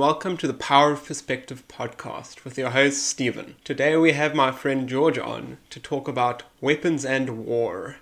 Welcome 0.00 0.38
to 0.38 0.46
the 0.46 0.54
Power 0.54 0.92
of 0.92 1.04
Perspective 1.04 1.62
podcast 1.68 2.42
with 2.42 2.56
your 2.56 2.70
host, 2.70 3.06
Stephen. 3.06 3.56
Today 3.64 3.98
we 3.98 4.12
have 4.12 4.34
my 4.34 4.50
friend 4.50 4.88
George 4.88 5.18
on 5.18 5.58
to 5.68 5.78
talk 5.78 6.08
about 6.08 6.42
weapons 6.58 7.04
and 7.04 7.44
war. 7.44 7.96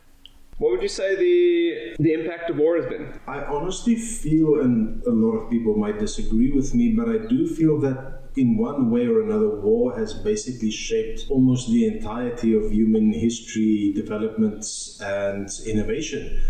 What 0.59 0.71
would 0.71 0.83
you 0.83 0.87
say 0.89 1.17
the 1.17 1.97
the 1.99 2.13
impact 2.13 2.51
of 2.51 2.57
war 2.57 2.77
has 2.77 2.87
been? 2.87 3.19
I 3.27 3.43
honestly 3.43 3.97
feel, 3.97 4.61
and 4.61 5.03
a 5.07 5.11
lot 5.11 5.39
of 5.39 5.51
people 5.51 5.77
might 5.77 5.99
disagree 5.99 6.53
with 6.53 6.73
me, 6.73 6.93
but 6.93 7.09
I 7.09 7.19
do 7.27 7.49
feel 7.49 7.81
that 7.81 8.31
in 8.37 8.57
one 8.57 8.93
way 8.93 9.09
or 9.09 9.21
another, 9.23 9.59
war 9.59 9.99
has 9.99 10.15
basically 10.15 10.71
shaped 10.71 11.27
almost 11.29 11.69
the 11.69 11.85
entirety 11.89 12.55
of 12.55 12.71
human 12.71 13.13
history, 13.13 13.93
developments, 13.93 15.01
and 15.01 15.51
innovation. 15.67 16.41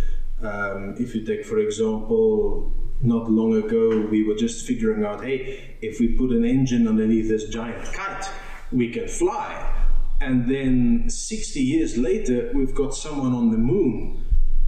Um, 0.42 0.96
if 1.00 1.14
you 1.14 1.24
take, 1.24 1.46
for 1.46 1.58
example, 1.58 2.70
not 3.00 3.30
long 3.30 3.54
ago, 3.56 4.06
we 4.10 4.24
were 4.24 4.34
just 4.34 4.66
figuring 4.66 5.04
out 5.04 5.24
hey, 5.24 5.76
if 5.80 6.00
we 6.00 6.08
put 6.08 6.30
an 6.30 6.44
engine 6.44 6.88
underneath 6.88 7.28
this 7.28 7.48
giant 7.48 7.84
kite, 7.92 8.28
we 8.72 8.90
can 8.90 9.08
fly. 9.08 9.74
And 10.20 10.50
then 10.50 11.08
60 11.08 11.60
years 11.60 11.96
later, 11.96 12.50
we've 12.54 12.74
got 12.74 12.94
someone 12.94 13.32
on 13.32 13.50
the 13.52 13.58
moon. 13.58 14.24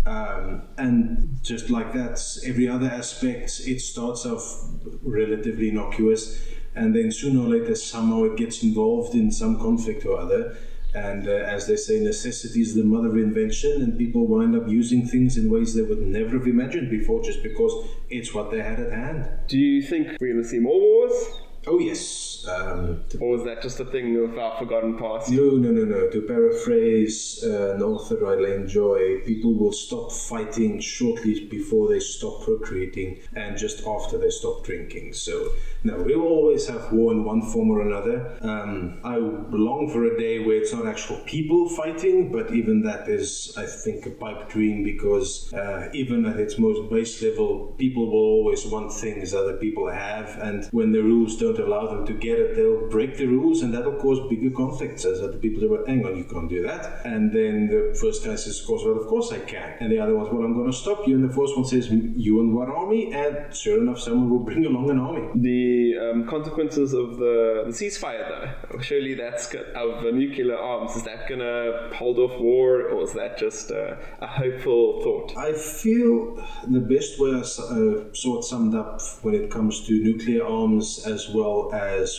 Um, 0.07 0.63
and 0.79 1.39
just 1.43 1.71
like 1.71 1.93
that, 1.93 2.21
every 2.47 2.69
other 2.69 2.87
aspect, 2.87 3.61
it 3.67 3.81
starts 3.81 4.25
off 4.25 4.65
relatively 5.03 5.69
innocuous. 5.69 6.41
And 6.75 6.95
then 6.95 7.11
sooner 7.11 7.41
or 7.41 7.49
later, 7.49 7.75
somehow 7.75 8.25
it 8.25 8.37
gets 8.37 8.63
involved 8.63 9.15
in 9.15 9.33
some 9.33 9.59
conflict 9.59 10.07
or 10.07 10.19
other. 10.19 10.57
And 10.95 11.29
uh, 11.29 11.33
as 11.33 11.67
they 11.67 11.77
say, 11.77 12.01
necessity 12.01 12.61
is 12.61 12.75
the 12.75 12.85
mother 12.85 13.09
of 13.09 13.17
invention, 13.17 13.83
and 13.83 13.97
people 13.97 14.27
wind 14.27 14.57
up 14.57 14.69
using 14.69 15.07
things 15.07 15.37
in 15.37 15.51
ways 15.51 15.75
they 15.75 15.83
would 15.83 16.01
never 16.01 16.39
have 16.39 16.47
imagined 16.47 16.91
before 16.91 17.23
just 17.23 17.43
because 17.43 17.73
it's 18.09 18.35
what 18.35 18.51
they 18.51 18.63
had 18.63 18.81
at 18.81 18.93
hand. 18.93 19.29
Do 19.47 19.59
you 19.59 19.83
think 19.83 20.17
we're 20.21 20.33
going 20.33 20.43
to 20.43 20.49
see 20.49 20.59
more 20.59 20.81
wars? 20.81 21.13
Oh, 21.67 21.79
yes. 21.79 22.30
Um, 22.49 23.05
or 23.21 23.37
is 23.37 23.45
that 23.45 23.63
just 23.63 23.81
a 23.81 23.85
thing 23.85 24.17
of 24.17 24.39
our 24.39 24.59
forgotten 24.59 24.99
past? 24.99 25.31
No, 25.31 25.51
no, 25.51 25.71
no, 25.71 25.85
no. 25.85 26.09
To 26.09 26.23
paraphrase 26.23 27.43
uh, 27.45 27.75
an 27.75 27.83
author 27.83 28.27
I 28.27 28.55
enjoy, 28.55 29.21
people 29.21 29.55
will 29.55 29.73
stop 29.73 30.13
fighting 30.13 30.81
shortly 30.81 31.47
before 31.47 31.89
they 31.89 32.01
stop 32.01 32.43
procreating 32.43 33.21
and 33.35 33.57
just 33.57 33.87
after 33.87 34.19
they 34.19 34.31
stop 34.31 34.65
drinking. 34.65 35.15
So, 35.15 35.53
no, 35.85 36.03
we'll 36.03 36.23
always 36.23 36.69
have 36.69 36.93
war 36.93 37.13
in 37.13 37.25
one 37.25 37.43
form 37.43 37.71
or 37.71 37.81
another. 37.83 38.37
Um, 38.41 39.01
I 39.05 39.17
long 39.17 39.91
for 39.93 40.05
a 40.05 40.19
day 40.19 40.39
where 40.41 40.57
it's 40.57 40.73
not 40.73 40.87
actual 40.87 41.19
people 41.27 41.69
fighting, 41.69 42.31
but 42.33 42.53
even 42.53 42.83
that 42.83 43.09
is, 43.09 43.55
I 43.57 43.67
think, 43.67 44.07
a 44.07 44.11
pipe 44.11 44.49
dream 44.49 44.85
because 44.85 45.53
uh, 45.53 45.89
even 45.93 46.27
at 46.27 46.39
its 46.39 46.59
most 46.59 46.91
base 46.91 47.23
level, 47.23 47.75
people 47.79 48.07
will 48.07 48.19
always 48.19 48.67
want 48.67 48.93
things 48.93 49.35
other 49.35 49.57
people 49.57 49.89
have, 49.91 50.39
and 50.39 50.67
when 50.73 50.93
the 50.93 51.03
rules 51.03 51.37
don't 51.37 51.59
allow 51.59 51.87
them 51.87 52.07
to 52.07 52.13
get 52.13 52.30
it, 52.31 52.57
they'll 52.57 52.89
break 52.89 53.17
the 53.17 53.27
rules 53.27 53.63
and 53.63 53.75
that'll 53.75 53.97
cause 53.97 54.19
bigger 54.29 54.51
conflicts 54.51 55.05
as 55.05 55.21
other 55.21 55.39
people 55.39 55.61
say, 55.61 55.67
well, 55.67 55.85
hang 55.87 56.05
on, 56.05 56.17
you 56.17 56.25
can't 56.25 56.49
do 56.49 56.63
that. 56.63 57.05
And 57.05 57.33
then 57.33 57.69
the 57.69 57.97
first 57.99 58.25
guy 58.25 58.37
says, 58.37 58.61
of 58.61 58.67
course, 58.67 58.83
well, 58.85 58.99
of 58.99 59.07
course 59.07 59.33
I 59.33 59.41
can. 59.41 59.77
And 59.81 59.93
the 59.93 59.99
other 59.99 60.15
one's, 60.15 60.31
well, 60.33 60.45
I'm 60.45 60.55
going 60.55 60.71
to 60.71 60.77
stop 60.77 61.07
you. 61.07 61.15
And 61.17 61.29
the 61.29 61.35
first 61.35 61.57
one 61.57 61.65
says, 61.65 61.89
you 61.91 62.41
and 62.41 62.55
what 62.55 62.69
army? 62.69 63.13
And 63.13 63.55
sure 63.55 63.81
enough, 63.81 64.01
someone 64.01 64.31
will 64.31 64.45
bring 64.45 64.65
along 64.65 64.91
an 64.91 64.99
army. 64.99 65.29
The 65.35 65.99
um, 65.99 66.27
consequences 66.27 66.93
of 66.93 67.17
the, 67.19 67.65
the 67.67 67.73
ceasefire, 67.73 68.29
though, 68.29 68.81
surely 68.81 69.15
that's 69.15 69.53
of 69.75 70.03
the 70.03 70.13
nuclear 70.13 70.57
arms, 70.57 70.97
is 70.97 71.03
that 71.05 71.29
going 71.29 71.41
to 71.41 71.91
hold 71.95 72.19
off 72.19 72.41
war 72.41 72.89
or 72.89 73.03
is 73.03 73.13
that 73.15 73.39
just 73.39 73.71
a, 73.71 73.99
a 74.21 74.27
hopeful 74.27 75.03
thought? 75.03 75.37
I 75.37 75.53
feel 75.53 76.37
the 76.69 76.81
best 76.81 77.19
way 77.19 77.31
I 77.31 77.41
uh, 77.41 78.13
saw 78.13 78.39
it 78.39 78.45
summed 78.45 78.75
up 78.75 79.01
when 79.23 79.35
it 79.35 79.51
comes 79.51 79.87
to 79.87 79.93
nuclear 79.93 80.45
arms 80.45 81.05
as 81.07 81.29
well 81.29 81.41
well 81.41 81.75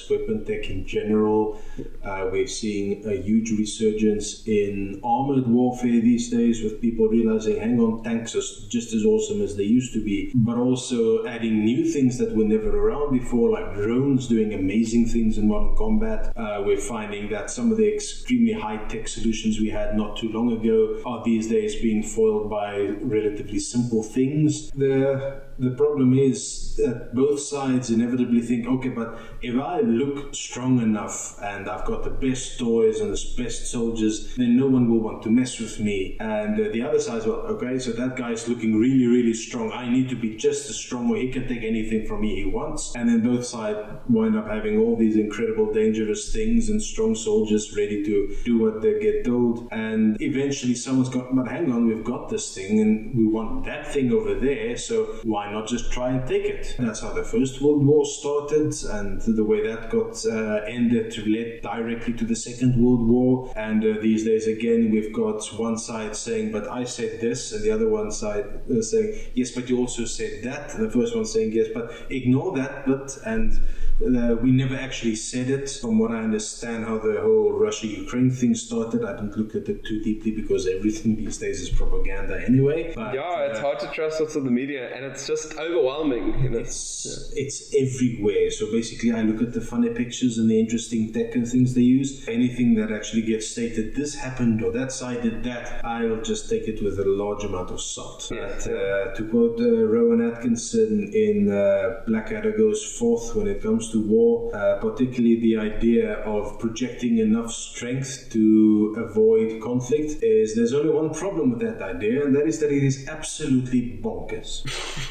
weapon 0.10 0.46
tech 0.46 0.70
in 0.70 0.86
general. 0.86 1.62
Uh, 2.04 2.30
we're 2.32 2.48
seeing 2.48 3.06
a 3.08 3.22
huge 3.22 3.52
resurgence 3.52 4.48
in 4.48 5.00
armored 5.04 5.48
warfare 5.48 6.02
these 6.02 6.30
days 6.30 6.64
with 6.64 6.82
people 6.82 7.08
realizing, 7.08 7.60
hang 7.60 7.80
on, 7.80 8.04
tanks 8.04 8.36
are 8.36 8.42
just 8.70 8.94
as 8.94 9.06
awesome 9.06 9.42
as 9.42 9.56
they 9.56 9.64
used 9.64 9.94
to 9.94 10.04
be, 10.04 10.32
but 10.36 10.58
also 10.58 11.26
adding 11.26 11.64
new 11.64 11.86
things 11.86 12.18
that 12.18 12.36
were 12.36 12.46
never 12.46 12.70
around 12.76 13.12
before, 13.12 13.50
like 13.50 13.74
drones 13.76 14.28
doing 14.28 14.54
amazing 14.54 15.08
things 15.08 15.38
in 15.38 15.48
modern 15.48 15.76
combat. 15.76 16.34
Uh, 16.36 16.62
we're 16.66 16.78
finding 16.78 17.30
that 17.30 17.50
some 17.50 17.72
of 17.72 17.78
the 17.78 17.94
extremely 17.94 18.54
high 18.54 18.78
tech 18.88 19.08
solutions 19.08 19.60
we 19.60 19.70
had 19.70 19.96
not 19.96 20.18
too 20.18 20.30
long 20.30 20.52
ago 20.52 21.02
are 21.06 21.24
these 21.24 21.48
days 21.48 21.76
being 21.82 22.04
foiled 22.04 22.50
by 22.50 22.78
relatively 23.02 23.60
simple 23.60 24.04
things. 24.04 24.72
The 24.72 25.42
the 25.60 25.72
problem 25.72 26.18
is 26.18 26.76
that 26.78 27.14
both 27.14 27.40
sides 27.40 27.90
inevitably 27.90 28.42
think, 28.42 28.68
okay, 28.68 28.90
but 28.90 29.20
if 29.42 29.60
I 29.60 29.82
look 29.82 30.34
strong 30.34 30.82
enough 30.82 31.40
and 31.42 31.70
I've 31.70 31.86
got 31.86 32.04
the 32.04 32.10
best 32.10 32.60
toys 32.60 33.00
and 33.00 33.14
the 33.14 33.44
best 33.44 33.72
soldiers, 33.72 34.36
then 34.36 34.58
no 34.58 34.68
one 34.68 34.90
will 34.90 35.00
want 35.00 35.24
to 35.24 35.30
mess 35.30 35.60
with 35.60 35.80
me. 35.80 36.18
And 36.20 36.60
uh, 36.60 36.72
the 36.72 36.82
other 36.82 37.00
side, 37.00 37.26
well, 37.26 37.42
okay, 37.54 37.78
so 37.80 37.92
that 37.92 38.16
guy's 38.16 38.48
looking 38.48 38.80
really, 38.80 39.08
really 39.08 39.34
strong. 39.34 39.72
I 39.72 39.90
need 39.90 40.10
to 40.10 40.16
be 40.16 40.36
just 40.36 40.70
as 40.70 40.76
strong 40.78 41.10
or 41.12 41.18
he 41.18 41.32
can 41.32 41.48
take 41.48 41.64
anything 41.64 42.06
from 42.06 42.22
me 42.22 42.36
he 42.36 42.46
wants. 42.46 42.94
And 42.96 43.10
then 43.10 43.22
both 43.22 43.46
sides 43.46 43.80
wind 44.10 44.38
up 44.38 44.48
having 44.48 44.78
all 44.80 44.96
these 44.96 45.16
incredible, 45.16 45.74
dangerous 45.74 46.34
things 46.34 46.70
and 46.70 46.82
strong 46.82 47.16
soldiers 47.16 47.76
ready 47.76 48.04
to 48.04 48.38
do 48.46 48.60
what 48.60 48.82
they 48.82 49.00
get 49.00 49.26
told. 49.26 49.68
And 49.72 50.20
eventually 50.22 50.76
someone's 50.76 51.10
got, 51.10 51.36
but 51.36 51.48
hang 51.48 51.72
on, 51.72 51.88
we've 51.88 52.04
got 52.04 52.30
this 52.30 52.54
thing 52.54 52.80
and 52.80 53.18
we 53.18 53.26
want 53.28 53.66
that 53.66 53.92
thing 53.92 54.12
over 54.12 54.36
there, 54.36 54.78
so 54.78 55.20
why 55.24 55.41
not 55.50 55.68
just 55.68 55.92
try 55.92 56.10
and 56.10 56.28
take 56.28 56.46
it? 56.46 56.76
That's 56.78 57.00
how 57.00 57.14
the 57.14 57.24
First 57.24 57.62
World 57.62 57.86
War 57.86 58.06
started, 58.06 58.74
and 58.84 59.22
the 59.22 59.44
way 59.44 59.66
that 59.66 59.90
got 59.90 60.24
uh, 60.26 60.66
ended 60.68 61.18
led 61.26 61.62
directly 61.62 62.14
to 62.14 62.26
the 62.26 62.36
Second 62.36 62.76
World 62.76 63.08
War. 63.08 63.54
And 63.56 63.84
uh, 63.84 64.02
these 64.02 64.26
days, 64.26 64.48
again, 64.48 64.92
we've 64.92 65.14
got 65.14 65.46
one 65.58 65.78
side 65.78 66.16
saying, 66.16 66.52
"But 66.52 66.68
I 66.70 66.84
said 66.84 67.22
this," 67.22 67.54
and 67.54 67.64
the 67.64 67.72
other 67.72 67.90
one 67.90 68.12
side 68.12 68.46
uh, 68.70 68.82
saying, 68.82 69.20
"Yes, 69.34 69.52
but 69.52 69.70
you 69.70 69.78
also 69.80 70.06
said 70.06 70.44
that." 70.44 70.74
And 70.74 70.86
the 70.86 70.92
first 70.92 71.16
one 71.16 71.26
saying, 71.26 71.54
"Yes, 71.54 71.68
but 71.74 71.92
ignore 72.10 72.56
that," 72.58 72.86
but 72.86 73.18
and 73.26 73.60
uh, 74.04 74.36
we 74.42 74.52
never 74.52 74.76
actually 74.76 75.16
said 75.16 75.50
it. 75.50 75.70
From 75.70 76.00
what 76.00 76.12
I 76.12 76.22
understand, 76.24 76.86
how 76.86 76.98
the 76.98 77.22
whole 77.22 77.52
Russia-Ukraine 77.52 78.32
thing 78.32 78.56
started, 78.56 79.06
I 79.06 79.14
didn't 79.14 79.38
look 79.38 79.56
at 79.56 79.70
it 79.70 79.86
too 79.86 80.02
deeply 80.02 80.32
because 80.32 80.68
everything 80.68 81.16
these 81.16 81.38
days 81.38 81.62
is 81.62 81.70
propaganda 81.70 82.44
anyway. 82.46 82.94
But, 82.96 83.14
yeah, 83.14 83.46
it's 83.46 83.60
uh, 83.60 83.62
hard 83.62 83.80
to 83.80 83.88
trust 83.88 84.22
in 84.36 84.44
the 84.44 84.52
media, 84.52 84.94
and 84.96 85.06
it's 85.06 85.26
just 85.32 85.58
overwhelming. 85.58 86.44
You 86.44 86.50
know? 86.50 86.60
It's 86.60 87.06
yeah. 87.06 87.44
it's 87.44 87.58
everywhere. 87.84 88.52
So 88.52 88.72
basically, 88.72 89.12
I 89.12 89.22
look 89.22 89.42
at 89.42 89.54
the 89.54 89.62
funny 89.62 89.90
pictures 89.90 90.38
and 90.38 90.50
the 90.50 90.60
interesting 90.60 91.14
tech 91.14 91.36
and 91.36 91.48
things 91.48 91.74
they 91.74 91.88
use. 92.00 92.28
Anything 92.28 92.76
that 92.76 92.92
actually 92.92 93.24
gets 93.24 93.48
stated, 93.48 93.96
this 93.96 94.16
happened 94.16 94.64
or 94.64 94.72
that 94.72 94.92
side 94.92 95.22
did 95.22 95.44
that, 95.44 95.84
I'll 95.86 96.22
just 96.22 96.50
take 96.50 96.68
it 96.68 96.84
with 96.84 97.00
a 97.00 97.06
large 97.06 97.44
amount 97.44 97.72
of 97.72 97.82
salt. 97.82 98.28
But, 98.30 98.68
uh, 98.68 99.14
to 99.18 99.28
quote 99.30 99.60
uh, 99.60 99.70
Rowan 99.96 100.22
Atkinson 100.30 101.12
in 101.14 101.52
uh, 101.52 102.02
Blackadder 102.08 102.52
Goes 102.58 102.84
Forth, 102.98 103.36
when 103.36 103.48
it 103.48 103.62
comes 103.62 103.92
to 103.92 104.06
war, 104.08 104.54
uh, 104.56 104.80
particularly 104.80 105.40
the 105.40 105.58
idea 105.58 106.20
of 106.36 106.60
projecting 106.60 107.20
enough 107.20 107.52
strength 107.52 108.30
to 108.32 108.96
avoid 108.98 109.62
conflict, 109.62 110.22
is 110.22 110.56
there's 110.56 110.74
only 110.74 110.90
one 110.90 111.14
problem 111.14 111.52
with 111.52 111.62
that 111.62 111.82
idea, 111.82 112.26
and 112.26 112.36
that 112.36 112.48
is 112.48 112.60
that 112.60 112.72
it 112.72 112.84
is 112.84 113.08
absolutely 113.08 114.00
bonkers. 114.04 114.52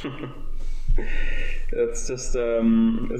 It's 1.72 2.08
just 2.08 2.34
um, 2.36 3.10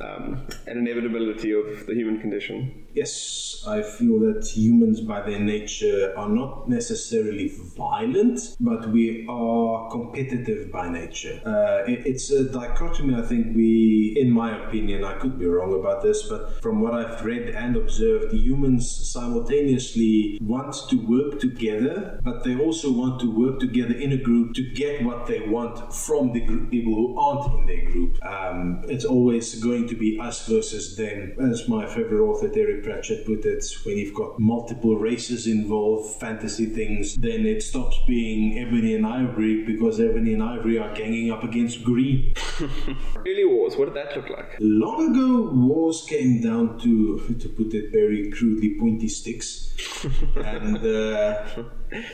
um, 0.00 0.46
an 0.66 0.78
inevitability 0.78 1.52
of 1.52 1.86
the 1.86 1.94
human 1.94 2.20
condition. 2.20 2.81
Yes, 2.94 3.64
I 3.66 3.80
feel 3.82 4.18
that 4.20 4.46
humans, 4.46 5.00
by 5.00 5.22
their 5.22 5.38
nature, 5.38 6.12
are 6.16 6.28
not 6.28 6.68
necessarily 6.68 7.50
violent, 7.76 8.56
but 8.60 8.90
we 8.90 9.26
are 9.30 9.90
competitive 9.90 10.70
by 10.70 10.90
nature. 10.90 11.40
Uh, 11.46 11.90
it, 11.90 12.06
it's 12.06 12.30
a 12.30 12.44
dichotomy. 12.44 13.14
I 13.14 13.22
think 13.22 13.56
we, 13.56 14.14
in 14.20 14.30
my 14.30 14.62
opinion, 14.64 15.04
I 15.04 15.14
could 15.14 15.38
be 15.38 15.46
wrong 15.46 15.72
about 15.72 16.02
this, 16.02 16.28
but 16.28 16.60
from 16.60 16.82
what 16.82 16.92
I've 16.92 17.24
read 17.24 17.48
and 17.50 17.76
observed, 17.76 18.34
humans 18.34 18.90
simultaneously 19.10 20.38
want 20.42 20.74
to 20.90 20.96
work 20.96 21.40
together, 21.40 22.20
but 22.22 22.44
they 22.44 22.56
also 22.56 22.92
want 22.92 23.20
to 23.20 23.30
work 23.34 23.58
together 23.58 23.94
in 23.94 24.12
a 24.12 24.18
group 24.18 24.54
to 24.54 24.62
get 24.62 25.02
what 25.02 25.26
they 25.26 25.40
want 25.40 25.94
from 25.94 26.32
the 26.32 26.40
group, 26.40 26.70
people 26.70 26.94
who 26.94 27.18
aren't 27.18 27.60
in 27.60 27.66
their 27.66 27.90
group. 27.90 28.22
Um, 28.24 28.82
it's 28.88 29.06
always 29.06 29.62
going 29.62 29.88
to 29.88 29.94
be 29.94 30.18
us 30.20 30.46
versus 30.46 30.96
them. 30.96 31.34
As 31.40 31.68
my 31.68 31.86
favorite 31.86 32.22
author, 32.22 32.48
Derek 32.48 32.81
Pratchett 32.82 33.26
put 33.26 33.44
it, 33.44 33.64
when 33.84 33.98
you've 33.98 34.14
got 34.14 34.38
multiple 34.38 34.96
races 34.96 35.46
involved, 35.46 36.20
fantasy 36.20 36.66
things, 36.66 37.14
then 37.16 37.46
it 37.46 37.62
stops 37.62 37.98
being 38.06 38.58
ebony 38.58 38.94
and 38.94 39.06
ivory 39.06 39.64
because 39.64 40.00
ebony 40.00 40.34
and 40.34 40.42
ivory 40.42 40.78
are 40.78 40.94
ganging 40.94 41.30
up 41.30 41.44
against 41.44 41.84
green. 41.84 42.34
Early 43.16 43.44
wars, 43.44 43.76
what 43.76 43.86
did 43.86 43.94
that 43.94 44.16
look 44.16 44.30
like? 44.30 44.56
Long 44.60 45.14
ago, 45.14 45.50
wars 45.52 46.04
came 46.08 46.40
down 46.40 46.78
to, 46.80 47.36
to 47.38 47.48
put 47.48 47.74
it 47.74 47.92
very 47.92 48.30
crudely, 48.30 48.76
pointy 48.78 49.08
sticks. 49.08 49.72
and 50.36 50.78
uh, 50.78 51.44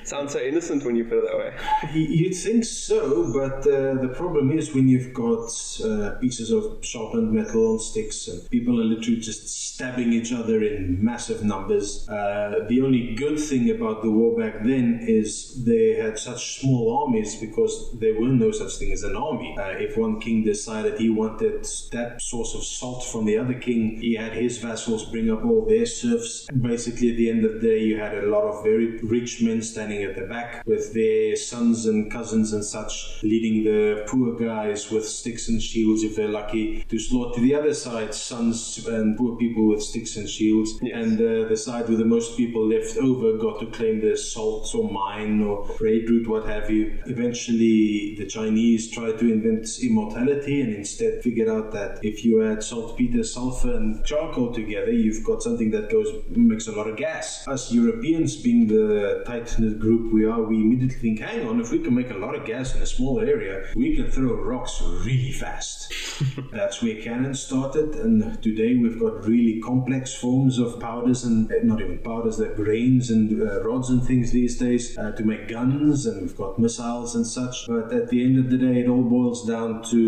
sounds 0.05 0.32
so 0.32 0.41
innocent 0.41 0.85
when 0.85 0.97
you 0.97 1.05
put 1.05 1.19
it 1.19 1.25
that 1.26 1.38
way. 1.38 1.55
You'd 1.94 2.35
think 2.35 2.65
so, 2.65 3.32
but 3.32 3.61
uh, 3.67 3.94
the 4.00 4.12
problem 4.15 4.50
is 4.56 4.75
when 4.75 4.88
you've 4.88 5.12
got 5.12 5.50
uh, 5.85 6.19
pieces 6.20 6.50
of 6.50 6.85
sharpened 6.85 7.32
metal 7.32 7.73
on 7.73 7.79
sticks 7.79 8.29
and 8.29 8.49
people 8.50 8.81
are 8.81 8.85
literally 8.85 9.20
just 9.20 9.49
stabbing 9.49 10.12
each 10.12 10.32
other 10.32 10.57
in 10.62 11.02
massive 11.02 11.44
numbers. 11.44 12.08
Uh, 12.08 12.66
the 12.69 12.81
only 12.81 13.14
good 13.14 13.38
thing 13.38 13.70
about 13.70 14.02
the 14.02 14.10
war 14.10 14.37
back 14.38 14.62
then 14.64 15.00
is 15.02 15.64
they 15.64 15.94
had 15.94 16.19
such 16.19 16.60
small 16.60 17.05
armies 17.05 17.37
because 17.37 17.93
there 17.99 18.19
were 18.20 18.28
no 18.28 18.50
such 18.50 18.76
thing 18.76 18.93
as 18.93 19.02
an 19.02 19.16
army. 19.16 19.56
Uh, 19.58 19.70
if 19.78 19.96
one 19.96 20.20
king 20.20 20.44
decided 20.44 20.99
he 20.99 21.10
wanted 21.10 21.66
that 21.93 22.20
source 22.20 22.55
of 22.55 22.64
salt 22.64 23.05
from 23.05 23.25
the 23.25 23.37
other 23.37 23.55
king, 23.55 24.00
he 24.00 24.14
had 24.14 24.32
his 24.32 24.58
vassals 24.58 25.05
bring 25.05 25.31
up 25.31 25.44
all 25.44 25.66
their 25.66 25.87
serfs. 25.87 26.46
Basically, 26.60 27.10
at 27.10 27.16
the 27.16 27.31
end 27.31 27.44
of 27.44 27.55
the 27.55 27.60
day, 27.60 27.82
you 27.82 27.99
had 27.99 28.16
a 28.16 28.26
lot 28.26 28.44
of 28.44 28.62
very 28.62 28.99
rich 28.99 29.43
men 29.43 29.62
standing 29.62 30.02
at 30.02 30.16
the 30.16 30.22
back 30.22 30.62
with 30.66 30.94
their 30.94 31.37
sons 31.37 31.87
and 31.87 32.10
cousins 32.10 32.52
and 32.52 32.64
such, 32.64 33.22
leading 33.22 33.64
the 33.64 34.05
poor 34.06 34.34
guys 34.37 34.90
with 34.90 35.06
sticks 35.06 35.49
and 35.49 35.62
shields 35.62 36.02
if 36.02 36.16
they're 36.16 36.28
lucky 36.28 36.84
to 36.88 36.99
slaughter 36.99 37.40
the 37.40 37.55
other 37.55 37.75
side's 37.75 38.20
sons 38.20 38.87
and 38.87 39.16
poor 39.16 39.37
people 39.37 39.66
with 39.66 39.82
sticks 39.82 40.16
and 40.16 40.28
shields, 40.28 40.48
yes. 40.49 40.95
and 40.95 41.21
uh, 41.21 41.49
the 41.49 41.56
side 41.56 41.89
with 41.89 41.99
the 41.99 42.05
most 42.05 42.37
people 42.37 42.67
left 42.67 42.97
over 42.97 43.37
got 43.39 43.61
to 43.61 43.67
claim 43.67 44.00
the 44.00 44.17
salt 44.17 44.75
or 44.75 44.91
mine 44.91 45.43
or 45.43 45.69
trade 45.77 46.09
route, 46.09 46.29
what 46.29 46.47
have 46.47 46.71
you. 46.71 46.99
Eventually, 47.06 48.15
the 48.19 48.27
Chinese 48.27 48.91
tried 48.91 49.19
to 49.19 49.33
invent 49.33 49.67
immortality 49.83 50.61
and 50.61 50.75
instead 50.75 51.23
figured 51.23 51.49
out 51.49 51.73
that 51.73 51.99
if 52.03 52.25
you 52.25 52.45
add 52.45 52.62
saltpeter, 52.62 53.25
sulfur, 53.25 53.75
and 53.75 54.05
charcoal 54.05 54.53
together, 54.53 54.93
you've 54.93 55.25
got 55.25 55.43
something 55.43 55.71
that 55.71 55.91
goes 55.91 56.09
makes 56.31 56.69
a 56.69 56.73
lot 56.73 56.89
of 56.89 56.97
gas. 56.97 57.47
Us 57.49 57.73
Europeans, 57.73 58.37
being 58.37 58.67
the 58.67 59.23
tight 59.27 59.59
knit 59.59 59.79
group 59.79 60.12
we 60.12 60.25
are, 60.25 60.43
we 60.43 60.56
immediately 60.56 60.99
think, 60.99 61.21
hang 61.21 61.47
on, 61.47 61.61
if 61.61 61.71
we 61.71 61.79
can 61.79 61.94
make 61.94 62.11
a 62.11 62.15
lot 62.15 62.35
of 62.35 62.44
gas 62.44 62.75
in 62.75 62.83
a 62.83 62.87
small 62.87 63.21
area, 63.21 63.67
we 63.75 63.97
can 63.97 64.11
throw 64.11 64.35
rocks 64.35 64.81
really 64.83 65.33
fast. 65.33 65.93
That's 66.53 66.83
where 66.83 67.01
cannon 67.01 67.35
started, 67.35 67.94
and 67.97 68.43
today 68.43 68.77
we've 68.77 68.99
got 68.99 69.27
really 69.27 69.61
complex 69.61 70.15
forms 70.15 70.38
of 70.58 70.79
powders 70.81 71.25
and 71.25 71.50
eh, 71.50 71.56
not 71.62 71.81
even 71.81 71.99
powders, 71.99 72.37
they're 72.38 72.55
grains 72.55 73.11
and 73.11 73.43
uh, 73.43 73.62
rods 73.64 73.90
and 73.90 74.05
things 74.05 74.31
these 74.31 74.56
days 74.58 74.96
uh, 74.96 75.11
to 75.12 75.25
make 75.25 75.49
guns, 75.49 76.06
and 76.06 76.23
we've 76.23 76.37
got 76.37 76.58
missiles 76.58 77.14
and 77.14 77.26
such. 77.26 77.67
But 77.67 77.93
at 77.93 78.08
the 78.08 78.25
end 78.25 78.38
of 78.38 78.50
the 78.50 78.56
day, 78.56 78.81
it 78.81 78.88
all 78.88 79.02
boils 79.02 79.46
down 79.46 79.82
to 79.90 80.00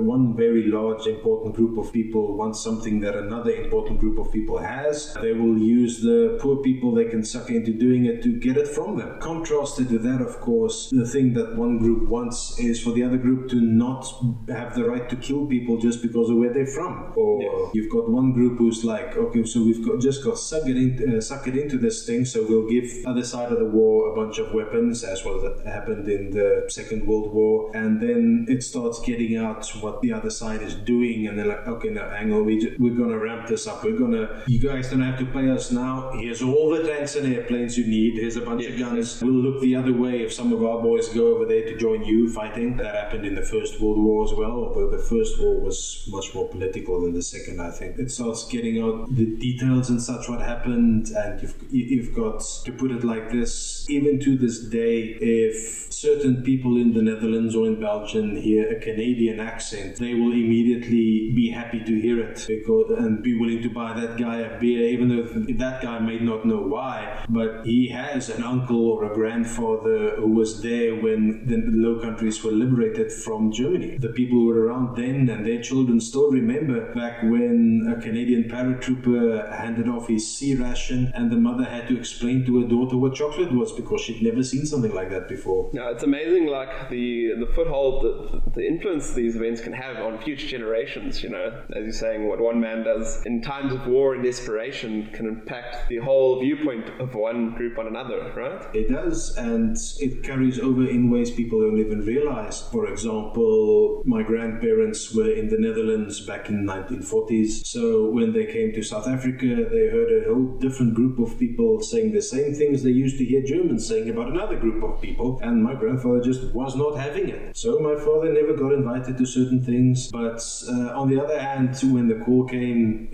uh, 0.00 0.02
one 0.02 0.34
very 0.36 0.64
large, 0.68 1.06
important 1.06 1.54
group 1.54 1.76
of 1.78 1.92
people 1.92 2.36
wants 2.36 2.62
something 2.62 3.00
that 3.00 3.14
another 3.14 3.50
important 3.50 4.00
group 4.00 4.18
of 4.18 4.32
people 4.32 4.58
has. 4.58 5.14
They 5.20 5.32
will 5.32 5.58
use 5.58 6.00
the 6.00 6.38
poor 6.40 6.56
people 6.56 6.94
they 6.94 7.04
can 7.04 7.24
suck 7.24 7.50
into 7.50 7.72
doing 7.72 8.06
it 8.06 8.22
to 8.22 8.32
get 8.32 8.56
it 8.56 8.68
from 8.68 8.96
them. 8.96 9.20
Contrasted 9.20 9.88
to 9.90 9.98
that, 9.98 10.20
of 10.22 10.40
course, 10.40 10.90
the 10.90 11.06
thing 11.06 11.34
that 11.34 11.56
one 11.56 11.78
group 11.78 12.08
wants 12.08 12.58
is 12.58 12.82
for 12.82 12.92
the 12.92 13.02
other 13.02 13.18
group 13.18 13.50
to 13.50 13.60
not 13.60 14.06
have 14.48 14.74
the 14.74 14.84
right 14.84 15.08
to 15.10 15.16
kill 15.16 15.46
people 15.46 15.76
just 15.78 16.02
because 16.02 16.30
of 16.30 16.36
where 16.36 16.52
they're 16.52 16.66
from. 16.66 17.12
Or 17.16 17.42
yes. 17.42 17.70
you've 17.74 17.92
got 17.92 18.08
one 18.08 18.32
group 18.32 18.58
who's 18.58 18.84
like, 18.84 19.16
okay, 19.16 19.44
so 19.44 19.60
we've 19.76 19.86
got 19.86 20.00
just 20.00 20.24
got 20.24 20.38
suck 20.38 20.66
it, 20.66 20.76
in, 20.76 21.20
uh, 21.20 21.44
into 21.44 21.78
this 21.78 22.06
thing, 22.06 22.24
so 22.24 22.44
we'll 22.48 22.68
give 22.68 22.90
other 23.06 23.24
side 23.24 23.52
of 23.52 23.58
the 23.58 23.64
war 23.64 24.12
a 24.12 24.14
bunch 24.14 24.38
of 24.38 24.52
weapons, 24.52 25.04
as 25.04 25.24
well 25.24 25.44
as 25.44 25.64
happened 25.64 26.08
in 26.08 26.30
the 26.30 26.64
Second 26.68 27.06
World 27.06 27.32
War, 27.32 27.70
and 27.74 28.00
then 28.00 28.46
it 28.48 28.62
starts 28.62 29.00
getting 29.00 29.36
out 29.36 29.68
what 29.80 30.00
the 30.02 30.12
other 30.12 30.30
side 30.30 30.62
is 30.62 30.74
doing, 30.74 31.26
and 31.26 31.38
they're 31.38 31.46
like, 31.46 31.66
okay, 31.66 31.90
now 31.90 32.08
hang 32.10 32.32
on, 32.32 32.44
we 32.44 32.58
just, 32.58 32.78
we're 32.78 32.94
gonna 32.94 33.18
ramp 33.18 33.46
this 33.46 33.66
up. 33.66 33.84
We're 33.84 33.98
gonna, 33.98 34.42
you 34.46 34.60
guys 34.60 34.90
don't 34.90 35.00
have 35.02 35.18
to 35.18 35.26
pay 35.26 35.50
us 35.50 35.70
now. 35.70 36.12
Here's 36.12 36.42
all 36.42 36.70
the 36.70 36.82
tanks 36.82 37.16
and 37.16 37.32
airplanes 37.32 37.76
you 37.78 37.86
need. 37.86 38.14
Here's 38.14 38.36
a 38.36 38.40
bunch 38.40 38.62
yes. 38.62 38.72
of 38.72 38.78
guns. 38.78 39.22
We'll 39.22 39.32
look 39.32 39.60
the 39.60 39.76
other 39.76 39.92
way 39.92 40.22
if 40.22 40.32
some 40.32 40.52
of 40.52 40.62
our 40.62 40.80
boys 40.80 41.08
go 41.08 41.34
over 41.34 41.44
there 41.44 41.64
to 41.64 41.76
join 41.76 42.04
you 42.04 42.28
fighting. 42.30 42.76
That 42.76 42.94
happened 42.94 43.26
in 43.26 43.34
the 43.34 43.42
First 43.42 43.80
World 43.80 43.98
War 43.98 44.24
as 44.24 44.32
well, 44.32 44.52
although 44.52 44.90
the 44.90 44.98
First 44.98 45.40
War 45.40 45.60
was 45.60 46.04
much 46.08 46.34
more 46.34 46.48
political 46.48 47.00
than 47.02 47.12
the 47.12 47.22
Second, 47.22 47.60
I 47.60 47.70
think. 47.70 47.98
It 47.98 48.10
starts 48.10 48.46
getting 48.48 48.80
out 48.80 49.14
the 49.14 49.36
details 49.54 49.90
and 49.90 50.00
such 50.00 50.28
what 50.28 50.40
happened, 50.40 51.08
and 51.10 51.40
you've, 51.40 51.54
you've 51.70 52.14
got, 52.14 52.40
to 52.64 52.72
put 52.72 52.90
it 52.90 53.04
like 53.04 53.30
this, 53.30 53.88
even 53.88 54.20
to 54.20 54.36
this 54.36 54.64
day, 54.68 55.16
if 55.20 55.92
certain 56.04 56.42
people 56.42 56.76
in 56.76 56.92
the 56.92 57.02
Netherlands 57.02 57.54
or 57.56 57.66
in 57.66 57.80
Belgium 57.80 58.36
hear 58.36 58.62
a 58.70 58.78
Canadian 58.80 59.40
accent, 59.40 59.96
they 59.96 60.14
will 60.14 60.32
immediately 60.32 61.32
be 61.34 61.50
happy 61.50 61.80
to 61.82 61.94
hear 62.00 62.20
it 62.20 62.44
because, 62.46 62.90
and 62.98 63.22
be 63.22 63.34
willing 63.38 63.62
to 63.62 63.70
buy 63.70 63.90
that 63.98 64.18
guy 64.18 64.36
a 64.48 64.60
beer, 64.60 64.82
even 64.94 65.08
though 65.08 65.24
that 65.64 65.82
guy 65.82 65.98
may 65.98 66.18
not 66.18 66.44
know 66.44 66.62
why, 66.76 67.24
but 67.28 67.64
he 67.64 67.88
has 67.88 68.28
an 68.28 68.42
uncle 68.42 68.82
or 68.90 69.10
a 69.10 69.14
grandfather 69.14 70.16
who 70.16 70.30
was 70.40 70.60
there 70.60 70.94
when 70.94 71.46
the 71.46 71.58
Low 71.84 72.00
Countries 72.00 72.42
were 72.44 72.52
liberated 72.52 73.10
from 73.10 73.50
Germany. 73.50 73.96
The 73.98 74.14
people 74.20 74.38
who 74.38 74.46
were 74.46 74.66
around 74.66 74.96
then 74.96 75.28
and 75.28 75.46
their 75.46 75.62
children 75.62 76.00
still 76.00 76.30
remember 76.30 76.92
back 76.94 77.22
when 77.22 77.94
a 77.96 78.00
Canadian 78.00 78.44
paratrooper 78.44 79.50
handed 79.56 79.88
off 79.88 80.08
his 80.08 80.24
C 80.30 80.54
ration 80.54 81.12
and 81.14 81.30
the 81.30 81.36
mother 81.36 81.64
had 81.64 81.88
to 81.88 81.98
explain 81.98 82.44
to 82.46 82.60
her 82.60 82.68
daughter 82.68 82.96
what 82.96 83.14
chocolate 83.14 83.52
was 83.52 83.72
because 83.72 84.02
she'd 84.02 84.22
never 84.22 84.42
seen 84.42 84.66
something 84.66 84.94
like 84.94 85.10
that 85.10 85.28
before. 85.28 85.70
Yeah, 85.72 85.93
it's 85.94 86.02
amazing, 86.02 86.46
like 86.46 86.88
the 86.90 87.34
the 87.38 87.46
foothold, 87.54 88.02
the, 88.02 88.42
the 88.54 88.66
influence 88.66 89.12
these 89.12 89.36
events 89.36 89.60
can 89.60 89.72
have 89.72 89.96
on 89.98 90.18
future 90.22 90.46
generations. 90.46 91.22
You 91.22 91.30
know, 91.30 91.62
as 91.74 91.84
you're 91.84 91.92
saying, 91.92 92.28
what 92.28 92.40
one 92.40 92.60
man 92.60 92.82
does 92.82 93.24
in 93.24 93.40
times 93.42 93.72
of 93.72 93.86
war 93.86 94.14
and 94.14 94.24
desperation 94.24 95.10
can 95.12 95.26
impact 95.26 95.88
the 95.88 95.98
whole 95.98 96.40
viewpoint 96.40 96.90
of 97.00 97.14
one 97.14 97.54
group 97.54 97.78
on 97.78 97.86
another, 97.86 98.32
right? 98.36 98.74
It 98.74 98.90
does, 98.90 99.36
and 99.36 99.76
it 100.00 100.22
carries 100.24 100.58
over 100.58 100.84
in 100.86 101.10
ways 101.10 101.30
people 101.30 101.60
don't 101.60 101.78
even 101.78 102.00
realize. 102.04 102.62
For 102.72 102.86
example, 102.86 104.02
my 104.04 104.22
grandparents 104.22 105.14
were 105.14 105.30
in 105.30 105.48
the 105.48 105.58
Netherlands 105.58 106.20
back 106.20 106.48
in 106.48 106.66
the 106.66 106.72
1940s, 106.72 107.66
so 107.66 108.10
when 108.10 108.32
they 108.32 108.46
came 108.46 108.72
to 108.72 108.82
South 108.82 109.06
Africa, 109.06 109.46
they 109.46 109.86
heard 109.88 110.10
a 110.12 110.28
whole 110.28 110.58
different 110.58 110.94
group 110.94 111.18
of 111.18 111.38
people 111.38 111.80
saying 111.80 112.12
the 112.12 112.22
same 112.22 112.52
things 112.54 112.82
they 112.82 112.90
used 112.90 113.18
to 113.18 113.24
hear 113.24 113.42
Germans 113.42 113.86
saying 113.86 114.10
about 114.10 114.28
another 114.28 114.56
group 114.56 114.82
of 114.82 115.00
people, 115.00 115.38
and 115.42 115.62
my 115.62 115.74
grandfather 115.84 116.20
just 116.20 116.54
was 116.54 116.76
not 116.76 116.98
having 116.98 117.28
it. 117.28 117.56
So 117.56 117.78
my 117.78 117.96
father 117.96 118.32
never 118.32 118.54
got 118.54 118.72
invited 118.72 119.16
to 119.18 119.26
certain 119.26 119.62
things, 119.62 120.10
but 120.10 120.40
uh, 120.68 121.00
on 121.00 121.08
the 121.10 121.22
other 121.22 121.38
hand, 121.40 121.76
when 121.94 122.08
the 122.08 122.24
call 122.24 122.44
came, 122.46 123.08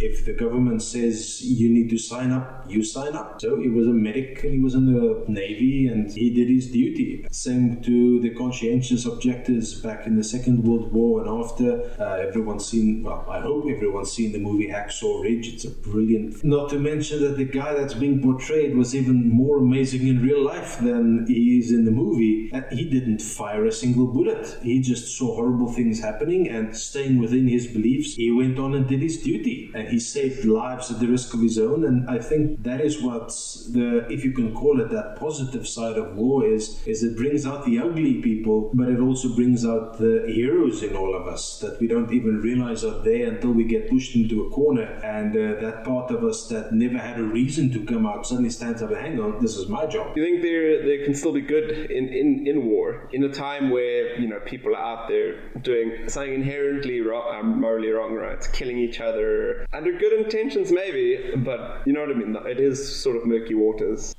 if 0.00 0.24
the 0.24 0.32
government 0.32 0.82
says 0.82 1.42
you 1.42 1.68
need 1.68 1.90
to 1.90 1.98
sign 1.98 2.32
up, 2.32 2.64
you 2.68 2.82
sign 2.82 3.14
up. 3.14 3.40
So 3.40 3.60
he 3.60 3.68
was 3.68 3.86
a 3.86 3.92
medic 3.92 4.42
and 4.44 4.52
he 4.54 4.58
was 4.58 4.74
in 4.74 4.86
the 4.92 5.24
Navy 5.28 5.88
and 5.88 6.10
he 6.10 6.30
did 6.30 6.48
his 6.48 6.70
duty. 6.70 7.26
Same 7.30 7.82
to 7.82 8.20
the 8.20 8.30
conscientious 8.30 9.04
objectors 9.04 9.80
back 9.80 10.06
in 10.06 10.16
the 10.16 10.24
Second 10.24 10.64
World 10.64 10.92
War 10.92 11.20
and 11.20 11.28
after. 11.44 11.82
Uh, 11.98 12.26
everyone's 12.28 12.66
seen, 12.66 13.02
well, 13.02 13.26
I 13.28 13.40
hope 13.40 13.66
everyone's 13.68 14.10
seen 14.10 14.32
the 14.32 14.38
movie 14.38 14.68
Hacksaw 14.68 15.22
Ridge. 15.22 15.54
It's 15.54 15.64
a 15.64 15.70
brilliant. 15.70 16.42
Not 16.44 16.70
to 16.70 16.78
mention 16.78 17.22
that 17.22 17.36
the 17.36 17.44
guy 17.44 17.74
that's 17.74 17.94
being 17.94 18.22
portrayed 18.22 18.76
was 18.76 18.94
even 18.94 19.28
more 19.28 19.58
amazing 19.58 20.06
in 20.06 20.22
real 20.22 20.42
life 20.42 20.78
than 20.78 21.26
he 21.26 21.58
is 21.58 21.72
in 21.72 21.84
the 21.84 21.89
movie. 21.90 22.50
And 22.52 22.64
he 22.70 22.88
didn't 22.88 23.20
fire 23.22 23.66
a 23.66 23.72
single 23.72 24.06
bullet. 24.06 24.58
He 24.62 24.80
just 24.80 25.16
saw 25.16 25.34
horrible 25.34 25.72
things 25.72 26.00
happening 26.00 26.48
and 26.48 26.76
staying 26.76 27.18
within 27.18 27.48
his 27.48 27.66
beliefs, 27.66 28.14
he 28.14 28.30
went 28.30 28.58
on 28.58 28.74
and 28.74 28.86
did 28.86 29.02
his 29.02 29.22
duty. 29.22 29.70
And 29.74 29.88
he 29.88 29.98
saved 29.98 30.44
lives 30.44 30.90
at 30.90 31.00
the 31.00 31.06
risk 31.06 31.34
of 31.34 31.40
his 31.40 31.58
own. 31.58 31.84
And 31.84 32.08
I 32.08 32.18
think 32.18 32.62
that 32.62 32.80
is 32.80 33.02
what 33.02 33.28
the, 33.70 34.06
if 34.10 34.24
you 34.24 34.32
can 34.32 34.54
call 34.54 34.80
it 34.80 34.90
that 34.90 35.16
positive 35.16 35.66
side 35.66 35.96
of 35.96 36.16
war 36.16 36.46
is, 36.46 36.80
is 36.86 37.02
it 37.02 37.16
brings 37.16 37.46
out 37.46 37.64
the 37.64 37.78
ugly 37.78 38.20
people, 38.22 38.70
but 38.74 38.88
it 38.88 39.00
also 39.00 39.34
brings 39.34 39.64
out 39.64 39.98
the 39.98 40.24
heroes 40.26 40.82
in 40.82 40.96
all 40.96 41.14
of 41.14 41.26
us 41.26 41.58
that 41.60 41.80
we 41.80 41.86
don't 41.86 42.12
even 42.12 42.40
realize 42.40 42.84
are 42.84 43.02
there 43.02 43.28
until 43.28 43.52
we 43.52 43.64
get 43.64 43.90
pushed 43.90 44.14
into 44.14 44.46
a 44.46 44.50
corner. 44.50 44.84
And 45.04 45.36
uh, 45.36 45.60
that 45.60 45.84
part 45.84 46.10
of 46.10 46.24
us 46.24 46.48
that 46.48 46.72
never 46.72 46.98
had 46.98 47.18
a 47.18 47.24
reason 47.24 47.70
to 47.72 47.84
come 47.84 48.06
out 48.06 48.26
suddenly 48.26 48.50
stands 48.50 48.82
up 48.82 48.90
and 48.90 49.00
hang 49.00 49.20
on, 49.20 49.40
this 49.40 49.56
is 49.56 49.68
my 49.68 49.86
job. 49.86 50.14
Do 50.14 50.20
You 50.20 50.26
think 50.26 50.42
there 50.42 50.84
there 50.84 51.04
can 51.04 51.14
still 51.14 51.32
be 51.32 51.40
good 51.40 51.79
in, 51.90 52.08
in, 52.08 52.46
in 52.46 52.64
war 52.66 53.08
in 53.12 53.24
a 53.24 53.28
time 53.28 53.70
where 53.70 54.18
you 54.18 54.28
know 54.28 54.40
people 54.40 54.74
are 54.74 54.82
out 54.82 55.08
there 55.08 55.50
doing 55.62 56.08
something 56.08 56.34
inherently 56.34 57.00
wrong, 57.00 57.36
um, 57.38 57.60
morally 57.60 57.90
wrong, 57.90 58.14
right? 58.14 58.48
Killing 58.52 58.78
each 58.78 59.00
other 59.00 59.66
under 59.72 59.92
good 59.92 60.12
intentions, 60.12 60.72
maybe, 60.72 61.32
but 61.36 61.82
you 61.86 61.92
know 61.92 62.00
what 62.00 62.10
I 62.10 62.14
mean. 62.14 62.36
It 62.46 62.60
is 62.60 63.00
sort 63.02 63.16
of 63.16 63.26
murky 63.26 63.54
waters. 63.54 64.14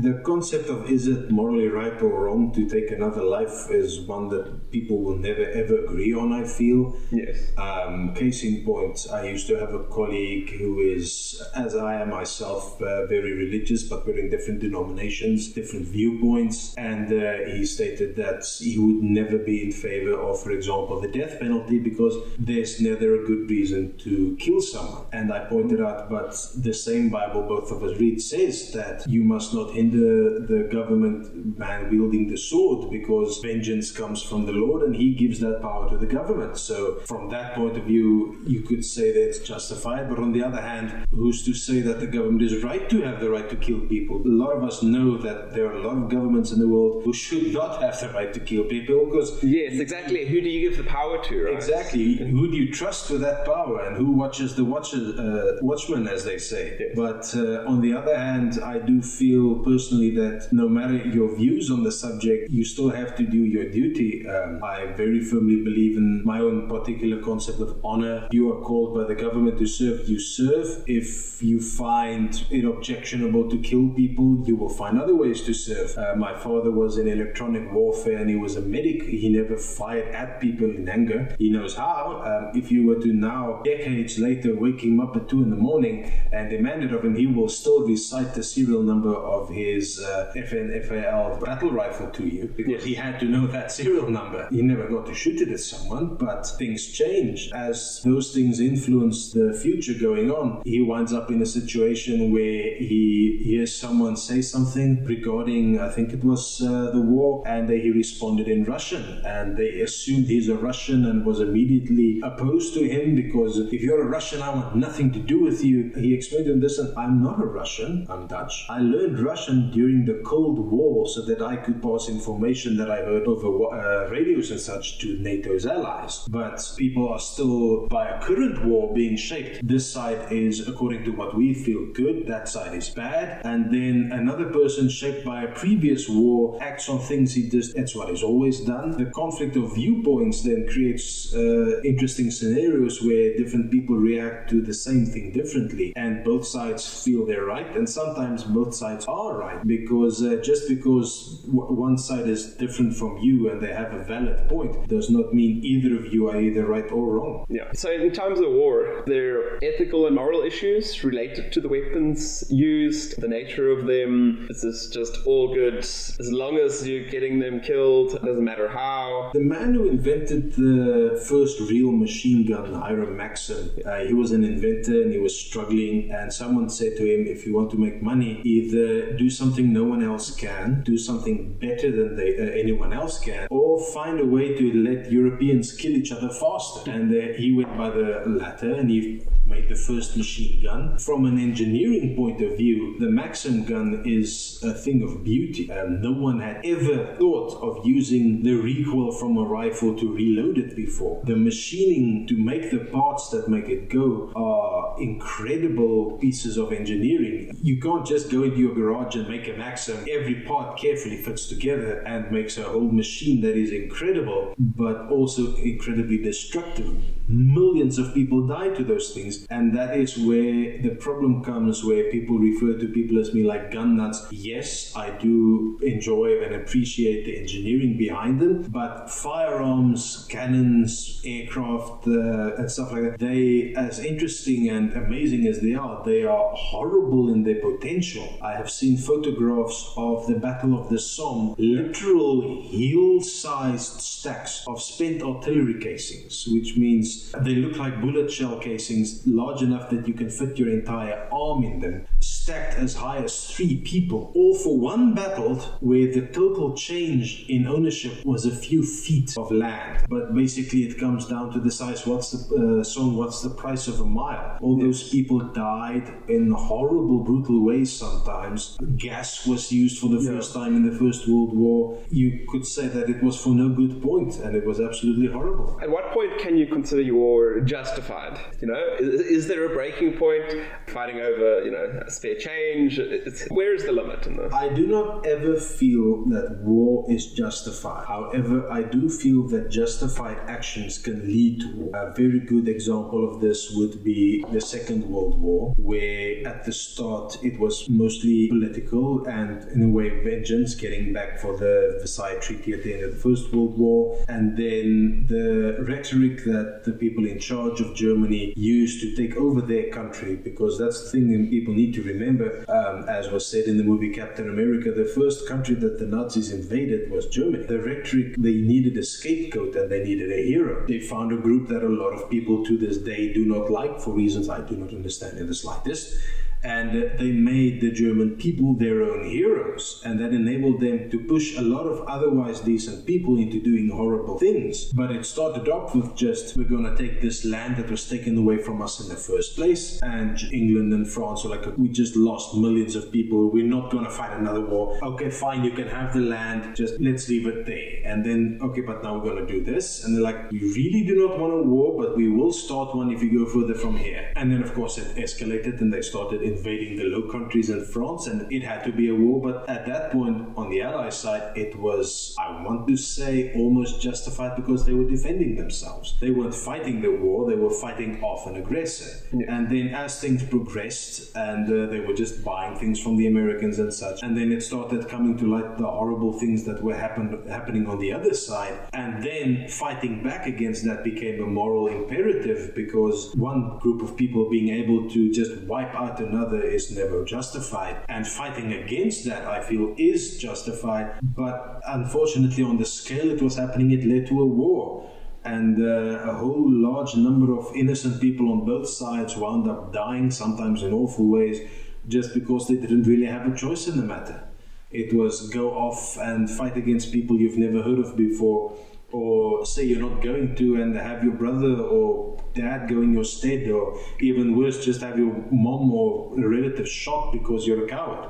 The 0.00 0.22
concept 0.24 0.68
of 0.68 0.90
is 0.90 1.06
it 1.06 1.30
morally 1.30 1.68
right 1.68 2.00
or 2.02 2.24
wrong 2.24 2.52
to 2.54 2.68
take 2.68 2.90
another 2.90 3.22
life 3.22 3.70
is 3.70 4.00
one 4.00 4.28
that 4.28 4.70
people 4.70 5.02
will 5.02 5.16
never 5.16 5.44
ever 5.44 5.84
agree 5.84 6.14
on. 6.14 6.32
I 6.32 6.44
feel. 6.44 6.96
Yes. 7.10 7.52
Um, 7.58 8.14
case 8.14 8.42
in 8.42 8.64
point, 8.64 9.06
I 9.12 9.24
used 9.28 9.46
to 9.48 9.56
have 9.58 9.74
a 9.74 9.84
colleague 9.84 10.50
who 10.50 10.80
is, 10.80 11.42
as 11.54 11.74
I 11.74 12.00
am 12.02 12.10
myself, 12.10 12.80
uh, 12.80 13.06
very 13.06 13.32
religious, 13.32 13.82
but 13.82 14.06
we're 14.06 14.18
in 14.18 14.30
different 14.30 14.60
denominations, 14.60 15.52
different 15.52 15.86
viewpoints, 15.86 16.74
and 16.76 17.12
uh, 17.12 17.50
he 17.52 17.64
stated 17.66 18.16
that 18.16 18.44
he 18.58 18.78
would 18.78 19.02
never 19.02 19.38
be 19.38 19.62
in 19.62 19.72
favor 19.72 20.14
of, 20.14 20.42
for 20.42 20.52
example, 20.52 21.00
the 21.00 21.08
death 21.08 21.38
penalty 21.40 21.78
because 21.78 22.14
there's 22.38 22.80
never 22.80 23.22
a 23.22 23.26
good 23.26 23.50
reason 23.50 23.96
to 23.98 24.36
kill 24.38 24.60
someone. 24.60 25.04
And 25.12 25.32
I 25.32 25.40
pointed 25.40 25.80
out, 25.80 26.08
but 26.08 26.32
the 26.56 26.72
same 26.72 27.10
Bible 27.10 27.42
both 27.42 27.70
of 27.70 27.82
us 27.82 27.98
read 27.98 28.20
says 28.20 28.72
that 28.72 29.06
you 29.08 29.22
must 29.24 29.54
not 29.54 29.76
hinder 29.82 30.40
the 30.46 30.68
government 30.70 31.58
man 31.58 31.90
wielding 31.90 32.28
the 32.28 32.36
sword 32.36 32.90
because 32.90 33.38
vengeance 33.38 33.90
comes 33.90 34.22
from 34.22 34.46
the 34.46 34.52
Lord 34.52 34.82
and 34.82 34.94
he 34.94 35.14
gives 35.14 35.40
that 35.40 35.60
power 35.62 35.88
to 35.90 35.96
the 35.96 36.06
government. 36.06 36.58
So, 36.58 37.00
from 37.06 37.30
that 37.30 37.54
point 37.54 37.76
of 37.76 37.84
view, 37.84 38.38
you 38.46 38.62
could 38.62 38.84
say 38.84 39.12
that 39.12 39.28
it's 39.28 39.40
justified. 39.40 40.08
But 40.08 40.18
on 40.18 40.32
the 40.32 40.42
other 40.42 40.60
hand, 40.60 41.06
who's 41.10 41.44
to 41.44 41.54
say 41.54 41.80
that 41.80 42.00
the 42.00 42.06
government 42.06 42.42
is 42.42 42.62
right 42.62 42.88
to 42.90 43.02
have 43.02 43.20
the 43.20 43.30
right 43.30 43.48
to 43.50 43.56
kill 43.56 43.80
people? 43.80 44.16
A 44.24 44.36
lot 44.44 44.52
of 44.56 44.62
us 44.64 44.82
know 44.82 45.16
that 45.18 45.52
there 45.54 45.66
are 45.66 45.76
a 45.76 45.82
lot 45.86 45.96
of 45.96 46.08
governments 46.08 46.52
in 46.52 46.58
the 46.58 46.68
world 46.68 47.04
who 47.04 47.12
should 47.12 47.52
not 47.52 47.82
have 47.82 48.00
the 48.00 48.08
right 48.10 48.32
to 48.32 48.40
kill 48.40 48.64
people 48.64 49.06
because. 49.06 49.42
Yes, 49.42 49.78
exactly. 49.78 50.26
Who 50.26 50.40
do 50.40 50.48
you 50.48 50.68
give 50.68 50.78
the 50.78 50.84
power 50.84 51.22
to, 51.24 51.44
right? 51.44 51.54
Exactly. 51.54 52.16
Who 52.16 52.50
do 52.50 52.56
you 52.56 52.72
trust 52.72 53.10
with 53.10 53.20
that 53.22 53.44
power 53.44 53.84
and 53.86 53.96
who 53.96 54.12
watches 54.12 54.54
the 54.54 54.64
watches, 54.64 55.18
uh, 55.18 55.58
watchman, 55.60 56.06
as 56.08 56.24
they 56.24 56.38
say? 56.38 56.76
Yes. 56.78 56.92
But 56.94 57.24
uh, 57.36 57.70
on 57.70 57.80
the 57.80 57.92
other 57.94 58.16
hand, 58.16 58.60
I 58.62 58.78
do 58.78 59.02
feel 59.02 59.62
personally 59.72 60.10
that 60.10 60.48
no 60.52 60.68
matter 60.68 60.98
your 61.18 61.34
views 61.34 61.70
on 61.70 61.82
the 61.82 61.92
subject, 62.04 62.50
you 62.50 62.64
still 62.64 62.90
have 62.90 63.16
to 63.16 63.24
do 63.36 63.42
your 63.56 63.66
duty. 63.70 64.10
Um, 64.28 64.62
I 64.62 64.78
very 65.02 65.20
firmly 65.30 65.58
believe 65.68 65.96
in 65.96 66.22
my 66.32 66.38
own 66.40 66.68
particular 66.68 67.18
concept 67.22 67.60
of 67.66 67.70
honor. 67.82 68.28
You 68.30 68.52
are 68.52 68.60
called 68.68 68.90
by 68.98 69.04
the 69.04 69.14
government 69.14 69.58
to 69.60 69.66
serve, 69.66 70.08
you 70.08 70.18
serve. 70.20 70.66
If 70.86 71.42
you 71.42 71.58
find 71.60 72.28
it 72.50 72.64
objectionable 72.74 73.44
to 73.52 73.58
kill 73.70 73.88
people, 74.02 74.28
you 74.48 74.56
will 74.56 74.74
find 74.82 75.00
other 75.00 75.16
ways 75.22 75.40
to 75.48 75.54
serve. 75.54 75.96
Uh, 75.96 76.16
my 76.16 76.34
father 76.44 76.70
was 76.70 76.98
in 76.98 77.08
electronic 77.08 77.72
warfare 77.72 78.18
and 78.18 78.28
he 78.28 78.36
was 78.36 78.56
a 78.56 78.62
medic. 78.74 79.02
He 79.22 79.28
never 79.30 79.56
fired 79.56 80.08
at 80.22 80.40
people 80.40 80.68
in 80.78 80.86
anger. 80.88 81.34
He 81.38 81.48
knows 81.50 81.74
how. 81.76 82.02
Um, 82.30 82.58
if 82.60 82.70
you 82.70 82.86
were 82.86 83.00
to 83.06 83.12
now, 83.12 83.62
decades 83.64 84.18
later, 84.18 84.54
wake 84.54 84.82
him 84.82 85.00
up 85.00 85.16
at 85.16 85.28
two 85.30 85.42
in 85.42 85.50
the 85.50 85.62
morning 85.70 86.12
and 86.30 86.50
demand 86.50 86.84
it 86.84 86.92
of 86.92 87.04
him, 87.06 87.14
he 87.16 87.26
will 87.26 87.48
still 87.48 87.80
recite 87.86 88.34
the 88.34 88.42
serial 88.42 88.82
number 88.82 89.14
of 89.14 89.48
his 89.48 89.61
uh, 90.02 90.32
FN 90.36 90.86
FAL 90.88 91.38
battle 91.40 91.70
rifle 91.70 92.10
to 92.10 92.26
you 92.26 92.52
because 92.56 92.84
he 92.84 92.94
had 92.94 93.18
to 93.20 93.26
know 93.26 93.46
that 93.46 93.70
serial 93.72 94.10
number. 94.10 94.48
He 94.50 94.62
never 94.62 94.88
got 94.88 95.06
to 95.06 95.14
shoot 95.14 95.40
it 95.40 95.50
at 95.50 95.60
someone, 95.60 96.16
but 96.16 96.46
things 96.58 96.86
change 96.86 97.50
as 97.54 98.00
those 98.04 98.32
things 98.34 98.60
influence 98.60 99.32
the 99.32 99.58
future 99.62 99.94
going 99.94 100.30
on. 100.30 100.62
He 100.64 100.80
winds 100.80 101.12
up 101.12 101.30
in 101.30 101.42
a 101.42 101.46
situation 101.46 102.32
where 102.32 102.76
he 102.78 103.40
hears 103.42 103.74
someone 103.74 104.16
say 104.16 104.40
something 104.42 105.04
regarding, 105.04 105.80
I 105.80 105.90
think 105.90 106.12
it 106.12 106.24
was 106.24 106.60
uh, 106.62 106.90
the 106.92 107.00
war, 107.00 107.42
and 107.46 107.68
he 107.68 107.90
responded 107.90 108.48
in 108.48 108.64
Russian, 108.64 109.22
and 109.24 109.56
they 109.56 109.80
assumed 109.80 110.26
he's 110.26 110.48
a 110.48 110.56
Russian 110.56 111.06
and 111.06 111.24
was 111.24 111.40
immediately 111.40 112.20
opposed 112.22 112.74
to 112.74 112.88
him 112.88 113.14
because 113.14 113.58
if 113.58 113.80
you're 113.82 114.02
a 114.02 114.08
Russian, 114.08 114.42
I 114.42 114.50
want 114.54 114.76
nothing 114.76 115.12
to 115.12 115.18
do 115.18 115.40
with 115.40 115.64
you. 115.64 115.92
He 115.96 116.14
explained 116.14 116.46
to 116.46 116.52
them, 116.52 116.60
listen, 116.60 116.92
I'm 116.96 117.22
not 117.22 117.40
a 117.40 117.46
Russian, 117.46 118.06
I'm 118.08 118.26
Dutch. 118.26 118.66
I 118.68 118.78
learned 118.78 119.20
Russian 119.20 119.51
during 119.60 120.04
the 120.04 120.22
Cold 120.24 120.58
War 120.70 121.06
so 121.06 121.22
that 121.26 121.42
I 121.42 121.56
could 121.56 121.82
pass 121.82 122.08
information 122.08 122.76
that 122.76 122.90
I 122.90 122.98
heard 122.98 123.26
over 123.26 123.48
uh, 123.74 124.10
radios 124.10 124.50
and 124.50 124.60
such 124.60 124.98
to 125.00 125.18
NATO's 125.18 125.66
allies. 125.66 126.26
But 126.28 126.60
people 126.76 127.08
are 127.08 127.18
still, 127.18 127.86
by 127.88 128.08
a 128.08 128.20
current 128.20 128.64
war, 128.64 128.92
being 128.94 129.16
shaped. 129.16 129.66
This 129.66 129.90
side 129.90 130.32
is, 130.32 130.66
according 130.66 131.04
to 131.04 131.10
what 131.10 131.36
we 131.36 131.54
feel, 131.54 131.86
good, 131.92 132.26
that 132.26 132.48
side 132.48 132.74
is 132.74 132.90
bad. 132.90 133.44
And 133.44 133.72
then 133.72 134.10
another 134.12 134.46
person 134.50 134.88
shaped 134.88 135.24
by 135.24 135.44
a 135.44 135.52
previous 135.52 136.08
war 136.08 136.58
acts 136.62 136.88
on 136.88 136.98
things 136.98 137.34
he 137.34 137.48
does. 137.48 137.72
That's 137.72 137.94
what 137.94 138.08
he's 138.08 138.22
always 138.22 138.60
done. 138.60 138.92
The 138.92 139.10
conflict 139.10 139.56
of 139.56 139.74
viewpoints 139.74 140.42
then 140.42 140.66
creates 140.68 141.34
uh, 141.34 141.80
interesting 141.84 142.30
scenarios 142.30 143.02
where 143.02 143.36
different 143.36 143.70
people 143.70 143.96
react 143.96 144.50
to 144.50 144.60
the 144.60 144.74
same 144.74 145.06
thing 145.06 145.32
differently, 145.32 145.92
and 145.96 146.24
both 146.24 146.46
sides 146.46 147.02
feel 147.04 147.26
they're 147.26 147.44
right, 147.44 147.76
and 147.76 147.88
sometimes 147.88 148.44
both 148.44 148.74
sides 148.74 149.04
are 149.06 149.31
right 149.38 149.66
because 149.66 150.22
uh, 150.22 150.36
just 150.42 150.68
because 150.68 151.42
w- 151.46 151.72
one 151.72 151.96
side 151.98 152.28
is 152.28 152.54
different 152.54 152.94
from 152.94 153.18
you 153.18 153.50
and 153.50 153.60
they 153.60 153.72
have 153.72 153.92
a 153.92 154.04
valid 154.04 154.48
point 154.48 154.88
does 154.88 155.10
not 155.10 155.32
mean 155.34 155.64
either 155.64 155.96
of 155.96 156.12
you 156.12 156.28
are 156.28 156.40
either 156.40 156.66
right 156.66 156.90
or 156.90 157.14
wrong. 157.14 157.44
Yeah. 157.48 157.70
So 157.74 157.90
in 157.90 158.12
times 158.12 158.40
of 158.40 158.50
war, 158.50 159.02
there 159.06 159.38
are 159.38 159.58
ethical 159.62 160.06
and 160.06 160.16
moral 160.16 160.42
issues 160.42 161.02
related 161.04 161.52
to 161.52 161.60
the 161.60 161.68
weapons 161.68 162.44
used, 162.50 163.20
the 163.20 163.28
nature 163.28 163.70
of 163.70 163.86
them. 163.86 164.46
Is 164.50 164.62
this 164.62 164.88
just 164.88 165.18
all 165.26 165.54
good 165.54 165.78
as 165.78 166.18
long 166.20 166.58
as 166.58 166.86
you're 166.86 167.08
getting 167.08 167.38
them 167.38 167.60
killed? 167.60 168.14
It 168.14 168.24
doesn't 168.24 168.44
matter 168.44 168.68
how. 168.68 169.30
The 169.34 169.40
man 169.40 169.74
who 169.74 169.88
invented 169.88 170.52
the 170.54 171.22
first 171.28 171.60
real 171.60 171.92
machine 171.92 172.46
gun, 172.46 172.74
Hiram 172.74 173.16
Maxim, 173.16 173.70
uh, 173.86 174.00
he 174.00 174.14
was 174.14 174.32
an 174.32 174.44
inventor 174.44 175.02
and 175.02 175.12
he 175.12 175.18
was 175.18 175.38
struggling. 175.38 176.10
And 176.10 176.32
someone 176.32 176.68
said 176.68 176.96
to 176.96 177.04
him, 177.04 177.26
if 177.26 177.46
you 177.46 177.54
want 177.54 177.70
to 177.72 177.78
make 177.78 178.02
money, 178.02 178.40
either 178.44 179.16
do 179.22 179.30
something 179.30 179.72
no 179.72 179.84
one 179.84 180.02
else 180.02 180.34
can, 180.34 180.82
do 180.82 180.98
something 180.98 181.36
better 181.66 181.90
than 181.98 182.16
they, 182.16 182.30
uh, 182.36 182.62
anyone 182.64 182.92
else 182.92 183.20
can, 183.20 183.46
or 183.50 183.80
find 183.92 184.18
a 184.18 184.26
way 184.26 184.46
to 184.60 184.66
let 184.82 185.12
Europeans 185.12 185.72
kill 185.76 185.92
each 185.92 186.10
other 186.10 186.28
faster. 186.28 186.90
And 186.90 187.08
uh, 187.14 187.38
he 187.38 187.52
went 187.52 187.76
by 187.76 187.90
the 187.90 188.24
latter 188.26 188.74
and 188.74 188.90
he 188.90 189.22
made 189.46 189.68
the 189.68 189.76
first 189.76 190.16
machine 190.16 190.62
gun. 190.62 190.98
From 190.98 191.24
an 191.24 191.38
engineering 191.38 192.16
point 192.16 192.40
of 192.42 192.56
view, 192.56 192.96
the 192.98 193.10
Maxim 193.10 193.64
gun 193.64 194.02
is 194.04 194.60
a 194.62 194.72
thing 194.72 195.02
of 195.02 195.22
beauty. 195.24 195.70
Um, 195.70 196.00
no 196.00 196.12
one 196.12 196.40
had 196.40 196.60
ever 196.64 197.16
thought 197.18 197.50
of 197.62 197.86
using 197.86 198.42
the 198.42 198.54
recoil 198.54 199.12
from 199.12 199.36
a 199.36 199.44
rifle 199.44 199.94
to 199.96 200.12
reload 200.12 200.58
it 200.58 200.74
before. 200.76 201.22
The 201.24 201.36
machining 201.36 202.26
to 202.28 202.36
make 202.36 202.70
the 202.70 202.84
parts 202.98 203.30
that 203.30 203.48
make 203.48 203.68
it 203.68 203.88
go 203.88 204.32
are 204.34 205.00
incredible 205.00 206.18
pieces 206.18 206.56
of 206.56 206.72
engineering. 206.72 207.56
You 207.62 207.80
can't 207.80 208.06
just 208.06 208.30
go 208.30 208.42
into 208.44 208.58
your 208.58 208.74
garage 208.74 209.11
and 209.14 209.28
make 209.28 209.48
a 209.48 209.52
Maxim. 209.52 210.04
Every 210.10 210.36
part 210.42 210.78
carefully 210.80 211.16
fits 211.16 211.46
together 211.46 212.02
and 212.06 212.30
makes 212.30 212.58
a 212.58 212.62
whole 212.62 212.90
machine 212.90 213.40
that 213.42 213.56
is 213.56 213.72
incredible, 213.72 214.54
but 214.58 215.08
also 215.10 215.54
incredibly 215.56 216.18
destructive. 216.18 216.96
Millions 217.32 217.98
of 217.98 218.12
people 218.12 218.46
die 218.46 218.68
to 218.68 218.84
those 218.84 219.14
things, 219.14 219.46
and 219.48 219.74
that 219.74 219.96
is 219.96 220.18
where 220.18 220.78
the 220.82 220.94
problem 221.00 221.42
comes 221.42 221.82
where 221.82 222.10
people 222.10 222.38
refer 222.38 222.78
to 222.78 222.86
people 222.88 223.18
as 223.18 223.32
me 223.32 223.42
like 223.42 223.70
gun 223.70 223.96
nuts. 223.96 224.26
Yes, 224.30 224.92
I 224.94 225.10
do 225.10 225.78
enjoy 225.82 226.42
and 226.42 226.54
appreciate 226.54 227.24
the 227.24 227.38
engineering 227.38 227.96
behind 227.96 228.38
them, 228.38 228.62
but 228.68 229.08
firearms, 229.08 230.26
cannons, 230.28 231.22
aircraft, 231.24 232.06
uh, 232.06 232.56
and 232.56 232.70
stuff 232.70 232.92
like 232.92 233.02
that, 233.02 233.18
they, 233.18 233.72
as 233.76 233.98
interesting 233.98 234.68
and 234.68 234.92
amazing 234.92 235.46
as 235.46 235.60
they 235.60 235.74
are, 235.74 236.04
they 236.04 236.24
are 236.24 236.50
horrible 236.54 237.32
in 237.32 237.44
their 237.44 237.60
potential. 237.60 238.28
I 238.42 238.52
have 238.52 238.70
seen 238.70 238.98
photographs 238.98 239.90
of 239.96 240.26
the 240.26 240.34
Battle 240.34 240.78
of 240.78 240.90
the 240.90 240.98
Somme, 240.98 241.54
literal 241.56 242.62
hill 242.62 243.22
sized 243.22 244.02
stacks 244.02 244.64
of 244.66 244.82
spent 244.82 245.22
artillery 245.22 245.80
casings, 245.80 246.46
which 246.48 246.76
means 246.76 247.21
they 247.40 247.54
look 247.56 247.76
like 247.78 248.00
bullet 248.00 248.30
shell 248.30 248.58
casings 248.58 249.22
large 249.26 249.62
enough 249.62 249.90
that 249.90 250.06
you 250.08 250.14
can 250.14 250.28
fit 250.30 250.58
your 250.58 250.70
entire 250.70 251.28
arm 251.32 251.64
in 251.64 251.80
them, 251.80 252.06
stacked 252.20 252.74
as 252.78 252.94
high 252.96 253.18
as 253.18 253.50
three 253.52 253.76
people, 253.82 254.32
all 254.34 254.54
for 254.54 254.78
one 254.78 255.14
battle 255.14 255.56
where 255.80 256.08
the 256.12 256.26
total 256.40 256.74
change 256.76 257.44
in 257.48 257.66
ownership 257.66 258.24
was 258.24 258.44
a 258.46 258.50
few 258.54 258.82
feet 258.82 259.30
of 259.36 259.50
land. 259.50 260.04
But 260.08 260.34
basically, 260.34 260.82
it 260.84 260.98
comes 260.98 261.26
down 261.26 261.52
to 261.52 261.60
the 261.60 261.70
size. 261.70 262.06
What's 262.06 262.30
the 262.32 262.80
uh, 262.80 262.84
song? 262.84 263.16
What's 263.16 263.42
the 263.42 263.50
price 263.50 263.88
of 263.88 264.00
a 264.00 264.04
mile? 264.04 264.58
All 264.60 264.76
those 264.78 265.08
people 265.10 265.38
died 265.40 266.06
in 266.28 266.50
horrible, 266.50 267.24
brutal 267.24 267.64
ways. 267.64 267.92
Sometimes 267.92 268.78
gas 268.96 269.46
was 269.46 269.70
used 269.72 269.98
for 270.00 270.08
the 270.08 270.20
Yeah. 270.22 270.32
first 270.32 270.52
time 270.54 270.76
in 270.76 270.82
the 270.90 270.96
First 270.98 271.28
World 271.28 271.56
War. 271.56 271.98
You 272.10 272.44
could 272.50 272.66
say 272.66 272.86
that 272.88 273.08
it 273.08 273.22
was 273.22 273.36
for 273.42 273.54
no 273.54 273.68
good 273.70 274.02
point, 274.02 274.38
and 274.42 274.54
it 274.56 274.64
was 274.66 274.80
absolutely 274.80 275.28
horrible. 275.36 275.78
At 275.82 275.90
what 275.90 276.12
point 276.12 276.38
can 276.38 276.56
you 276.56 276.66
consider 276.66 277.02
your 277.12 277.60
justified? 277.60 278.34
You 278.60 278.68
know, 278.70 278.82
is, 278.98 279.20
is 279.38 279.42
there 279.50 279.64
a 279.70 279.74
breaking 279.80 280.12
point? 280.24 280.48
Fighting 280.86 281.20
over, 281.20 281.48
you 281.66 281.72
know, 281.76 281.86
spare 282.08 282.38
change? 282.48 282.98
It's, 282.98 283.40
where 283.58 283.74
is 283.74 283.84
the 283.88 283.92
limit 284.00 284.26
in 284.26 284.36
this? 284.36 284.52
I 284.52 284.68
do 284.80 284.86
not 284.86 285.26
ever 285.34 285.54
feel 285.80 286.08
that 286.34 286.48
war 286.62 286.90
is 287.16 287.24
justified. 287.42 288.04
However, 288.06 288.56
I 288.78 288.82
do 288.96 289.02
feel 289.08 289.40
that 289.54 289.64
justified 289.70 290.38
actions 290.56 290.92
can 291.06 291.18
lead 291.26 291.60
to 291.62 291.68
war. 291.76 291.90
A 291.96 292.14
very 292.22 292.40
good 292.40 292.68
example 292.76 293.20
of 293.28 293.40
this 293.40 293.58
would 293.76 294.02
be 294.04 294.44
the 294.52 294.60
Second 294.60 295.02
World 295.12 295.40
War, 295.40 295.74
where 295.76 296.46
at 296.46 296.64
the 296.64 296.72
start 296.72 297.38
it 297.42 297.58
was 297.58 297.88
mostly 297.88 298.48
political 298.48 299.26
and, 299.26 299.68
in 299.74 299.80
a 299.82 299.88
way, 299.88 300.08
vengeance, 300.22 300.74
getting 300.74 301.12
back 301.12 301.38
for 301.42 301.56
the 301.56 301.98
Versailles 302.00 302.40
Treaty 302.40 302.72
at 302.72 302.82
the 302.84 302.94
end 302.94 303.02
of 303.04 303.10
the 303.14 303.22
First 303.28 303.52
World 303.52 303.78
War, 303.78 304.24
and 304.28 304.56
then 304.56 305.26
the 305.28 305.76
rhetoric 305.88 306.44
that 306.44 306.82
the 306.84 306.91
people 306.92 307.26
in 307.26 307.38
charge 307.38 307.80
of 307.80 307.94
Germany 307.94 308.52
used 308.56 309.00
to 309.02 309.16
take 309.16 309.36
over 309.36 309.60
their 309.60 309.90
country, 309.90 310.36
because 310.36 310.78
that's 310.78 311.04
the 311.04 311.10
thing 311.10 311.32
that 311.32 311.50
people 311.50 311.74
need 311.74 311.94
to 311.94 312.02
remember, 312.02 312.64
um, 312.68 313.08
as 313.08 313.30
was 313.30 313.46
said 313.46 313.64
in 313.64 313.78
the 313.78 313.84
movie 313.84 314.12
Captain 314.12 314.48
America, 314.48 314.90
the 314.90 315.04
first 315.04 315.48
country 315.48 315.74
that 315.76 315.98
the 315.98 316.06
Nazis 316.06 316.52
invaded 316.52 317.10
was 317.10 317.26
Germany. 317.26 317.64
The 317.64 317.80
rhetoric, 317.80 318.34
they 318.38 318.54
needed 318.54 318.96
a 318.96 319.04
scapegoat 319.04 319.74
and 319.76 319.90
they 319.90 320.04
needed 320.04 320.30
a 320.32 320.42
hero. 320.42 320.86
They 320.86 321.00
found 321.00 321.32
a 321.32 321.36
group 321.36 321.68
that 321.68 321.82
a 321.82 321.88
lot 321.88 322.12
of 322.12 322.30
people 322.30 322.64
to 322.64 322.76
this 322.76 322.98
day 322.98 323.32
do 323.32 323.44
not 323.44 323.70
like 323.70 324.00
for 324.00 324.12
reasons 324.12 324.48
I 324.48 324.60
do 324.60 324.76
not 324.76 324.90
understand 324.90 325.38
in 325.38 325.46
the 325.46 325.54
slightest 325.54 326.16
and 326.62 327.18
they 327.18 327.32
made 327.32 327.80
the 327.80 327.90
German 327.90 328.36
people 328.36 328.74
their 328.74 329.02
own 329.02 329.24
heroes, 329.24 330.00
and 330.04 330.20
that 330.20 330.32
enabled 330.32 330.80
them 330.80 331.10
to 331.10 331.18
push 331.20 331.56
a 331.56 331.62
lot 331.62 331.86
of 331.86 332.06
otherwise 332.06 332.60
decent 332.60 333.06
people 333.06 333.38
into 333.38 333.60
doing 333.60 333.90
horrible 333.90 334.38
things. 334.38 334.92
But 334.92 335.10
it 335.10 335.26
started 335.26 335.68
off 335.68 335.94
with 335.94 336.14
just 336.14 336.56
we're 336.56 336.64
gonna 336.64 336.96
take 336.96 337.20
this 337.20 337.44
land 337.44 337.76
that 337.76 337.90
was 337.90 338.08
taken 338.08 338.36
away 338.38 338.58
from 338.58 338.80
us 338.80 339.00
in 339.00 339.08
the 339.08 339.16
first 339.16 339.56
place, 339.56 340.00
and 340.02 340.40
England 340.52 340.92
and 340.92 341.08
France 341.08 341.44
are 341.44 341.48
like 341.48 341.66
we 341.76 341.88
just 341.88 342.16
lost 342.16 342.56
millions 342.56 342.94
of 342.94 343.10
people. 343.10 343.50
We're 343.50 343.66
not 343.66 343.90
gonna 343.90 344.10
fight 344.10 344.38
another 344.38 344.60
war. 344.60 344.98
Okay, 345.02 345.30
fine, 345.30 345.64
you 345.64 345.72
can 345.72 345.88
have 345.88 346.12
the 346.12 346.20
land. 346.20 346.76
Just 346.76 347.00
let's 347.00 347.28
leave 347.28 347.46
it 347.46 347.66
there. 347.66 348.02
And 348.04 348.24
then 348.24 348.58
okay, 348.62 348.82
but 348.82 349.02
now 349.02 349.18
we're 349.18 349.30
gonna 349.30 349.46
do 349.46 349.62
this, 349.62 350.04
and 350.04 350.14
they're 350.14 350.22
like, 350.22 350.50
we 350.50 350.60
really 350.60 351.04
do 351.04 351.26
not 351.26 351.38
want 351.38 351.54
a 351.54 351.62
war, 351.62 352.00
but 352.00 352.16
we 352.16 352.28
will 352.28 352.52
start 352.52 352.94
one 352.94 353.10
if 353.10 353.22
you 353.22 353.44
go 353.44 353.50
further 353.50 353.74
from 353.74 353.96
here. 353.96 354.32
And 354.36 354.52
then 354.52 354.62
of 354.62 354.74
course 354.74 354.98
it 354.98 355.16
escalated, 355.16 355.80
and 355.80 355.92
they 355.92 356.02
started 356.02 356.42
invading 356.52 356.96
the 356.96 357.04
Low 357.04 357.30
Countries 357.30 357.70
and 357.70 357.86
France, 357.86 358.26
and 358.26 358.50
it 358.52 358.62
had 358.62 358.84
to 358.84 358.92
be 358.92 359.08
a 359.08 359.14
war. 359.14 359.40
But 359.40 359.68
at 359.68 359.86
that 359.86 360.12
point, 360.12 360.48
on 360.56 360.70
the 360.70 360.82
Allied 360.82 361.12
side, 361.12 361.56
it 361.56 361.78
was, 361.78 362.34
I 362.38 362.62
want 362.62 362.88
to 362.88 362.96
say, 362.96 363.52
almost 363.54 364.00
justified 364.00 364.56
because 364.56 364.84
they 364.86 364.92
were 364.92 365.08
defending 365.08 365.56
themselves. 365.56 366.14
They 366.20 366.30
weren't 366.30 366.54
fighting 366.54 367.00
the 367.00 367.10
war, 367.10 367.48
they 367.48 367.56
were 367.56 367.70
fighting 367.70 368.22
off 368.22 368.46
an 368.46 368.56
aggressor. 368.56 369.10
Yeah. 369.32 369.54
And 369.54 369.70
then 369.70 369.88
as 369.94 370.20
things 370.20 370.42
progressed, 370.42 371.34
and 371.34 371.66
uh, 371.66 371.86
they 371.86 372.00
were 372.00 372.14
just 372.14 372.44
buying 372.44 372.76
things 372.78 373.00
from 373.00 373.16
the 373.16 373.26
Americans 373.26 373.78
and 373.78 373.92
such, 373.92 374.22
and 374.22 374.36
then 374.36 374.52
it 374.52 374.62
started 374.62 375.08
coming 375.08 375.36
to 375.38 375.46
light 375.46 375.78
the 375.78 375.86
horrible 375.86 376.32
things 376.32 376.64
that 376.64 376.82
were 376.82 376.94
happen- 376.94 377.46
happening 377.48 377.86
on 377.86 377.98
the 377.98 378.12
other 378.12 378.34
side, 378.34 378.78
and 378.92 379.22
then 379.22 379.68
fighting 379.68 380.22
back 380.22 380.46
against 380.46 380.84
that 380.84 381.04
became 381.04 381.42
a 381.42 381.46
moral 381.46 381.86
imperative 381.88 382.74
because 382.74 383.32
one 383.36 383.78
group 383.78 384.02
of 384.02 384.16
people 384.16 384.48
being 384.50 384.70
able 384.70 385.08
to 385.10 385.32
just 385.32 385.52
wipe 385.62 385.94
out 385.94 386.20
another 386.20 386.41
another 386.42 386.62
is 386.62 386.90
never 386.90 387.24
justified. 387.24 388.04
And 388.08 388.26
fighting 388.26 388.72
against 388.72 389.24
that, 389.26 389.46
I 389.46 389.62
feel, 389.62 389.94
is 389.96 390.38
justified. 390.38 391.14
But 391.22 391.80
unfortunately, 391.86 392.64
on 392.64 392.78
the 392.78 392.84
scale 392.84 393.30
it 393.30 393.42
was 393.42 393.56
happening, 393.56 393.92
it 393.92 394.04
led 394.04 394.26
to 394.28 394.40
a 394.42 394.46
war. 394.46 395.10
And 395.44 395.82
uh, 395.82 396.30
a 396.30 396.34
whole 396.34 396.70
large 396.70 397.16
number 397.16 397.56
of 397.58 397.74
innocent 397.74 398.20
people 398.20 398.52
on 398.52 398.64
both 398.64 398.88
sides 398.88 399.36
wound 399.36 399.68
up 399.68 399.92
dying, 399.92 400.30
sometimes 400.30 400.82
in 400.82 400.92
awful 400.92 401.26
ways, 401.28 401.68
just 402.08 402.34
because 402.34 402.68
they 402.68 402.76
didn't 402.76 403.04
really 403.04 403.26
have 403.26 403.52
a 403.52 403.56
choice 403.56 403.88
in 403.88 403.96
the 403.96 404.04
matter. 404.04 404.44
It 404.90 405.12
was 405.14 405.48
go 405.48 405.70
off 405.70 406.18
and 406.18 406.50
fight 406.50 406.76
against 406.76 407.12
people 407.12 407.38
you've 407.38 407.58
never 407.58 407.82
heard 407.82 407.98
of 407.98 408.16
before 408.16 408.76
or 409.12 409.64
say 409.66 409.84
you're 409.84 410.00
not 410.00 410.22
going 410.22 410.54
to 410.56 410.80
and 410.82 410.96
have 410.96 411.22
your 411.22 411.34
brother 411.34 411.74
or 411.76 412.42
dad 412.54 412.88
go 412.88 413.02
in 413.02 413.12
your 413.12 413.24
stead 413.24 413.68
or 413.70 413.98
even 414.20 414.56
worse 414.56 414.84
just 414.84 415.00
have 415.00 415.18
your 415.18 415.34
mom 415.50 415.92
or 415.92 416.38
a 416.38 416.48
relative 416.48 416.88
shot 416.88 417.32
because 417.32 417.66
you're 417.66 417.84
a 417.84 417.88
coward? 417.88 418.28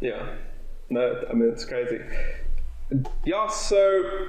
Yeah. 0.00 0.34
No 0.90 1.22
i 1.30 1.32
mean 1.32 1.50
it's 1.50 1.64
crazy. 1.64 1.98
Yeah 3.24 3.48
so 3.48 4.28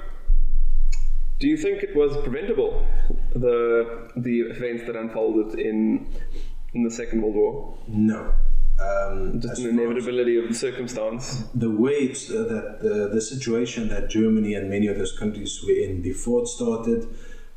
do 1.40 1.48
you 1.48 1.56
think 1.56 1.82
it 1.82 1.94
was 1.96 2.16
preventable 2.18 2.86
the 3.34 4.10
the 4.16 4.40
events 4.40 4.84
that 4.86 4.96
unfolded 4.96 5.58
in 5.58 6.06
in 6.74 6.84
the 6.84 6.90
second 6.90 7.22
world 7.22 7.34
war? 7.34 7.78
No 7.88 8.32
um, 8.80 9.40
Just 9.40 9.62
an 9.62 9.78
inevitability 9.78 10.36
of 10.36 10.48
the 10.48 10.54
circumstance. 10.54 11.44
The 11.54 11.70
way 11.70 12.10
uh, 12.10 12.14
that 12.14 12.78
the, 12.80 13.10
the 13.12 13.20
situation 13.20 13.88
that 13.88 14.10
Germany 14.10 14.54
and 14.54 14.68
many 14.68 14.88
of 14.88 14.98
those 14.98 15.16
countries 15.16 15.62
were 15.64 15.74
in 15.74 16.02
before 16.02 16.42
it 16.42 16.48
started, 16.48 17.06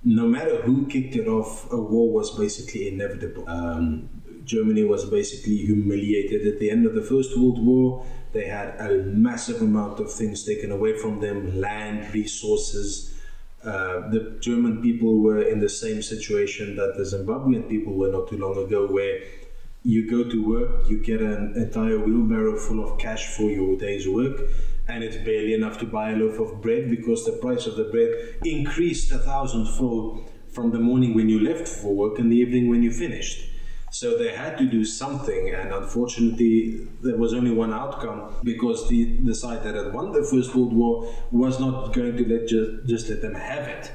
no 0.04 0.28
matter 0.28 0.62
who 0.62 0.86
kicked 0.86 1.16
it 1.16 1.28
off, 1.28 1.72
a 1.72 1.78
war 1.78 2.12
was 2.12 2.38
basically 2.38 2.88
inevitable. 2.88 3.50
Um, 3.50 4.10
Germany 4.46 4.84
was 4.84 5.06
basically 5.10 5.58
humiliated 5.58 6.48
at 6.48 6.60
the 6.60 6.70
end 6.70 6.86
of 6.86 6.94
the 6.94 7.02
First 7.02 7.38
World 7.38 7.66
War. 7.66 8.06
They 8.32 8.46
had 8.46 8.80
a 8.80 9.04
massive 9.04 9.62
amount 9.62 10.00
of 10.00 10.12
things 10.12 10.46
taken 10.46 10.72
away 10.72 10.98
from 10.98 11.20
them 11.20 11.60
land, 11.60 12.14
resources. 12.14 13.16
Uh, 13.64 14.10
the 14.10 14.38
German 14.40 14.82
people 14.82 15.20
were 15.20 15.42
in 15.42 15.60
the 15.60 15.68
same 15.68 16.02
situation 16.02 16.76
that 16.76 16.94
the 16.96 17.04
Zimbabwean 17.04 17.68
people 17.68 17.94
were 17.94 18.12
not 18.12 18.30
too 18.30 18.38
long 18.38 18.58
ago, 18.64 18.86
where 18.88 19.20
you 19.88 20.06
go 20.06 20.30
to 20.30 20.44
work, 20.44 20.90
you 20.90 21.02
get 21.02 21.22
an 21.22 21.54
entire 21.56 21.98
wheelbarrow 21.98 22.58
full 22.58 22.84
of 22.84 23.00
cash 23.00 23.26
for 23.28 23.44
your 23.44 23.78
day's 23.78 24.06
work, 24.06 24.42
and 24.86 25.02
it's 25.02 25.16
barely 25.16 25.54
enough 25.54 25.78
to 25.78 25.86
buy 25.86 26.12
a 26.12 26.16
loaf 26.18 26.40
of 26.40 26.62
bread 26.62 26.90
because 26.90 27.24
the 27.24 27.32
price 27.32 27.66
of 27.66 27.78
the 27.78 27.86
bread 27.86 28.12
increased 28.44 29.14
a 29.14 29.18
thousandfold 29.18 30.30
from 30.52 30.72
the 30.72 30.80
morning 30.80 31.14
when 31.14 31.30
you 31.30 31.40
left 31.40 31.70
for 31.70 31.96
work 31.96 32.20
and 32.20 32.30
the 32.30 32.36
evening 32.36 32.68
when 32.68 32.84
you 32.84 32.92
finished. 32.92 33.50
So 33.90 34.18
they 34.18 34.36
had 34.36 34.58
to 34.58 34.66
do 34.66 34.84
something, 34.84 35.56
and 35.56 35.72
unfortunately, 35.72 36.86
there 37.02 37.16
was 37.16 37.34
only 37.34 37.52
one 37.52 37.74
outcome 37.74 38.36
because 38.44 38.90
the, 38.90 39.22
the 39.24 39.34
side 39.34 39.64
that 39.64 39.76
had 39.76 39.94
won 39.94 40.12
the 40.12 40.28
First 40.30 40.54
World 40.54 40.74
War 40.74 41.16
was 41.32 41.62
not 41.62 41.94
going 41.94 42.18
to 42.18 42.28
let 42.28 42.50
just, 42.50 42.86
just 42.86 43.10
let 43.10 43.22
them 43.22 43.36
have 43.36 43.66
it. 43.70 43.90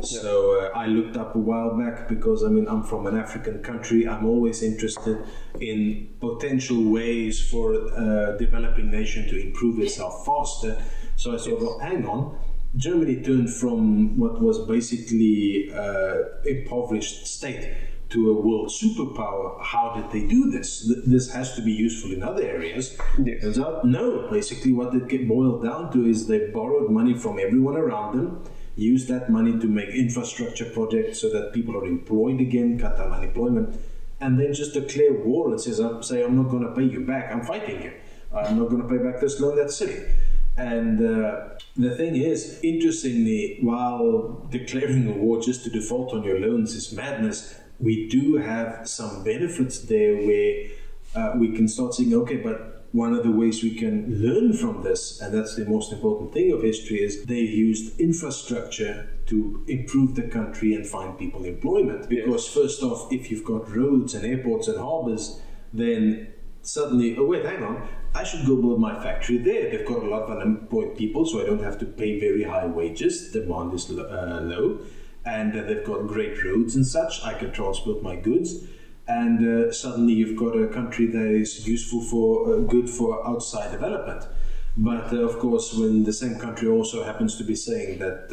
So 0.00 0.60
uh, 0.60 0.78
I 0.78 0.86
looked 0.86 1.16
up 1.16 1.34
a 1.34 1.38
while 1.38 1.76
back 1.76 2.08
because 2.08 2.44
I 2.44 2.48
mean 2.48 2.68
I'm 2.68 2.82
from 2.82 3.06
an 3.06 3.16
African 3.16 3.62
country. 3.62 4.06
I'm 4.06 4.26
always 4.26 4.62
interested 4.62 5.18
in 5.60 6.08
potential 6.20 6.82
ways 6.84 7.40
for 7.50 7.74
a 7.74 8.36
developing 8.38 8.90
nation 8.90 9.28
to 9.28 9.40
improve 9.40 9.80
itself 9.80 10.24
faster. 10.24 10.82
So 11.16 11.34
I 11.34 11.38
thought, 11.38 11.60
well, 11.60 11.78
hang 11.78 12.06
on. 12.06 12.38
Germany 12.76 13.22
turned 13.22 13.50
from 13.50 14.18
what 14.18 14.40
was 14.40 14.58
basically 14.66 15.72
uh, 15.74 16.16
impoverished 16.44 17.26
state 17.26 17.74
to 18.10 18.30
a 18.30 18.34
world 18.34 18.68
superpower. 18.68 19.60
How 19.62 19.94
did 19.96 20.10
they 20.12 20.28
do 20.28 20.50
this? 20.50 20.92
This 21.06 21.32
has 21.32 21.54
to 21.56 21.62
be 21.62 21.72
useful 21.72 22.12
in 22.12 22.22
other 22.22 22.42
areas. 22.42 22.96
Yes. 23.18 23.42
Turns 23.42 23.58
out, 23.58 23.84
no. 23.84 24.28
Basically, 24.30 24.72
what 24.72 24.94
it 24.94 25.08
get 25.08 25.26
boiled 25.26 25.64
down 25.64 25.90
to 25.92 26.06
is 26.06 26.26
they 26.26 26.50
borrowed 26.50 26.90
money 26.90 27.14
from 27.14 27.38
everyone 27.38 27.76
around 27.76 28.16
them 28.16 28.44
use 28.76 29.06
that 29.06 29.30
money 29.30 29.58
to 29.58 29.66
make 29.66 29.88
infrastructure 29.88 30.66
projects 30.66 31.20
so 31.20 31.30
that 31.30 31.52
people 31.52 31.76
are 31.76 31.84
employed 31.84 32.40
again, 32.40 32.78
cut 32.78 32.98
down 32.98 33.12
unemployment, 33.12 33.80
and 34.20 34.38
then 34.38 34.52
just 34.52 34.74
declare 34.74 35.12
war 35.12 35.50
and 35.50 35.60
says, 35.60 35.80
say, 36.06 36.22
I'm 36.22 36.36
not 36.36 36.50
going 36.50 36.62
to 36.62 36.72
pay 36.72 36.84
you 36.84 37.00
back. 37.00 37.32
I'm 37.32 37.42
fighting 37.44 37.82
you. 37.82 37.92
I'm 38.32 38.58
not 38.58 38.68
going 38.68 38.82
to 38.82 38.88
pay 38.88 38.98
back 38.98 39.20
this 39.20 39.40
loan. 39.40 39.56
That's 39.56 39.76
silly. 39.76 40.04
And 40.56 41.00
uh, 41.00 41.48
the 41.76 41.94
thing 41.96 42.16
is, 42.16 42.60
interestingly, 42.62 43.58
while 43.60 44.46
declaring 44.50 45.06
a 45.08 45.12
war 45.12 45.40
just 45.40 45.64
to 45.64 45.70
default 45.70 46.14
on 46.14 46.22
your 46.24 46.38
loans 46.40 46.74
is 46.74 46.92
madness, 46.92 47.54
we 47.78 48.08
do 48.08 48.36
have 48.36 48.88
some 48.88 49.22
benefits 49.22 49.80
there 49.80 50.16
where 50.16 50.68
uh, 51.14 51.34
we 51.36 51.52
can 51.52 51.68
start 51.68 51.94
saying, 51.94 52.14
okay, 52.14 52.36
but 52.36 52.75
one 52.96 53.12
of 53.12 53.22
the 53.22 53.30
ways 53.30 53.62
we 53.62 53.74
can 53.74 53.96
learn 54.26 54.54
from 54.54 54.82
this, 54.82 55.20
and 55.20 55.34
that's 55.34 55.54
the 55.54 55.66
most 55.66 55.92
important 55.92 56.32
thing 56.32 56.50
of 56.50 56.62
history, 56.62 57.02
is 57.02 57.24
they 57.24 57.40
used 57.40 58.00
infrastructure 58.00 59.10
to 59.26 59.62
improve 59.68 60.14
the 60.14 60.22
country 60.22 60.74
and 60.74 60.86
find 60.86 61.18
people 61.18 61.44
employment. 61.44 62.08
Because 62.08 62.48
first 62.48 62.82
off, 62.82 63.12
if 63.12 63.30
you've 63.30 63.44
got 63.44 63.70
roads 63.76 64.14
and 64.14 64.24
airports 64.24 64.68
and 64.68 64.78
harbors, 64.78 65.42
then 65.74 66.32
suddenly, 66.62 67.16
oh 67.18 67.26
wait, 67.26 67.44
hang 67.44 67.62
on, 67.62 67.86
I 68.14 68.24
should 68.24 68.46
go 68.46 68.56
build 68.56 68.80
my 68.80 68.94
factory 69.02 69.36
there. 69.36 69.70
They've 69.70 69.86
got 69.86 70.02
a 70.02 70.08
lot 70.08 70.22
of 70.22 70.30
unemployed 70.30 70.96
people, 70.96 71.26
so 71.26 71.42
I 71.42 71.44
don't 71.44 71.62
have 71.62 71.78
to 71.80 71.84
pay 71.84 72.18
very 72.18 72.44
high 72.44 72.66
wages. 72.66 73.30
Demand 73.30 73.74
is 73.74 73.90
uh, 73.90 74.40
low, 74.42 74.80
and 75.26 75.54
uh, 75.54 75.64
they've 75.64 75.84
got 75.84 76.06
great 76.06 76.42
roads 76.42 76.76
and 76.76 76.86
such. 76.86 77.22
I 77.22 77.34
can 77.34 77.52
transport 77.52 78.02
my 78.02 78.16
goods 78.16 78.64
and 79.08 79.46
uh, 79.46 79.72
suddenly 79.72 80.14
you've 80.14 80.36
got 80.36 80.56
a 80.56 80.66
country 80.68 81.06
that 81.06 81.26
is 81.26 81.66
useful 81.66 82.00
for 82.02 82.54
uh, 82.54 82.58
good 82.60 82.88
for 82.88 83.26
outside 83.26 83.70
development. 83.70 84.26
But 84.76 85.12
uh, 85.12 85.18
of 85.18 85.38
course, 85.38 85.72
when 85.72 86.04
the 86.04 86.12
same 86.12 86.38
country 86.38 86.68
also 86.68 87.02
happens 87.02 87.38
to 87.38 87.44
be 87.44 87.54
saying 87.54 87.98
that 87.98 88.28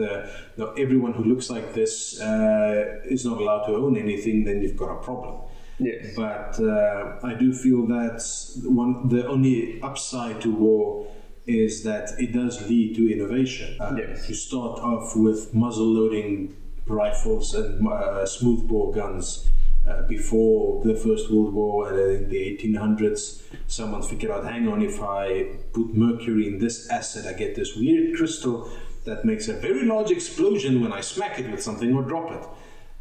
uh, 0.59 0.73
everyone 0.77 1.13
who 1.13 1.23
looks 1.23 1.49
like 1.49 1.73
this 1.73 2.19
uh, 2.19 2.99
is 3.05 3.23
not 3.25 3.39
allowed 3.39 3.65
to 3.67 3.75
own 3.75 3.97
anything, 3.97 4.43
then 4.43 4.61
you've 4.61 4.75
got 4.75 4.91
a 4.91 5.01
problem. 5.01 5.41
Yes. 5.79 6.13
But 6.15 6.59
uh, 6.59 7.19
I 7.23 7.33
do 7.33 7.53
feel 7.53 7.87
that 7.87 8.21
one 8.65 9.07
the 9.09 9.25
only 9.27 9.81
upside 9.81 10.41
to 10.41 10.51
war 10.51 11.07
is 11.45 11.83
that 11.83 12.11
it 12.19 12.33
does 12.33 12.67
lead 12.69 12.95
to 12.95 13.11
innovation. 13.11 13.77
Uh, 13.79 13.95
Yes. 13.97 14.29
You 14.29 14.35
start 14.35 14.79
off 14.79 15.15
with 15.15 15.53
muzzle 15.53 15.85
loading 15.85 16.55
rifles 16.87 17.53
and 17.53 17.87
uh, 17.87 18.25
smoothbore 18.25 18.93
guns. 18.93 19.49
Uh, 19.85 20.01
before 20.03 20.81
the 20.85 20.95
First 20.95 21.29
World 21.29 21.53
War 21.53 21.89
and 21.89 21.99
in 21.99 22.29
the 22.29 22.37
1800s, 22.37 23.43
someone 23.67 24.01
figured 24.01 24.31
out 24.31 24.45
hang 24.45 24.67
on, 24.69 24.81
if 24.81 25.01
I 25.01 25.57
put 25.73 25.93
mercury 25.93 26.47
in 26.47 26.59
this 26.59 26.89
acid, 26.89 27.27
I 27.27 27.33
get 27.33 27.55
this 27.55 27.75
weird 27.75 28.15
crystal 28.15 28.69
that 29.03 29.25
makes 29.25 29.49
a 29.49 29.53
very 29.53 29.85
large 29.85 30.09
explosion 30.09 30.81
when 30.81 30.93
I 30.93 31.01
smack 31.01 31.37
it 31.39 31.51
with 31.51 31.61
something 31.61 31.93
or 31.93 32.03
drop 32.03 32.31
it. 32.31 32.47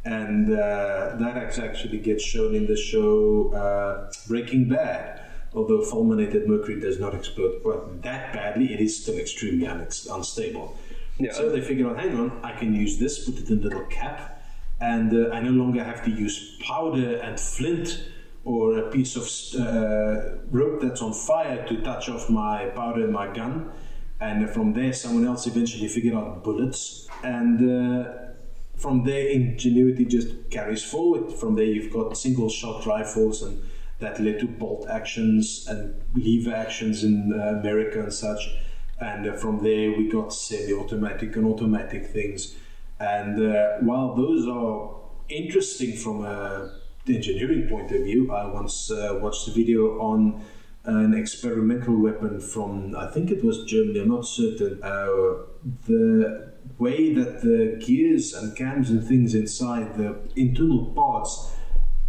And 0.05 0.51
uh, 0.51 1.15
that 1.19 1.57
actually 1.57 1.99
gets 1.99 2.23
shown 2.23 2.53
in 2.53 2.67
the 2.67 2.75
show 2.75 3.53
uh, 3.53 4.11
Breaking 4.27 4.67
Bad. 4.67 5.21
Although 5.55 5.83
fulminated 5.83 6.49
mercury 6.49 6.79
does 6.79 6.99
not 6.99 7.13
explode 7.13 7.61
quite 7.61 8.01
that 8.01 8.33
badly, 8.33 8.73
it 8.73 8.81
is 8.81 9.01
still 9.01 9.17
extremely 9.17 9.67
unex- 9.67 10.13
unstable. 10.13 10.77
Yeah. 11.19 11.31
So 11.31 11.49
they 11.49 11.61
figured 11.61 11.87
out, 11.87 11.99
hang 11.99 12.19
on, 12.19 12.43
I 12.43 12.53
can 12.53 12.73
use 12.73 12.97
this, 12.97 13.23
put 13.23 13.37
it 13.37 13.49
in 13.49 13.59
a 13.59 13.61
little 13.61 13.85
cap, 13.85 14.32
and 14.91 15.13
uh, 15.13 15.29
I 15.35 15.39
no 15.39 15.51
longer 15.51 15.81
have 15.83 16.03
to 16.03 16.11
use 16.11 16.57
powder 16.59 17.15
and 17.25 17.39
flint 17.39 18.03
or 18.43 18.77
a 18.79 18.91
piece 18.91 19.15
of 19.15 19.25
uh, 19.61 20.35
rope 20.51 20.81
that's 20.81 21.01
on 21.01 21.13
fire 21.13 21.65
to 21.67 21.81
touch 21.81 22.09
off 22.09 22.29
my 22.29 22.65
powder 22.75 23.05
and 23.05 23.13
my 23.13 23.33
gun. 23.33 23.71
And 24.19 24.49
from 24.49 24.73
there, 24.73 24.91
someone 24.91 25.25
else 25.25 25.47
eventually 25.47 25.87
figured 25.87 26.15
out 26.15 26.43
bullets. 26.43 27.07
And 27.23 27.57
uh, 27.63 28.11
from 28.75 29.05
there, 29.05 29.27
ingenuity 29.29 30.03
just 30.03 30.49
carries 30.49 30.83
forward. 30.83 31.31
From 31.31 31.55
there, 31.55 31.65
you've 31.65 31.93
got 31.93 32.17
single 32.17 32.49
shot 32.49 32.85
rifles, 32.85 33.41
and 33.41 33.63
that 33.99 34.19
led 34.19 34.39
to 34.39 34.47
bolt 34.47 34.85
actions 34.89 35.65
and 35.69 35.95
lever 36.13 36.53
actions 36.53 37.05
in 37.05 37.31
uh, 37.33 37.59
America 37.59 38.01
and 38.03 38.13
such. 38.13 38.49
And 38.99 39.29
uh, 39.29 39.33
from 39.37 39.63
there, 39.63 39.91
we 39.97 40.09
got 40.09 40.33
semi 40.33 40.73
automatic 40.73 41.35
and 41.37 41.45
automatic 41.45 42.07
things. 42.07 42.55
And 43.03 43.35
uh, 43.53 43.77
while 43.81 44.15
those 44.15 44.47
are 44.47 44.95
interesting 45.27 45.95
from 45.97 46.23
a 46.23 46.79
engineering 47.07 47.67
point 47.67 47.91
of 47.91 48.01
view, 48.03 48.31
I 48.31 48.45
once 48.45 48.89
uh, 48.89 49.19
watched 49.21 49.47
a 49.49 49.51
video 49.51 49.99
on 49.99 50.41
an 50.85 51.13
experimental 51.13 52.01
weapon 52.01 52.39
from, 52.39 52.95
I 52.95 53.07
think 53.07 53.29
it 53.31 53.43
was 53.43 53.63
Germany, 53.65 53.99
I'm 54.01 54.09
not 54.09 54.25
certain. 54.25 54.81
Uh, 54.81 55.43
the 55.85 56.53
way 56.77 57.13
that 57.13 57.41
the 57.41 57.81
gears 57.85 58.33
and 58.33 58.55
cams 58.55 58.89
and 58.89 59.05
things 59.05 59.35
inside 59.35 59.97
the 59.97 60.17
internal 60.35 60.85
parts 60.93 61.51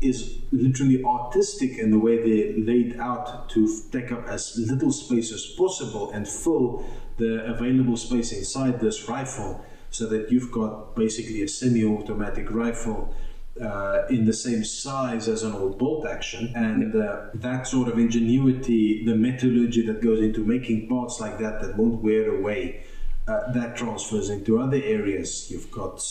is 0.00 0.42
literally 0.52 1.02
artistic 1.04 1.78
in 1.78 1.90
the 1.90 1.98
way 1.98 2.18
they 2.18 2.60
laid 2.60 2.98
out 3.00 3.48
to 3.50 3.68
take 3.90 4.12
up 4.12 4.26
as 4.28 4.54
little 4.70 4.92
space 4.92 5.32
as 5.32 5.46
possible 5.56 6.10
and 6.12 6.28
fill 6.28 6.84
the 7.16 7.44
available 7.46 7.96
space 7.96 8.32
inside 8.32 8.80
this 8.80 9.08
rifle 9.08 9.64
so 9.94 10.06
that 10.06 10.30
you've 10.30 10.50
got 10.50 10.96
basically 10.96 11.40
a 11.42 11.46
semi-automatic 11.46 12.50
rifle 12.50 13.14
uh, 13.60 14.02
in 14.10 14.24
the 14.24 14.32
same 14.32 14.64
size 14.64 15.28
as 15.28 15.44
an 15.44 15.52
old 15.52 15.78
bolt 15.78 16.04
action. 16.04 16.52
And 16.56 16.96
uh, 16.96 17.26
that 17.34 17.68
sort 17.68 17.86
of 17.88 17.96
ingenuity 17.96 19.04
the 19.04 19.14
metallurgy 19.14 19.86
that 19.86 20.02
goes 20.02 20.20
into 20.20 20.44
making 20.44 20.88
parts 20.88 21.20
like 21.20 21.38
that 21.38 21.62
that 21.62 21.76
won't 21.76 22.02
wear 22.02 22.34
away 22.34 22.82
uh, 23.28 23.52
that 23.52 23.76
transfers 23.76 24.30
into 24.30 24.58
other 24.60 24.80
areas. 24.82 25.48
You've 25.50 25.70
got 25.70 26.04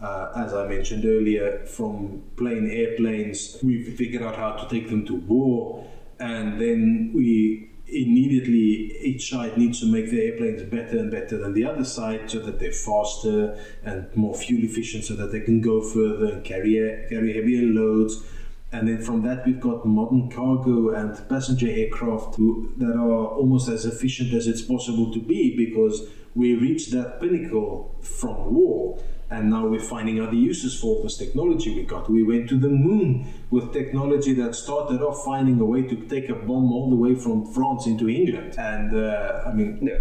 uh, 0.00 0.32
as 0.34 0.52
I 0.52 0.66
mentioned 0.66 1.04
earlier, 1.04 1.64
from 1.64 2.24
plain 2.36 2.68
airplanes, 2.68 3.58
we've 3.62 3.94
figured 3.94 4.24
out 4.24 4.34
how 4.34 4.50
to 4.56 4.68
take 4.68 4.88
them 4.90 5.06
to 5.06 5.14
war, 5.14 5.88
and 6.18 6.60
then 6.60 7.12
we 7.14 7.71
immediately 7.92 8.96
each 9.00 9.30
side 9.30 9.56
needs 9.56 9.80
to 9.80 9.86
make 9.86 10.10
the 10.10 10.20
airplanes 10.20 10.62
better 10.62 10.98
and 10.98 11.10
better 11.10 11.36
than 11.36 11.52
the 11.52 11.64
other 11.64 11.84
side 11.84 12.30
so 12.30 12.38
that 12.40 12.58
they're 12.58 12.72
faster 12.72 13.58
and 13.84 14.14
more 14.16 14.34
fuel 14.34 14.64
efficient 14.64 15.04
so 15.04 15.14
that 15.14 15.32
they 15.32 15.40
can 15.40 15.60
go 15.60 15.80
further 15.80 16.32
and 16.32 16.44
carry 16.44 16.74
carry 17.08 17.34
heavier 17.34 17.62
loads. 17.62 18.24
And 18.72 18.88
then 18.88 19.02
from 19.02 19.22
that 19.22 19.46
we've 19.46 19.60
got 19.60 19.84
modern 19.84 20.30
cargo 20.30 20.90
and 20.90 21.28
passenger 21.28 21.68
aircraft 21.68 22.36
who, 22.36 22.72
that 22.78 22.96
are 22.96 23.26
almost 23.26 23.68
as 23.68 23.84
efficient 23.84 24.32
as 24.32 24.46
it's 24.46 24.62
possible 24.62 25.12
to 25.12 25.20
be 25.20 25.54
because 25.54 26.08
we 26.34 26.54
reached 26.54 26.90
that 26.92 27.20
pinnacle 27.20 27.94
from 28.00 28.54
war 28.54 28.98
and 29.32 29.50
now 29.50 29.66
we're 29.66 29.80
finding 29.80 30.20
other 30.20 30.34
uses 30.34 30.78
for 30.78 30.86
all 30.96 31.02
this 31.02 31.16
technology 31.16 31.74
we 31.74 31.82
got. 31.84 32.10
We 32.10 32.22
went 32.22 32.48
to 32.50 32.58
the 32.58 32.68
moon 32.68 33.26
with 33.50 33.72
technology 33.72 34.34
that 34.34 34.54
started 34.54 35.00
off 35.02 35.24
finding 35.24 35.58
a 35.60 35.64
way 35.64 35.82
to 35.82 35.96
take 36.14 36.28
a 36.28 36.34
bomb 36.34 36.70
all 36.72 36.90
the 36.90 36.96
way 36.96 37.14
from 37.14 37.46
France 37.52 37.86
into 37.86 38.08
England. 38.08 38.56
And 38.58 38.94
uh, 38.94 39.42
I 39.46 39.52
mean, 39.52 39.78
Yeah. 39.82 40.00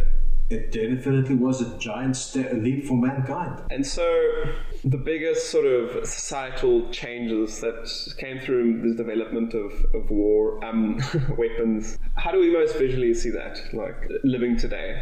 it 0.58 0.72
definitely 0.74 1.36
was 1.36 1.62
a 1.62 1.78
giant 1.80 2.17
leap 2.65 2.86
for 2.86 2.98
mankind. 2.98 3.62
And 3.72 3.88
so, 3.88 4.06
the 4.84 4.98
biggest 4.98 5.50
sort 5.50 5.65
of 5.65 6.06
societal 6.06 6.89
changes 6.91 7.62
that 7.62 7.88
came 8.17 8.39
through 8.39 8.82
the 8.82 8.96
development 8.96 9.54
of, 9.54 9.72
of 9.94 10.10
war 10.10 10.63
um, 10.65 11.00
weapons, 11.38 11.98
how 12.15 12.32
do 12.32 12.39
we 12.39 12.52
most 12.52 12.76
visually 12.78 13.13
see 13.13 13.30
that, 13.30 13.60
like 13.74 13.96
living 14.26 14.58
today? 14.58 15.02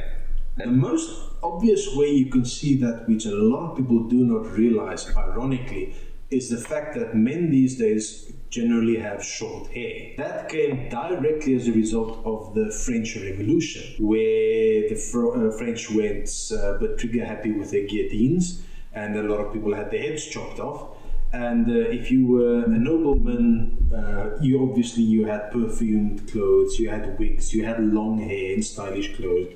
The 0.58 0.68
most 0.68 1.29
obvious 1.44 1.96
way 1.96 2.10
you 2.10 2.28
can 2.28 2.46
see 2.46 2.78
that, 2.78 3.08
which 3.08 3.26
a 3.26 3.36
lot 3.36 3.72
of 3.72 3.78
people 3.78 4.04
do 4.04 4.24
not 4.26 4.52
realize, 4.58 5.14
ironically, 5.16 5.96
is 6.30 6.50
the 6.50 6.58
fact 6.58 6.96
that 6.96 7.16
men 7.16 7.50
these 7.50 7.78
days 7.78 8.32
generally 8.50 8.98
have 8.98 9.24
short 9.24 9.68
hair. 9.68 10.14
That 10.18 10.50
came 10.50 10.90
directly 10.90 11.56
as 11.56 11.68
a 11.68 11.72
result 11.72 12.24
of 12.26 12.54
the 12.54 12.72
French 12.72 13.16
Revolution, 13.16 13.84
where 14.06 14.90
the 14.90 14.96
Fro- 14.96 15.50
uh, 15.50 15.58
French 15.58 15.90
went 15.92 16.30
uh, 16.52 16.78
but 16.80 16.98
trigger 16.98 17.26
happy 17.26 17.52
with 17.52 17.72
their 17.72 17.86
guillotines, 17.88 18.64
and 18.94 19.16
a 19.16 19.24
lot 19.24 19.40
of 19.40 19.54
people 19.54 19.74
had 19.74 19.92
their 19.92 20.02
heads 20.02 20.26
chopped 20.26 20.60
off. 20.60 20.98
And 21.32 21.70
uh, 21.70 21.74
if 21.74 22.10
you 22.10 22.26
were 22.26 22.64
a 22.64 22.70
nobleman, 22.70 23.92
uh, 23.94 24.42
you 24.42 24.68
obviously 24.68 25.04
you 25.04 25.26
had 25.26 25.52
perfumed 25.52 26.28
clothes, 26.32 26.80
you 26.80 26.90
had 26.90 27.20
wigs, 27.20 27.54
you 27.54 27.64
had 27.66 27.80
long 27.84 28.20
hair 28.20 28.54
and 28.54 28.66
stylish 28.66 29.16
clothes. 29.16 29.54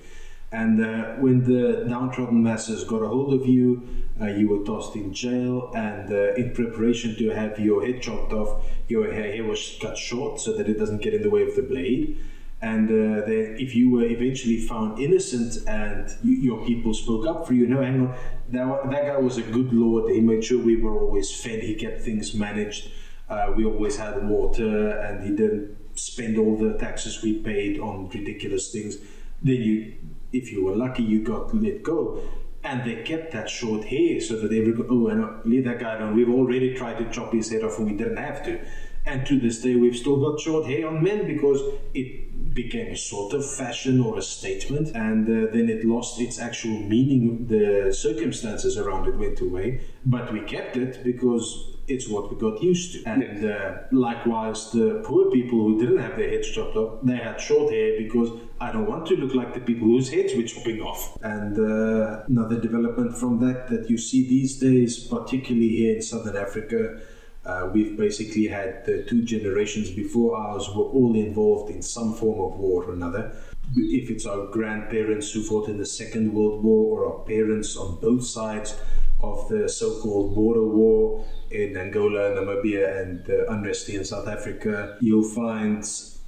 And 0.53 0.85
uh, 0.85 1.15
when 1.15 1.43
the 1.43 1.83
downtrodden 1.89 2.43
masses 2.43 2.83
got 2.83 3.01
a 3.01 3.07
hold 3.07 3.33
of 3.33 3.47
you, 3.47 3.87
uh, 4.21 4.27
you 4.27 4.47
were 4.47 4.63
tossed 4.63 4.95
in 4.95 5.11
jail. 5.11 5.71
And 5.75 6.13
uh, 6.13 6.35
in 6.35 6.53
preparation 6.53 7.15
to 7.17 7.29
have 7.29 7.59
your 7.59 7.83
head 7.83 8.03
chopped 8.03 8.31
off, 8.31 8.63
your 8.87 9.11
hair 9.11 9.43
was 9.43 9.77
cut 9.81 9.97
short 9.97 10.39
so 10.39 10.55
that 10.55 10.69
it 10.69 10.77
doesn't 10.77 11.01
get 11.01 11.15
in 11.15 11.23
the 11.23 11.31
way 11.31 11.41
of 11.41 11.55
the 11.55 11.63
blade. 11.63 12.19
And 12.61 12.87
uh, 12.87 13.25
then, 13.25 13.57
if 13.59 13.75
you 13.75 13.89
were 13.89 14.03
eventually 14.03 14.59
found 14.59 14.99
innocent 14.99 15.67
and 15.67 16.07
you, 16.23 16.33
your 16.33 16.65
people 16.65 16.93
spoke 16.93 17.25
up 17.25 17.47
for 17.47 17.53
you, 17.53 17.65
no, 17.67 17.81
hang 17.81 18.07
on, 18.07 18.15
that, 18.49 18.89
that 18.91 19.05
guy 19.07 19.17
was 19.17 19.37
a 19.37 19.41
good 19.41 19.73
lord. 19.73 20.13
He 20.13 20.21
made 20.21 20.45
sure 20.45 20.63
we 20.63 20.77
were 20.77 20.97
always 20.97 21.29
fed. 21.35 21.63
He 21.63 21.73
kept 21.73 22.01
things 22.01 22.35
managed. 22.35 22.91
Uh, 23.27 23.51
we 23.57 23.65
always 23.65 23.97
had 23.97 24.29
water, 24.29 24.91
and 24.99 25.27
he 25.27 25.35
didn't 25.35 25.75
spend 25.95 26.37
all 26.37 26.55
the 26.55 26.77
taxes 26.77 27.21
we 27.23 27.39
paid 27.39 27.79
on 27.79 28.07
ridiculous 28.09 28.71
things. 28.71 28.97
Then 29.41 29.55
you, 29.55 29.95
if 30.33 30.51
you 30.51 30.65
were 30.65 30.75
lucky, 30.75 31.03
you 31.03 31.23
got 31.23 31.55
let 31.55 31.83
go. 31.83 32.21
And 32.63 32.83
they 32.83 33.03
kept 33.03 33.33
that 33.33 33.49
short 33.49 33.85
hair 33.85 34.19
so 34.21 34.37
that 34.39 34.51
everyone, 34.53 34.87
oh, 34.89 35.07
and 35.07 35.45
leave 35.45 35.65
that 35.65 35.79
guy 35.79 35.95
alone. 35.95 36.15
We've 36.15 36.29
already 36.29 36.73
tried 36.73 36.97
to 36.97 37.09
chop 37.09 37.33
his 37.33 37.51
head 37.51 37.63
off 37.63 37.77
and 37.77 37.91
we 37.91 37.97
didn't 37.97 38.17
have 38.17 38.43
to. 38.45 38.59
And 39.05 39.25
to 39.27 39.37
this 39.37 39.61
day, 39.61 39.75
we've 39.75 39.97
still 39.97 40.17
got 40.17 40.39
short 40.39 40.65
hair 40.65 40.87
on 40.87 41.03
men 41.03 41.27
because 41.27 41.61
it 41.93 42.53
became 42.53 42.93
a 42.93 42.97
sort 42.97 43.33
of 43.33 43.45
fashion 43.45 43.99
or 43.99 44.17
a 44.17 44.21
statement, 44.21 44.95
and 44.95 45.27
uh, 45.27 45.51
then 45.51 45.69
it 45.69 45.83
lost 45.83 46.21
its 46.21 46.39
actual 46.39 46.79
meaning. 46.79 47.47
The 47.47 47.91
circumstances 47.93 48.77
around 48.77 49.07
it 49.07 49.15
went 49.15 49.41
away, 49.41 49.81
but 50.05 50.31
we 50.31 50.41
kept 50.41 50.77
it 50.77 51.03
because 51.03 51.72
it's 51.87 52.07
what 52.07 52.31
we 52.31 52.39
got 52.39 52.61
used 52.61 52.93
to. 52.93 53.09
And 53.09 53.45
uh, 53.45 53.77
likewise, 53.91 54.71
the 54.71 55.01
poor 55.05 55.29
people 55.31 55.59
who 55.59 55.79
didn't 55.79 55.99
have 55.99 56.17
their 56.17 56.29
heads 56.29 56.49
chopped 56.49 56.75
off, 56.75 56.99
they 57.03 57.17
had 57.17 57.39
short 57.39 57.73
hair 57.73 57.97
because 57.97 58.29
I 58.59 58.71
don't 58.71 58.87
want 58.87 59.05
to 59.07 59.15
look 59.15 59.35
like 59.35 59.53
the 59.53 59.59
people 59.59 59.87
whose 59.87 60.09
heads 60.09 60.33
were 60.35 60.43
chopping 60.43 60.81
off. 60.81 61.17
And 61.23 61.57
uh, 61.59 62.23
another 62.27 62.59
development 62.59 63.17
from 63.17 63.39
that 63.45 63.67
that 63.69 63.89
you 63.89 63.97
see 63.97 64.27
these 64.27 64.59
days, 64.59 65.05
particularly 65.07 65.69
here 65.69 65.95
in 65.95 66.01
Southern 66.01 66.37
Africa. 66.37 66.99
Uh, 67.45 67.69
we've 67.73 67.97
basically 67.97 68.47
had 68.47 68.85
the 68.85 69.03
two 69.03 69.21
generations 69.21 69.89
before 69.91 70.37
ours 70.37 70.69
were 70.69 70.85
all 70.85 71.13
involved 71.13 71.69
in 71.69 71.81
some 71.81 72.13
form 72.13 72.39
of 72.39 72.57
war 72.57 72.85
or 72.85 72.93
another. 72.93 73.35
If 73.75 74.09
it's 74.09 74.25
our 74.25 74.47
grandparents 74.47 75.33
who 75.33 75.43
fought 75.43 75.67
in 75.67 75.77
the 75.77 75.85
Second 75.85 76.33
World 76.33 76.63
War 76.63 77.01
or 77.01 77.13
our 77.13 77.25
parents 77.25 77.75
on 77.75 77.99
both 77.99 78.25
sides 78.25 78.79
of 79.21 79.47
the 79.49 79.67
so 79.67 79.99
called 79.99 80.35
border 80.35 80.65
war 80.65 81.25
in 81.53 81.77
Angola, 81.77 82.31
Namibia, 82.31 83.01
and 83.01 83.21
uh, 83.21 83.27
the 83.27 83.51
unrest 83.51 83.89
in 83.89 84.03
South 84.03 84.27
Africa, 84.27 84.97
you'll 84.99 85.23
find 85.23 85.85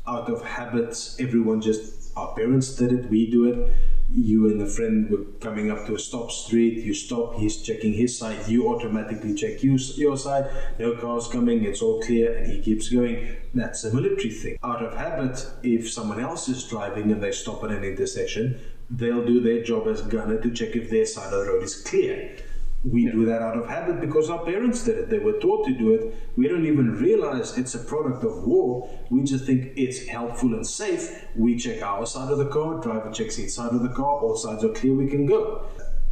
out 0.07 0.29
of 0.29 0.43
habit 0.45 1.15
everyone 1.19 1.61
just, 1.61 2.11
our 2.15 2.35
parents 2.35 2.75
did 2.75 2.91
it, 2.91 3.09
we 3.09 3.29
do 3.29 3.45
it 3.45 3.73
you 4.13 4.49
and 4.49 4.61
a 4.61 4.67
friend 4.67 5.09
were 5.09 5.23
coming 5.39 5.71
up 5.71 5.85
to 5.87 5.95
a 5.95 5.99
stop 5.99 6.31
street, 6.31 6.83
you 6.83 6.93
stop, 6.93 7.35
he's 7.35 7.61
checking 7.61 7.93
his 7.93 8.17
side, 8.17 8.47
you 8.47 8.67
automatically 8.67 9.33
check 9.33 9.63
you, 9.63 9.77
your 9.95 10.17
side, 10.17 10.49
no 10.79 10.95
cars 10.95 11.27
coming, 11.27 11.63
it's 11.63 11.81
all 11.81 12.01
clear, 12.01 12.35
and 12.35 12.51
he 12.51 12.61
keeps 12.61 12.89
going. 12.89 13.35
That's 13.53 13.83
a 13.83 13.93
military 13.93 14.29
thing. 14.29 14.57
Out 14.63 14.83
of 14.83 14.95
habit, 14.95 15.45
if 15.63 15.91
someone 15.91 16.19
else 16.19 16.47
is 16.47 16.63
driving 16.67 17.11
and 17.11 17.21
they 17.21 17.31
stop 17.31 17.63
at 17.63 17.71
an 17.71 17.83
intersection, 17.83 18.59
they'll 18.89 19.25
do 19.25 19.39
their 19.39 19.63
job 19.63 19.87
as 19.87 20.01
gunner 20.01 20.39
to 20.41 20.51
check 20.51 20.75
if 20.75 20.89
their 20.89 21.05
side 21.05 21.33
of 21.33 21.45
the 21.45 21.51
road 21.51 21.63
is 21.63 21.75
clear. 21.75 22.37
We 22.85 23.05
yeah. 23.05 23.11
do 23.13 23.25
that 23.25 23.41
out 23.41 23.57
of 23.57 23.67
habit 23.67 23.99
because 23.99 24.29
our 24.29 24.45
parents 24.45 24.83
did 24.83 24.97
it. 24.97 25.09
They 25.09 25.17
were 25.17 25.39
taught 25.39 25.65
to 25.65 25.73
do 25.73 25.93
it. 25.95 26.13
We 26.37 26.47
don't 26.47 26.67
even 26.67 26.93
realize 26.93 27.57
it's 27.57 27.73
a 27.73 27.79
product 27.79 28.23
of 28.23 28.43
war. 28.43 28.87
We 29.09 29.23
just 29.23 29.45
think 29.45 29.73
it's 29.75 30.05
helpful 30.05 30.53
and 30.53 30.65
safe. 30.65 31.25
We 31.35 31.57
check 31.57 31.81
our 31.81 32.05
side 32.05 32.31
of 32.31 32.37
the 32.37 32.47
car, 32.47 32.79
driver 32.79 33.11
checks 33.11 33.37
his 33.37 33.55
side 33.55 33.71
of 33.71 33.81
the 33.81 33.89
car, 33.89 34.19
all 34.19 34.35
sides 34.35 34.63
are 34.63 34.69
clear, 34.69 34.93
we 34.93 35.07
can 35.07 35.25
go. 35.25 35.65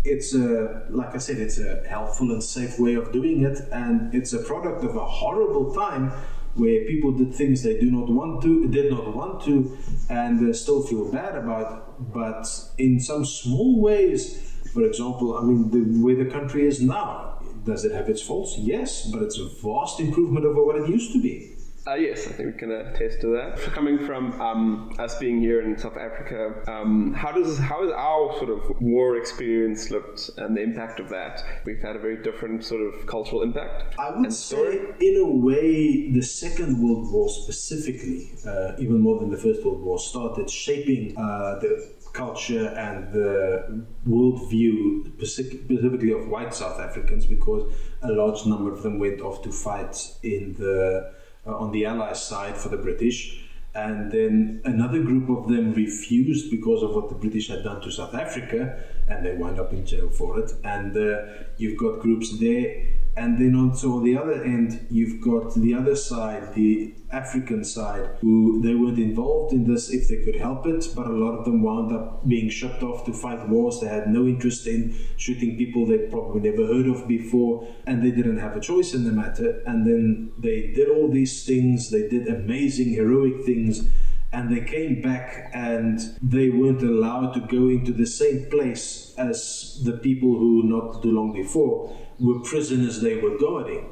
It's 0.04 0.34
a, 0.34 0.86
like 0.90 1.14
I 1.14 1.20
said, 1.20 1.38
it's 1.38 1.60
a 1.60 1.84
helpful 1.88 2.32
and 2.32 2.44
safe 2.44 2.80
way 2.80 2.96
of 2.96 3.12
doing 3.12 3.44
it, 3.44 3.60
and 3.72 4.14
it's 4.14 4.34
a 4.34 4.40
product 4.40 4.84
of 4.84 4.96
a 4.96 5.06
horrible 5.06 5.74
time 5.74 6.12
where 6.56 6.86
people 6.86 7.12
did 7.12 7.34
things 7.34 7.64
they 7.64 7.80
do 7.80 7.90
not 7.90 8.10
want 8.10 8.42
to, 8.44 8.68
did 8.68 8.92
not 8.92 9.16
want 9.16 9.44
to, 9.46 9.78
and 10.10 10.56
still 10.56 10.84
feel 10.84 11.12
bad 11.12 11.36
about. 11.36 12.14
But 12.14 12.48
in 12.78 13.00
some 13.00 13.26
small 13.26 13.80
ways, 13.80 14.53
for 14.74 14.84
example, 14.84 15.38
I 15.38 15.44
mean, 15.44 15.70
the 15.70 16.04
way 16.04 16.16
the 16.16 16.30
country 16.30 16.66
is 16.66 16.82
now, 16.82 17.40
does 17.64 17.86
it 17.86 17.92
have 17.92 18.10
its 18.10 18.22
faults? 18.22 18.58
Yes, 18.58 19.06
but 19.06 19.22
it's 19.22 19.38
a 19.38 19.46
vast 19.62 20.00
improvement 20.00 20.46
over 20.46 20.66
what 20.66 20.76
it 20.78 20.90
used 20.90 21.14
to 21.14 21.22
be. 21.22 21.54
Uh, 21.86 21.96
yes, 21.96 22.28
I 22.28 22.32
think 22.32 22.54
we 22.54 22.58
can 22.58 22.72
attest 22.72 23.20
to 23.22 23.28
that. 23.36 23.60
Coming 23.74 24.00
from 24.00 24.40
um, 24.40 24.96
us 25.00 25.20
being 25.20 25.42
here 25.42 25.62
in 25.62 25.78
South 25.78 25.98
Africa, 25.98 26.64
um, 26.72 27.14
how 27.14 27.34
does 27.34 27.58
how 27.58 27.84
has 27.84 27.92
our 27.92 28.38
sort 28.38 28.52
of 28.52 28.82
war 28.82 29.18
experience 29.18 29.92
looked 29.92 30.30
and 30.38 30.56
the 30.56 30.62
impact 30.62 31.02
of 31.02 31.10
that? 31.10 31.44
We've 31.66 31.82
had 31.82 31.98
a 31.98 32.00
very 32.00 32.24
different 32.24 32.64
sort 32.64 32.82
of 32.82 33.06
cultural 33.06 33.42
impact. 33.42 34.00
I 34.00 34.12
would 34.16 34.32
say, 34.32 34.80
in 35.02 35.18
a 35.18 35.28
way, 35.28 36.10
the 36.10 36.22
Second 36.22 36.82
World 36.82 37.12
War 37.12 37.28
specifically, 37.28 38.32
uh, 38.48 38.76
even 38.80 39.02
more 39.02 39.20
than 39.20 39.30
the 39.30 39.38
First 39.38 39.66
World 39.66 39.82
War, 39.82 40.00
started 40.00 40.50
shaping 40.50 41.18
uh, 41.18 41.60
the 41.60 41.92
culture 42.14 42.68
and 42.68 43.12
the 43.12 43.86
worldview, 44.08 45.12
specifically 45.18 46.12
of 46.12 46.28
white 46.30 46.54
South 46.54 46.80
Africans, 46.80 47.26
because 47.26 47.72
a 48.02 48.12
large 48.12 48.46
number 48.46 48.72
of 48.72 48.84
them 48.84 49.00
went 49.00 49.20
off 49.22 49.42
to 49.44 49.52
fight 49.52 50.16
in 50.22 50.54
the 50.54 51.12
uh, 51.46 51.58
on 51.58 51.72
the 51.72 51.86
Allies 51.86 52.24
side 52.24 52.56
for 52.56 52.70
the 52.70 52.78
British. 52.78 53.44
And 53.76 54.12
then 54.12 54.62
another 54.66 55.02
group 55.02 55.30
of 55.30 55.50
them 55.50 55.74
refused 55.74 56.52
because 56.52 56.84
of 56.84 56.94
what 56.94 57.10
the 57.10 57.16
British 57.16 57.48
had 57.48 57.64
done 57.64 57.82
to 57.82 57.92
South 57.92 58.14
Africa, 58.14 58.80
and 59.10 59.26
they 59.26 59.36
wound 59.36 59.60
up 59.60 59.74
in 59.74 59.84
jail 59.84 60.10
for 60.10 60.40
it. 60.40 60.54
And 60.64 60.96
uh, 60.96 61.44
you've 61.58 61.80
got 61.80 62.00
groups 62.00 62.40
there 62.40 62.93
and 63.16 63.38
then 63.40 63.56
also 63.56 63.98
on 63.98 64.04
the 64.04 64.18
other 64.18 64.44
end, 64.44 64.88
you've 64.90 65.22
got 65.22 65.54
the 65.54 65.74
other 65.74 65.96
side, 65.96 66.56
the 66.56 66.96
African 67.12 67.64
side, 67.64 68.10
who 68.22 68.60
they 68.62 68.74
weren't 68.74 68.98
involved 68.98 69.54
in 69.54 69.72
this 69.72 69.92
if 69.92 70.08
they 70.08 70.24
could 70.24 70.36
help 70.36 70.66
it, 70.66 70.88
but 70.96 71.06
a 71.06 71.12
lot 71.12 71.38
of 71.38 71.46
them 71.46 71.62
wound 71.62 71.94
up 71.96 72.28
being 72.28 72.50
shipped 72.50 72.82
off 72.82 73.06
to 73.06 73.14
fight 73.14 73.48
wars. 73.50 73.80
They 73.80 73.88
had 73.88 74.10
no 74.10 74.26
interest 74.26 74.66
in 74.66 74.98
shooting 75.18 75.58
people 75.58 75.86
they'd 75.86 76.10
probably 76.10 76.50
never 76.50 76.66
heard 76.66 76.88
of 76.88 77.08
before, 77.08 77.68
and 77.86 78.04
they 78.04 78.10
didn't 78.10 78.40
have 78.40 78.58
a 78.58 78.60
choice 78.60 78.96
in 78.96 79.04
the 79.04 79.12
matter. 79.12 79.62
And 79.68 79.86
then 79.86 80.32
they 80.40 80.74
did 80.74 80.90
all 80.90 81.12
these 81.12 81.46
things, 81.46 81.92
they 81.92 82.08
did 82.08 82.28
amazing, 82.28 82.94
heroic 82.94 83.46
things 83.46 83.88
and 84.32 84.52
they 84.52 84.62
came 84.62 85.00
back 85.00 85.52
and 85.54 86.00
they 86.20 86.50
weren't 86.50 86.82
allowed 86.82 87.34
to 87.34 87.40
go 87.42 87.70
into 87.70 87.94
the 87.94 88.08
same 88.08 88.50
place 88.50 89.14
as 89.16 89.80
the 89.84 89.92
people 89.98 90.40
who 90.40 90.64
not 90.64 91.04
too 91.04 91.12
long 91.12 91.32
before 91.32 91.96
were 92.20 92.40
prisoners 92.40 93.02
they 93.02 93.18
were 93.18 93.38
guarding. 93.38 93.90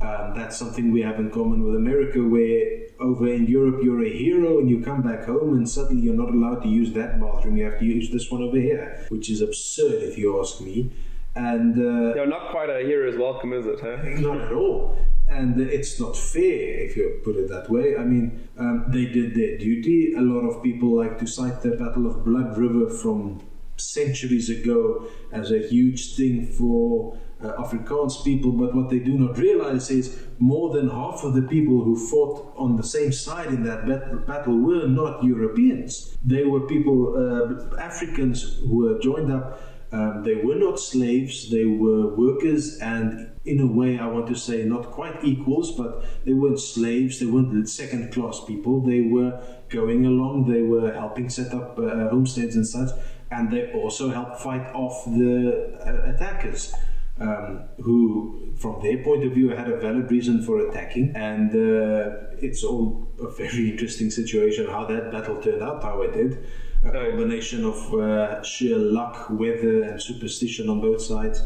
Um, 0.00 0.34
that's 0.36 0.56
something 0.58 0.92
we 0.92 1.02
have 1.02 1.18
in 1.18 1.30
common 1.30 1.62
with 1.62 1.76
America, 1.76 2.22
where 2.22 2.84
over 3.00 3.32
in 3.32 3.46
Europe 3.46 3.80
you're 3.82 4.04
a 4.04 4.10
hero 4.10 4.58
and 4.58 4.68
you 4.68 4.80
come 4.80 5.02
back 5.02 5.24
home 5.24 5.54
and 5.54 5.68
suddenly 5.68 6.02
you're 6.02 6.14
not 6.14 6.32
allowed 6.32 6.62
to 6.62 6.68
use 6.68 6.92
that 6.92 7.20
bathroom. 7.20 7.56
You 7.56 7.64
have 7.64 7.78
to 7.78 7.84
use 7.84 8.10
this 8.10 8.30
one 8.30 8.42
over 8.42 8.56
here, 8.56 9.06
which 9.08 9.30
is 9.30 9.40
absurd 9.40 10.02
if 10.02 10.18
you 10.18 10.40
ask 10.40 10.60
me. 10.60 10.92
And 11.36 11.76
uh, 11.78 12.14
you're 12.14 12.26
not 12.26 12.50
quite 12.50 12.70
a 12.70 12.84
hero's 12.84 13.16
welcome, 13.18 13.52
is 13.52 13.66
it? 13.66 13.80
Huh? 13.80 13.96
Not 14.20 14.40
at 14.40 14.52
all. 14.52 14.96
And 15.26 15.58
it's 15.58 15.98
not 15.98 16.16
fair 16.16 16.80
if 16.84 16.96
you 16.98 17.18
put 17.24 17.36
it 17.36 17.48
that 17.48 17.70
way. 17.70 17.96
I 17.96 18.04
mean, 18.04 18.46
um, 18.58 18.84
they 18.88 19.06
did 19.06 19.34
their 19.34 19.56
duty. 19.56 20.12
A 20.12 20.20
lot 20.20 20.46
of 20.46 20.62
people 20.62 20.94
like 20.94 21.18
to 21.18 21.26
cite 21.26 21.62
the 21.62 21.70
Battle 21.70 22.06
of 22.06 22.26
Blood 22.26 22.58
River 22.58 22.90
from 22.90 23.40
centuries 23.76 24.50
ago 24.50 25.08
as 25.32 25.50
a 25.50 25.58
huge 25.58 26.14
thing 26.14 26.46
for 26.46 27.18
uh, 27.42 27.52
Afrikaans 27.62 28.24
people, 28.24 28.52
but 28.52 28.74
what 28.74 28.90
they 28.90 28.98
do 28.98 29.18
not 29.18 29.38
realize 29.38 29.90
is 29.90 30.18
more 30.38 30.72
than 30.72 30.88
half 30.88 31.24
of 31.24 31.34
the 31.34 31.42
people 31.42 31.82
who 31.82 31.96
fought 31.96 32.54
on 32.56 32.76
the 32.76 32.82
same 32.82 33.12
side 33.12 33.48
in 33.48 33.62
that 33.64 33.86
battle 34.26 34.58
were 34.58 34.86
not 34.86 35.22
Europeans. 35.22 36.16
They 36.24 36.44
were 36.44 36.60
people, 36.60 37.16
uh, 37.16 37.76
Africans 37.80 38.58
who 38.60 38.76
were 38.76 38.98
joined 38.98 39.32
up. 39.32 39.60
Um, 39.92 40.24
they 40.24 40.34
were 40.34 40.56
not 40.56 40.80
slaves, 40.80 41.50
they 41.50 41.66
were 41.66 42.16
workers, 42.16 42.78
and 42.78 43.30
in 43.44 43.60
a 43.60 43.66
way, 43.66 43.96
I 43.98 44.08
want 44.08 44.26
to 44.26 44.34
say 44.34 44.64
not 44.64 44.90
quite 44.90 45.22
equals, 45.22 45.70
but 45.76 46.04
they 46.24 46.32
weren't 46.32 46.58
slaves, 46.58 47.20
they 47.20 47.26
weren't 47.26 47.68
second 47.68 48.12
class 48.12 48.42
people. 48.44 48.80
They 48.80 49.02
were 49.02 49.40
going 49.68 50.04
along, 50.06 50.50
they 50.50 50.62
were 50.62 50.92
helping 50.92 51.28
set 51.28 51.54
up 51.54 51.78
uh, 51.78 52.08
homesteads 52.08 52.56
and 52.56 52.66
such, 52.66 52.90
and 53.30 53.52
they 53.52 53.72
also 53.72 54.10
helped 54.10 54.40
fight 54.40 54.66
off 54.74 55.04
the 55.04 55.78
uh, 55.86 56.12
attackers 56.12 56.74
um, 57.20 57.64
who, 57.80 58.52
from 58.56 58.82
their 58.82 58.98
point 58.98 59.24
of 59.24 59.32
view, 59.32 59.50
had 59.50 59.68
a 59.68 59.76
valid 59.78 60.10
reason 60.10 60.42
for 60.42 60.68
attacking. 60.68 61.12
And 61.14 61.50
uh, 61.50 62.36
it's 62.38 62.64
all 62.64 63.08
a 63.20 63.28
very 63.30 63.70
interesting 63.70 64.10
situation 64.10 64.66
how 64.66 64.84
that 64.86 65.12
battle 65.12 65.40
turned 65.40 65.62
out, 65.62 65.82
how 65.82 66.02
it 66.02 66.12
did. 66.12 66.44
A 66.84 66.90
combination 66.90 67.64
of 67.64 67.94
uh, 67.94 68.42
sheer 68.42 68.76
luck, 68.76 69.30
weather, 69.30 69.84
and 69.84 70.02
superstition 70.02 70.68
on 70.68 70.82
both 70.82 71.00
sides, 71.00 71.40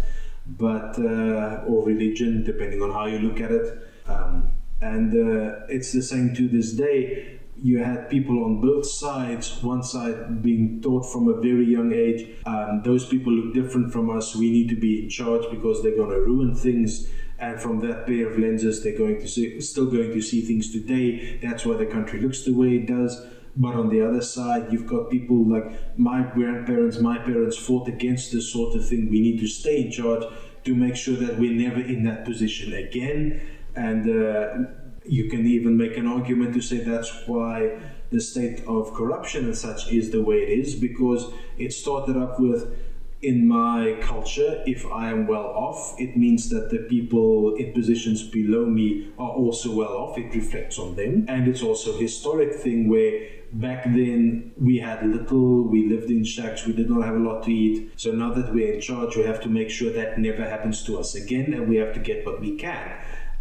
but 0.47 0.99
uh, 0.99 1.65
or 1.69 1.85
religion, 1.87 2.43
depending 2.43 2.83
on 2.83 2.91
how 2.91 3.07
you 3.07 3.21
look 3.21 3.41
at 3.41 3.53
it. 3.53 3.79
Um, 4.07 4.51
and 4.81 5.13
uh, 5.13 5.67
it's 5.69 5.93
the 5.93 6.03
same 6.03 6.35
to 6.35 6.49
this 6.49 6.73
day 6.73 7.38
you 7.63 7.79
had 7.79 8.09
people 8.09 8.45
on 8.45 8.61
both 8.61 8.87
sides, 8.87 9.63
one 9.63 9.83
side 9.83 10.43
being 10.43 10.81
taught 10.81 11.11
from 11.13 11.29
a 11.29 11.41
very 11.41 11.67
young 11.67 11.93
age, 11.93 12.29
um, 12.47 12.83
those 12.85 13.07
people 13.07 13.33
look 13.33 13.55
different 13.55 13.93
from 13.93 14.11
us, 14.11 14.37
we 14.37 14.51
need 14.51 14.69
to 14.69 14.77
be 14.77 15.03
in 15.05 15.09
charge 15.09 15.45
because 15.51 15.83
they're 15.83 15.97
going 15.97 16.11
to 16.11 16.21
ruin 16.21 16.55
things. 16.55 17.09
And 17.41 17.61
from 17.61 17.79
that 17.81 18.07
pair 18.07 18.29
of 18.29 18.39
lenses, 18.39 18.83
they're 18.83 18.99
going 18.99 19.21
to 19.21 19.29
see, 19.29 19.61
still 19.61 19.87
going 19.87 20.11
to 20.11 20.21
see 20.21 20.41
things 20.41 20.73
today. 20.73 21.39
That's 21.41 21.65
why 21.65 21.77
the 21.77 21.87
country 21.87 22.21
looks 22.21 22.45
the 22.45 22.53
way 22.53 22.77
it 22.77 22.87
does. 22.87 23.25
But 23.57 23.75
on 23.75 23.89
the 23.89 24.03
other 24.03 24.21
side, 24.21 24.73
you've 24.73 24.87
got 24.87 25.11
people 25.11 25.45
like 25.45 25.99
my 25.99 26.23
grandparents, 26.23 26.99
my 26.99 27.19
parents 27.19 27.57
fought 27.57 27.89
against 27.89 28.33
this 28.33 28.53
sort 28.53 28.77
of 28.77 28.89
thing. 28.89 29.09
We 29.11 29.21
need 29.21 29.39
to 29.41 29.47
stay 29.47 29.83
in 29.83 29.91
charge 29.91 30.25
to 30.65 30.75
make 30.75 30.97
sure 30.97 31.17
that 31.17 31.39
we're 31.39 31.53
never 31.53 31.81
in 31.81 32.05
that 32.05 32.25
position 32.25 32.73
again. 32.73 33.41
And 33.75 34.09
uh, 34.09 34.88
you 35.09 35.29
can 35.29 35.47
even 35.47 35.77
make 35.77 35.97
an 35.97 36.07
argument 36.07 36.55
to 36.55 36.61
say 36.61 36.79
that's 36.79 37.13
why 37.27 37.79
the 38.11 38.21
state 38.21 38.63
of 38.67 38.93
corruption 38.95 39.45
and 39.45 39.57
such 39.57 39.91
is 39.93 40.11
the 40.11 40.23
way 40.23 40.37
it 40.37 40.59
is 40.59 40.75
because 40.75 41.33
it 41.59 41.73
started 41.73 42.17
up 42.17 42.41
with 42.41 42.75
in 43.21 43.49
my 43.49 43.97
culture, 44.01 44.63
if 44.65 44.87
I 44.87 45.11
am 45.11 45.27
well 45.27 45.47
off, 45.47 45.97
it 45.99 46.17
means 46.17 46.49
that 46.51 46.71
the 46.71 46.79
people 46.79 47.57
in 47.57 47.73
positions 47.73 48.23
below 48.23 48.67
me 48.67 49.09
are 49.19 49.31
also 49.31 49.75
well 49.75 49.97
off. 49.97 50.17
It 50.17 50.33
reflects 50.35 50.79
on 50.79 50.95
them. 50.95 51.27
And 51.29 51.49
it's 51.49 51.63
also 51.63 51.97
a 51.97 51.99
historic 51.99 52.55
thing 52.55 52.89
where 52.89 53.29
back 53.53 53.85
then 53.85 54.53
we 54.57 54.79
had 54.79 55.05
little, 55.05 55.63
we 55.63 55.89
lived 55.89 56.11
in 56.11 56.23
shacks, 56.23 56.67
we 56.67 56.73
did 56.73 56.89
not 56.89 57.05
have 57.05 57.17
a 57.17 57.19
lot 57.19 57.43
to 57.45 57.53
eat. 57.53 57.91
So 57.97 58.13
now 58.13 58.33
that 58.35 58.55
we're 58.55 58.75
in 58.75 58.81
charge, 58.81 59.17
we 59.17 59.25
have 59.25 59.41
to 59.43 59.49
make 59.49 59.71
sure 59.71 59.93
that 59.93 60.19
never 60.19 60.49
happens 60.49 60.85
to 60.85 60.99
us 60.99 61.15
again 61.17 61.53
and 61.55 61.69
we 61.69 61.77
have 61.77 61.95
to 61.95 62.01
get 62.01 62.25
what 62.25 62.41
we 62.41 62.57
can. 62.57 62.93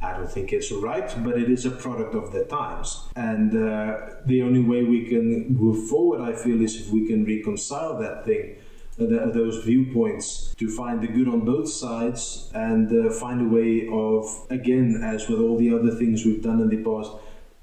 I 0.01 0.13
don't 0.13 0.31
think 0.31 0.53
it's 0.53 0.71
right, 0.71 1.12
but 1.23 1.38
it 1.39 1.49
is 1.49 1.65
a 1.65 1.71
product 1.71 2.13
of 2.13 2.31
the 2.31 2.45
times. 2.45 3.07
And 3.15 3.51
uh, 3.51 3.97
the 4.25 4.43
only 4.43 4.62
way 4.62 4.83
we 4.83 5.05
can 5.05 5.55
move 5.55 5.89
forward, 5.89 6.21
I 6.21 6.33
feel, 6.33 6.62
is 6.62 6.79
if 6.79 6.89
we 6.89 7.07
can 7.07 7.25
reconcile 7.25 7.97
that 7.99 8.25
thing, 8.25 8.57
uh, 8.99 9.31
those 9.31 9.63
viewpoints, 9.63 10.53
to 10.57 10.69
find 10.69 11.01
the 11.01 11.07
good 11.07 11.27
on 11.27 11.45
both 11.45 11.69
sides 11.69 12.51
and 12.53 12.91
uh, 12.91 13.12
find 13.12 13.41
a 13.41 13.49
way 13.49 13.88
of, 13.91 14.45
again, 14.51 15.01
as 15.03 15.27
with 15.27 15.39
all 15.39 15.57
the 15.57 15.73
other 15.73 15.91
things 15.91 16.25
we've 16.25 16.43
done 16.43 16.62
in 16.62 16.69
the 16.69 16.83
past, 16.83 17.12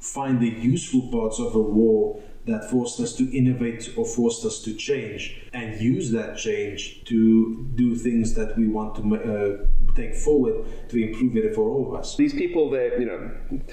find 0.01 0.41
the 0.41 0.49
useful 0.49 1.09
parts 1.13 1.39
of 1.39 1.55
a 1.55 1.61
war 1.61 2.21
that 2.47 2.69
forced 2.71 3.01
us 3.01 3.15
to 3.15 3.37
innovate 3.37 3.91
or 3.97 4.05
forced 4.05 4.45
us 4.45 4.61
to 4.63 4.75
change 4.75 5.49
and 5.53 5.81
use 5.81 6.11
that 6.11 6.37
change 6.37 7.03
to 7.05 7.67
do 7.75 7.97
things 7.97 8.35
that 8.35 8.57
we 8.59 8.69
want 8.69 8.95
to 8.95 9.03
uh, 9.17 9.84
take 9.95 10.15
forward 10.15 10.67
to 10.89 11.03
improve 11.03 11.37
it 11.37 11.55
for 11.55 11.69
all 11.69 11.89
of 11.89 12.01
us. 12.01 12.17
These 12.17 12.35
people 12.35 12.71
that 12.71 12.99
you 12.99 13.07
know 13.07 13.31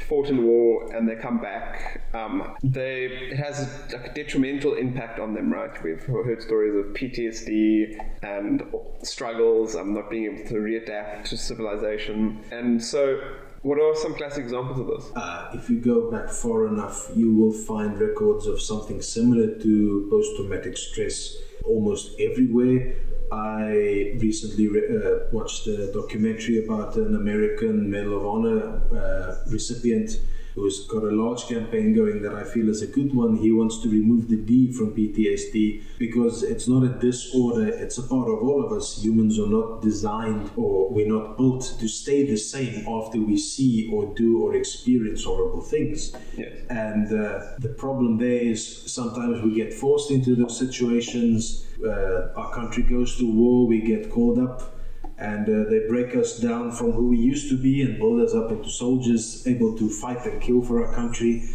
fought 0.07 0.29
in 0.29 0.43
war 0.43 0.93
and 0.93 1.07
they 1.07 1.15
come 1.15 1.39
back, 1.39 2.01
um, 2.13 2.55
they 2.63 3.05
it 3.05 3.37
has 3.37 3.61
a, 3.93 3.97
a, 3.97 4.13
detrimental 4.13 4.75
impact 4.75 5.19
on 5.19 5.33
them, 5.33 5.51
right? 5.51 5.71
We've 5.83 6.03
heard 6.03 6.41
stories 6.41 6.75
of 6.75 6.93
PTSD 6.93 7.97
and 8.23 8.63
struggles, 9.03 9.75
um, 9.75 9.93
not 9.93 10.09
being 10.09 10.25
able 10.25 10.47
to 10.49 10.55
readapt 10.55 11.25
to 11.25 11.37
civilization, 11.37 12.39
and 12.51 12.83
so 12.83 13.19
what 13.63 13.79
are 13.79 13.95
some 13.95 14.15
classic 14.15 14.43
examples 14.43 14.79
of 14.79 14.87
this? 14.87 15.11
Uh, 15.15 15.51
if 15.53 15.69
you 15.69 15.79
go 15.79 16.09
back 16.09 16.29
far 16.29 16.67
enough, 16.67 17.11
you 17.15 17.31
will 17.31 17.53
find 17.53 17.99
records 17.99 18.47
of 18.47 18.59
something 18.59 19.01
similar 19.01 19.55
to 19.59 20.07
post 20.09 20.35
traumatic 20.35 20.77
stress 20.77 21.37
almost 21.63 22.19
everywhere. 22.19 22.95
I 23.31 24.13
recently 24.19 24.67
re- 24.67 24.89
uh, 24.97 25.27
watched 25.31 25.67
a 25.67 25.91
documentary 25.91 26.65
about 26.65 26.95
an 26.97 27.15
American 27.15 27.89
Medal 27.89 28.17
of 28.17 28.25
Honor 28.25 28.81
uh, 28.93 29.49
recipient 29.49 30.19
who's 30.55 30.85
got 30.87 31.03
a 31.03 31.11
large 31.11 31.47
campaign 31.47 31.95
going 31.95 32.21
that 32.21 32.33
I 32.33 32.43
feel 32.43 32.69
is 32.69 32.81
a 32.81 32.87
good 32.87 33.13
one. 33.13 33.37
He 33.37 33.51
wants 33.51 33.81
to 33.81 33.89
remove 33.89 34.27
the 34.27 34.37
D 34.37 34.71
from 34.71 34.93
PTSD 34.95 35.83
because 35.97 36.43
it's 36.43 36.67
not 36.67 36.83
a 36.83 36.89
disorder, 36.89 37.67
it's 37.67 37.97
a 37.97 38.03
part 38.03 38.27
of 38.27 38.39
all 38.43 38.63
of 38.65 38.71
us. 38.71 39.03
Humans 39.03 39.39
are 39.39 39.47
not 39.47 39.81
designed 39.81 40.51
or 40.55 40.89
we're 40.89 41.07
not 41.07 41.37
built 41.37 41.75
to 41.79 41.87
stay 41.87 42.25
the 42.25 42.37
same 42.37 42.85
after 42.87 43.19
we 43.19 43.37
see 43.37 43.89
or 43.91 44.13
do 44.15 44.43
or 44.43 44.55
experience 44.55 45.23
horrible 45.23 45.61
things. 45.61 46.13
Yes. 46.37 46.51
And 46.69 47.07
uh, 47.07 47.41
the 47.59 47.73
problem 47.77 48.17
there 48.17 48.41
is 48.41 48.91
sometimes 48.91 49.41
we 49.41 49.55
get 49.55 49.73
forced 49.73 50.11
into 50.11 50.35
those 50.35 50.57
situations. 50.57 51.65
Uh, 51.83 52.33
our 52.35 52.53
country 52.53 52.83
goes 52.83 53.17
to 53.17 53.31
war, 53.31 53.67
we 53.67 53.81
get 53.81 54.09
called 54.09 54.39
up 54.39 54.75
and 55.21 55.47
uh, 55.47 55.69
they 55.69 55.87
break 55.87 56.15
us 56.15 56.39
down 56.39 56.71
from 56.71 56.91
who 56.93 57.09
we 57.09 57.17
used 57.17 57.47
to 57.49 57.57
be 57.57 57.83
and 57.83 57.99
build 57.99 58.19
us 58.21 58.33
up 58.33 58.51
into 58.51 58.69
soldiers 58.69 59.45
able 59.45 59.77
to 59.77 59.87
fight 59.87 60.25
and 60.25 60.41
kill 60.41 60.61
for 60.63 60.83
our 60.83 60.93
country. 60.93 61.47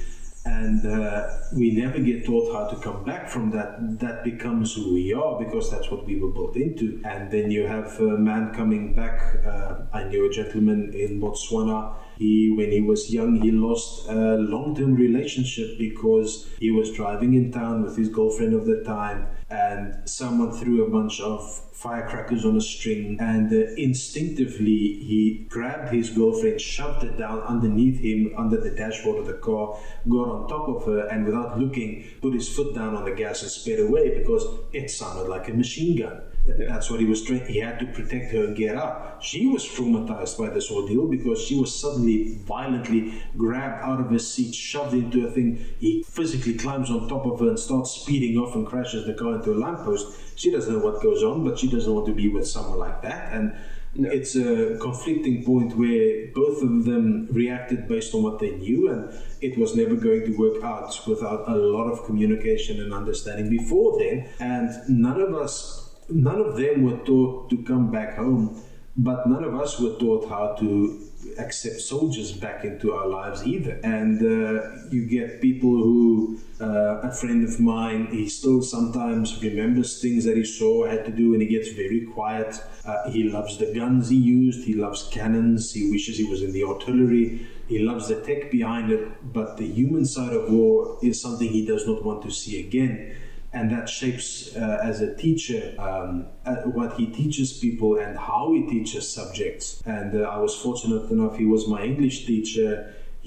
And 0.45 0.87
uh, 0.87 1.27
we 1.57 1.73
never 1.73 1.99
get 1.99 2.25
taught 2.25 2.53
how 2.53 2.69
to 2.69 2.81
come 2.81 3.03
back 3.03 3.29
from 3.29 3.51
that. 3.51 3.99
That 3.99 4.23
becomes 4.23 4.75
who 4.77 4.95
we 4.95 5.13
are 5.13 5.37
because 5.43 5.73
that's 5.73 5.91
what 5.91 6.07
we 6.07 6.21
were 6.21 6.31
built 6.31 6.55
into. 6.55 7.03
And 7.05 7.29
then 7.33 7.51
you 7.51 7.67
have 7.67 7.99
a 7.99 8.17
man 8.17 8.55
coming 8.55 8.95
back 8.95 9.21
uh, 9.45 9.87
i 9.93 10.05
knew 10.05 10.31
a 10.31 10.33
gentleman 10.33 10.95
in 10.95 11.21
botswana. 11.21 11.97
He 12.17 12.55
when 12.57 12.71
he 12.71 12.81
was 12.81 13.13
young 13.13 13.41
he 13.43 13.51
lost 13.51 14.09
a 14.09 14.37
long-term 14.37 14.95
relationship 14.95 15.77
because 15.79 16.49
he 16.61 16.71
was 16.71 16.93
driving 16.93 17.35
in 17.35 17.51
town 17.51 17.83
with 17.83 17.97
his 17.97 18.09
girlfriend 18.09 18.55
of 18.55 18.65
the 18.67 18.85
time 18.85 19.27
and 19.49 20.09
someone 20.09 20.51
threw 20.51 20.85
a 20.85 20.91
bunch 20.91 21.21
of 21.21 21.63
firecrackers 21.73 22.45
on 22.45 22.57
a 22.57 22.61
string, 22.61 23.17
and 23.21 23.53
uh, 23.53 23.73
instinctively 23.77 25.05
he 25.05 25.47
grabbed 25.49 25.93
his 25.93 26.11
girlfriend, 26.11 26.61
shoved 26.61 27.03
her 27.03 27.17
down 27.17 27.41
underneath 27.41 28.01
him, 28.01 28.35
under 28.37 28.61
the 28.61 28.71
dashboard 28.71 29.19
of 29.19 29.27
the 29.27 29.35
car, 29.35 29.79
got 30.09 30.29
on 30.29 30.49
top 30.49 30.69
of 30.69 30.85
her, 30.87 31.07
and 31.09 31.25
without 31.25 31.59
looking, 31.59 32.05
put 32.21 32.35
his 32.35 32.49
foot 32.49 32.75
down 32.75 32.97
on 32.97 33.05
the 33.05 33.13
gas 33.13 33.43
and 33.43 33.51
sped 33.51 33.79
away 33.79 34.19
because 34.19 34.45
it 34.73 34.91
sounded 34.91 35.29
like 35.29 35.49
a 35.49 35.53
machine 35.55 35.97
gun. 35.97 36.23
Yeah. 36.47 36.67
That's 36.69 36.91
what 36.91 37.01
he 37.01 37.07
was 37.07 37.25
trying. 37.25 37.45
He 37.47 37.59
had 37.59 37.79
to 37.81 37.87
protect 37.87 38.33
her 38.33 38.45
and 38.45 38.57
get 38.57 38.77
out. 38.77 39.23
She 39.23 39.47
was 39.47 39.65
traumatized 39.65 40.39
by 40.39 40.51
this 40.51 40.71
ordeal 40.71 41.09
because 41.09 41.43
she 41.43 41.59
was 41.59 41.75
suddenly 41.75 42.39
violently 42.45 43.21
grabbed 43.37 43.83
out 43.83 44.01
of 44.01 44.11
her 44.11 44.19
seat, 44.19 44.55
shoved 44.55 44.95
into 44.95 45.27
a 45.27 45.31
thing. 45.31 45.65
He 45.79 46.05
physically 46.05 46.55
climbs 46.55 46.91
on 46.91 47.09
top 47.09 47.27
of 47.27 47.41
her 47.41 47.49
and 47.49 47.59
starts 47.59 47.91
speeding 47.91 48.39
off 48.39 48.55
and 48.55 48.67
crashes 48.67 49.07
the 49.07 49.15
car 49.15 49.37
into 49.37 49.53
a 49.53 49.57
lamppost. 49.57 50.21
She 50.37 50.51
doesn't 50.51 50.73
know 50.73 50.85
what 50.85 51.03
goes 51.03 51.23
on, 51.23 51.45
but 51.45 51.59
she 51.59 51.69
doesn't 51.69 51.93
want 51.93 52.07
to 52.07 52.15
be 52.15 52.29
with 52.29 52.47
someone 52.47 52.79
like 52.79 53.03
that. 53.03 53.33
And 53.33 53.57
no. 53.97 54.11
it's 54.11 54.37
a 54.37 54.79
conflicting 54.81 55.45
point 55.45 55.77
where 55.77 56.29
both 56.35 56.63
of 56.63 56.85
them 56.85 57.27
reacted 57.33 57.89
based 57.89 58.15
on 58.15 58.23
what 58.23 58.39
they 58.39 58.51
knew, 58.51 58.91
and 58.91 59.13
it 59.41 59.59
was 59.59 59.75
never 59.75 59.97
going 59.97 60.25
to 60.27 60.37
work 60.37 60.63
out 60.63 61.01
without 61.07 61.49
a 61.49 61.55
lot 61.57 61.91
of 61.91 62.05
communication 62.05 62.81
and 62.81 62.93
understanding 62.93 63.49
before 63.49 63.99
then. 63.99 64.29
And 64.39 64.71
none 64.89 65.21
of 65.21 65.35
us 65.35 65.86
none 66.09 66.40
of 66.40 66.57
them 66.57 66.83
were 66.83 66.99
taught 67.05 67.51
to 67.51 67.62
come 67.62 67.90
back 67.90 68.16
home, 68.16 68.62
but 68.97 69.27
none 69.29 69.45
of 69.45 69.55
us 69.55 69.79
were 69.79 69.95
taught 69.99 70.29
how 70.29 70.55
to 70.55 71.03
accept 71.38 71.81
soldiers 71.81 72.33
back 72.33 72.64
into 72.64 72.92
our 72.92 73.07
lives 73.07 73.47
either. 73.47 73.81
And 73.83 74.21
uh, 74.23 74.88
you 74.90 75.07
get 75.07 75.40
people 75.42 75.71
who, 75.71 76.38
uh, 76.61 77.01
a 77.03 77.12
friend 77.12 77.47
of 77.47 77.61
mine, 77.61 78.07
he 78.07 78.29
still 78.29 78.62
sometimes 78.62 79.42
remembers 79.42 80.01
things 80.01 80.25
that 80.25 80.37
he 80.37 80.45
saw, 80.45 80.87
had 80.87 81.05
to 81.05 81.11
do, 81.11 81.35
and 81.35 81.42
he 81.42 81.49
gets 81.49 81.73
very 81.73 82.07
quiet. 82.07 82.57
Uh, 82.85 83.11
he 83.11 83.25
loves 83.25 83.59
the 83.59 83.75
guns 83.75 84.09
he 84.09 84.16
used, 84.16 84.66
he 84.66 84.75
loves 84.75 85.09
cannons, 85.12 85.73
he 85.73 85.90
wishes 85.90 86.16
he 86.16 86.25
was 86.25 86.42
in 86.42 86.53
the 86.53 86.64
artillery. 86.64 87.47
He 87.69 87.81
loves 87.81 88.09
the 88.09 88.21
tech 88.21 88.51
behind 88.51 88.92
it, 88.92 89.33
but 89.33 89.57
the 89.57 89.66
human 89.66 90.07
side 90.07 90.33
of 90.33 90.51
war 90.51 90.99
is 91.03 91.21
something 91.21 91.49
he 91.49 91.66
does 91.66 91.87
not 91.87 92.05
want 92.05 92.23
to 92.23 92.31
see 92.31 92.64
again 92.64 93.14
and 93.57 93.71
that 93.71 93.88
shapes 93.88 94.55
uh, 94.55 94.81
as 94.83 95.01
a 95.01 95.14
teacher 95.16 95.62
um, 95.79 96.27
uh, 96.45 96.57
what 96.77 96.90
he 96.99 97.07
teaches 97.07 97.55
people 97.55 97.97
and 97.97 98.12
how 98.19 98.53
he 98.53 98.62
teaches 98.75 99.03
subjects. 99.19 99.66
And 99.87 100.11
uh, 100.14 100.35
i 100.37 100.38
was 100.47 100.55
fortunate 100.66 101.05
enough 101.11 101.35
he 101.45 101.47
was 101.55 101.62
my 101.77 101.83
english 101.90 102.19
teacher. 102.27 102.71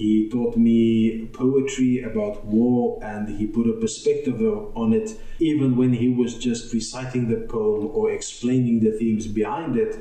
He 0.04 0.30
taught 0.34 0.56
me 0.56 1.26
poetry 1.42 1.92
about 2.10 2.36
war 2.46 2.98
and 3.10 3.22
he 3.38 3.44
put 3.56 3.66
a 3.74 3.76
perspective 3.84 4.40
on 4.82 4.94
it. 4.94 5.08
Even 5.50 5.76
when 5.80 5.92
he 6.02 6.08
was 6.20 6.32
just 6.48 6.72
reciting 6.72 7.24
the 7.28 7.40
poem 7.56 7.82
or 7.98 8.10
explaining 8.18 8.76
the 8.80 8.92
themes 9.00 9.26
behind 9.26 9.76
it 9.76 9.92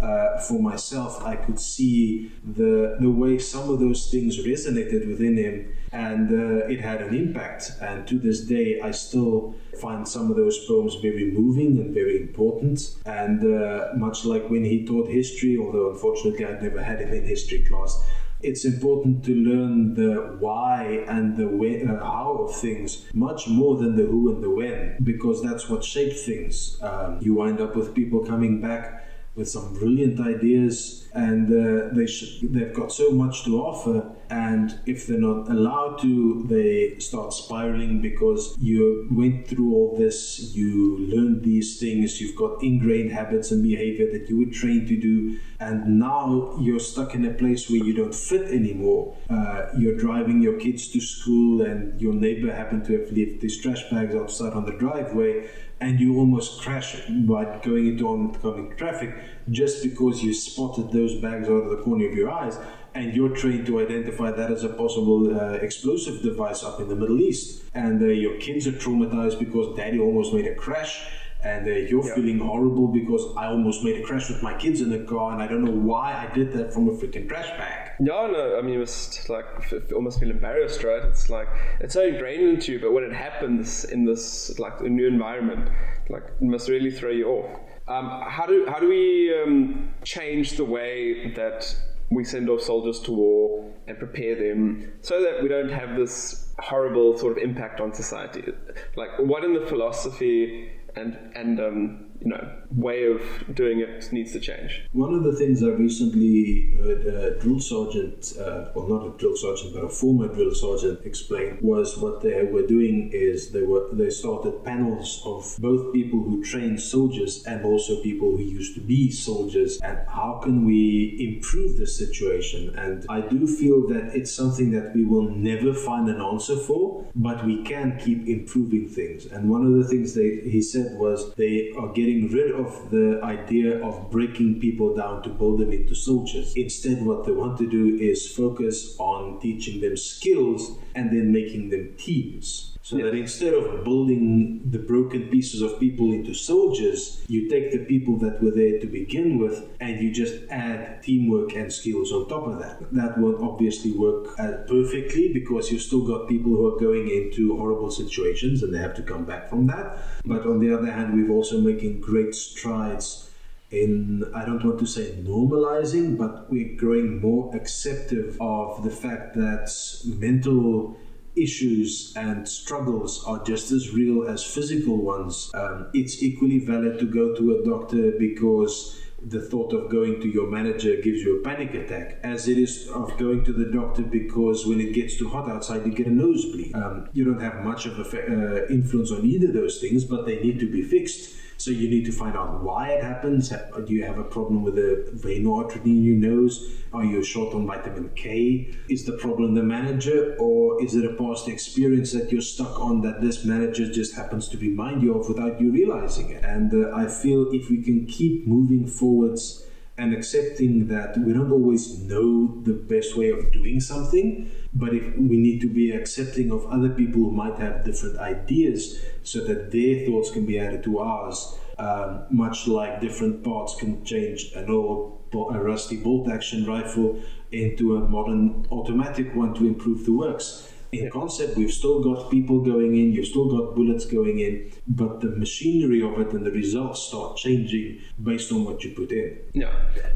uh, 0.00 0.38
for 0.38 0.60
myself, 0.60 1.24
I 1.24 1.36
could 1.36 1.58
see 1.58 2.30
the 2.44 2.96
the 3.00 3.10
way 3.10 3.38
some 3.38 3.70
of 3.70 3.80
those 3.80 4.10
things 4.10 4.44
resonated 4.44 5.06
within 5.08 5.36
him, 5.36 5.72
and 5.92 6.30
uh, 6.30 6.66
it 6.66 6.80
had 6.80 7.00
an 7.00 7.14
impact. 7.14 7.72
And 7.80 8.06
to 8.08 8.18
this 8.18 8.40
day, 8.40 8.80
I 8.80 8.90
still 8.90 9.54
find 9.80 10.06
some 10.06 10.30
of 10.30 10.36
those 10.36 10.66
poems 10.66 10.96
very 10.96 11.30
moving 11.30 11.78
and 11.78 11.94
very 11.94 12.20
important. 12.20 12.96
And 13.06 13.40
uh, 13.42 13.88
much 13.96 14.24
like 14.24 14.50
when 14.50 14.64
he 14.64 14.84
taught 14.84 15.08
history, 15.08 15.56
although 15.58 15.90
unfortunately 15.90 16.44
I 16.44 16.60
never 16.60 16.82
had 16.82 17.00
him 17.00 17.12
in 17.12 17.24
history 17.24 17.64
class, 17.64 17.98
it's 18.42 18.66
important 18.66 19.24
to 19.24 19.34
learn 19.34 19.94
the 19.94 20.36
why 20.38 21.04
and 21.08 21.36
the 21.36 21.46
uh, 21.46 22.04
how 22.04 22.44
of 22.44 22.54
things 22.54 23.06
much 23.14 23.48
more 23.48 23.76
than 23.78 23.96
the 23.96 24.04
who 24.04 24.30
and 24.34 24.42
the 24.42 24.50
when, 24.50 24.98
because 25.02 25.42
that's 25.42 25.70
what 25.70 25.82
shapes 25.82 26.26
things. 26.26 26.78
Um, 26.82 27.18
you 27.22 27.34
wind 27.34 27.60
up 27.62 27.74
with 27.74 27.94
people 27.94 28.20
coming 28.20 28.60
back 28.60 29.05
with 29.36 29.48
some 29.48 29.74
brilliant 29.74 30.18
ideas, 30.18 31.06
and 31.12 31.46
uh, 31.48 31.94
they 31.94 32.06
they've 32.42 32.74
got 32.74 32.90
so 32.90 33.10
much 33.10 33.44
to 33.44 33.60
offer. 33.60 34.10
And 34.28 34.80
if 34.86 35.06
they're 35.06 35.20
not 35.20 35.48
allowed 35.48 36.00
to, 36.00 36.44
they 36.48 36.98
start 36.98 37.32
spiraling 37.32 38.00
because 38.00 38.56
you 38.58 39.06
went 39.12 39.46
through 39.46 39.72
all 39.72 39.96
this, 39.96 40.52
you 40.56 41.06
learned 41.14 41.44
these 41.44 41.78
things, 41.78 42.20
you've 42.20 42.34
got 42.34 42.60
ingrained 42.62 43.12
habits 43.12 43.52
and 43.52 43.62
behavior 43.62 44.10
that 44.10 44.28
you 44.28 44.38
were 44.38 44.52
trained 44.52 44.88
to 44.88 45.00
do, 45.00 45.38
and 45.60 46.00
now 46.00 46.56
you're 46.60 46.80
stuck 46.80 47.14
in 47.14 47.24
a 47.26 47.34
place 47.34 47.70
where 47.70 47.84
you 47.84 47.94
don't 47.94 48.14
fit 48.14 48.50
anymore. 48.50 49.16
Uh, 49.30 49.66
you're 49.78 49.96
driving 49.96 50.42
your 50.42 50.58
kids 50.58 50.88
to 50.88 51.00
school, 51.00 51.62
and 51.62 52.00
your 52.00 52.14
neighbor 52.14 52.52
happened 52.52 52.84
to 52.86 52.98
have 52.98 53.12
left 53.12 53.40
these 53.40 53.60
trash 53.60 53.88
bags 53.90 54.14
outside 54.14 54.54
on 54.54 54.64
the 54.64 54.72
driveway 54.72 55.48
and 55.80 56.00
you 56.00 56.16
almost 56.18 56.62
crash 56.62 56.96
by 57.08 57.58
going 57.62 57.86
into 57.86 58.08
oncoming 58.08 58.74
traffic 58.76 59.14
just 59.50 59.82
because 59.82 60.22
you 60.22 60.32
spotted 60.32 60.90
those 60.90 61.14
bags 61.20 61.48
out 61.48 61.64
of 61.64 61.70
the 61.70 61.82
corner 61.82 62.06
of 62.08 62.14
your 62.14 62.30
eyes 62.30 62.58
and 62.94 63.14
you're 63.14 63.36
trained 63.36 63.66
to 63.66 63.78
identify 63.80 64.30
that 64.30 64.50
as 64.50 64.64
a 64.64 64.70
possible 64.70 65.38
uh, 65.38 65.52
explosive 65.54 66.22
device 66.22 66.64
up 66.64 66.80
in 66.80 66.88
the 66.88 66.96
Middle 66.96 67.20
East. 67.20 67.62
And 67.74 68.02
uh, 68.02 68.06
your 68.06 68.38
kids 68.38 68.66
are 68.66 68.72
traumatized 68.72 69.38
because 69.38 69.76
daddy 69.76 69.98
almost 69.98 70.32
made 70.32 70.46
a 70.46 70.54
crash 70.54 71.06
and 71.42 71.68
uh, 71.68 71.72
you're 71.72 72.06
yeah. 72.06 72.14
feeling 72.14 72.38
horrible 72.38 72.88
because 72.88 73.22
I 73.36 73.46
almost 73.46 73.84
made 73.84 74.00
a 74.00 74.02
crash 74.02 74.28
with 74.28 74.42
my 74.42 74.54
kids 74.54 74.80
in 74.80 74.90
the 74.90 75.00
car, 75.00 75.32
and 75.32 75.42
I 75.42 75.46
don't 75.46 75.64
know 75.64 75.70
why 75.70 76.12
I 76.14 76.34
did 76.34 76.52
that 76.54 76.72
from 76.72 76.88
a 76.88 76.92
freaking 76.92 77.28
trash 77.28 77.48
bag. 77.50 77.85
No, 77.98 78.58
I 78.58 78.62
mean, 78.62 78.74
it 78.74 78.78
was 78.78 79.28
like 79.28 79.46
almost 79.92 80.20
feel 80.20 80.30
embarrassed, 80.30 80.82
right? 80.84 81.02
It's 81.02 81.30
like 81.30 81.48
it's 81.80 81.94
so 81.94 82.06
ingrained 82.06 82.42
into 82.42 82.72
you, 82.72 82.80
but 82.80 82.92
when 82.92 83.04
it 83.04 83.12
happens 83.12 83.84
in 83.84 84.04
this 84.04 84.58
like 84.58 84.80
a 84.80 84.88
new 84.88 85.06
environment, 85.06 85.70
like 86.10 86.24
it 86.24 86.42
must 86.42 86.68
really 86.68 86.90
throw 86.90 87.10
you 87.10 87.28
off. 87.28 87.60
Um, 87.88 88.22
how 88.26 88.46
do 88.46 88.66
how 88.68 88.78
do 88.78 88.88
we 88.88 89.34
um, 89.42 89.90
change 90.04 90.56
the 90.56 90.64
way 90.64 91.32
that 91.34 91.74
we 92.10 92.24
send 92.24 92.50
off 92.50 92.62
soldiers 92.62 93.00
to 93.00 93.12
war 93.12 93.72
and 93.86 93.98
prepare 93.98 94.34
them 94.34 94.92
so 95.00 95.22
that 95.22 95.42
we 95.42 95.48
don't 95.48 95.70
have 95.70 95.96
this 95.96 96.54
horrible 96.58 97.16
sort 97.16 97.36
of 97.36 97.42
impact 97.42 97.80
on 97.80 97.94
society? 97.94 98.52
Like, 98.96 99.10
what 99.18 99.44
in 99.44 99.54
the 99.54 99.66
philosophy 99.66 100.70
and 100.96 101.16
and 101.34 101.60
um, 101.60 102.06
you 102.20 102.30
know 102.30 102.50
way 102.70 103.04
of 103.04 103.20
doing 103.54 103.80
it 103.80 104.12
needs 104.12 104.32
to 104.32 104.40
change. 104.40 104.82
One 104.92 105.14
of 105.14 105.24
the 105.24 105.34
things 105.34 105.62
I 105.62 105.68
recently 105.68 106.72
heard 106.82 107.06
a 107.06 107.38
drill 107.38 107.60
sergeant, 107.60 108.32
uh, 108.38 108.70
well, 108.74 108.88
not 108.88 109.06
a 109.06 109.18
drill 109.18 109.36
sergeant, 109.36 109.74
but 109.74 109.84
a 109.84 109.88
former 109.88 110.28
drill 110.28 110.54
sergeant 110.54 111.00
explain 111.04 111.58
was 111.60 111.96
what 111.98 112.20
they 112.22 112.44
were 112.44 112.66
doing 112.66 113.10
is 113.12 113.50
they 113.52 113.62
were 113.62 113.88
they 113.92 114.10
started 114.10 114.64
panels 114.64 115.22
of 115.24 115.56
both 115.60 115.92
people 115.92 116.20
who 116.20 116.42
train 116.44 116.78
soldiers 116.78 117.44
and 117.46 117.64
also 117.64 118.02
people 118.02 118.36
who 118.36 118.42
used 118.42 118.74
to 118.74 118.80
be 118.80 119.10
soldiers, 119.10 119.78
and 119.82 119.98
how 120.08 120.40
can 120.42 120.64
we 120.64 121.16
improve 121.28 121.76
the 121.76 121.86
situation? 121.86 122.74
And 122.76 123.04
I 123.08 123.20
do 123.20 123.46
feel 123.46 123.86
that 123.88 124.14
it's 124.14 124.32
something 124.32 124.70
that 124.72 124.94
we 124.94 125.04
will 125.04 125.28
never 125.30 125.72
find 125.72 126.08
an 126.08 126.20
answer 126.20 126.56
for, 126.56 127.06
but 127.14 127.44
we 127.44 127.62
can 127.62 127.98
keep 127.98 128.26
improving 128.26 128.88
things. 128.88 129.26
And 129.26 129.50
one 129.50 129.64
of 129.66 129.72
the 129.74 129.86
things 129.88 130.14
they 130.14 130.40
he 130.44 130.62
said 130.62 130.98
was 130.98 131.34
they 131.34 131.72
are 131.78 131.92
getting 131.92 132.30
rid 132.30 132.50
of 132.56 132.90
the 132.90 133.20
idea 133.22 133.82
of 133.84 134.10
breaking 134.10 134.60
people 134.60 134.94
down 134.94 135.22
to 135.22 135.28
build 135.28 135.60
them 135.60 135.72
into 135.72 135.94
soldiers. 135.94 136.54
Instead, 136.56 137.04
what 137.04 137.24
they 137.24 137.32
want 137.32 137.58
to 137.58 137.68
do 137.68 137.96
is 137.96 138.30
focus 138.32 138.96
on 138.98 139.40
teaching 139.40 139.80
them 139.80 139.96
skills 139.96 140.78
and 140.94 141.10
then 141.10 141.32
making 141.32 141.70
them 141.70 141.94
teams. 141.98 142.75
So 142.86 142.98
that 142.98 143.14
instead 143.14 143.52
of 143.52 143.82
building 143.82 144.60
the 144.64 144.78
broken 144.78 145.26
pieces 145.26 145.60
of 145.60 145.80
people 145.80 146.12
into 146.12 146.32
soldiers, 146.34 147.20
you 147.26 147.48
take 147.48 147.72
the 147.72 147.84
people 147.84 148.16
that 148.18 148.40
were 148.40 148.52
there 148.52 148.78
to 148.78 148.86
begin 148.86 149.40
with 149.40 149.68
and 149.80 150.00
you 150.00 150.12
just 150.12 150.48
add 150.50 151.02
teamwork 151.02 151.52
and 151.56 151.72
skills 151.72 152.12
on 152.12 152.28
top 152.28 152.46
of 152.46 152.60
that. 152.60 152.78
That 152.92 153.18
won't 153.18 153.42
obviously 153.42 153.90
work 153.90 154.38
uh, 154.38 154.58
perfectly 154.68 155.32
because 155.32 155.72
you've 155.72 155.82
still 155.82 156.06
got 156.06 156.28
people 156.28 156.52
who 156.52 156.64
are 156.72 156.78
going 156.78 157.08
into 157.10 157.56
horrible 157.56 157.90
situations 157.90 158.62
and 158.62 158.72
they 158.72 158.78
have 158.78 158.94
to 158.94 159.02
come 159.02 159.24
back 159.24 159.50
from 159.50 159.66
that. 159.66 159.98
But 160.24 160.46
on 160.46 160.60
the 160.60 160.72
other 160.72 160.88
hand, 160.88 161.12
we've 161.12 161.36
also 161.38 161.60
making 161.60 162.02
great 162.02 162.36
strides 162.36 163.28
in 163.72 164.24
I 164.32 164.44
don't 164.44 164.64
want 164.64 164.78
to 164.78 164.86
say 164.86 165.10
normalizing, 165.24 166.16
but 166.16 166.48
we're 166.48 166.76
growing 166.76 167.20
more 167.20 167.52
acceptive 167.52 168.36
of 168.40 168.84
the 168.84 168.90
fact 168.90 169.34
that 169.34 169.72
mental 170.04 170.96
issues 171.36 172.12
and 172.16 172.48
struggles 172.48 173.24
are 173.24 173.42
just 173.44 173.70
as 173.72 173.92
real 173.92 174.28
as 174.28 174.44
physical 174.44 174.96
ones. 174.96 175.50
Um, 175.54 175.88
it's 175.92 176.22
equally 176.22 176.60
valid 176.60 176.98
to 176.98 177.06
go 177.06 177.34
to 177.34 177.56
a 177.56 177.64
doctor 177.64 178.12
because 178.18 179.00
the 179.22 179.40
thought 179.40 179.72
of 179.72 179.90
going 179.90 180.20
to 180.20 180.28
your 180.28 180.48
manager 180.48 180.96
gives 180.96 181.20
you 181.20 181.40
a 181.40 181.42
panic 181.42 181.74
attack, 181.74 182.20
as 182.22 182.48
it 182.48 182.58
is 182.58 182.88
of 182.88 183.16
going 183.18 183.44
to 183.44 183.52
the 183.52 183.64
doctor 183.72 184.02
because 184.02 184.66
when 184.66 184.80
it 184.80 184.92
gets 184.92 185.16
too 185.16 185.28
hot 185.28 185.50
outside, 185.50 185.84
you 185.86 185.92
get 185.92 186.06
a 186.06 186.10
nosebleed. 186.10 186.74
Um, 186.74 187.08
you 187.12 187.24
don't 187.24 187.40
have 187.40 187.64
much 187.64 187.86
of 187.86 187.98
an 187.98 188.42
uh, 188.42 188.66
influence 188.70 189.10
on 189.10 189.24
either 189.24 189.50
those 189.50 189.80
things, 189.80 190.04
but 190.04 190.26
they 190.26 190.40
need 190.40 190.60
to 190.60 190.70
be 190.70 190.82
fixed. 190.82 191.34
So 191.58 191.70
you 191.70 191.88
need 191.88 192.04
to 192.04 192.12
find 192.12 192.36
out 192.36 192.62
why 192.62 192.90
it 192.90 193.02
happens. 193.02 193.48
Do 193.48 193.92
you 193.92 194.04
have 194.04 194.18
a 194.18 194.24
problem 194.24 194.62
with 194.62 194.78
a 194.78 195.08
vein 195.12 195.46
artery 195.46 195.82
in 195.84 196.04
your 196.04 196.16
nose? 196.16 196.74
Are 196.92 197.04
you 197.04 197.22
short 197.24 197.54
on 197.54 197.66
vitamin 197.66 198.10
K? 198.14 198.74
Is 198.88 199.04
the 199.04 199.12
problem 199.12 199.54
the 199.54 199.62
manager, 199.62 200.36
or 200.38 200.82
is 200.82 200.94
it 200.94 201.04
a 201.04 201.14
past 201.14 201.48
experience 201.48 202.12
that 202.12 202.30
you're 202.30 202.42
stuck 202.42 202.78
on 202.78 203.00
that 203.02 203.20
this 203.20 203.44
manager 203.44 203.90
just 203.90 204.14
happens 204.14 204.48
to 204.48 204.58
remind 204.58 205.02
you 205.02 205.14
of 205.14 205.28
without 205.28 205.60
you 205.60 205.70
realizing 205.72 206.30
it? 206.30 206.44
And 206.44 206.72
uh, 206.72 206.94
I 206.94 207.06
feel 207.06 207.50
if 207.52 207.70
we 207.70 207.82
can 207.82 208.06
keep 208.06 208.46
moving 208.46 208.86
forwards 208.86 209.66
and 209.98 210.12
accepting 210.12 210.88
that 210.88 211.16
we 211.18 211.32
don't 211.32 211.50
always 211.50 211.98
know 212.00 212.60
the 212.64 212.74
best 212.74 213.16
way 213.16 213.30
of 213.30 213.50
doing 213.52 213.80
something, 213.80 214.50
but 214.74 214.94
if 214.94 215.16
we 215.16 215.38
need 215.38 215.60
to 215.62 215.68
be 215.68 215.90
accepting 215.90 216.52
of 216.52 216.66
other 216.66 216.90
people 216.90 217.22
who 217.22 217.30
might 217.30 217.58
have 217.58 217.82
different 217.82 218.18
ideas 218.18 219.00
so 219.26 219.40
that 219.40 219.70
their 219.72 220.06
thoughts 220.06 220.30
can 220.30 220.46
be 220.46 220.58
added 220.58 220.82
to 220.84 220.98
ours, 220.98 221.58
um, 221.78 222.26
much 222.30 222.66
like 222.66 223.00
different 223.00 223.44
parts 223.44 223.76
can 223.76 224.04
change 224.04 224.52
an 224.54 224.70
old 224.70 225.14
a 225.34 225.60
rusty 225.60 225.96
bolt 225.98 226.30
action 226.30 226.64
rifle 226.64 227.20
into 227.52 227.96
a 227.96 228.08
modern 228.08 228.64
automatic 228.70 229.34
one 229.34 229.52
to 229.52 229.66
improve 229.66 230.06
the 230.06 230.12
works 230.12 230.72
in 230.92 231.10
concept, 231.10 231.56
we've 231.56 231.72
still 231.72 232.02
got 232.02 232.30
people 232.30 232.60
going 232.60 232.96
in, 232.96 233.12
you've 233.12 233.26
still 233.26 233.48
got 233.48 233.74
bullets 233.74 234.04
going 234.06 234.38
in, 234.38 234.72
but 234.86 235.20
the 235.20 235.28
machinery 235.28 236.02
of 236.02 236.18
it 236.20 236.32
and 236.32 236.44
the 236.44 236.50
results 236.50 237.02
start 237.02 237.36
changing 237.36 238.00
based 238.22 238.52
on 238.52 238.64
what 238.64 238.82
you 238.84 238.90
put 238.90 239.10
in. 239.12 239.38
Yeah. 239.52 239.72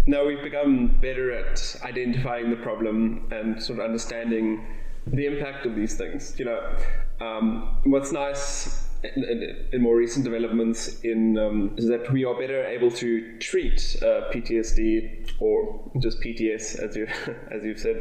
Now 0.06 0.26
we've 0.26 0.42
become 0.42 0.88
better 1.00 1.32
at 1.32 1.76
identifying 1.82 2.50
the 2.50 2.56
problem 2.56 3.26
and 3.30 3.62
sort 3.62 3.78
of 3.78 3.84
understanding 3.84 4.64
the 5.06 5.26
impact 5.26 5.66
of 5.66 5.74
these 5.74 5.96
things. 5.96 6.38
You 6.38 6.46
know, 6.46 6.76
um, 7.20 7.78
what's 7.84 8.12
nice 8.12 8.89
in, 9.02 9.82
more 9.82 9.96
recent 9.96 10.24
developments 10.24 11.00
in 11.00 11.38
um, 11.38 11.74
that 11.76 12.10
we 12.12 12.24
are 12.24 12.34
better 12.34 12.64
able 12.64 12.90
to 12.90 13.38
treat 13.38 13.96
uh, 14.02 14.30
PTSD 14.32 15.32
or 15.40 15.90
just 16.00 16.20
PTS 16.20 16.78
as 16.78 16.96
you 16.96 17.06
as 17.50 17.64
you've 17.64 17.78
said 17.78 17.96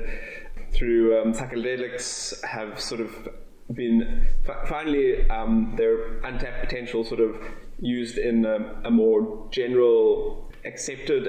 through 0.73 1.19
um, 1.21 1.33
psychedelics 1.33 2.43
have 2.43 2.79
sort 2.79 3.01
of 3.01 3.29
been 3.73 4.27
finally 4.67 5.29
um, 5.29 5.73
their 5.77 6.19
untapped 6.21 6.61
potential 6.61 7.03
sort 7.03 7.19
of 7.19 7.37
used 7.79 8.17
in 8.17 8.45
a, 8.45 8.81
a 8.85 8.91
more 8.91 9.47
general 9.51 10.51
accepted 10.65 11.27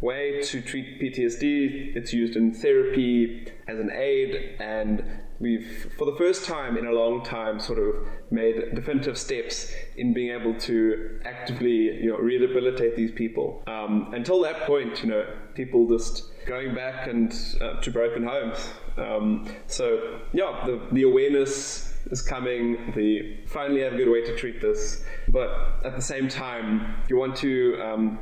way 0.00 0.42
to 0.42 0.60
treat 0.60 1.00
PTSD. 1.00 1.96
It's 1.96 2.12
used 2.12 2.36
in 2.36 2.52
therapy 2.52 3.46
as 3.68 3.78
an 3.78 3.90
aid, 3.92 4.56
and 4.58 5.04
we've, 5.42 5.92
for 5.98 6.06
the 6.06 6.16
first 6.16 6.46
time 6.46 6.78
in 6.78 6.86
a 6.86 6.92
long 6.92 7.22
time, 7.24 7.58
sort 7.60 7.78
of 7.80 7.94
made 8.30 8.74
definitive 8.74 9.18
steps 9.18 9.70
in 9.96 10.14
being 10.14 10.30
able 10.30 10.54
to 10.60 11.20
actively, 11.24 12.00
you 12.02 12.10
know, 12.10 12.16
rehabilitate 12.16 12.96
these 12.96 13.10
people. 13.10 13.62
Um, 13.66 14.14
until 14.14 14.40
that 14.42 14.62
point, 14.62 15.02
you 15.02 15.10
know, 15.10 15.26
people 15.54 15.86
just 15.88 16.30
going 16.46 16.74
back 16.74 17.08
and 17.08 17.34
uh, 17.60 17.80
to 17.80 17.90
broken 17.90 18.22
homes. 18.22 18.70
Um, 18.96 19.52
so 19.66 20.20
yeah, 20.32 20.62
the, 20.64 20.80
the 20.92 21.02
awareness 21.02 21.92
is 22.10 22.22
coming. 22.22 22.92
The 22.94 23.38
finally 23.46 23.80
have 23.82 23.94
a 23.94 23.96
good 23.96 24.10
way 24.10 24.22
to 24.22 24.36
treat 24.36 24.60
this, 24.60 25.04
but 25.28 25.80
at 25.84 25.96
the 25.96 26.02
same 26.02 26.28
time, 26.28 26.96
you 27.08 27.16
want 27.16 27.36
to 27.36 27.80
um, 27.82 28.18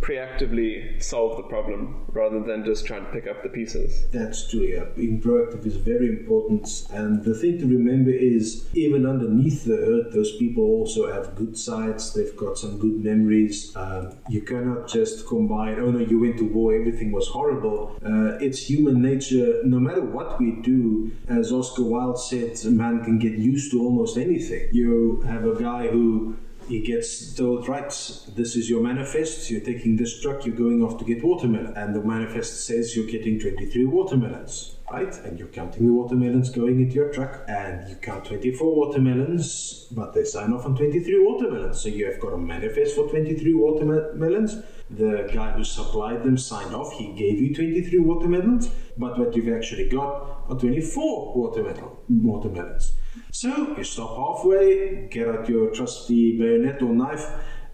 preactively 0.00 0.98
solve 1.00 1.36
the 1.36 1.42
problem 1.44 2.04
rather 2.12 2.42
than 2.42 2.64
just 2.64 2.86
trying 2.86 3.04
to 3.04 3.10
pick 3.12 3.26
up 3.26 3.42
the 3.42 3.48
pieces. 3.48 4.06
That's 4.10 4.50
true, 4.50 4.62
yeah. 4.62 4.84
Being 4.96 5.20
proactive 5.20 5.64
is 5.66 5.76
very 5.76 6.08
important. 6.08 6.86
And 6.92 7.22
the 7.24 7.34
thing 7.34 7.58
to 7.58 7.66
remember 7.66 8.10
is, 8.10 8.68
even 8.74 9.06
underneath 9.06 9.64
the 9.64 9.76
hurt, 9.76 10.12
those 10.12 10.36
people 10.36 10.64
also 10.64 11.12
have 11.12 11.34
good 11.36 11.56
sides. 11.56 12.12
They've 12.14 12.36
got 12.36 12.58
some 12.58 12.78
good 12.78 13.04
memories. 13.04 13.74
Um, 13.76 14.16
you 14.28 14.42
cannot 14.42 14.88
just 14.88 15.26
combine, 15.26 15.78
oh 15.78 15.90
no, 15.90 16.00
you 16.00 16.18
went 16.20 16.38
to 16.38 16.44
war, 16.44 16.74
everything 16.74 17.12
was 17.12 17.28
horrible. 17.28 17.96
Uh, 18.04 18.38
it's 18.40 18.68
human 18.68 19.00
nature. 19.00 19.60
No 19.64 19.78
matter 19.78 20.02
what 20.02 20.40
we 20.40 20.52
do, 20.62 21.12
as 21.28 21.52
Oscar 21.52 21.84
Wilde 21.84 22.18
said, 22.18 22.58
man 22.70 23.04
can 23.04 23.18
get 23.18 23.32
used 23.32 23.70
to 23.72 23.80
almost 23.80 24.16
anything. 24.16 24.68
You 24.72 25.20
have 25.26 25.44
a 25.44 25.54
guy 25.60 25.88
who 25.88 26.36
he 26.70 26.80
gets 26.80 27.34
told, 27.34 27.66
right, 27.66 27.88
this 28.36 28.54
is 28.54 28.70
your 28.70 28.80
manifest, 28.80 29.50
you're 29.50 29.60
taking 29.60 29.96
this 29.96 30.20
truck, 30.22 30.46
you're 30.46 30.54
going 30.54 30.84
off 30.84 30.98
to 30.98 31.04
get 31.04 31.22
watermelon. 31.24 31.76
And 31.76 31.96
the 31.96 32.00
manifest 32.00 32.64
says 32.64 32.94
you're 32.94 33.08
getting 33.08 33.40
23 33.40 33.86
watermelons, 33.86 34.76
right? 34.92 35.12
And 35.24 35.36
you're 35.36 35.48
counting 35.48 35.88
the 35.88 35.92
watermelons 35.92 36.48
going 36.48 36.80
into 36.80 36.94
your 36.94 37.12
truck, 37.12 37.42
and 37.48 37.88
you 37.88 37.96
count 37.96 38.24
24 38.26 38.72
watermelons, 38.72 39.88
but 39.90 40.14
they 40.14 40.22
sign 40.22 40.52
off 40.52 40.64
on 40.64 40.76
23 40.76 41.18
watermelons. 41.24 41.80
So 41.80 41.88
you 41.88 42.06
have 42.06 42.20
got 42.20 42.34
a 42.34 42.38
manifest 42.38 42.94
for 42.94 43.08
23 43.08 43.52
watermelons. 43.54 44.62
The 44.90 45.28
guy 45.34 45.50
who 45.50 45.64
supplied 45.64 46.22
them 46.22 46.38
signed 46.38 46.72
off, 46.72 46.92
he 46.92 47.12
gave 47.14 47.40
you 47.40 47.52
23 47.52 47.98
watermelons, 47.98 48.70
but 48.96 49.18
what 49.18 49.34
you've 49.34 49.52
actually 49.52 49.88
got 49.88 50.44
are 50.48 50.56
24 50.56 51.34
watermelon, 51.36 51.88
watermelons. 52.08 52.92
So 53.40 53.74
you 53.74 53.84
stop 53.84 54.10
halfway, 54.18 55.08
get 55.08 55.26
out 55.26 55.48
your 55.48 55.70
trusty 55.70 56.38
bayonet 56.38 56.82
or 56.82 56.92
knife, 56.92 57.24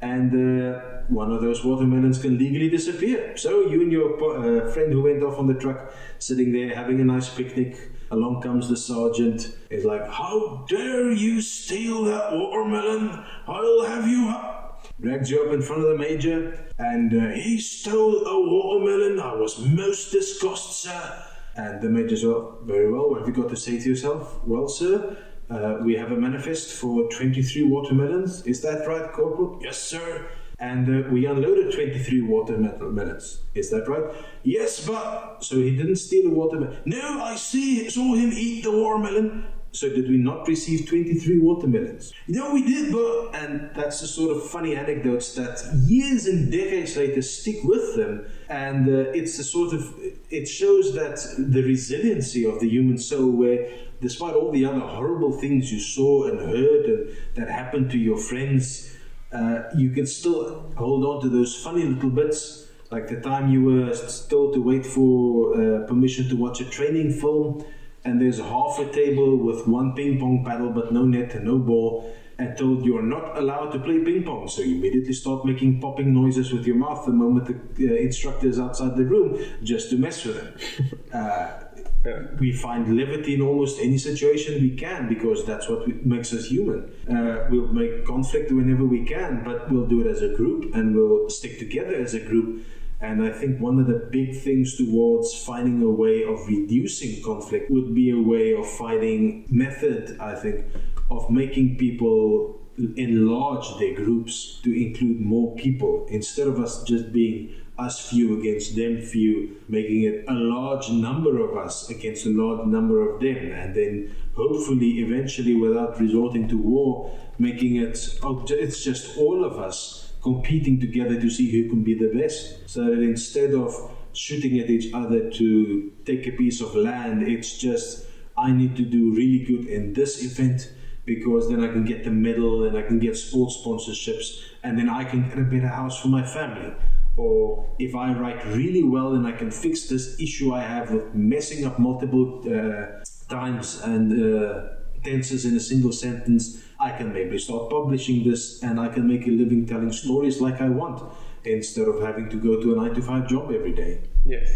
and 0.01 0.31
uh, 0.33 0.81
one 1.09 1.33
of 1.33 1.43
those 1.43 1.65
watermelons 1.65 2.21
can 2.23 2.39
legally 2.39 2.71
disappear. 2.71 3.37
So 3.37 3.67
you 3.67 3.83
and 3.83 3.91
your 3.91 4.15
uh, 4.15 4.71
friend 4.71 4.93
who 4.93 5.03
went 5.03 5.25
off 5.25 5.41
on 5.41 5.49
the 5.49 5.55
truck, 5.55 5.93
sitting 6.21 6.53
there 6.53 6.73
having 6.73 7.01
a 7.01 7.05
nice 7.05 7.29
picnic. 7.29 7.91
Along 8.13 8.41
comes 8.41 8.69
the 8.69 8.77
sergeant. 8.77 9.59
He's 9.69 9.85
like, 9.85 10.07
"How 10.07 10.65
dare 10.69 11.11
you 11.11 11.41
steal 11.41 12.05
that 12.05 12.31
watermelon? 12.31 13.25
I'll 13.49 13.83
have 13.87 14.07
you 14.07 14.29
up." 14.29 14.87
Drags 15.01 15.33
you 15.33 15.43
up 15.43 15.53
in 15.53 15.63
front 15.63 15.83
of 15.83 15.89
the 15.89 15.99
major, 15.99 16.65
and 16.79 17.13
uh, 17.13 17.31
he 17.31 17.59
stole 17.59 18.25
a 18.25 18.39
watermelon. 18.55 19.19
I 19.19 19.35
was 19.35 19.59
most 19.59 20.13
disgusted, 20.13 20.93
sir. 20.93 21.25
And 21.57 21.81
the 21.81 21.89
major 21.89 22.17
said, 22.17 22.29
well, 22.29 22.59
very 22.65 22.93
well. 22.93 23.09
What 23.09 23.21
have 23.21 23.29
you 23.29 23.35
got 23.35 23.49
to 23.49 23.57
say 23.57 23.79
to 23.81 23.89
yourself? 23.89 24.47
Well, 24.47 24.69
sir, 24.69 25.17
uh, 25.51 25.79
we 25.83 25.95
have 25.95 26.13
a 26.13 26.17
manifest 26.17 26.73
for 26.73 27.09
23 27.11 27.63
watermelons. 27.65 28.45
Is 28.47 28.61
that 28.63 28.87
right, 28.87 29.13
Corporal? 29.13 29.59
Yes, 29.63 29.81
sir. 29.81 30.27
And 30.59 30.89
uh, 30.89 31.09
we 31.11 31.27
unloaded 31.27 31.73
23 31.73 32.23
watermelons. 32.23 33.43
Is 33.55 33.71
that 33.71 33.89
right? 33.89 34.05
Yes, 34.43 34.87
but. 34.87 35.45
So 35.45 35.57
he 35.57 35.77
didn't 35.77 35.97
steal 35.97 36.31
the 36.31 36.35
watermelon. 36.35 36.79
No, 36.87 37.23
I 37.23 37.37
see, 37.37 37.89
saw 37.91 38.15
him 38.15 38.33
eat 38.33 38.65
the 38.65 38.73
watermelon. 38.73 39.47
So 39.77 39.91
did 39.91 40.09
we 40.09 40.17
not 40.17 40.49
receive 40.49 40.89
23 40.89 41.39
watermelons? 41.39 42.15
No, 42.29 42.55
we 42.55 42.65
did, 42.65 42.91
but 42.91 43.35
and 43.35 43.71
that's 43.75 44.01
the 44.01 44.07
sort 44.07 44.35
of 44.35 44.49
funny 44.49 44.75
anecdotes 44.75 45.35
that 45.35 45.63
years 45.85 46.25
and 46.25 46.51
decades 46.51 46.97
later 46.97 47.21
stick 47.21 47.57
with 47.63 47.95
them, 47.95 48.25
and 48.49 48.89
uh, 48.89 49.11
it's 49.13 49.39
a 49.39 49.45
sort 49.45 49.75
of 49.75 49.95
it 50.31 50.49
shows 50.49 50.95
that 50.95 51.19
the 51.53 51.63
resiliency 51.63 52.47
of 52.47 52.59
the 52.61 52.69
human 52.71 52.97
soul, 52.97 53.31
where 53.31 53.69
despite 54.01 54.35
all 54.35 54.51
the 54.51 54.65
other 54.65 54.81
horrible 54.81 55.33
things 55.33 55.73
you 55.73 55.81
saw 55.81 56.27
and 56.29 56.39
heard 56.39 56.85
and 56.87 57.17
that 57.35 57.49
happened 57.49 57.91
to 57.91 57.99
your 57.99 58.19
friends, 58.19 58.97
uh, 59.33 59.63
you 59.75 59.91
can 59.91 60.07
still 60.07 60.73
hold 60.77 61.05
on 61.05 61.23
to 61.23 61.29
those 61.29 61.57
funny 61.57 61.85
little 61.85 62.11
bits 62.11 62.67
like 62.91 63.09
the 63.09 63.21
time 63.21 63.51
you 63.51 63.63
were 63.63 63.95
told 64.29 64.55
to 64.55 64.63
wait 64.63 64.87
for 64.87 65.55
uh, 65.55 65.87
permission 65.87 66.29
to 66.29 66.37
watch 66.37 66.61
a 66.61 66.65
training 66.65 67.11
film 67.13 67.65
and 68.05 68.21
there's 68.21 68.39
half 68.39 68.79
a 68.79 68.87
table 68.93 69.37
with 69.37 69.67
one 69.67 69.95
ping 69.95 70.19
pong 70.21 70.45
paddle 70.45 70.71
but 70.71 70.93
no 70.93 71.05
net 71.05 71.35
and 71.35 71.45
no 71.45 71.59
ball 71.59 72.13
and 72.39 72.57
told 72.57 72.85
you're 72.85 73.03
not 73.03 73.37
allowed 73.39 73.71
to 73.71 73.79
play 73.79 73.99
ping 74.01 74.23
pong 74.23 74.49
so 74.49 74.63
you 74.63 74.77
immediately 74.77 75.13
start 75.13 75.45
making 75.45 75.81
popping 75.81 76.13
noises 76.13 76.53
with 76.53 76.67
your 76.67 76.77
mouth 76.77 77.05
the 77.07 77.13
moment 77.13 77.77
the 77.77 77.89
uh, 77.89 77.95
instructor 77.95 78.47
is 78.47 78.59
outside 78.59 78.97
the 78.97 79.05
room 79.05 79.39
just 79.63 79.91
to 79.91 79.97
mess 79.97 80.25
with 80.25 80.37
them 80.37 81.01
uh, 81.15 81.67
yeah. 82.05 82.23
we 82.39 82.53
find 82.53 82.97
levity 82.97 83.35
in 83.35 83.41
almost 83.41 83.81
any 83.81 83.99
situation 83.99 84.61
we 84.63 84.77
can 84.77 85.09
because 85.09 85.45
that's 85.45 85.69
what 85.69 85.89
makes 86.07 86.33
us 86.33 86.47
human. 86.47 86.89
Uh, 87.11 87.47
we'll 87.51 87.67
make 87.69 88.05
conflict 88.07 88.53
whenever 88.53 88.85
we 88.85 89.05
can, 89.05 89.43
but 89.45 89.71
we'll 89.73 89.87
do 89.87 90.03
it 90.03 90.07
as 90.07 90.23
a 90.23 90.29
group 90.37 90.73
and 90.75 90.95
we'll 90.95 91.29
stick 91.29 91.59
together 91.59 91.97
as 91.97 92.15
a 92.15 92.21
group 92.21 92.65
and 93.01 93.23
I 93.23 93.31
think 93.31 93.61
one 93.61 93.79
of 93.79 93.87
the 93.87 94.09
big 94.11 94.41
things 94.41 94.77
towards 94.77 95.35
finding 95.45 95.83
a 95.83 95.91
way 95.91 96.25
of 96.25 96.47
reducing 96.49 97.23
conflict 97.23 97.71
would 97.71 97.95
be 97.95 98.11
a 98.11 98.19
way 98.19 98.55
of 98.55 98.67
finding 98.67 99.47
method, 99.51 100.17
I 100.19 100.35
think, 100.35 100.65
of 101.11 101.31
making 101.31 101.77
people 101.77 102.61
enlarge 102.97 103.79
their 103.79 103.95
groups 103.95 104.61
to 104.63 104.71
include 104.71 105.21
more 105.21 105.55
people 105.57 106.07
instead 106.11 106.47
of 106.47 106.61
us 106.61 106.83
just 106.85 107.13
being 107.13 107.55
us 107.79 108.09
few 108.09 108.39
against 108.39 108.75
them 108.75 109.01
few, 109.01 109.57
making 109.69 110.03
it 110.05 110.25
a 110.29 110.33
large 110.33 110.89
number 110.91 111.41
of 111.41 111.57
us 111.57 111.91
against 111.91 112.25
a 112.25 112.31
large 112.31 112.67
number 112.67 113.09
of 113.09 113.21
them, 113.21 113.53
and 113.53 113.75
then 113.75 114.15
hopefully 114.35 115.01
eventually 115.01 115.55
without 115.55 115.99
resorting 116.01 116.49
to 116.49 116.57
war, 116.57 117.15
making 117.39 117.77
it 117.77 118.19
oh, 118.23 118.45
it's 118.49 118.83
just 118.83 119.19
all 119.19 119.45
of 119.45 119.59
us 119.59 120.13
competing 120.23 120.81
together 120.81 121.21
to 121.21 121.31
see 121.31 121.51
who 121.51 121.69
can 121.69 121.83
be 121.83 121.95
the 121.95 122.09
best. 122.19 122.69
So 122.69 122.85
that 122.85 123.01
instead 123.01 123.53
of 123.53 123.75
shooting 124.13 124.59
at 124.59 124.71
each 124.71 124.93
other 124.95 125.31
to 125.31 125.93
take 126.07 126.27
a 126.27 126.33
piece 126.33 126.63
of 126.63 126.75
land, 126.75 127.23
it's 127.23 127.59
just 127.59 128.07
I 128.39 128.53
need 128.53 128.77
to 128.77 128.83
do 128.83 129.15
really 129.15 129.45
good 129.45 129.67
in 129.67 129.93
this 129.93 130.23
event 130.25 130.73
because 131.07 131.49
then 131.49 131.65
I 131.65 131.69
can 131.69 131.85
get 131.85 132.05
the 132.05 132.11
medal 132.11 132.65
and 132.65 132.77
I 132.77 132.83
can 132.83 132.99
get 132.99 133.17
sports 133.17 133.63
sponsorships 133.65 134.43
and 134.63 134.77
then 134.79 134.91
I 134.91 135.05
can 135.05 135.29
get 135.29 135.39
a 135.39 135.43
better 135.43 135.69
house 135.69 136.01
for 136.01 136.09
my 136.09 136.27
family. 136.27 136.75
Or 137.17 137.75
if 137.79 137.95
I 137.95 138.13
write 138.13 138.45
really 138.47 138.83
well 138.83 139.15
and 139.15 139.27
I 139.27 139.33
can 139.33 139.51
fix 139.51 139.87
this 139.89 140.21
issue 140.21 140.53
I 140.53 140.61
have 140.61 140.91
with 140.91 141.15
messing 141.15 141.65
up 141.65 141.79
multiple 141.79 142.43
uh, 142.47 143.05
times 143.29 143.81
and 143.83 144.13
uh, 144.13 144.69
tenses 145.03 145.47
in 145.47 145.57
a 145.57 145.61
single 145.61 145.93
sentence, 145.93 146.63
I 146.79 146.91
can 146.91 147.13
maybe 147.13 147.39
start 147.39 147.71
publishing 147.71 148.29
this 148.29 148.63
and 148.63 148.79
I 148.79 148.89
can 148.89 149.07
make 149.07 149.27
a 149.27 149.31
living 149.31 149.65
telling 149.65 149.93
stories 149.93 150.41
like 150.41 150.61
I 150.61 150.69
want 150.69 151.03
instead 151.45 151.87
of 151.87 152.03
having 152.03 152.29
to 152.31 152.37
go 152.37 152.61
to 152.61 152.75
a 152.75 152.77
nine 152.77 152.95
to 152.97 153.01
five 153.01 153.29
job 153.29 153.53
every 153.53 153.73
day. 153.73 154.03
Yes. 154.27 154.51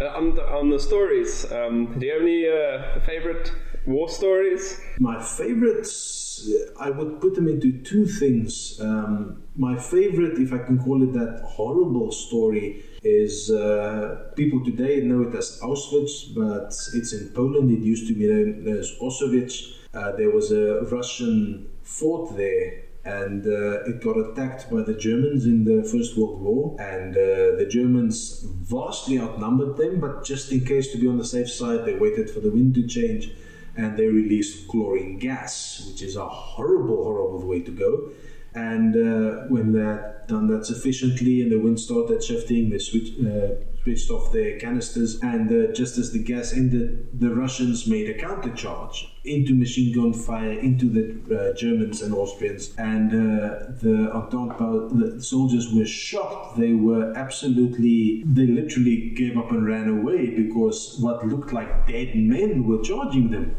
Uh, 0.00 0.04
on, 0.08 0.34
the, 0.34 0.46
on 0.46 0.70
the 0.70 0.78
stories, 0.78 1.50
um, 1.50 1.98
do 1.98 2.06
you 2.06 2.12
have 2.12 2.22
any 2.22 2.46
uh, 2.46 3.00
favorite 3.00 3.50
war 3.86 4.08
stories? 4.08 4.80
My 4.98 5.22
favorites, 5.22 6.50
I 6.78 6.90
would 6.90 7.20
put 7.20 7.34
them 7.34 7.48
into 7.48 7.80
two 7.82 8.06
things. 8.06 8.78
Um, 8.80 9.42
my 9.56 9.76
favorite, 9.76 10.38
if 10.38 10.52
I 10.52 10.58
can 10.58 10.78
call 10.78 11.02
it 11.02 11.12
that, 11.14 11.42
horrible 11.44 12.12
story 12.12 12.84
is 13.02 13.50
uh, 13.50 14.32
people 14.34 14.64
today 14.64 15.00
know 15.02 15.22
it 15.22 15.34
as 15.34 15.60
Auschwitz, 15.62 16.34
but 16.34 16.74
it's 16.94 17.12
in 17.12 17.30
Poland. 17.30 17.70
It 17.70 17.80
used 17.80 18.08
to 18.08 18.14
be 18.14 18.26
known 18.26 18.66
as 18.68 18.92
Auschwitz. 19.00 19.72
Uh, 19.94 20.12
there 20.12 20.30
was 20.30 20.52
a 20.52 20.82
Russian 20.82 21.68
fort 21.82 22.36
there 22.36 22.82
and 23.04 23.46
uh, 23.46 23.84
it 23.84 24.02
got 24.02 24.16
attacked 24.16 24.68
by 24.68 24.82
the 24.82 24.92
Germans 24.92 25.46
in 25.46 25.64
the 25.64 25.88
First 25.88 26.18
World 26.18 26.42
War. 26.42 26.76
And 26.80 27.16
uh, 27.16 27.56
the 27.56 27.66
Germans 27.70 28.44
vastly 28.44 29.20
outnumbered 29.20 29.76
them, 29.76 30.00
but 30.00 30.24
just 30.24 30.50
in 30.50 30.64
case 30.64 30.90
to 30.90 30.98
be 30.98 31.06
on 31.06 31.16
the 31.16 31.24
safe 31.24 31.48
side, 31.48 31.84
they 31.84 31.94
waited 31.94 32.28
for 32.28 32.40
the 32.40 32.50
wind 32.50 32.74
to 32.74 32.86
change 32.86 33.30
and 33.76 33.96
they 33.96 34.06
released 34.06 34.68
chlorine 34.68 35.18
gas, 35.18 35.84
which 35.86 36.02
is 36.02 36.16
a 36.16 36.26
horrible, 36.26 37.04
horrible 37.04 37.46
way 37.46 37.60
to 37.60 37.70
go. 37.70 38.10
And 38.56 38.96
uh, 38.96 39.44
when 39.48 39.72
that 39.72 40.28
done 40.28 40.46
that 40.48 40.66
sufficiently 40.66 41.42
and 41.42 41.52
the 41.52 41.58
wind 41.58 41.78
started 41.78 42.22
shifting, 42.22 42.70
they 42.70 42.78
switched, 42.78 43.20
uh, 43.20 43.54
switched 43.82 44.10
off 44.10 44.32
their 44.32 44.58
canisters. 44.58 45.20
And 45.20 45.50
uh, 45.50 45.72
just 45.72 45.98
as 45.98 46.12
the 46.12 46.22
gas 46.22 46.52
ended, 46.52 47.20
the 47.20 47.34
Russians 47.34 47.86
made 47.86 48.08
a 48.08 48.14
countercharge 48.14 49.08
into 49.24 49.54
machine 49.54 49.94
gun 49.94 50.12
fire 50.12 50.58
into 50.58 50.86
the 50.86 51.36
uh, 51.36 51.54
Germans 51.54 52.02
and 52.02 52.14
Austrians. 52.14 52.74
And 52.78 53.12
uh, 53.12 53.72
the 53.82 54.10
Entente 54.14 55.16
the 55.16 55.22
soldiers 55.22 55.72
were 55.72 55.84
shocked. 55.86 56.58
They 56.58 56.72
were 56.72 57.12
absolutely, 57.14 58.22
they 58.24 58.46
literally 58.46 59.10
gave 59.10 59.36
up 59.36 59.50
and 59.50 59.66
ran 59.66 59.88
away 59.88 60.30
because 60.30 60.96
what 60.98 61.26
looked 61.26 61.52
like 61.52 61.86
dead 61.86 62.16
men 62.16 62.64
were 62.64 62.82
charging 62.82 63.30
them 63.30 63.54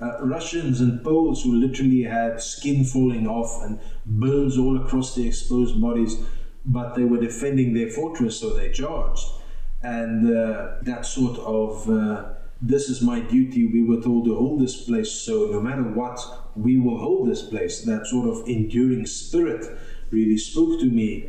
uh, 0.00 0.24
Russians 0.24 0.80
and 0.80 1.02
Poles 1.02 1.42
who 1.42 1.54
literally 1.54 2.02
had 2.02 2.40
skin 2.40 2.84
falling 2.84 3.26
off 3.26 3.62
and 3.62 3.80
burns 4.06 4.56
all 4.56 4.76
across 4.76 5.14
their 5.14 5.26
exposed 5.26 5.80
bodies, 5.80 6.16
but 6.64 6.94
they 6.94 7.04
were 7.04 7.20
defending 7.20 7.74
their 7.74 7.90
fortress, 7.90 8.38
so 8.38 8.50
they 8.50 8.70
charged. 8.70 9.26
And 9.82 10.26
uh, 10.26 10.76
that 10.82 11.06
sort 11.06 11.38
of 11.38 11.88
uh, 11.88 12.34
this 12.60 12.88
is 12.88 13.00
my 13.02 13.20
duty. 13.20 13.66
We 13.66 13.84
were 13.84 14.02
told 14.02 14.24
to 14.24 14.34
hold 14.34 14.60
this 14.60 14.82
place, 14.82 15.10
so 15.10 15.46
no 15.46 15.60
matter 15.60 15.84
what, 15.84 16.18
we 16.56 16.78
will 16.78 16.98
hold 16.98 17.28
this 17.28 17.42
place. 17.42 17.82
That 17.82 18.06
sort 18.06 18.28
of 18.28 18.48
enduring 18.48 19.06
spirit 19.06 19.78
really 20.10 20.38
spoke 20.38 20.80
to 20.80 20.86
me. 20.86 21.28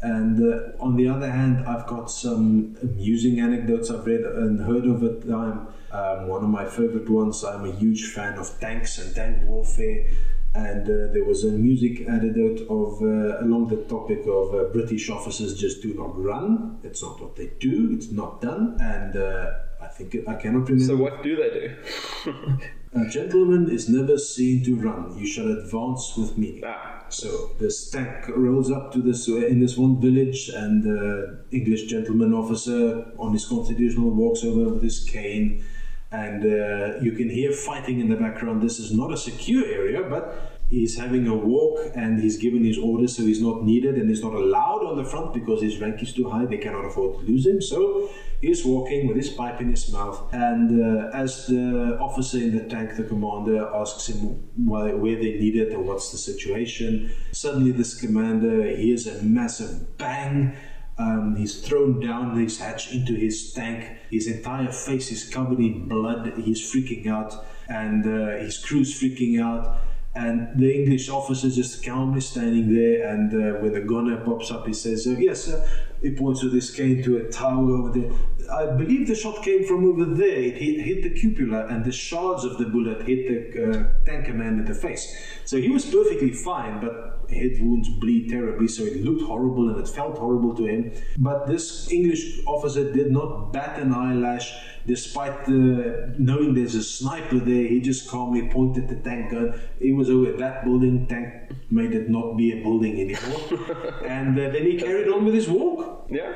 And 0.00 0.40
uh, 0.40 0.82
on 0.84 0.96
the 0.96 1.08
other 1.08 1.30
hand, 1.30 1.66
I've 1.66 1.86
got 1.86 2.10
some 2.10 2.76
amusing 2.82 3.40
anecdotes 3.40 3.90
I've 3.90 4.06
read 4.06 4.20
and 4.20 4.60
heard 4.60 4.86
of 4.86 5.02
at 5.02 5.28
time. 5.28 5.68
Um, 5.90 6.28
one 6.28 6.44
of 6.44 6.50
my 6.50 6.66
favorite 6.66 7.08
ones, 7.08 7.42
I'm 7.44 7.64
a 7.64 7.72
huge 7.72 8.06
fan 8.12 8.38
of 8.38 8.60
tanks 8.60 8.98
and 8.98 9.14
tank 9.14 9.42
warfare. 9.44 10.08
And 10.54 10.82
uh, 10.82 11.12
there 11.12 11.24
was 11.24 11.44
a 11.44 11.50
music 11.50 12.08
anecdote 12.08 12.60
of 12.68 13.02
uh, 13.02 13.44
along 13.44 13.68
the 13.68 13.84
topic 13.84 14.20
of 14.26 14.54
uh, 14.54 14.64
British 14.72 15.10
officers 15.10 15.58
just 15.58 15.82
do 15.82 15.94
not 15.94 16.20
run. 16.20 16.78
It's 16.84 17.02
not 17.02 17.20
what 17.20 17.36
they 17.36 17.50
do. 17.58 17.90
It's 17.92 18.10
not 18.10 18.40
done. 18.40 18.76
And 18.80 19.16
uh, 19.16 19.50
I 19.80 19.88
think 19.88 20.16
I 20.26 20.34
cannot 20.34 20.68
remember. 20.68 20.84
So 20.84 20.96
what 20.96 21.22
do 21.22 21.36
they 21.36 21.50
do? 21.50 22.58
a 22.94 23.08
gentleman 23.08 23.70
is 23.70 23.88
never 23.88 24.16
seen 24.16 24.64
to 24.64 24.76
run. 24.76 25.16
You 25.18 25.26
shall 25.26 25.50
advance 25.50 26.16
with 26.16 26.38
me. 26.38 26.62
Ah. 26.64 26.97
So 27.10 27.50
this 27.58 27.90
tank 27.90 28.28
rolls 28.28 28.70
up 28.70 28.92
to 28.92 29.00
this 29.00 29.28
uh, 29.28 29.36
in 29.46 29.60
this 29.60 29.76
one 29.76 30.00
village, 30.00 30.50
and 30.50 30.82
the 30.82 31.38
English 31.50 31.86
gentleman 31.86 32.34
officer 32.34 33.12
on 33.18 33.32
his 33.32 33.46
constitutional 33.46 34.10
walks 34.10 34.44
over 34.44 34.68
with 34.74 34.82
his 34.82 35.04
cane, 35.04 35.64
and 36.12 36.44
uh, 36.44 37.00
you 37.00 37.12
can 37.12 37.30
hear 37.30 37.52
fighting 37.52 38.00
in 38.00 38.08
the 38.08 38.16
background. 38.16 38.62
This 38.62 38.78
is 38.78 38.92
not 38.92 39.12
a 39.12 39.16
secure 39.16 39.64
area, 39.64 40.02
but 40.02 40.57
he's 40.70 40.98
having 40.98 41.26
a 41.26 41.34
walk 41.34 41.78
and 41.94 42.20
he's 42.20 42.36
given 42.36 42.64
his 42.64 42.78
orders, 42.78 43.16
so 43.16 43.22
he's 43.22 43.40
not 43.40 43.64
needed 43.64 43.96
and 43.96 44.08
he's 44.08 44.22
not 44.22 44.34
allowed 44.34 44.84
on 44.84 44.96
the 44.96 45.04
front 45.04 45.32
because 45.32 45.62
his 45.62 45.80
rank 45.80 46.02
is 46.02 46.12
too 46.12 46.28
high. 46.28 46.44
They 46.44 46.58
cannot 46.58 46.84
afford 46.84 47.20
to 47.20 47.26
lose 47.26 47.46
him. 47.46 47.60
So 47.60 48.10
he's 48.40 48.64
walking 48.64 49.06
with 49.06 49.16
his 49.16 49.30
pipe 49.30 49.60
in 49.60 49.70
his 49.70 49.90
mouth. 49.92 50.28
And 50.32 50.82
uh, 50.82 51.10
as 51.14 51.46
the 51.46 51.98
officer 52.00 52.38
in 52.38 52.56
the 52.56 52.64
tank, 52.64 52.96
the 52.96 53.04
commander, 53.04 53.66
asks 53.74 54.08
him 54.08 54.48
why, 54.56 54.92
where 54.92 55.16
they 55.16 55.38
need 55.38 55.56
it 55.56 55.72
or 55.72 55.80
what's 55.80 56.12
the 56.12 56.18
situation, 56.18 57.10
suddenly 57.32 57.72
this 57.72 57.98
commander 57.98 58.64
hears 58.76 59.06
a 59.06 59.22
massive 59.22 59.96
bang. 59.96 60.54
Um, 60.98 61.36
he's 61.36 61.60
thrown 61.60 62.00
down 62.00 62.36
his 62.36 62.58
hatch 62.58 62.92
into 62.92 63.14
his 63.14 63.52
tank. 63.52 63.88
His 64.10 64.26
entire 64.26 64.72
face 64.72 65.12
is 65.12 65.30
covered 65.30 65.60
in 65.60 65.86
blood. 65.86 66.32
He's 66.38 66.60
freaking 66.60 67.06
out, 67.06 67.46
and 67.68 68.04
uh, 68.04 68.38
his 68.38 68.58
crew's 68.58 69.00
freaking 69.00 69.40
out 69.40 69.78
and 70.18 70.58
the 70.58 70.70
English 70.78 71.08
officer 71.08 71.48
just 71.48 71.84
calmly 71.84 72.20
standing 72.20 72.74
there. 72.74 73.08
And 73.08 73.32
uh, 73.32 73.60
when 73.60 73.72
the 73.72 73.80
gunner 73.80 74.16
pops 74.24 74.50
up, 74.50 74.66
he 74.66 74.74
says, 74.74 75.06
uh, 75.06 75.16
"Yes, 75.18 75.44
sir." 75.44 75.58
He 76.02 76.10
points 76.10 76.42
with 76.44 76.52
his 76.52 76.70
cane 76.70 77.02
to 77.04 77.16
a 77.18 77.24
tower 77.28 77.70
over 77.78 77.90
there. 77.98 78.10
I 78.50 78.66
believe 78.80 79.08
the 79.08 79.14
shot 79.14 79.42
came 79.42 79.64
from 79.64 79.84
over 79.84 80.04
there. 80.04 80.38
It 80.48 80.56
hit, 80.56 80.80
hit 80.80 81.02
the 81.02 81.10
cupola, 81.20 81.66
and 81.66 81.84
the 81.84 81.92
shards 81.92 82.44
of 82.44 82.56
the 82.58 82.66
bullet 82.66 83.02
hit 83.06 83.20
the 83.28 83.40
uh, 83.64 84.04
tanker 84.04 84.32
man 84.32 84.60
in 84.60 84.64
the 84.64 84.74
face. 84.74 85.04
So 85.44 85.60
he 85.60 85.68
was 85.68 85.84
perfectly 85.84 86.30
fine, 86.30 86.80
but 86.80 87.17
head 87.30 87.60
wounds 87.60 87.88
bleed 87.88 88.30
terribly, 88.30 88.68
so 88.68 88.82
it 88.84 89.04
looked 89.04 89.22
horrible 89.22 89.68
and 89.68 89.78
it 89.78 89.88
felt 89.88 90.18
horrible 90.18 90.54
to 90.56 90.66
him. 90.66 90.92
But 91.18 91.46
this 91.46 91.90
English 91.90 92.40
officer 92.46 92.92
did 92.92 93.10
not 93.10 93.52
bat 93.52 93.78
an 93.78 93.94
eyelash 93.94 94.52
despite 94.86 95.44
the 95.44 96.14
knowing 96.18 96.54
there's 96.54 96.74
a 96.74 96.82
sniper 96.82 97.38
there. 97.38 97.66
He 97.66 97.80
just 97.80 98.08
calmly 98.08 98.48
pointed 98.48 98.88
the 98.88 98.96
tank 98.96 99.30
gun. 99.30 99.60
It 99.80 99.94
was 99.94 100.08
over 100.10 100.32
that 100.32 100.64
building. 100.64 101.06
Tank 101.06 101.52
made 101.70 101.92
it 101.92 102.08
not 102.08 102.36
be 102.36 102.58
a 102.58 102.62
building 102.62 103.00
anymore, 103.00 104.02
and 104.04 104.38
uh, 104.38 104.48
then 104.50 104.64
he 104.64 104.78
carried 104.78 105.08
on 105.08 105.24
with 105.24 105.34
his 105.34 105.48
walk. 105.48 106.08
Yeah. 106.10 106.32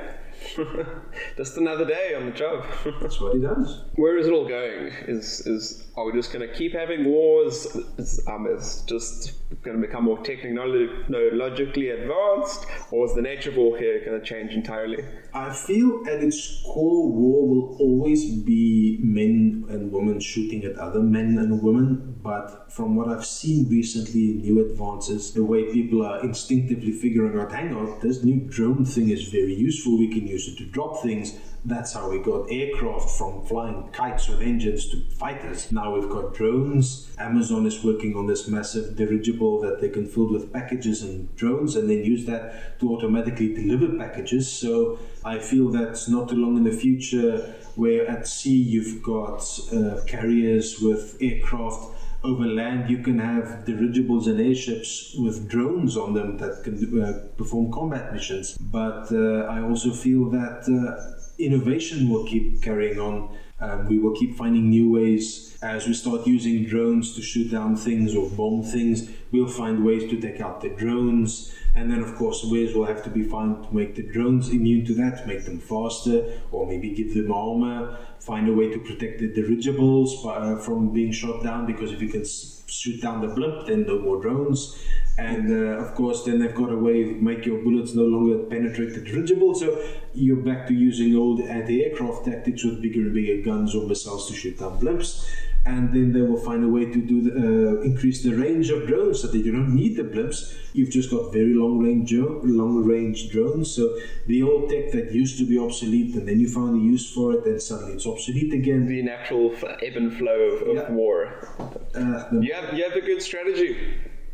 just 1.36 1.56
another 1.56 1.84
day 1.84 2.14
on 2.14 2.26
the 2.26 2.32
job. 2.32 2.64
That's 3.00 3.20
what 3.20 3.34
he 3.34 3.40
does. 3.40 3.84
Where 3.94 4.16
is 4.18 4.26
it 4.26 4.32
all 4.32 4.48
going? 4.48 4.92
Is 5.06 5.46
is 5.46 5.84
are 5.96 6.06
we 6.06 6.12
just 6.12 6.32
going 6.32 6.46
to 6.46 6.54
keep 6.54 6.72
having 6.72 7.04
wars? 7.04 7.66
Is 7.98 8.26
um, 8.26 8.46
is 8.46 8.82
just 8.86 9.34
going 9.62 9.80
to 9.80 9.86
become 9.86 10.04
more 10.04 10.18
technologically 10.24 11.90
advanced, 11.90 12.66
or 12.90 13.04
is 13.06 13.14
the 13.14 13.22
nature 13.22 13.50
of 13.50 13.56
war 13.56 13.76
here 13.76 14.02
going 14.04 14.18
to 14.18 14.26
change 14.26 14.52
entirely? 14.52 15.04
I 15.34 15.52
feel 15.52 16.02
at 16.08 16.22
its 16.22 16.62
core, 16.66 17.10
war 17.10 17.46
will 17.46 17.76
always 17.78 18.34
be 18.34 18.98
men 19.02 19.66
and 19.68 19.92
women 19.92 20.18
shooting 20.20 20.64
at 20.64 20.76
other 20.76 21.00
men 21.00 21.38
and 21.38 21.62
women. 21.62 22.16
But 22.22 22.72
from 22.72 22.96
what 22.96 23.08
I've 23.08 23.26
seen 23.26 23.68
recently, 23.68 24.34
new 24.34 24.64
advances, 24.64 25.32
the 25.32 25.44
way 25.44 25.72
people 25.72 26.04
are 26.06 26.20
instinctively 26.22 26.92
figuring 26.92 27.38
out, 27.38 27.52
hang 27.52 27.74
on, 27.74 27.98
this 28.00 28.22
new 28.24 28.40
drone 28.48 28.84
thing 28.84 29.10
is 29.10 29.28
very 29.28 29.54
useful. 29.54 29.98
We 29.98 30.08
can 30.08 30.26
use 30.26 30.48
it 30.48 30.56
to 30.58 30.64
drop 30.64 31.02
things 31.02 31.38
that's 31.64 31.92
how 31.92 32.10
we 32.10 32.18
got 32.18 32.50
aircraft 32.50 33.10
from 33.10 33.44
flying 33.44 33.88
kites 33.92 34.28
with 34.28 34.40
engines 34.40 34.88
to 34.90 35.00
fighters. 35.10 35.70
Now 35.70 35.94
we've 35.94 36.08
got 36.08 36.34
drones. 36.34 37.14
Amazon 37.18 37.66
is 37.66 37.84
working 37.84 38.16
on 38.16 38.26
this 38.26 38.48
massive 38.48 38.96
dirigible 38.96 39.60
that 39.60 39.80
they 39.80 39.88
can 39.88 40.06
fill 40.06 40.28
with 40.30 40.52
packages 40.52 41.02
and 41.02 41.34
drones 41.36 41.76
and 41.76 41.88
then 41.88 42.04
use 42.04 42.24
that 42.26 42.80
to 42.80 42.94
automatically 42.94 43.54
deliver 43.54 43.96
packages. 43.96 44.50
So 44.50 44.98
I 45.24 45.38
feel 45.38 45.68
that's 45.68 46.08
not 46.08 46.28
too 46.28 46.36
long 46.36 46.56
in 46.56 46.64
the 46.64 46.72
future, 46.72 47.54
where 47.76 48.08
at 48.08 48.26
sea 48.26 48.56
you've 48.56 49.02
got 49.02 49.42
uh, 49.72 50.02
carriers 50.06 50.80
with 50.80 51.16
aircraft 51.20 51.98
over 52.24 52.46
land 52.46 52.88
you 52.88 52.98
can 52.98 53.18
have 53.18 53.64
dirigibles 53.64 54.28
and 54.28 54.40
airships 54.40 55.14
with 55.18 55.48
drones 55.48 55.96
on 55.96 56.14
them 56.14 56.36
that 56.38 56.62
can 56.62 57.02
uh, 57.02 57.26
perform 57.36 57.72
combat 57.72 58.12
missions. 58.12 58.56
But 58.58 59.10
uh, 59.12 59.46
I 59.50 59.60
also 59.62 59.92
feel 59.92 60.30
that 60.30 60.62
uh, 60.68 61.21
innovation 61.44 62.08
will 62.08 62.26
keep 62.26 62.62
carrying 62.62 62.98
on. 62.98 63.36
Um, 63.60 63.86
we 63.86 63.98
will 63.98 64.16
keep 64.16 64.36
finding 64.36 64.70
new 64.70 64.90
ways 64.90 65.56
as 65.62 65.86
we 65.86 65.94
start 65.94 66.26
using 66.26 66.64
drones 66.64 67.14
to 67.14 67.22
shoot 67.22 67.50
down 67.50 67.76
things 67.76 68.16
or 68.16 68.28
bomb 68.30 68.64
things. 68.64 69.08
We'll 69.30 69.46
find 69.46 69.84
ways 69.84 70.10
to 70.10 70.20
take 70.20 70.40
out 70.40 70.60
the 70.60 70.70
drones. 70.70 71.54
And 71.74 71.90
then, 71.90 72.02
of 72.02 72.16
course, 72.16 72.44
ways 72.44 72.74
will 72.74 72.84
have 72.84 73.02
to 73.04 73.10
be 73.10 73.22
found 73.22 73.64
to 73.64 73.74
make 73.74 73.94
the 73.94 74.02
drones 74.02 74.50
immune 74.50 74.84
to 74.86 74.94
that, 74.94 75.26
make 75.26 75.44
them 75.44 75.58
faster, 75.58 76.40
or 76.50 76.66
maybe 76.66 76.90
give 76.90 77.14
them 77.14 77.32
armor, 77.32 77.96
find 78.18 78.48
a 78.48 78.52
way 78.52 78.68
to 78.70 78.78
protect 78.78 79.20
the 79.20 79.28
dirigibles 79.28 80.26
uh, 80.26 80.56
from 80.56 80.92
being 80.92 81.12
shot 81.12 81.42
down, 81.42 81.64
because 81.64 81.90
if 81.92 82.02
you 82.02 82.08
can 82.08 82.24
shoot 82.66 83.00
down 83.00 83.20
the 83.20 83.28
blimp, 83.28 83.66
then 83.68 83.86
no 83.86 83.98
more 83.98 84.20
drones. 84.20 84.76
And 85.18 85.50
uh, 85.50 85.82
of 85.82 85.94
course, 85.94 86.24
then 86.24 86.38
they've 86.38 86.54
got 86.54 86.72
a 86.72 86.76
way 86.76 87.04
to 87.04 87.14
make 87.14 87.44
your 87.44 87.62
bullets 87.62 87.94
no 87.94 88.04
longer 88.04 88.38
penetrate 88.44 88.94
the 88.94 89.00
dirigible, 89.00 89.54
so 89.54 89.78
you're 90.14 90.36
back 90.36 90.66
to 90.68 90.74
using 90.74 91.14
old 91.14 91.40
anti 91.42 91.84
aircraft 91.84 92.24
tactics 92.24 92.64
with 92.64 92.80
bigger 92.80 93.00
and 93.00 93.14
bigger 93.14 93.42
guns 93.42 93.74
or 93.74 93.86
missiles 93.86 94.26
to 94.28 94.34
shoot 94.34 94.58
down 94.58 94.80
blimps 94.80 95.28
and 95.64 95.92
then 95.92 96.12
they 96.12 96.22
will 96.22 96.40
find 96.40 96.64
a 96.64 96.68
way 96.68 96.86
to 96.86 97.00
do 97.00 97.20
the, 97.22 97.30
uh, 97.30 97.82
increase 97.82 98.22
the 98.22 98.30
range 98.30 98.70
of 98.70 98.86
drones 98.88 99.20
so 99.20 99.28
that 99.28 99.38
you 99.38 99.52
don't 99.52 99.72
need 99.74 99.96
the 99.96 100.02
blimps. 100.02 100.56
You've 100.72 100.90
just 100.90 101.10
got 101.10 101.32
very 101.32 101.54
long 101.54 101.78
range 101.78 102.12
long 102.12 102.84
range 102.84 103.30
drones. 103.30 103.70
So 103.70 103.96
the 104.26 104.42
old 104.42 104.70
tech 104.70 104.90
that 104.92 105.12
used 105.12 105.38
to 105.38 105.46
be 105.46 105.58
obsolete, 105.58 106.16
and 106.16 106.26
then 106.26 106.40
you 106.40 106.48
found 106.48 106.80
a 106.80 106.84
use 106.84 107.12
for 107.12 107.34
it, 107.34 107.46
and 107.46 107.62
suddenly 107.62 107.94
it's 107.94 108.06
obsolete 108.06 108.52
again. 108.52 108.86
The 108.86 109.02
natural 109.02 109.54
ebb 109.82 109.96
and 109.96 110.12
flow 110.16 110.40
of, 110.40 110.68
of 110.68 110.74
yeah. 110.74 110.90
war. 110.90 111.48
Uh, 111.94 112.40
you 112.40 112.52
have 112.54 112.74
you 112.74 112.82
have 112.82 112.94
a 112.94 113.00
good 113.00 113.22
strategy 113.22 113.76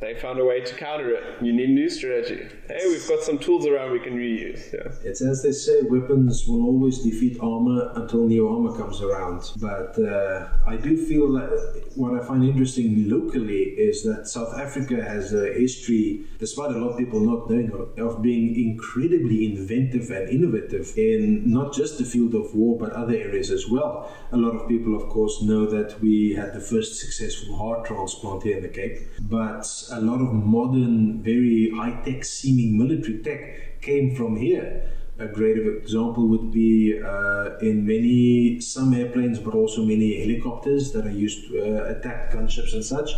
they 0.01 0.14
found 0.14 0.38
a 0.38 0.44
way 0.44 0.61
to 0.61 0.74
counter 0.74 1.11
it. 1.11 1.42
You 1.42 1.53
need 1.53 1.70
a 1.70 1.72
new 1.72 1.90
strategy. 1.90 2.46
Hey, 2.68 2.86
we've 2.86 3.09
got 3.09 3.20
some 3.22 3.38
tools 3.38 3.66
around 3.66 3.90
we 3.90 3.99
can 3.99 4.16
reuse. 4.16 4.72
Yeah. 4.72 4.92
It's 5.03 5.20
as 5.20 5.42
they 5.42 5.53
say, 5.53 5.82
weapons 5.82 6.46
will 6.46 6.64
always 6.64 6.99
defeat 6.99 7.38
armor 7.40 7.90
until 7.96 8.26
new 8.26 8.49
armor 8.49 8.76
comes 8.76 9.03
around. 9.03 9.51
But 9.57 9.99
uh, 9.99 10.49
I 10.66 10.76
do 10.76 10.96
feel 10.96 11.32
that 11.32 11.90
what 11.96 12.14
I 12.14 12.24
find 12.24 12.44
interesting 12.44 13.09
locally 13.11 13.62
is 13.62 14.05
that 14.05 14.28
South 14.28 14.57
Africa 14.57 15.03
has 15.03 15.32
a 15.32 15.53
history, 15.53 16.26
despite 16.38 16.70
a 16.70 16.78
lot 16.78 16.90
of 16.90 16.99
people 16.99 17.18
not 17.18 17.51
knowing, 17.51 17.72
of 17.99 18.22
being 18.22 18.55
incredibly 18.70 19.46
inventive 19.46 20.11
and 20.11 20.28
innovative 20.28 20.92
in 20.96 21.51
not 21.51 21.74
just 21.74 21.99
the 21.99 22.05
field 22.05 22.34
of 22.36 22.55
war, 22.55 22.78
but 22.78 22.92
other 22.92 23.14
areas 23.16 23.51
as 23.51 23.68
well. 23.68 24.14
A 24.30 24.36
lot 24.36 24.55
of 24.55 24.68
people, 24.68 24.94
of 24.94 25.09
course, 25.09 25.42
know 25.42 25.66
that 25.66 26.01
we 26.01 26.34
had 26.34 26.55
the 26.55 26.61
first 26.61 27.01
successful 27.01 27.57
heart 27.57 27.84
transplant 27.84 28.44
here 28.44 28.57
in 28.57 28.62
the 28.62 28.68
Cape, 28.68 28.99
but 29.20 29.66
a 29.91 30.01
lot 30.01 30.20
of 30.20 30.32
modern, 30.32 31.22
very 31.22 31.70
high 31.74 32.01
tech 32.05 32.24
seeming 32.24 32.76
military 32.76 33.18
tech 33.18 33.80
came 33.80 34.14
from 34.14 34.36
here. 34.36 34.91
A 35.18 35.26
great 35.26 35.57
example 35.59 36.28
would 36.28 36.53
be 36.53 37.01
uh, 37.03 37.59
in 37.59 37.84
many, 37.86 38.61
some 38.61 38.95
airplanes, 38.95 39.39
but 39.39 39.55
also 39.55 39.84
many 39.84 40.20
helicopters 40.20 40.93
that 40.93 41.07
are 41.07 41.11
used 41.11 41.49
to 41.49 41.59
uh, 41.61 41.91
attack 41.91 42.32
gunships 42.32 42.72
and 42.72 42.84
such. 42.84 43.11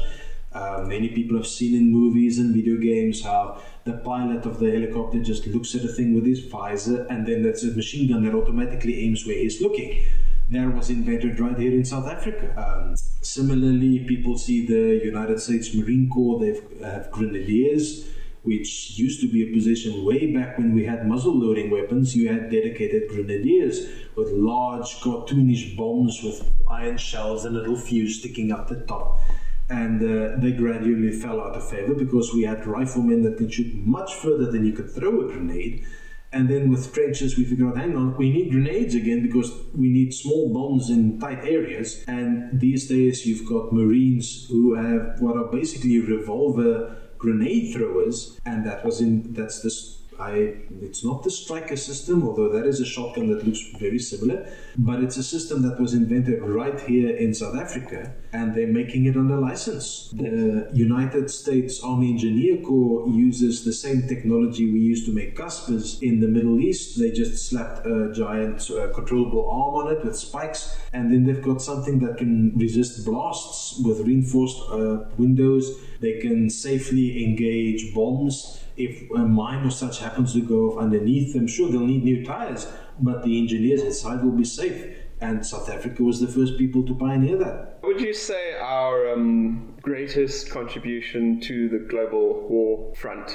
Uh, 0.53 0.85
many 0.87 1.09
people 1.09 1.37
have 1.37 1.47
seen 1.47 1.77
in 1.77 1.93
movies 1.93 2.39
and 2.39 2.55
video 2.55 2.77
games 2.77 3.23
how 3.23 3.63
the 3.85 3.93
pilot 3.99 4.45
of 4.47 4.59
the 4.59 4.71
helicopter 4.71 5.23
just 5.23 5.47
looks 5.47 5.75
at 5.77 5.85
a 5.85 5.89
thing 5.89 6.13
with 6.15 6.27
his 6.27 6.41
visor 6.41 7.07
and 7.09 7.25
then 7.25 7.41
that's 7.41 7.63
a 7.63 7.71
machine 7.77 8.11
gun 8.11 8.25
that 8.25 8.35
automatically 8.35 9.05
aims 9.05 9.25
where 9.25 9.37
he's 9.37 9.61
looking 9.61 10.05
that 10.51 10.75
was 10.75 10.91
invented 10.91 11.39
right 11.39 11.57
here 11.57 11.73
in 11.73 11.85
South 11.85 12.09
Africa. 12.09 12.53
Um, 12.57 12.97
similarly, 13.23 14.01
people 14.01 14.37
see 14.37 14.67
the 14.67 15.05
United 15.05 15.41
States 15.41 15.73
Marine 15.75 16.11
Corps, 16.11 16.41
they 16.41 16.61
have 16.85 17.11
grenadiers, 17.13 18.09
which 18.43 18.99
used 18.99 19.21
to 19.21 19.31
be 19.31 19.49
a 19.49 19.53
position 19.55 20.05
way 20.05 20.33
back 20.33 20.59
when 20.59 20.75
we 20.75 20.85
had 20.85 21.07
muzzle 21.07 21.39
loading 21.39 21.71
weapons. 21.71 22.17
You 22.17 22.29
had 22.29 22.51
dedicated 22.51 23.09
grenadiers 23.09 23.87
with 24.17 24.31
large 24.31 24.89
cartoonish 25.01 25.77
bombs 25.77 26.21
with 26.25 26.51
iron 26.69 26.97
shells 26.97 27.45
and 27.45 27.57
a 27.57 27.61
little 27.61 27.77
fuse 27.77 28.19
sticking 28.19 28.51
out 28.51 28.67
the 28.67 28.81
top. 28.87 29.21
And 29.69 30.03
uh, 30.03 30.37
they 30.41 30.51
gradually 30.51 31.13
fell 31.13 31.41
out 31.41 31.55
of 31.55 31.69
favor 31.69 31.95
because 31.95 32.35
we 32.35 32.43
had 32.43 32.67
riflemen 32.67 33.23
that 33.23 33.37
can 33.37 33.49
shoot 33.49 33.73
much 33.73 34.15
further 34.15 34.51
than 34.51 34.65
you 34.65 34.73
could 34.73 34.91
throw 34.91 35.21
a 35.21 35.33
grenade 35.33 35.87
and 36.33 36.49
then 36.49 36.71
with 36.71 36.93
trenches, 36.95 37.37
we 37.37 37.45
figured 37.45 37.69
out, 37.69 37.77
hang 37.77 37.97
on, 37.97 38.17
we 38.17 38.31
need 38.33 38.53
grenades 38.53 38.95
again 38.95 39.23
because 39.23 39.53
we 39.75 39.89
need 39.89 40.15
small 40.15 40.53
bombs 40.53 40.89
in 40.89 41.19
tight 41.19 41.45
areas. 41.45 42.05
And 42.07 42.61
these 42.61 42.89
days, 42.89 43.27
you've 43.27 43.49
got 43.49 43.73
Marines 43.73 44.47
who 44.49 44.75
have 44.75 45.21
what 45.21 45.37
are 45.37 45.51
basically 45.51 45.99
revolver 45.99 46.97
grenade 47.19 47.75
throwers, 47.75 48.39
and 48.47 48.65
that 48.65 48.85
was 48.85 49.01
in 49.01 49.33
that's 49.35 49.63
this 49.63 50.00
I, 50.21 50.55
it's 50.83 51.03
not 51.03 51.23
the 51.23 51.31
striker 51.31 51.77
system, 51.77 52.23
although 52.29 52.51
that 52.51 52.67
is 52.67 52.81
a 52.81 52.85
shotgun 52.85 53.29
that 53.29 53.47
looks 53.47 53.61
very 53.79 53.99
similar, 53.99 54.47
but 54.77 55.03
it's 55.03 55.17
a 55.17 55.23
system 55.23 55.63
that 55.63 55.81
was 55.81 55.95
invented 55.95 56.43
right 56.43 56.79
here 56.81 57.17
in 57.17 57.33
South 57.33 57.57
Africa, 57.57 58.15
and 58.33 58.55
they're 58.55 58.67
making 58.67 59.07
it 59.07 59.17
under 59.17 59.39
license. 59.39 60.11
The 60.13 60.69
United 60.75 61.31
States 61.31 61.83
Army 61.83 62.11
Engineer 62.11 62.59
Corps 62.59 63.09
uses 63.09 63.65
the 63.65 63.73
same 63.73 64.07
technology 64.09 64.71
we 64.71 64.81
use 64.81 65.07
to 65.07 65.13
make 65.13 65.37
Casspirs 65.37 66.03
in 66.03 66.21
the 66.21 66.29
Middle 66.29 66.61
East. 66.61 66.99
They 66.99 67.11
just 67.11 67.49
slapped 67.49 67.87
a 67.87 68.13
giant 68.13 68.71
uh, 68.71 68.93
controllable 68.93 69.49
arm 69.51 69.87
on 69.87 69.93
it 69.93 70.05
with 70.05 70.17
spikes, 70.17 70.77
and 70.93 71.11
then 71.11 71.25
they've 71.25 71.43
got 71.43 71.63
something 71.63 71.99
that 72.01 72.19
can 72.19 72.53
resist 72.57 73.05
blasts 73.07 73.81
with 73.83 74.01
reinforced 74.07 74.61
uh, 74.71 75.05
windows. 75.17 75.79
They 76.01 76.19
can 76.21 76.51
safely 76.51 77.25
engage 77.25 77.95
bombs 77.95 78.60
if 78.85 79.11
a 79.11 79.19
mine 79.19 79.67
or 79.67 79.71
such 79.71 80.01
happens 80.01 80.33
to 80.33 80.41
go 80.41 80.79
underneath 80.79 81.35
them, 81.35 81.47
sure 81.47 81.71
they'll 81.71 81.81
need 81.81 82.05
new 82.05 82.25
tires, 82.25 82.67
but 82.99 83.23
the 83.23 83.39
engineers 83.39 83.83
inside 83.83 84.25
will 84.25 84.33
be 84.33 84.45
safe. 84.45 84.97
And 85.21 85.45
South 85.45 85.69
Africa 85.69 86.03
was 86.03 86.19
the 86.19 86.27
first 86.27 86.57
people 86.57 86.83
to 86.87 86.95
pioneer 86.95 87.37
that. 87.39 87.81
Would 87.83 88.01
you 88.01 88.15
say 88.15 88.55
our 88.55 89.13
um, 89.13 89.70
greatest 89.83 90.51
contribution 90.51 91.41
to 91.41 91.69
the 91.69 91.79
global 91.79 92.49
war 92.49 92.95
front 92.95 93.31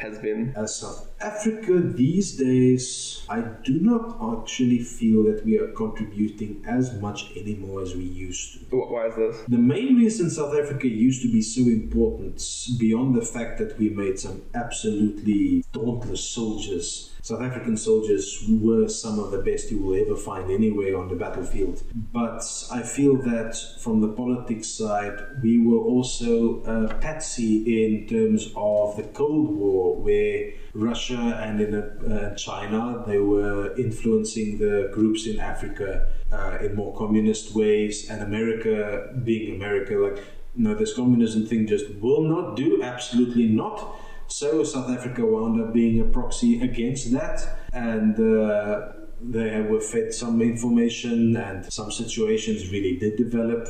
has 0.00 0.18
been? 0.18 0.52
As 0.56 0.76
South 0.76 1.10
Africa 1.20 1.80
these 1.80 2.36
days, 2.36 3.24
I 3.28 3.40
do 3.40 3.80
not 3.80 4.18
actually 4.38 4.78
feel 4.78 5.24
that 5.24 5.44
we 5.44 5.58
are 5.58 5.68
contributing 5.72 6.64
as 6.66 6.94
much 7.00 7.30
anymore 7.36 7.82
as 7.82 7.94
we 7.94 8.04
used 8.04 8.70
to. 8.70 8.76
Why 8.76 9.06
is 9.06 9.16
this? 9.16 9.36
The 9.48 9.58
main 9.58 9.96
reason 9.96 10.30
South 10.30 10.54
Africa 10.54 10.88
used 10.88 11.22
to 11.22 11.32
be 11.32 11.42
so 11.42 11.62
important, 11.62 12.42
beyond 12.78 13.14
the 13.14 13.24
fact 13.24 13.58
that 13.58 13.78
we 13.78 13.90
made 13.90 14.18
some 14.18 14.42
absolutely 14.54 15.64
dauntless 15.72 16.22
soldiers 16.24 17.10
South 17.22 17.42
African 17.42 17.76
soldiers 17.76 18.44
were 18.48 18.88
some 18.88 19.18
of 19.18 19.30
the 19.30 19.38
best 19.38 19.70
you 19.70 19.78
will 19.82 19.94
ever 19.94 20.16
find 20.16 20.50
anywhere 20.50 20.96
on 20.96 21.08
the 21.08 21.14
battlefield. 21.14 21.82
But 21.94 22.42
I 22.70 22.82
feel 22.82 23.16
that 23.22 23.56
from 23.80 24.00
the 24.00 24.08
politics 24.08 24.68
side, 24.68 25.20
we 25.42 25.58
were 25.58 25.78
also 25.78 26.62
a 26.62 26.94
patsy 26.94 27.84
in 27.84 28.06
terms 28.06 28.52
of 28.56 28.96
the 28.96 29.04
Cold 29.14 29.54
War, 29.56 29.96
where 29.96 30.52
Russia 30.72 31.40
and 31.42 31.60
in 31.60 31.74
uh, 31.74 32.34
China 32.36 33.04
they 33.06 33.18
were 33.18 33.76
influencing 33.76 34.58
the 34.58 34.90
groups 34.92 35.26
in 35.26 35.38
Africa 35.38 36.08
uh, 36.32 36.58
in 36.60 36.74
more 36.74 36.96
communist 36.96 37.54
ways, 37.54 38.08
and 38.08 38.22
America, 38.22 39.12
being 39.24 39.56
America, 39.56 39.94
like 39.94 40.24
no, 40.54 40.74
this 40.74 40.94
communism 40.94 41.46
thing 41.46 41.66
just 41.66 41.88
will 42.00 42.22
not 42.22 42.56
do. 42.56 42.82
Absolutely 42.82 43.46
not. 43.46 43.94
So 44.30 44.64
South 44.64 44.90
Africa 44.90 45.24
wound 45.26 45.60
up 45.60 45.72
being 45.72 46.00
a 46.00 46.04
proxy 46.04 46.60
against 46.62 47.12
that, 47.12 47.60
and. 47.72 48.18
Uh, 48.18 48.92
they 49.22 49.60
were 49.60 49.82
fed 49.82 50.14
some 50.14 50.40
information, 50.40 51.36
and 51.36 51.70
some 51.70 51.92
situations 51.92 52.70
really 52.72 52.96
did 52.96 53.18
develop 53.18 53.68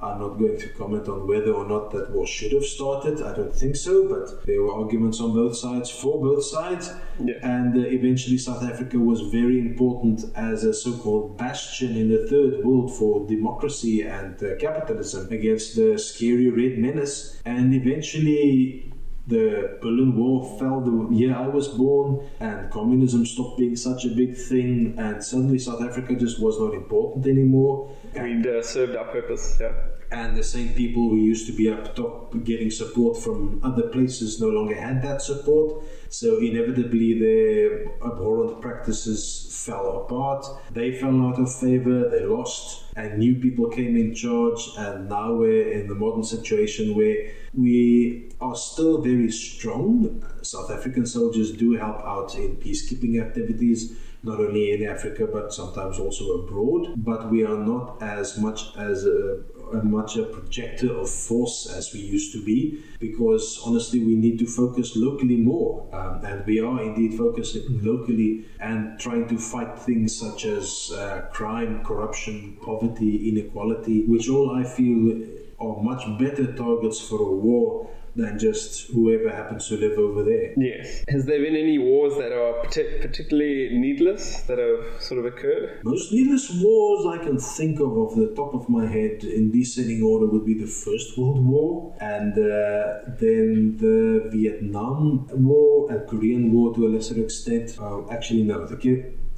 I'm 0.00 0.20
not 0.20 0.38
going 0.38 0.56
to 0.58 0.68
comment 0.74 1.08
on 1.08 1.26
whether 1.26 1.52
or 1.52 1.66
not 1.66 1.90
that 1.90 2.10
war 2.10 2.24
should 2.24 2.52
have 2.52 2.64
started. 2.64 3.20
I 3.20 3.34
don't 3.34 3.54
think 3.54 3.74
so, 3.74 4.08
but 4.08 4.46
there 4.46 4.62
were 4.62 4.72
arguments 4.72 5.20
on 5.20 5.32
both 5.32 5.56
sides 5.56 5.90
for 5.90 6.20
both 6.20 6.44
sides. 6.44 6.92
Yeah. 7.18 7.34
And 7.42 7.76
uh, 7.76 7.80
eventually, 7.80 8.38
South 8.38 8.62
Africa 8.62 8.96
was 8.96 9.22
very 9.22 9.58
important 9.58 10.24
as 10.36 10.62
a 10.62 10.72
so 10.72 10.96
called 10.98 11.36
bastion 11.36 11.96
in 11.96 12.08
the 12.10 12.28
third 12.28 12.64
world 12.64 12.96
for 12.96 13.26
democracy 13.26 14.02
and 14.02 14.40
uh, 14.40 14.54
capitalism 14.60 15.32
against 15.32 15.74
the 15.74 15.98
scary 15.98 16.48
red 16.48 16.78
menace. 16.78 17.40
And 17.44 17.74
eventually, 17.74 18.92
the 19.28 19.78
Berlin 19.82 20.16
Wall 20.16 20.58
fell 20.58 20.80
the 20.80 21.14
year 21.14 21.34
I 21.36 21.46
was 21.46 21.68
born, 21.68 22.26
and 22.40 22.70
communism 22.70 23.26
stopped 23.26 23.58
being 23.58 23.76
such 23.76 24.04
a 24.06 24.08
big 24.08 24.36
thing, 24.36 24.94
and 24.98 25.22
suddenly 25.22 25.58
South 25.58 25.82
Africa 25.82 26.14
just 26.14 26.40
was 26.40 26.58
not 26.58 26.72
important 26.74 27.26
anymore. 27.26 27.94
We 28.14 28.48
uh, 28.48 28.62
served 28.62 28.96
our 28.96 29.04
purpose, 29.04 29.58
yeah. 29.60 29.72
And 30.10 30.36
the 30.36 30.42
same 30.42 30.72
people 30.72 31.10
who 31.10 31.16
used 31.16 31.46
to 31.48 31.52
be 31.52 31.68
up 31.70 31.94
top 31.94 32.34
getting 32.44 32.70
support 32.70 33.18
from 33.18 33.60
other 33.62 33.88
places 33.88 34.40
no 34.40 34.48
longer 34.48 34.74
had 34.74 35.02
that 35.02 35.20
support. 35.20 35.84
So 36.08 36.38
inevitably, 36.38 37.18
their 37.18 37.88
abhorrent 38.02 38.62
practices 38.62 39.62
fell 39.66 40.02
apart. 40.02 40.46
They 40.70 40.92
fell 40.92 41.20
out 41.26 41.38
of 41.38 41.54
favor, 41.54 42.08
they 42.08 42.24
lost, 42.24 42.84
and 42.96 43.18
new 43.18 43.34
people 43.34 43.68
came 43.68 43.96
in 43.96 44.14
charge. 44.14 44.60
And 44.78 45.10
now 45.10 45.34
we're 45.34 45.68
in 45.72 45.88
the 45.88 45.94
modern 45.94 46.24
situation 46.24 46.94
where 46.94 47.30
we 47.52 48.30
are 48.40 48.56
still 48.56 49.02
very 49.02 49.30
strong. 49.30 50.24
South 50.42 50.70
African 50.70 51.04
soldiers 51.04 51.52
do 51.52 51.72
help 51.72 51.98
out 51.98 52.34
in 52.34 52.56
peacekeeping 52.56 53.20
activities 53.20 53.96
not 54.22 54.40
only 54.40 54.72
in 54.72 54.84
Africa 54.88 55.28
but 55.32 55.52
sometimes 55.52 55.98
also 55.98 56.42
abroad. 56.42 56.94
But 56.96 57.30
we 57.30 57.44
are 57.44 57.58
not 57.58 58.02
as 58.02 58.38
much 58.38 58.76
as 58.76 59.04
a, 59.04 59.40
much 59.72 60.16
a 60.16 60.24
projector 60.24 60.92
of 60.92 61.08
force 61.08 61.66
as 61.66 61.92
we 61.92 62.00
used 62.00 62.32
to 62.32 62.44
be, 62.44 62.82
because 62.98 63.60
honestly 63.64 64.00
we 64.00 64.14
need 64.14 64.38
to 64.38 64.46
focus 64.46 64.96
locally 64.96 65.36
more, 65.36 65.88
um, 65.92 66.24
and 66.24 66.44
we 66.46 66.60
are 66.60 66.82
indeed 66.82 67.14
focusing 67.14 67.62
locally 67.84 68.46
and 68.60 68.98
trying 68.98 69.26
to 69.28 69.38
fight 69.38 69.78
things 69.78 70.16
such 70.16 70.44
as 70.44 70.92
uh, 70.92 71.28
crime, 71.32 71.84
corruption, 71.84 72.56
poverty, 72.62 73.28
inequality, 73.28 74.04
which 74.06 74.28
all 74.28 74.50
I 74.50 74.64
feel 74.64 75.22
are 75.60 75.82
much 75.82 76.02
better 76.18 76.52
targets 76.52 77.00
for 77.00 77.20
a 77.20 77.32
war 77.32 77.90
than 78.18 78.38
just 78.38 78.88
whoever 78.88 79.30
happens 79.30 79.68
to 79.68 79.76
live 79.76 79.96
over 79.96 80.24
there. 80.24 80.52
Yes. 80.56 81.04
Has 81.08 81.24
there 81.24 81.40
been 81.40 81.56
any 81.56 81.78
wars 81.78 82.14
that 82.18 82.32
are 82.32 82.54
particularly 82.64 83.78
needless 83.78 84.42
that 84.42 84.58
have 84.58 85.00
sort 85.00 85.20
of 85.20 85.26
occurred? 85.26 85.80
Most 85.84 86.12
needless 86.12 86.50
wars 86.62 87.06
I 87.06 87.22
can 87.24 87.38
think 87.38 87.78
of 87.80 87.96
off 87.96 88.16
the 88.16 88.34
top 88.34 88.54
of 88.54 88.68
my 88.68 88.86
head 88.86 89.22
in 89.22 89.52
descending 89.52 90.02
order 90.02 90.26
would 90.26 90.44
be 90.44 90.54
the 90.54 90.66
First 90.66 91.16
World 91.16 91.44
War 91.46 91.94
and 92.00 92.32
uh, 92.32 93.14
then 93.20 93.76
the 93.78 94.28
Vietnam 94.32 95.28
War 95.32 95.90
and 95.92 96.06
Korean 96.08 96.52
War 96.52 96.74
to 96.74 96.86
a 96.86 96.88
lesser 96.88 97.22
extent. 97.22 97.78
Uh, 97.80 98.08
actually, 98.10 98.42
no, 98.42 98.66
the 98.66 98.76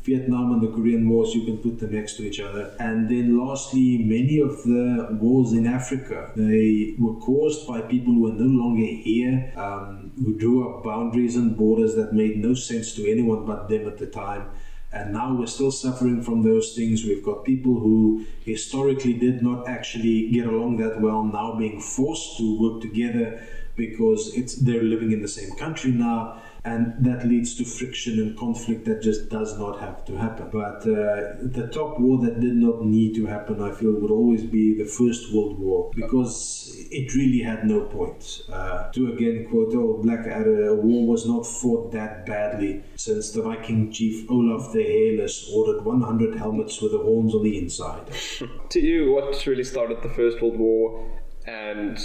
Vietnam 0.05 0.53
and 0.53 0.63
the 0.63 0.69
Korean 0.69 1.09
Wars, 1.09 1.35
you 1.35 1.45
can 1.45 1.59
put 1.59 1.79
them 1.79 1.93
next 1.93 2.17
to 2.17 2.23
each 2.23 2.41
other. 2.41 2.75
And 2.79 3.09
then 3.09 3.39
lastly, 3.39 3.99
many 3.99 4.39
of 4.39 4.63
the 4.65 5.09
wars 5.21 5.53
in 5.53 5.67
Africa, 5.67 6.33
they 6.37 6.95
were 6.99 7.15
caused 7.15 7.67
by 7.67 7.83
people 7.83 8.15
who 8.15 8.27
are 8.29 8.33
no 8.33 8.63
longer 8.63 8.87
here, 8.87 9.53
um, 9.57 10.13
who 10.17 10.37
drew 10.39 10.69
up 10.69 10.85
boundaries 10.85 11.37
and 11.37 11.57
borders 11.57 11.95
that 11.97 12.13
made 12.13 12.39
no 12.39 12.55
sense 12.55 12.95
to 12.95 13.11
anyone 13.11 13.45
but 13.45 13.69
them 13.69 13.87
at 13.87 13.99
the 13.99 14.07
time. 14.07 14.51
And 14.93 15.13
now 15.13 15.35
we're 15.35 15.47
still 15.47 15.71
suffering 15.71 16.21
from 16.23 16.43
those 16.43 16.75
things. 16.75 17.05
We've 17.05 17.25
got 17.25 17.45
people 17.45 17.79
who 17.79 18.27
historically 18.45 19.13
did 19.13 19.43
not 19.43 19.69
actually 19.69 20.31
get 20.31 20.47
along 20.47 20.79
that 20.79 21.01
well 21.01 21.23
now 21.23 21.55
being 21.55 21.81
forced 21.81 22.39
to 22.39 22.61
work 22.61 22.83
together 22.83 23.41
because 23.77 24.35
it's 24.35 24.57
they're 24.57 24.83
living 24.83 25.13
in 25.13 25.23
the 25.23 25.29
same 25.29 25.53
country 25.57 25.93
now 25.93 26.41
and 26.65 26.95
that 27.05 27.27
leads 27.27 27.55
to 27.57 27.65
friction 27.65 28.19
and 28.19 28.37
conflict 28.37 28.85
that 28.85 29.03
just 29.03 29.29
does 29.31 29.59
not 29.59 29.81
have 29.81 30.05
to 30.05 30.17
happen. 30.17 30.49
But 30.53 30.83
uh, 30.83 31.39
the 31.43 31.71
top 31.73 31.99
war 31.99 32.19
that 32.25 32.41
did 32.41 32.55
not 32.55 32.85
need 32.85 33.15
to 33.15 33.27
happen, 33.27 33.63
I 33.63 33.73
feel, 33.73 33.93
would 33.93 34.11
always 34.11 34.45
be 34.45 34.77
the 34.77 34.85
First 34.85 35.33
World 35.33 35.59
War 35.59 35.91
because 35.95 36.77
it 36.91 37.15
really 37.15 37.43
had 37.43 37.65
no 37.65 37.83
point. 37.87 38.43
Uh, 38.53 38.91
to 38.93 39.13
again 39.13 39.47
quote 39.49 39.75
old 39.75 40.03
Blackadder, 40.03 40.75
war 40.75 41.07
was 41.07 41.27
not 41.27 41.47
fought 41.47 41.93
that 41.93 42.27
badly 42.27 42.83
since 42.97 43.33
the 43.33 43.43
Viking 43.43 43.91
chief 43.93 44.31
Olaf 44.31 44.73
the 44.73 44.83
Hairless 44.83 45.51
ordered 45.53 45.85
100 45.85 46.37
helmets 46.37 46.81
with 46.83 46.93
the 46.93 46.99
horns 46.99 47.35
on 47.35 47.43
the 47.43 47.59
inside. 47.59 48.07
to 48.69 48.81
you, 48.81 49.13
what 49.13 49.47
really 49.47 49.65
started 49.65 50.03
the 50.03 50.11
First 50.11 50.43
World 50.43 50.59
War 50.59 51.21
and 51.47 51.99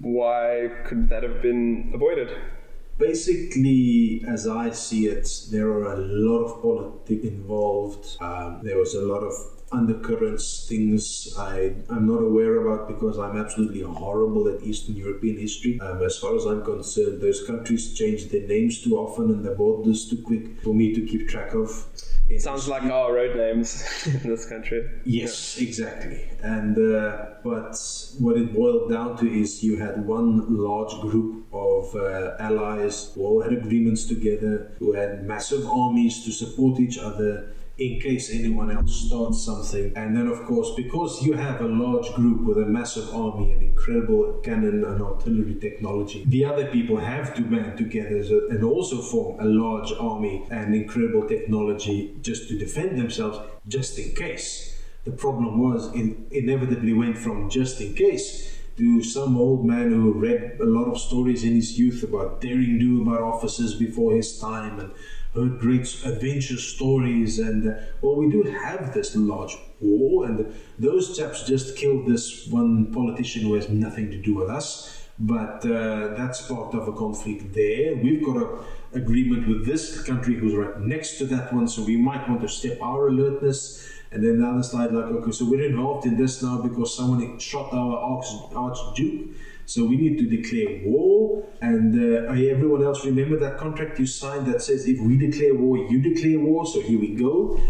why 0.00 0.68
could 0.86 1.08
that 1.08 1.22
have 1.22 1.42
been 1.42 1.90
avoided? 1.94 2.30
Basically, 3.00 4.22
as 4.28 4.46
I 4.46 4.70
see 4.70 5.06
it, 5.06 5.26
there 5.50 5.68
are 5.68 5.94
a 5.94 5.96
lot 5.96 6.44
of 6.44 6.62
politics 6.62 7.24
involved. 7.24 8.16
Um, 8.20 8.60
there 8.62 8.78
was 8.78 8.94
a 8.94 9.00
lot 9.00 9.22
of 9.22 9.32
undercurrents, 9.72 10.66
things 10.68 11.34
I, 11.38 11.74
I'm 11.88 12.06
not 12.06 12.22
aware 12.22 12.66
about 12.66 12.88
because 12.88 13.18
I'm 13.18 13.36
absolutely 13.36 13.82
horrible 13.82 14.48
at 14.48 14.62
Eastern 14.62 14.96
European 14.96 15.38
history. 15.38 15.80
Um, 15.80 16.02
as 16.02 16.18
far 16.18 16.36
as 16.36 16.44
I'm 16.44 16.62
concerned, 16.64 17.20
those 17.20 17.44
countries 17.46 17.94
change 17.94 18.28
their 18.28 18.46
names 18.46 18.82
too 18.82 18.98
often 18.98 19.30
and 19.30 19.44
their 19.44 19.54
borders 19.54 20.08
too 20.08 20.22
quick 20.22 20.60
for 20.62 20.74
me 20.74 20.92
to 20.94 21.06
keep 21.06 21.28
track 21.28 21.54
of. 21.54 21.86
It 22.30 22.40
sounds 22.40 22.68
like 22.68 22.84
our 22.84 23.12
road 23.12 23.36
names 23.36 23.84
in 24.06 24.30
this 24.30 24.48
country. 24.48 24.88
Yes, 25.04 25.60
yeah. 25.60 25.66
exactly. 25.66 26.30
And 26.42 26.78
uh, 26.78 27.34
but 27.42 27.76
what 28.20 28.36
it 28.36 28.54
boiled 28.54 28.88
down 28.90 29.16
to 29.18 29.26
is 29.28 29.64
you 29.64 29.76
had 29.78 30.06
one 30.06 30.56
large 30.56 31.00
group 31.00 31.44
of 31.52 31.94
uh, 31.96 32.36
allies 32.38 33.12
who 33.14 33.22
all 33.22 33.40
had 33.42 33.52
agreements 33.52 34.04
together, 34.04 34.70
who 34.78 34.92
had 34.92 35.26
massive 35.26 35.66
armies 35.66 36.24
to 36.24 36.30
support 36.30 36.78
each 36.78 36.98
other 36.98 37.48
in 37.80 37.98
case 37.98 38.30
anyone 38.30 38.70
else 38.70 39.06
starts 39.06 39.42
something. 39.42 39.90
And 39.96 40.14
then, 40.14 40.28
of 40.28 40.44
course, 40.44 40.72
because 40.76 41.22
you 41.22 41.32
have 41.32 41.62
a 41.62 41.66
large 41.66 42.12
group 42.12 42.42
with 42.42 42.58
a 42.58 42.66
massive 42.66 43.08
army 43.14 43.52
and 43.52 43.62
incredible 43.62 44.34
cannon 44.44 44.84
and 44.84 45.02
artillery 45.02 45.54
technology, 45.54 46.22
the 46.26 46.44
other 46.44 46.66
people 46.66 46.98
have 46.98 47.34
to 47.36 47.42
band 47.42 47.78
together 47.78 48.20
and 48.50 48.62
also 48.62 49.00
form 49.00 49.40
a 49.40 49.46
large 49.46 49.92
army 49.98 50.46
and 50.50 50.74
incredible 50.74 51.26
technology 51.26 52.14
just 52.20 52.48
to 52.48 52.58
defend 52.58 52.98
themselves, 52.98 53.38
just 53.66 53.98
in 53.98 54.14
case. 54.14 54.78
The 55.04 55.12
problem 55.12 55.58
was, 55.58 55.90
it 55.94 56.18
inevitably 56.30 56.92
went 56.92 57.16
from 57.16 57.48
just 57.48 57.80
in 57.80 57.94
case 57.94 58.58
to 58.76 59.02
some 59.02 59.36
old 59.36 59.64
man 59.64 59.90
who 59.90 60.12
read 60.12 60.58
a 60.60 60.64
lot 60.64 60.84
of 60.84 60.98
stories 60.98 61.44
in 61.44 61.54
his 61.54 61.78
youth 61.78 62.02
about 62.02 62.40
daring 62.40 62.78
do 62.78 63.02
about 63.02 63.22
officers 63.22 63.74
before 63.74 64.14
his 64.14 64.38
time 64.38 64.78
and 64.78 64.92
heard 65.34 65.58
great 65.58 65.86
adventure 66.04 66.56
stories, 66.56 67.38
and 67.38 67.68
uh, 67.68 67.74
well, 68.00 68.16
we 68.16 68.30
do 68.30 68.42
have 68.42 68.92
this 68.92 69.14
large 69.16 69.56
war, 69.80 70.26
and 70.26 70.52
those 70.78 71.16
chaps 71.16 71.44
just 71.44 71.76
killed 71.76 72.06
this 72.06 72.46
one 72.48 72.92
politician 72.92 73.42
who 73.42 73.54
has 73.54 73.68
nothing 73.68 74.10
to 74.10 74.16
do 74.16 74.34
with 74.34 74.50
us. 74.50 74.96
But 75.18 75.66
uh, 75.66 76.14
that's 76.16 76.46
part 76.46 76.74
of 76.74 76.88
a 76.88 76.92
conflict 76.92 77.52
there. 77.52 77.94
We've 77.94 78.24
got 78.24 78.38
a 78.38 78.64
agreement 78.92 79.46
with 79.46 79.64
this 79.64 80.02
country 80.02 80.34
who's 80.34 80.54
right 80.54 80.80
next 80.80 81.18
to 81.18 81.26
that 81.26 81.52
one, 81.52 81.68
so 81.68 81.82
we 81.82 81.96
might 81.96 82.28
want 82.28 82.40
to 82.42 82.48
step 82.48 82.78
our 82.82 83.08
alertness. 83.08 83.86
And 84.12 84.24
then 84.24 84.40
the 84.40 84.46
other 84.46 84.62
side, 84.62 84.92
like, 84.92 85.04
okay, 85.04 85.30
so 85.30 85.44
we're 85.48 85.64
involved 85.64 86.04
in 86.04 86.16
this 86.16 86.42
now 86.42 86.60
because 86.60 86.96
someone 86.96 87.38
shot 87.38 87.72
our 87.72 87.96
arch, 87.96 88.26
archduke. 88.54 89.36
So 89.70 89.84
we 89.84 89.96
need 89.96 90.18
to 90.18 90.26
declare 90.26 90.80
war, 90.84 91.44
and 91.62 91.94
uh, 91.94 92.32
everyone 92.32 92.82
else 92.82 93.06
remember 93.06 93.38
that 93.38 93.56
contract 93.56 94.00
you 94.00 94.06
signed 94.06 94.46
that 94.48 94.62
says 94.62 94.88
if 94.88 94.98
we 95.00 95.16
declare 95.16 95.54
war, 95.54 95.76
you 95.76 96.02
declare 96.02 96.40
war. 96.40 96.66
So 96.66 96.80
here 96.80 96.98
we 96.98 97.14
go, 97.14 97.60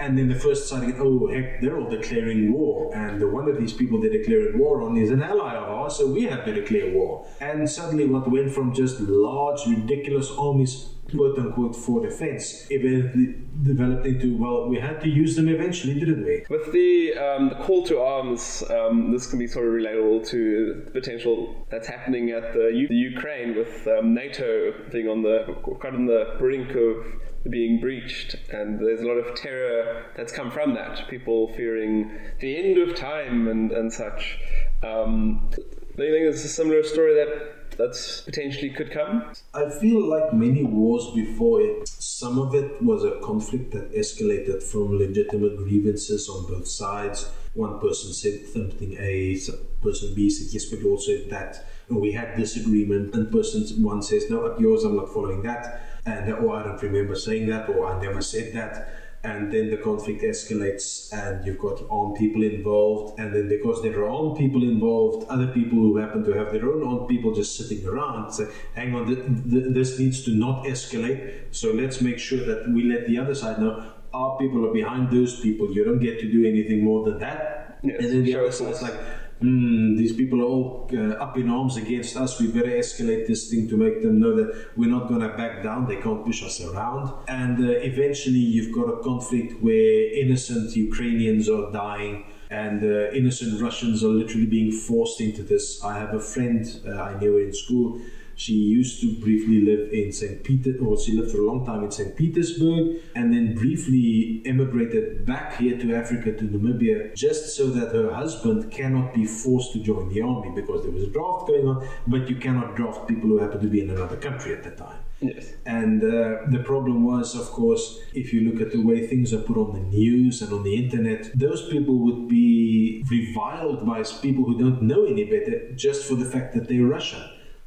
And 0.00 0.16
then 0.16 0.28
the 0.28 0.34
first 0.34 0.66
side, 0.70 0.94
oh 0.98 1.28
heck, 1.28 1.60
they're 1.60 1.76
all 1.78 1.90
declaring 1.90 2.50
war, 2.54 2.90
and 2.96 3.20
the 3.20 3.28
one 3.28 3.46
of 3.50 3.58
these 3.58 3.74
people 3.74 4.00
they're 4.00 4.10
declaring 4.10 4.58
war 4.58 4.80
on 4.80 4.96
is 4.96 5.10
an 5.10 5.22
ally 5.22 5.54
of 5.54 5.68
ours, 5.68 5.96
so 5.96 6.06
we 6.06 6.22
have 6.22 6.46
to 6.46 6.52
declare 6.54 6.94
war. 6.94 7.26
And 7.38 7.68
suddenly, 7.68 8.06
what 8.06 8.30
went 8.30 8.50
from 8.50 8.72
just 8.72 8.98
large, 9.00 9.60
ridiculous 9.66 10.30
armies 10.38 10.94
quote 11.14 11.38
unquote 11.38 11.76
for 11.76 12.00
defense 12.00 12.66
eventually 12.70 13.34
developed 13.62 14.06
into 14.06 14.36
well 14.36 14.68
we 14.68 14.78
had 14.78 15.00
to 15.00 15.08
use 15.08 15.36
them 15.36 15.48
eventually 15.48 15.94
didn't 15.94 16.24
we 16.24 16.44
with 16.48 16.72
the, 16.72 17.14
um, 17.14 17.48
the 17.48 17.54
call 17.56 17.84
to 17.84 17.98
arms 18.00 18.62
um, 18.70 19.12
this 19.12 19.26
can 19.26 19.38
be 19.38 19.46
sort 19.46 19.66
of 19.66 19.72
relatable 19.72 20.26
to 20.26 20.82
the 20.84 20.90
potential 20.90 21.66
that's 21.70 21.88
happening 21.88 22.30
at 22.30 22.52
the, 22.52 22.70
U- 22.74 22.88
the 22.88 22.94
ukraine 22.94 23.56
with 23.56 23.86
um, 23.88 24.14
nato 24.14 24.72
being 24.90 25.08
on 25.08 25.22
the 25.22 25.44
quite 25.62 25.94
on 25.94 26.06
the 26.06 26.34
brink 26.38 26.70
of 26.74 27.04
being 27.48 27.80
breached, 27.80 28.36
and 28.52 28.78
there's 28.78 29.00
a 29.00 29.06
lot 29.06 29.14
of 29.14 29.34
terror 29.34 30.04
that's 30.16 30.32
come 30.32 30.50
from 30.50 30.74
that. 30.74 31.08
People 31.08 31.48
fearing 31.54 32.18
the 32.40 32.56
end 32.56 32.76
of 32.78 32.96
time 32.96 33.48
and, 33.48 33.72
and 33.72 33.92
such. 33.92 34.38
Um, 34.82 35.50
you 35.96 36.12
think 36.12 36.26
it's 36.26 36.44
a 36.44 36.48
similar 36.48 36.82
story 36.82 37.14
that 37.14 37.59
that's 37.80 38.20
potentially 38.20 38.70
could 38.70 38.92
come? 38.92 39.32
I 39.54 39.70
feel 39.70 40.06
like 40.06 40.32
many 40.32 40.62
wars 40.62 41.06
before 41.14 41.60
it, 41.60 41.88
some 41.88 42.38
of 42.38 42.54
it 42.54 42.82
was 42.82 43.04
a 43.04 43.18
conflict 43.20 43.72
that 43.72 43.92
escalated 43.94 44.62
from 44.62 44.98
legitimate 44.98 45.56
grievances 45.56 46.28
on 46.28 46.46
both 46.46 46.68
sides. 46.68 47.30
One 47.54 47.80
person 47.80 48.12
said 48.12 48.46
something 48.52 48.96
A, 48.98 49.38
person 49.82 50.14
B 50.14 50.30
said 50.30 50.52
yes, 50.52 50.66
but 50.66 50.84
also 50.84 51.12
that. 51.30 51.66
And 51.88 52.00
we 52.00 52.12
had 52.12 52.36
disagreement, 52.36 53.14
and 53.14 53.32
person 53.32 53.62
one 53.82 54.02
says, 54.02 54.30
no, 54.30 54.52
at 54.52 54.60
yours, 54.60 54.84
I'm 54.84 54.96
not 54.96 55.12
following 55.12 55.42
that 55.42 55.90
and 56.06 56.32
oh, 56.32 56.52
I 56.52 56.62
don't 56.62 56.82
remember 56.82 57.14
saying 57.14 57.48
that, 57.48 57.68
or 57.68 57.86
I 57.86 58.00
never 58.00 58.22
said 58.22 58.52
that. 58.54 58.94
And 59.22 59.52
then 59.52 59.68
the 59.68 59.76
conflict 59.76 60.22
escalates, 60.22 61.12
and 61.12 61.44
you've 61.44 61.58
got 61.58 61.82
armed 61.90 62.16
people 62.16 62.42
involved. 62.42 63.18
And 63.20 63.34
then, 63.34 63.48
because 63.50 63.82
there 63.82 63.98
are 64.00 64.08
armed 64.08 64.38
people 64.38 64.62
involved, 64.62 65.26
other 65.28 65.48
people 65.48 65.78
who 65.78 65.98
happen 65.98 66.24
to 66.24 66.32
have 66.32 66.52
their 66.52 66.64
own 66.64 66.82
armed 66.86 67.06
people 67.06 67.34
just 67.34 67.54
sitting 67.54 67.86
around 67.86 68.32
say, 68.32 68.46
Hang 68.74 68.94
on, 68.94 69.06
th- 69.06 69.18
th- 69.50 69.74
this 69.74 69.98
needs 69.98 70.22
to 70.24 70.30
not 70.30 70.64
escalate. 70.64 71.42
So 71.50 71.72
let's 71.72 72.00
make 72.00 72.18
sure 72.18 72.46
that 72.46 72.70
we 72.72 72.84
let 72.84 73.06
the 73.06 73.18
other 73.18 73.34
side 73.34 73.58
know 73.60 73.92
our 74.12 74.38
people 74.38 74.66
are 74.68 74.72
behind 74.72 75.10
those 75.10 75.38
people. 75.40 75.72
You 75.72 75.84
don't 75.84 76.00
get 76.00 76.18
to 76.20 76.30
do 76.30 76.44
anything 76.46 76.82
more 76.82 77.04
than 77.04 77.18
that. 77.18 77.78
Yes, 77.82 77.96
and 78.00 78.12
then 78.12 78.24
the 78.24 78.36
other 78.36 78.52
side's 78.52 78.82
like, 78.82 78.94
mm, 79.40 79.96
these 79.96 80.12
people 80.12 80.40
are 80.40 80.44
all 80.44 80.90
uh, 80.92 81.24
up 81.24 81.36
in 81.36 81.48
arms 81.50 81.76
against 81.76 82.16
us. 82.16 82.40
We 82.40 82.48
better 82.48 82.70
escalate 82.70 83.26
this 83.26 83.50
thing 83.50 83.68
to 83.68 83.76
make 83.76 84.02
them 84.02 84.20
know 84.20 84.34
that 84.36 84.68
we're 84.76 84.90
not 84.90 85.08
going 85.08 85.20
to 85.20 85.28
back 85.28 85.62
down. 85.62 85.86
They 85.86 85.96
can't 85.96 86.24
push 86.24 86.42
us 86.42 86.60
around. 86.60 87.12
And 87.28 87.58
uh, 87.58 87.70
eventually, 87.70 88.38
you've 88.38 88.74
got 88.74 88.88
a 88.88 89.02
conflict 89.02 89.62
where 89.62 90.14
innocent 90.14 90.76
Ukrainians 90.76 91.48
are 91.48 91.70
dying. 91.72 92.24
And 92.50 92.82
uh, 92.82 93.12
innocent 93.12 93.60
Russians 93.62 94.02
are 94.02 94.08
literally 94.08 94.46
being 94.46 94.72
forced 94.72 95.20
into 95.20 95.42
this. 95.42 95.82
I 95.84 95.98
have 95.98 96.14
a 96.14 96.20
friend 96.20 96.66
uh, 96.86 96.90
I 96.90 97.18
knew 97.18 97.38
in 97.38 97.52
school 97.52 98.00
she 98.40 98.54
used 98.54 99.02
to 99.02 99.12
briefly 99.20 99.60
live 99.60 99.92
in 99.92 100.10
St. 100.10 100.42
Peter, 100.42 100.74
or 100.82 100.98
she 100.98 101.12
lived 101.12 101.30
for 101.30 101.40
a 101.42 101.46
long 101.46 101.66
time 101.66 101.84
in 101.84 101.90
St. 101.90 102.16
Petersburg, 102.16 102.96
and 103.14 103.34
then 103.34 103.54
briefly 103.54 104.40
emigrated 104.46 105.26
back 105.26 105.58
here 105.58 105.76
to 105.76 105.94
Africa, 105.94 106.32
to 106.32 106.44
Namibia, 106.44 107.14
just 107.14 107.54
so 107.54 107.66
that 107.66 107.92
her 107.92 108.10
husband 108.14 108.72
cannot 108.72 109.12
be 109.12 109.26
forced 109.26 109.74
to 109.74 109.78
join 109.80 110.08
the 110.08 110.22
army 110.22 110.52
because 110.54 110.82
there 110.84 110.90
was 110.90 111.02
a 111.02 111.08
draft 111.08 111.48
going 111.48 111.68
on, 111.68 111.86
but 112.06 112.30
you 112.30 112.36
cannot 112.36 112.76
draft 112.76 113.06
people 113.06 113.28
who 113.28 113.38
happen 113.40 113.60
to 113.60 113.66
be 113.66 113.82
in 113.82 113.90
another 113.90 114.16
country 114.16 114.54
at 114.54 114.62
the 114.62 114.70
time. 114.70 115.00
Yes. 115.20 115.52
And 115.66 116.02
uh, 116.02 116.46
the 116.48 116.62
problem 116.64 117.04
was, 117.04 117.34
of 117.34 117.44
course, 117.48 117.98
if 118.14 118.32
you 118.32 118.50
look 118.50 118.62
at 118.62 118.72
the 118.72 118.80
way 118.80 119.06
things 119.06 119.34
are 119.34 119.42
put 119.42 119.58
on 119.58 119.74
the 119.74 119.84
news 119.98 120.40
and 120.40 120.50
on 120.54 120.62
the 120.62 120.76
internet, 120.82 121.30
those 121.38 121.68
people 121.68 121.98
would 121.98 122.26
be 122.26 123.04
reviled 123.10 123.84
by 123.84 124.02
people 124.22 124.44
who 124.44 124.56
don't 124.58 124.80
know 124.80 125.04
any 125.04 125.24
better 125.24 125.72
just 125.74 126.08
for 126.08 126.14
the 126.14 126.24
fact 126.24 126.54
that 126.54 126.68
they're 126.68 126.86
Russian 126.86 127.22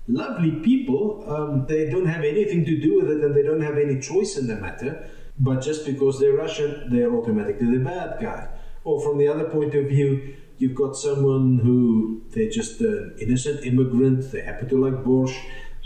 lovely 0.08 0.52
people. 0.52 1.24
Um, 1.28 1.66
they 1.68 1.90
don't 1.90 2.06
have 2.06 2.24
anything 2.24 2.66
to 2.66 2.80
do 2.80 3.02
with 3.02 3.10
it 3.10 3.24
and 3.24 3.36
they 3.36 3.44
don't 3.44 3.62
have 3.62 3.78
any 3.78 4.00
choice 4.00 4.38
in 4.38 4.48
the 4.48 4.56
matter. 4.56 5.10
But 5.40 5.62
just 5.62 5.86
because 5.86 6.20
they're 6.20 6.34
Russian, 6.34 6.90
they're 6.92 7.12
automatically 7.12 7.78
the 7.78 7.84
bad 7.84 8.20
guy. 8.22 8.48
Or 8.84 9.02
from 9.02 9.18
the 9.18 9.28
other 9.28 9.46
point 9.46 9.74
of 9.76 9.88
view, 9.88 10.36
you've 10.58 10.76
got 10.76 10.96
someone 10.96 11.60
who 11.60 12.22
they're 12.30 12.50
just 12.50 12.82
an 12.82 13.16
innocent 13.20 13.66
immigrant, 13.66 14.32
they 14.32 14.42
happen 14.42 14.70
to 14.70 14.78
like 14.78 15.04
borscht, 15.04 15.38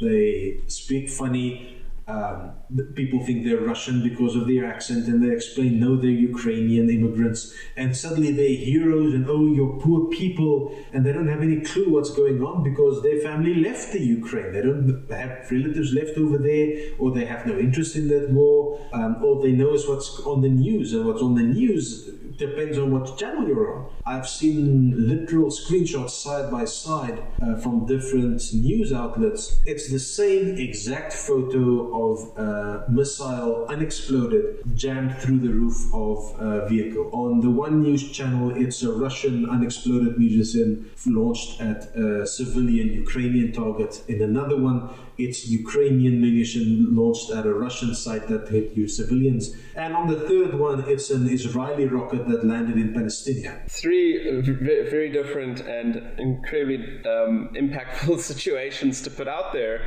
they 0.01 0.61
speak 0.67 1.09
funny, 1.09 1.76
um, 2.07 2.53
people 2.95 3.21
think 3.25 3.43
they're 3.43 3.59
Russian 3.59 4.01
because 4.01 4.35
of 4.37 4.47
their 4.47 4.65
accent, 4.65 5.07
and 5.07 5.21
they 5.21 5.35
explain 5.35 5.79
no, 5.79 5.97
they're 5.97 6.09
Ukrainian 6.09 6.89
immigrants, 6.89 7.53
and 7.75 7.95
suddenly 7.95 8.31
they're 8.31 8.65
heroes, 8.65 9.13
and 9.13 9.29
oh, 9.29 9.53
you're 9.53 9.77
poor 9.79 10.09
people, 10.09 10.73
and 10.93 11.05
they 11.05 11.11
don't 11.11 11.27
have 11.27 11.41
any 11.41 11.59
clue 11.59 11.89
what's 11.89 12.11
going 12.11 12.41
on 12.41 12.63
because 12.63 13.03
their 13.03 13.19
family 13.19 13.55
left 13.55 13.91
the 13.91 13.99
Ukraine. 13.99 14.53
They 14.53 14.61
don't 14.61 15.05
have 15.11 15.51
relatives 15.51 15.91
left 15.93 16.17
over 16.17 16.37
there, 16.37 16.93
or 16.97 17.11
they 17.11 17.25
have 17.25 17.45
no 17.45 17.57
interest 17.57 17.97
in 17.97 18.07
that 18.07 18.29
war. 18.29 18.79
Um, 18.93 19.21
all 19.21 19.41
they 19.41 19.51
know 19.51 19.73
is 19.73 19.85
what's 19.85 20.21
on 20.21 20.41
the 20.41 20.49
news, 20.49 20.93
and 20.93 21.05
what's 21.05 21.21
on 21.21 21.35
the 21.35 21.43
news 21.43 22.09
depends 22.37 22.77
on 22.77 22.91
what 22.91 23.17
channel 23.17 23.47
you're 23.47 23.75
on. 23.75 23.89
I've 24.05 24.27
seen 24.27 24.93
literal 25.07 25.49
screenshots 25.49 26.11
side 26.11 26.51
by 26.51 26.65
side 26.65 27.21
uh, 27.41 27.55
from 27.57 27.85
different 27.85 28.41
news 28.53 28.93
outlets. 28.93 29.59
It's 29.65 29.89
the 29.89 29.99
same 29.99 30.57
exact 30.57 31.13
photo 31.13 32.11
of 32.11 32.37
a 32.37 32.89
missile 32.89 33.65
unexploded 33.69 34.75
jammed 34.75 35.17
through 35.17 35.39
the 35.39 35.49
roof 35.49 35.77
of 35.93 36.17
a 36.39 36.67
vehicle. 36.67 37.09
On 37.11 37.41
the 37.41 37.49
one 37.49 37.81
news 37.81 38.11
channel, 38.11 38.55
it's 38.55 38.83
a 38.83 38.91
Russian 38.91 39.49
unexploded 39.49 40.17
munition 40.17 40.89
launched 41.05 41.59
at 41.61 41.95
a 41.95 42.25
civilian 42.27 42.93
Ukrainian 42.93 43.51
target. 43.51 44.01
In 44.07 44.21
another 44.21 44.57
one, 44.57 44.89
it's 45.17 45.47
Ukrainian 45.47 46.21
munition 46.21 46.95
launched 46.95 47.31
at 47.31 47.45
a 47.45 47.53
Russian 47.53 47.95
site 47.95 48.27
that 48.27 48.47
hit 48.49 48.75
your 48.75 48.87
civilians. 48.87 49.55
And 49.75 49.95
on 49.95 50.07
the 50.07 50.19
third 50.29 50.53
one, 50.59 50.83
it's 50.87 51.09
an 51.09 51.27
Israeli 51.27 51.87
rocket 51.87 52.27
that 52.27 52.45
landed 52.45 52.77
in 52.77 52.93
Palestine. 52.93 53.61
Three 53.67 54.41
very 54.41 55.09
different 55.09 55.61
and 55.61 56.19
incredibly 56.19 56.77
um, 57.05 57.49
impactful 57.55 58.19
situations 58.33 59.01
to 59.01 59.09
put 59.09 59.27
out 59.27 59.53
there 59.53 59.81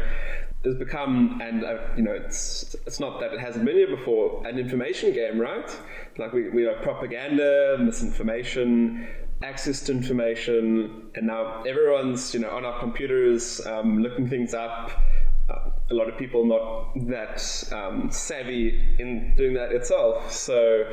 has 0.65 0.75
become, 0.75 1.41
and 1.43 1.65
uh, 1.65 1.79
you 1.97 2.03
know, 2.03 2.13
it's 2.13 2.77
it's 2.87 3.01
not 3.01 3.19
that 3.21 3.33
it 3.33 3.41
hasn't 3.41 3.65
been 3.65 3.77
here 3.77 3.97
before, 3.97 4.47
an 4.47 4.59
information 4.59 5.13
game, 5.15 5.41
right? 5.41 5.71
Like 6.19 6.33
we, 6.33 6.51
we 6.51 6.65
have 6.65 6.83
propaganda, 6.83 7.79
misinformation, 7.81 9.09
access 9.43 9.81
to 9.85 9.93
information, 9.93 11.11
and 11.15 11.27
now 11.27 11.63
everyone's 11.63 12.35
you 12.35 12.41
know 12.41 12.51
on 12.51 12.67
our 12.67 12.79
computers 12.79 13.65
um, 13.67 14.03
looking 14.03 14.29
things 14.29 14.53
up 14.53 14.91
a 15.91 15.95
lot 15.95 16.09
of 16.09 16.19
people 16.19 16.45
not 16.45 16.95
that 17.09 17.73
um, 17.73 18.11
savvy 18.11 18.97
in 18.99 19.35
doing 19.37 19.55
that 19.55 19.73
itself. 19.73 20.33
So 20.33 20.85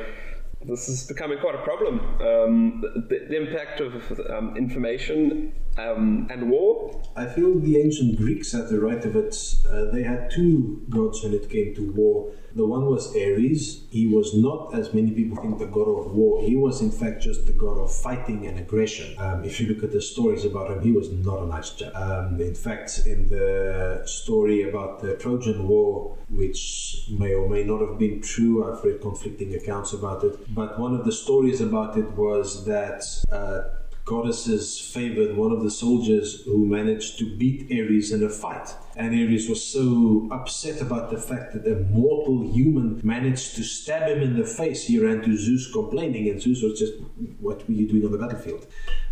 this 0.64 0.88
is 0.88 1.04
becoming 1.04 1.38
quite 1.38 1.54
a 1.54 1.62
problem. 1.62 2.00
Um, 2.20 2.80
the, 3.08 3.26
the, 3.28 3.36
impact 3.36 3.80
of 3.80 4.20
um, 4.30 4.56
information 4.56 5.52
um, 5.78 6.26
and 6.30 6.50
war. 6.50 7.00
I 7.16 7.26
feel 7.26 7.58
the 7.58 7.78
ancient 7.78 8.16
Greeks 8.16 8.52
had 8.52 8.68
the 8.68 8.80
right 8.80 9.04
of 9.04 9.16
it. 9.16 9.34
Uh, 9.68 9.86
they 9.92 10.02
had 10.02 10.30
two 10.30 10.82
gods 10.90 11.22
when 11.22 11.32
it 11.34 11.48
came 11.48 11.74
to 11.76 11.92
war. 11.92 12.32
The 12.54 12.66
one 12.66 12.86
was 12.86 13.14
Ares. 13.14 13.84
He 13.90 14.06
was 14.06 14.34
not, 14.34 14.74
as 14.74 14.92
many 14.92 15.12
people 15.12 15.36
think, 15.36 15.58
the 15.58 15.66
god 15.66 15.88
of 15.88 16.12
war. 16.12 16.42
He 16.42 16.56
was, 16.56 16.80
in 16.80 16.90
fact, 16.90 17.22
just 17.22 17.46
the 17.46 17.52
god 17.52 17.78
of 17.78 17.94
fighting 17.94 18.46
and 18.46 18.58
aggression. 18.58 19.14
Um, 19.18 19.44
if 19.44 19.60
you 19.60 19.68
look 19.68 19.84
at 19.84 19.92
the 19.92 20.02
stories 20.02 20.44
about 20.44 20.70
him, 20.70 20.80
he 20.80 20.90
was 20.90 21.10
not 21.10 21.42
a 21.42 21.46
nice 21.46 21.70
chap. 21.70 21.94
Um, 21.94 22.40
in 22.40 22.54
fact, 22.54 23.02
in 23.06 23.28
the 23.28 24.02
story 24.06 24.68
about 24.68 25.00
the 25.00 25.14
Trojan 25.16 25.68
War, 25.68 26.16
which 26.30 27.04
may 27.10 27.34
or 27.34 27.48
may 27.48 27.62
not 27.62 27.80
have 27.80 27.98
been 27.98 28.20
true, 28.20 28.64
I've 28.64 28.82
read 28.82 29.00
conflicting 29.00 29.54
accounts 29.54 29.92
about 29.92 30.24
it. 30.24 30.52
But 30.52 30.80
one 30.80 30.94
of 30.94 31.04
the 31.04 31.12
stories 31.12 31.60
about 31.60 31.96
it 31.96 32.10
was 32.12 32.64
that. 32.64 33.04
Uh, 33.30 33.78
goddesses 34.08 34.80
favored 34.80 35.36
one 35.36 35.52
of 35.52 35.62
the 35.62 35.70
soldiers 35.70 36.42
who 36.46 36.66
managed 36.66 37.18
to 37.18 37.36
beat 37.36 37.70
Ares 37.70 38.10
in 38.10 38.24
a 38.24 38.30
fight. 38.30 38.74
And 38.96 39.14
Ares 39.14 39.48
was 39.48 39.62
so 39.62 40.26
upset 40.32 40.80
about 40.80 41.10
the 41.10 41.18
fact 41.18 41.52
that 41.52 41.66
a 41.70 41.76
mortal 41.90 42.50
human 42.50 43.00
managed 43.04 43.56
to 43.56 43.62
stab 43.62 44.08
him 44.08 44.22
in 44.22 44.36
the 44.36 44.46
face. 44.46 44.86
He 44.86 44.98
ran 44.98 45.20
to 45.22 45.36
Zeus 45.36 45.70
complaining, 45.70 46.28
and 46.30 46.40
Zeus 46.40 46.62
was 46.62 46.78
just, 46.78 46.94
What 47.38 47.68
were 47.68 47.74
you 47.74 47.86
doing 47.86 48.04
on 48.06 48.12
the 48.12 48.18
battlefield? 48.18 48.66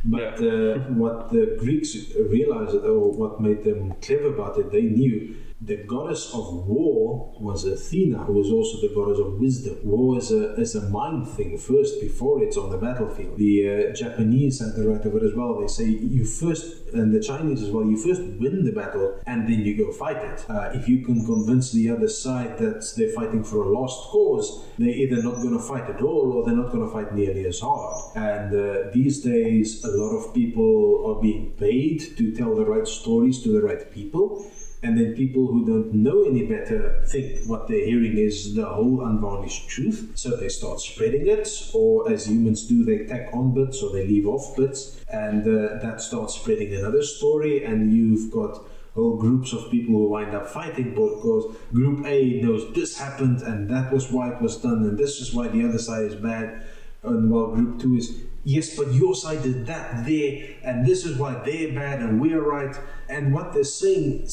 But 0.04 0.40
yeah. 0.40 0.50
uh, 0.50 0.78
what 1.02 1.30
the 1.30 1.56
Greeks 1.60 1.94
realized, 2.18 2.74
or 2.74 3.12
what 3.12 3.40
made 3.40 3.64
them 3.64 3.94
clever 4.00 4.28
about 4.34 4.58
it, 4.58 4.72
they 4.72 4.82
knew 4.82 5.36
the 5.60 5.76
goddess 5.76 6.34
of 6.34 6.66
war 6.66 7.34
was 7.40 7.64
Athena, 7.64 8.18
who 8.24 8.34
was 8.34 8.50
also 8.50 8.86
the 8.86 8.94
goddess 8.94 9.18
of 9.18 9.40
wisdom. 9.40 9.78
War 9.84 10.18
is 10.18 10.30
a, 10.30 10.54
is 10.60 10.74
a 10.74 10.82
mind 10.90 11.28
thing 11.28 11.56
first 11.56 11.98
before 12.00 12.42
it's 12.42 12.58
on 12.58 12.70
the 12.70 12.76
battlefield. 12.76 13.38
The 13.38 13.90
uh, 13.90 13.94
Japanese 13.94 14.60
had 14.60 14.74
the 14.74 14.86
right 14.86 15.02
of 15.02 15.16
it 15.16 15.22
as 15.22 15.32
well. 15.34 15.58
They 15.58 15.66
say 15.66 15.86
you 15.86 16.26
first, 16.26 16.88
and 16.92 17.14
the 17.14 17.20
Chinese 17.20 17.62
as 17.62 17.70
well, 17.70 17.86
you 17.86 17.96
first 17.96 18.20
win 18.38 18.64
the 18.64 18.72
battle 18.72 19.18
and 19.26 19.48
then 19.48 19.60
you 19.60 19.76
go 19.76 19.92
fight 19.92 20.18
it. 20.18 20.44
Uh, 20.48 20.70
if 20.74 20.88
you 20.88 21.02
can 21.02 21.24
convince 21.24 21.72
the 21.72 21.90
other 21.90 22.08
side 22.08 22.58
that 22.58 22.86
they're 22.96 23.12
fighting 23.12 23.42
for 23.42 23.62
a 23.62 23.68
lost 23.68 24.10
cause, 24.10 24.62
they're 24.78 24.88
either 24.88 25.22
not 25.22 25.36
going 25.36 25.56
to 25.56 25.62
fight 25.62 25.88
at 25.88 26.02
all 26.02 26.32
or 26.32 26.44
they're 26.44 26.56
not 26.56 26.70
going 26.70 26.84
to 26.86 26.92
fight 26.92 27.14
nearly 27.14 27.46
as 27.46 27.60
hard. 27.60 28.14
And 28.14 28.54
uh, 28.54 28.90
these 28.92 29.22
days, 29.22 29.82
a 29.84 29.88
lot 29.88 30.14
of 30.16 30.34
people 30.34 31.04
are 31.06 31.22
being 31.22 31.52
paid 31.52 32.16
to 32.18 32.34
tell 32.34 32.54
the 32.54 32.66
right 32.66 32.86
stories 32.86 33.42
to 33.44 33.52
the 33.52 33.62
right 33.62 33.90
people 33.90 34.46
and 34.86 34.96
then 34.96 35.14
people 35.14 35.48
who 35.48 35.66
don't 35.66 35.92
know 35.92 36.22
any 36.22 36.46
better 36.46 37.02
think 37.08 37.40
what 37.46 37.66
they're 37.66 37.84
hearing 37.84 38.16
is 38.16 38.54
the 38.54 38.64
whole 38.64 39.04
unvarnished 39.04 39.68
truth. 39.68 40.12
So 40.14 40.36
they 40.36 40.48
start 40.48 40.78
spreading 40.80 41.26
it, 41.26 41.48
or 41.74 42.08
as 42.10 42.28
humans 42.28 42.66
do, 42.66 42.84
they 42.84 42.98
tack 43.04 43.30
on 43.32 43.52
bits 43.52 43.82
or 43.82 43.90
they 43.92 44.06
leave 44.06 44.28
off 44.28 44.56
bits, 44.56 45.00
and 45.12 45.42
uh, 45.42 45.78
that 45.82 46.00
starts 46.00 46.36
spreading 46.36 46.72
another 46.72 47.02
story, 47.02 47.64
and 47.64 47.92
you've 47.92 48.30
got 48.30 48.62
whole 48.94 49.16
groups 49.16 49.52
of 49.52 49.70
people 49.72 49.94
who 49.94 50.08
wind 50.08 50.34
up 50.34 50.48
fighting 50.48 50.90
because 50.94 51.54
group 51.72 52.06
A 52.06 52.40
knows 52.40 52.72
this 52.72 52.96
happened 52.96 53.42
and 53.42 53.68
that 53.68 53.92
was 53.92 54.10
why 54.10 54.32
it 54.32 54.40
was 54.40 54.56
done, 54.56 54.84
and 54.84 54.96
this 54.96 55.20
is 55.20 55.34
why 55.34 55.48
the 55.48 55.68
other 55.68 55.78
side 55.78 56.04
is 56.04 56.14
bad, 56.14 56.62
and 57.02 57.30
while 57.30 57.48
group 57.48 57.80
two 57.80 57.96
is 57.96 58.22
yes, 58.46 58.76
but 58.76 58.92
your 58.92 59.14
side 59.14 59.42
did 59.42 59.66
that 59.66 60.06
there, 60.06 60.56
and 60.62 60.86
this 60.86 61.04
is 61.04 61.18
why 61.18 61.34
they're 61.44 61.74
bad 61.74 62.00
and 62.00 62.20
we're 62.20 62.40
right. 62.40 62.74
And 63.08 63.34
what 63.34 63.52
they're 63.52 63.64
saying, 63.64 64.28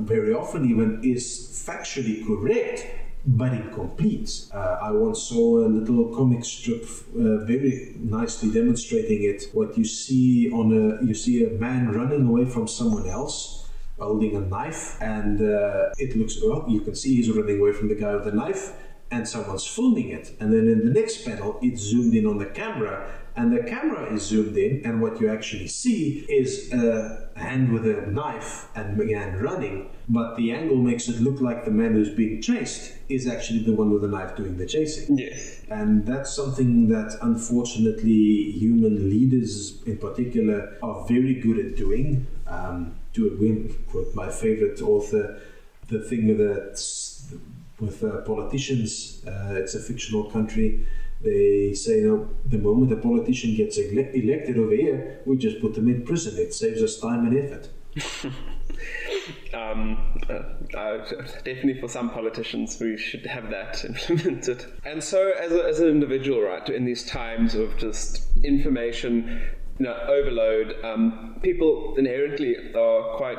very 0.00 0.34
often 0.34 0.68
even, 0.68 1.00
is 1.02 1.24
factually 1.66 2.26
correct, 2.26 2.86
but 3.24 3.52
incomplete. 3.54 4.46
Uh, 4.52 4.88
I 4.88 4.90
once 4.90 5.22
saw 5.22 5.66
a 5.66 5.70
little 5.78 6.14
comic 6.14 6.44
strip, 6.44 6.84
uh, 7.16 7.44
very 7.46 7.94
nicely 7.98 8.50
demonstrating 8.50 9.22
it. 9.22 9.44
What 9.52 9.78
you 9.78 9.84
see 9.84 10.50
on 10.50 10.66
a, 10.72 11.06
you 11.06 11.14
see 11.14 11.44
a 11.44 11.50
man 11.50 11.92
running 11.92 12.26
away 12.26 12.44
from 12.44 12.68
someone 12.68 13.08
else. 13.08 13.60
Holding 13.96 14.34
a 14.34 14.40
knife, 14.40 15.00
and 15.00 15.40
uh, 15.40 15.90
it 15.98 16.16
looks 16.16 16.42
well. 16.42 16.64
You 16.68 16.80
can 16.80 16.96
see 16.96 17.14
he's 17.14 17.30
running 17.30 17.60
away 17.60 17.72
from 17.72 17.86
the 17.86 17.94
guy 17.94 18.12
with 18.16 18.24
the 18.24 18.32
knife, 18.32 18.72
and 19.12 19.26
someone's 19.26 19.64
filming 19.64 20.08
it. 20.08 20.32
And 20.40 20.52
then 20.52 20.66
in 20.66 20.78
the 20.84 21.00
next 21.00 21.24
panel, 21.24 21.60
it's 21.62 21.80
zoomed 21.80 22.12
in 22.12 22.26
on 22.26 22.38
the 22.38 22.46
camera, 22.46 23.08
and 23.36 23.52
the 23.52 23.62
camera 23.64 24.12
is 24.12 24.22
zoomed 24.22 24.56
in, 24.56 24.82
and 24.84 25.02
what 25.02 25.20
you 25.20 25.28
actually 25.28 25.66
see 25.66 26.24
is 26.28 26.72
a 26.72 27.28
hand 27.34 27.72
with 27.72 27.86
a 27.86 28.06
knife 28.06 28.68
and 28.76 29.00
a 29.00 29.04
man 29.04 29.40
running, 29.40 29.90
but 30.08 30.36
the 30.36 30.52
angle 30.52 30.76
makes 30.76 31.08
it 31.08 31.20
look 31.20 31.40
like 31.40 31.64
the 31.64 31.70
man 31.70 31.94
who's 31.94 32.10
being 32.10 32.40
chased 32.40 32.92
is 33.08 33.26
actually 33.26 33.60
the 33.64 33.72
one 33.72 33.90
with 33.90 34.02
the 34.02 34.08
knife 34.08 34.36
doing 34.36 34.56
the 34.56 34.66
chasing. 34.66 35.18
Yes. 35.18 35.62
And 35.68 36.06
that's 36.06 36.32
something 36.32 36.88
that 36.88 37.18
unfortunately 37.22 38.52
human 38.52 39.10
leaders 39.10 39.82
in 39.84 39.98
particular 39.98 40.76
are 40.82 41.04
very 41.06 41.34
good 41.34 41.58
at 41.58 41.76
doing. 41.76 42.26
Um, 42.46 42.94
to 43.14 43.74
quote 43.90 44.14
my 44.14 44.30
favorite 44.30 44.80
author, 44.82 45.40
the 45.88 46.00
thing 46.00 46.36
that 46.36 46.80
with 47.80 48.04
uh, 48.04 48.20
politicians, 48.22 49.24
uh, 49.26 49.54
it's 49.54 49.74
a 49.74 49.80
fictional 49.80 50.30
country 50.30 50.86
they 51.24 51.74
say, 51.74 52.00
you 52.00 52.36
the 52.44 52.58
moment 52.58 52.92
a 52.92 52.96
politician 52.96 53.56
gets 53.56 53.78
ele- 53.78 54.12
elected 54.14 54.58
over 54.58 54.74
here, 54.74 55.20
we 55.26 55.36
just 55.36 55.60
put 55.60 55.74
them 55.74 55.88
in 55.88 56.04
prison. 56.04 56.38
It 56.38 56.54
saves 56.54 56.82
us 56.82 56.98
time 56.98 57.26
and 57.26 57.38
effort. 57.38 57.68
um, 59.54 60.18
uh, 60.28 60.76
uh, 60.76 61.06
definitely 61.44 61.80
for 61.80 61.88
some 61.88 62.10
politicians, 62.10 62.78
we 62.80 62.96
should 62.96 63.26
have 63.26 63.50
that 63.50 63.84
implemented. 64.08 64.64
And 64.84 65.02
so, 65.02 65.32
as, 65.32 65.52
a, 65.52 65.64
as 65.64 65.80
an 65.80 65.88
individual, 65.88 66.42
right, 66.42 66.68
in 66.68 66.84
these 66.84 67.06
times 67.06 67.54
of 67.54 67.76
just 67.78 68.26
information 68.44 69.40
you 69.78 69.86
know, 69.86 69.96
overload, 70.06 70.76
um, 70.84 71.40
people 71.42 71.94
inherently 71.98 72.56
are 72.74 73.16
quite 73.16 73.38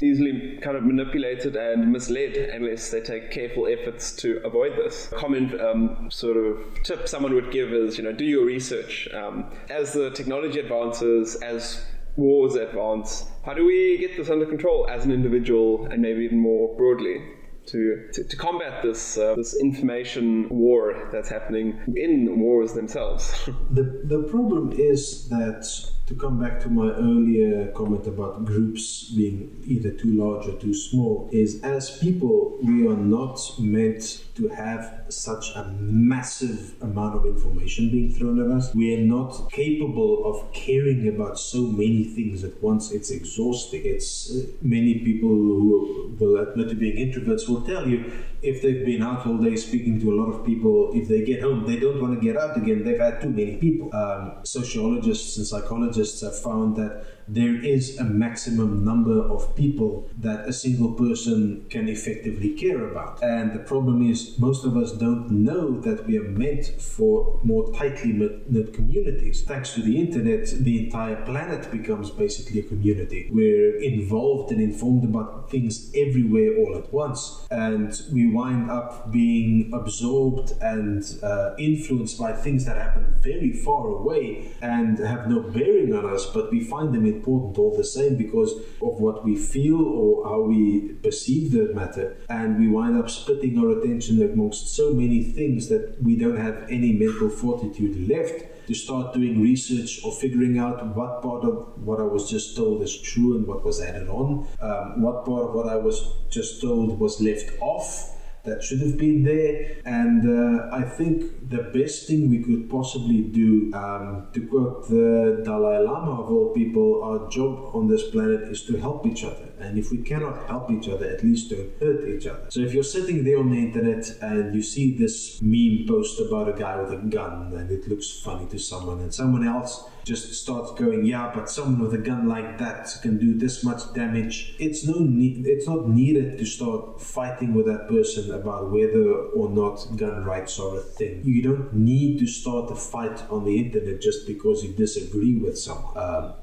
easily 0.00 0.58
kind 0.62 0.76
of 0.76 0.84
manipulated 0.84 1.54
and 1.54 1.92
misled 1.92 2.34
unless 2.34 2.90
they 2.90 3.00
take 3.00 3.30
careful 3.30 3.66
efforts 3.66 4.12
to 4.12 4.40
avoid 4.44 4.72
this. 4.76 5.12
Common 5.16 5.60
um, 5.60 6.10
sort 6.10 6.38
of 6.38 6.58
tip 6.82 7.06
someone 7.06 7.34
would 7.34 7.50
give 7.50 7.72
is, 7.74 7.98
you 7.98 8.04
know, 8.04 8.12
do 8.12 8.24
your 8.24 8.46
research. 8.46 9.08
Um, 9.12 9.50
as 9.68 9.92
the 9.92 10.10
technology 10.10 10.60
advances, 10.60 11.36
as 11.36 11.84
wars 12.16 12.54
advance, 12.54 13.26
how 13.44 13.52
do 13.52 13.66
we 13.66 13.98
get 13.98 14.16
this 14.16 14.30
under 14.30 14.46
control 14.46 14.88
as 14.88 15.04
an 15.04 15.12
individual 15.12 15.86
and 15.86 16.00
maybe 16.00 16.24
even 16.24 16.38
more 16.38 16.74
broadly? 16.76 17.22
To, 17.66 18.08
to, 18.12 18.36
combat 18.36 18.82
this 18.82 19.18
uh, 19.18 19.34
this 19.34 19.58
information 19.60 20.48
war 20.48 21.08
that's 21.12 21.28
happening 21.28 21.78
in 21.96 22.38
wars 22.40 22.74
themselves. 22.74 23.44
the 23.70 24.02
the 24.04 24.22
problem 24.30 24.72
is 24.72 25.28
that 25.28 25.66
to 26.06 26.14
come 26.14 26.38
back 26.38 26.60
to 26.60 26.68
my 26.68 26.90
earlier 26.92 27.66
comment 27.72 28.06
about 28.06 28.44
groups 28.44 29.10
being 29.10 29.60
either 29.66 29.90
too 29.90 30.12
large 30.12 30.46
or 30.46 30.56
too 30.58 30.72
small, 30.72 31.28
is 31.32 31.60
as 31.62 31.98
people, 31.98 32.58
we 32.62 32.86
are 32.86 32.96
not 32.96 33.40
meant 33.58 34.24
to 34.36 34.46
have 34.48 35.04
such 35.08 35.50
a 35.56 35.64
massive 35.80 36.80
amount 36.80 37.16
of 37.16 37.26
information 37.26 37.90
being 37.90 38.12
thrown 38.12 38.38
at 38.40 38.56
us. 38.56 38.72
We 38.72 38.94
are 38.94 39.04
not 39.04 39.50
capable 39.50 40.24
of 40.24 40.52
caring 40.52 41.08
about 41.08 41.40
so 41.40 41.62
many 41.62 42.04
things 42.04 42.44
at 42.44 42.62
once. 42.62 42.92
It's 42.92 43.10
exhausting. 43.10 43.82
It's 43.84 44.30
uh, 44.30 44.46
many 44.62 45.00
people 45.00 45.28
who 45.28 46.14
will 46.20 46.36
admit 46.38 46.68
to 46.68 46.76
being 46.76 46.96
introverts 46.96 47.48
will 47.48 47.62
tell 47.62 47.88
you 47.88 48.12
if 48.46 48.62
they've 48.62 48.84
been 48.84 49.02
out 49.02 49.26
all 49.26 49.38
day 49.38 49.56
speaking 49.56 50.00
to 50.00 50.12
a 50.12 50.16
lot 50.20 50.32
of 50.32 50.44
people, 50.46 50.92
if 50.94 51.08
they 51.08 51.22
get 51.24 51.42
home, 51.42 51.66
they 51.66 51.78
don't 51.78 52.00
want 52.00 52.18
to 52.18 52.24
get 52.24 52.36
out 52.36 52.56
again. 52.56 52.84
They've 52.84 52.98
had 52.98 53.20
too 53.20 53.30
many 53.30 53.56
people. 53.56 53.94
Um, 53.94 54.44
sociologists 54.44 55.36
and 55.36 55.46
psychologists 55.46 56.20
have 56.22 56.38
found 56.38 56.76
that 56.76 57.04
there 57.28 57.56
is 57.56 57.98
a 57.98 58.04
maximum 58.04 58.84
number 58.84 59.20
of 59.20 59.54
people 59.56 60.08
that 60.18 60.48
a 60.48 60.52
single 60.52 60.92
person 60.92 61.66
can 61.70 61.88
effectively 61.88 62.50
care 62.50 62.88
about. 62.88 63.22
And 63.22 63.52
the 63.52 63.58
problem 63.58 64.08
is, 64.08 64.38
most 64.38 64.64
of 64.64 64.76
us 64.76 64.92
don't 64.92 65.30
know 65.30 65.80
that 65.80 66.06
we 66.06 66.18
are 66.18 66.28
meant 66.28 66.66
for 66.80 67.40
more 67.42 67.72
tightly 67.72 68.12
knit 68.12 68.72
communities. 68.74 69.42
Thanks 69.42 69.74
to 69.74 69.82
the 69.82 69.98
internet, 69.98 70.46
the 70.46 70.84
entire 70.84 71.16
planet 71.24 71.70
becomes 71.70 72.10
basically 72.10 72.60
a 72.60 72.62
community. 72.62 73.28
We're 73.32 73.76
involved 73.80 74.52
and 74.52 74.60
informed 74.60 75.04
about 75.04 75.50
things 75.50 75.90
everywhere 75.94 76.56
all 76.58 76.76
at 76.76 76.92
once. 76.92 77.46
And 77.50 78.00
we 78.12 78.30
wind 78.30 78.70
up 78.70 79.10
being 79.10 79.70
absorbed 79.72 80.52
and 80.60 81.02
uh, 81.22 81.54
influenced 81.58 82.18
by 82.18 82.32
things 82.32 82.64
that 82.66 82.76
happen 82.76 83.14
very 83.20 83.52
far 83.52 83.88
away 83.88 84.52
and 84.62 84.98
have 84.98 85.28
no 85.28 85.40
bearing 85.40 85.92
on 85.94 86.06
us, 86.06 86.26
but 86.26 86.50
we 86.50 86.62
find 86.62 86.94
them 86.94 87.06
in 87.06 87.15
important 87.16 87.58
all 87.58 87.76
the 87.76 87.84
same 87.84 88.16
because 88.16 88.52
of 88.80 89.00
what 89.04 89.24
we 89.24 89.36
feel 89.36 89.80
or 89.82 90.28
how 90.28 90.40
we 90.42 90.94
perceive 91.02 91.52
the 91.52 91.74
matter. 91.74 92.16
And 92.28 92.58
we 92.58 92.68
wind 92.68 92.98
up 92.98 93.10
splitting 93.10 93.58
our 93.58 93.70
attention 93.78 94.22
amongst 94.22 94.74
so 94.74 94.92
many 94.92 95.22
things 95.22 95.68
that 95.68 96.02
we 96.02 96.16
don't 96.16 96.36
have 96.36 96.66
any 96.70 96.92
mental 96.92 97.28
fortitude 97.28 98.08
left 98.08 98.66
to 98.66 98.74
start 98.74 99.14
doing 99.14 99.40
research 99.40 100.00
or 100.04 100.12
figuring 100.12 100.58
out 100.58 100.84
what 100.96 101.22
part 101.22 101.44
of 101.44 101.80
what 101.84 102.00
I 102.00 102.02
was 102.02 102.28
just 102.28 102.56
told 102.56 102.82
is 102.82 102.96
true 103.00 103.36
and 103.36 103.46
what 103.46 103.64
was 103.64 103.80
added 103.80 104.08
on, 104.08 104.46
um, 104.60 105.02
what 105.02 105.24
part 105.24 105.44
of 105.48 105.54
what 105.54 105.68
I 105.68 105.76
was 105.76 106.12
just 106.30 106.60
told 106.60 106.98
was 106.98 107.20
left 107.20 107.50
off 107.60 108.15
that 108.46 108.62
should 108.62 108.80
have 108.80 108.96
been 108.96 109.22
there. 109.22 109.76
And 109.84 110.22
uh, 110.24 110.68
I 110.72 110.82
think 110.82 111.48
the 111.48 111.64
best 111.78 112.06
thing 112.06 112.30
we 112.30 112.42
could 112.42 112.70
possibly 112.70 113.22
do, 113.22 113.70
um, 113.74 114.28
to 114.32 114.46
quote 114.46 114.88
the 114.88 115.42
Dalai 115.44 115.78
Lama 115.84 116.22
of 116.22 116.30
all 116.30 116.52
people, 116.54 117.02
our 117.02 117.28
job 117.28 117.74
on 117.74 117.88
this 117.88 118.10
planet 118.10 118.42
is 118.42 118.64
to 118.64 118.76
help 118.76 119.06
each 119.06 119.24
other. 119.24 119.48
And 119.58 119.78
if 119.78 119.90
we 119.90 119.98
cannot 119.98 120.46
help 120.46 120.70
each 120.70 120.88
other, 120.88 121.06
at 121.06 121.22
least 121.22 121.50
don't 121.50 121.72
hurt 121.80 122.08
each 122.08 122.26
other. 122.26 122.46
So 122.50 122.60
if 122.60 122.74
you're 122.74 122.82
sitting 122.82 123.24
there 123.24 123.38
on 123.38 123.50
the 123.50 123.58
internet 123.58 124.04
and 124.20 124.54
you 124.54 124.62
see 124.62 124.96
this 124.96 125.40
meme 125.42 125.86
post 125.86 126.20
about 126.20 126.48
a 126.48 126.58
guy 126.58 126.80
with 126.80 126.92
a 126.92 127.02
gun 127.06 127.52
and 127.54 127.70
it 127.70 127.88
looks 127.88 128.20
funny 128.20 128.46
to 128.48 128.58
someone, 128.58 129.00
and 129.00 129.12
someone 129.12 129.46
else 129.46 129.84
just 130.06 130.32
starts 130.34 130.72
going, 130.72 131.04
yeah, 131.04 131.30
but 131.34 131.50
someone 131.50 131.80
with 131.80 131.94
a 131.94 132.02
gun 132.10 132.28
like 132.28 132.58
that 132.58 132.88
can 133.02 133.18
do 133.18 133.34
this 133.34 133.64
much 133.64 133.92
damage. 133.92 134.54
It's 134.58 134.86
no 134.86 135.00
need. 135.00 135.46
It's 135.46 135.66
not 135.66 135.88
needed 135.88 136.38
to 136.38 136.46
start 136.46 137.00
fighting 137.00 137.52
with 137.54 137.66
that 137.66 137.88
person 137.88 138.32
about 138.32 138.70
whether 138.70 139.06
or 139.38 139.50
not 139.50 139.84
gun 139.96 140.24
rights 140.24 140.58
are 140.60 140.76
a 140.76 140.80
thing. 140.80 141.22
You 141.24 141.42
don't 141.42 141.74
need 141.74 142.20
to 142.20 142.26
start 142.26 142.70
a 142.70 142.76
fight 142.76 143.18
on 143.30 143.44
the 143.44 143.58
internet 143.58 144.00
just 144.00 144.26
because 144.26 144.62
you 144.62 144.72
disagree 144.72 145.36
with 145.36 145.58
someone. 145.58 145.92
Um, 145.96 146.34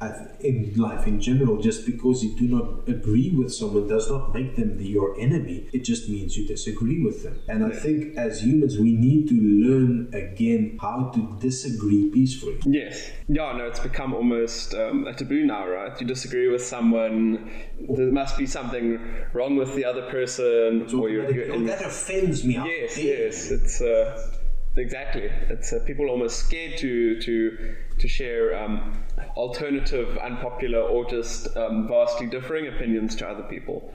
in 0.42 0.74
life 0.76 1.08
in 1.08 1.22
general, 1.22 1.62
just 1.62 1.86
because 1.86 2.24
you 2.24 2.36
do 2.38 2.48
not 2.48 2.90
agree 2.90 3.24
agree 3.24 3.38
with 3.38 3.54
someone 3.54 3.88
does 3.88 4.10
not 4.10 4.34
make 4.34 4.56
them 4.56 4.78
the, 4.78 4.86
your 4.86 5.20
enemy. 5.20 5.70
It 5.72 5.84
just 5.84 6.10
means 6.10 6.38
you 6.38 6.48
disagree 6.48 7.04
with 7.04 7.24
them. 7.24 7.40
And 7.48 7.64
I 7.64 7.70
think 7.70 8.18
as 8.18 8.44
humans, 8.44 8.78
we 8.78 8.94
need 8.94 9.28
to 9.30 9.36
learn 9.36 10.10
again 10.14 10.78
how 10.82 11.12
to 11.14 11.38
disagree 11.40 12.10
peacefully. 12.10 12.60
Yes. 12.66 13.12
Yeah, 13.28 13.53
no, 13.58 13.66
it's 13.66 13.80
become 13.80 14.14
almost 14.14 14.74
um, 14.74 15.08
a 15.08 15.14
taboo 15.14 15.46
now, 15.46 15.68
right? 15.68 16.00
You 16.00 16.08
disagree 16.08 16.48
with 16.48 16.64
someone, 16.64 17.52
there 17.90 18.12
must 18.12 18.38
be 18.38 18.46
something 18.46 19.00
wrong 19.34 19.56
with 19.56 19.76
the 19.76 19.86
other 19.86 20.10
person. 20.10 20.88
or 20.94 21.10
you're, 21.10 21.32
you're 21.32 21.54
oh, 21.54 21.64
that 21.66 21.86
offends 21.86 22.44
me. 22.44 22.56
Yes, 22.56 22.98
yes. 22.98 23.52
It's. 23.52 23.82
Uh, 23.82 24.40
Exactly. 24.76 25.30
It's 25.50 25.72
uh, 25.72 25.80
people 25.86 26.10
almost 26.10 26.40
scared 26.40 26.78
to 26.80 27.22
to 27.22 27.76
to 28.00 28.08
share 28.08 28.58
um, 28.58 29.04
alternative, 29.38 30.18
unpopular, 30.18 30.80
or 30.80 31.08
just 31.08 31.56
um, 31.56 31.88
vastly 31.88 32.28
differing 32.28 32.68
opinions 32.68 33.16
to 33.18 33.28
other 33.28 33.44
people. 33.44 33.94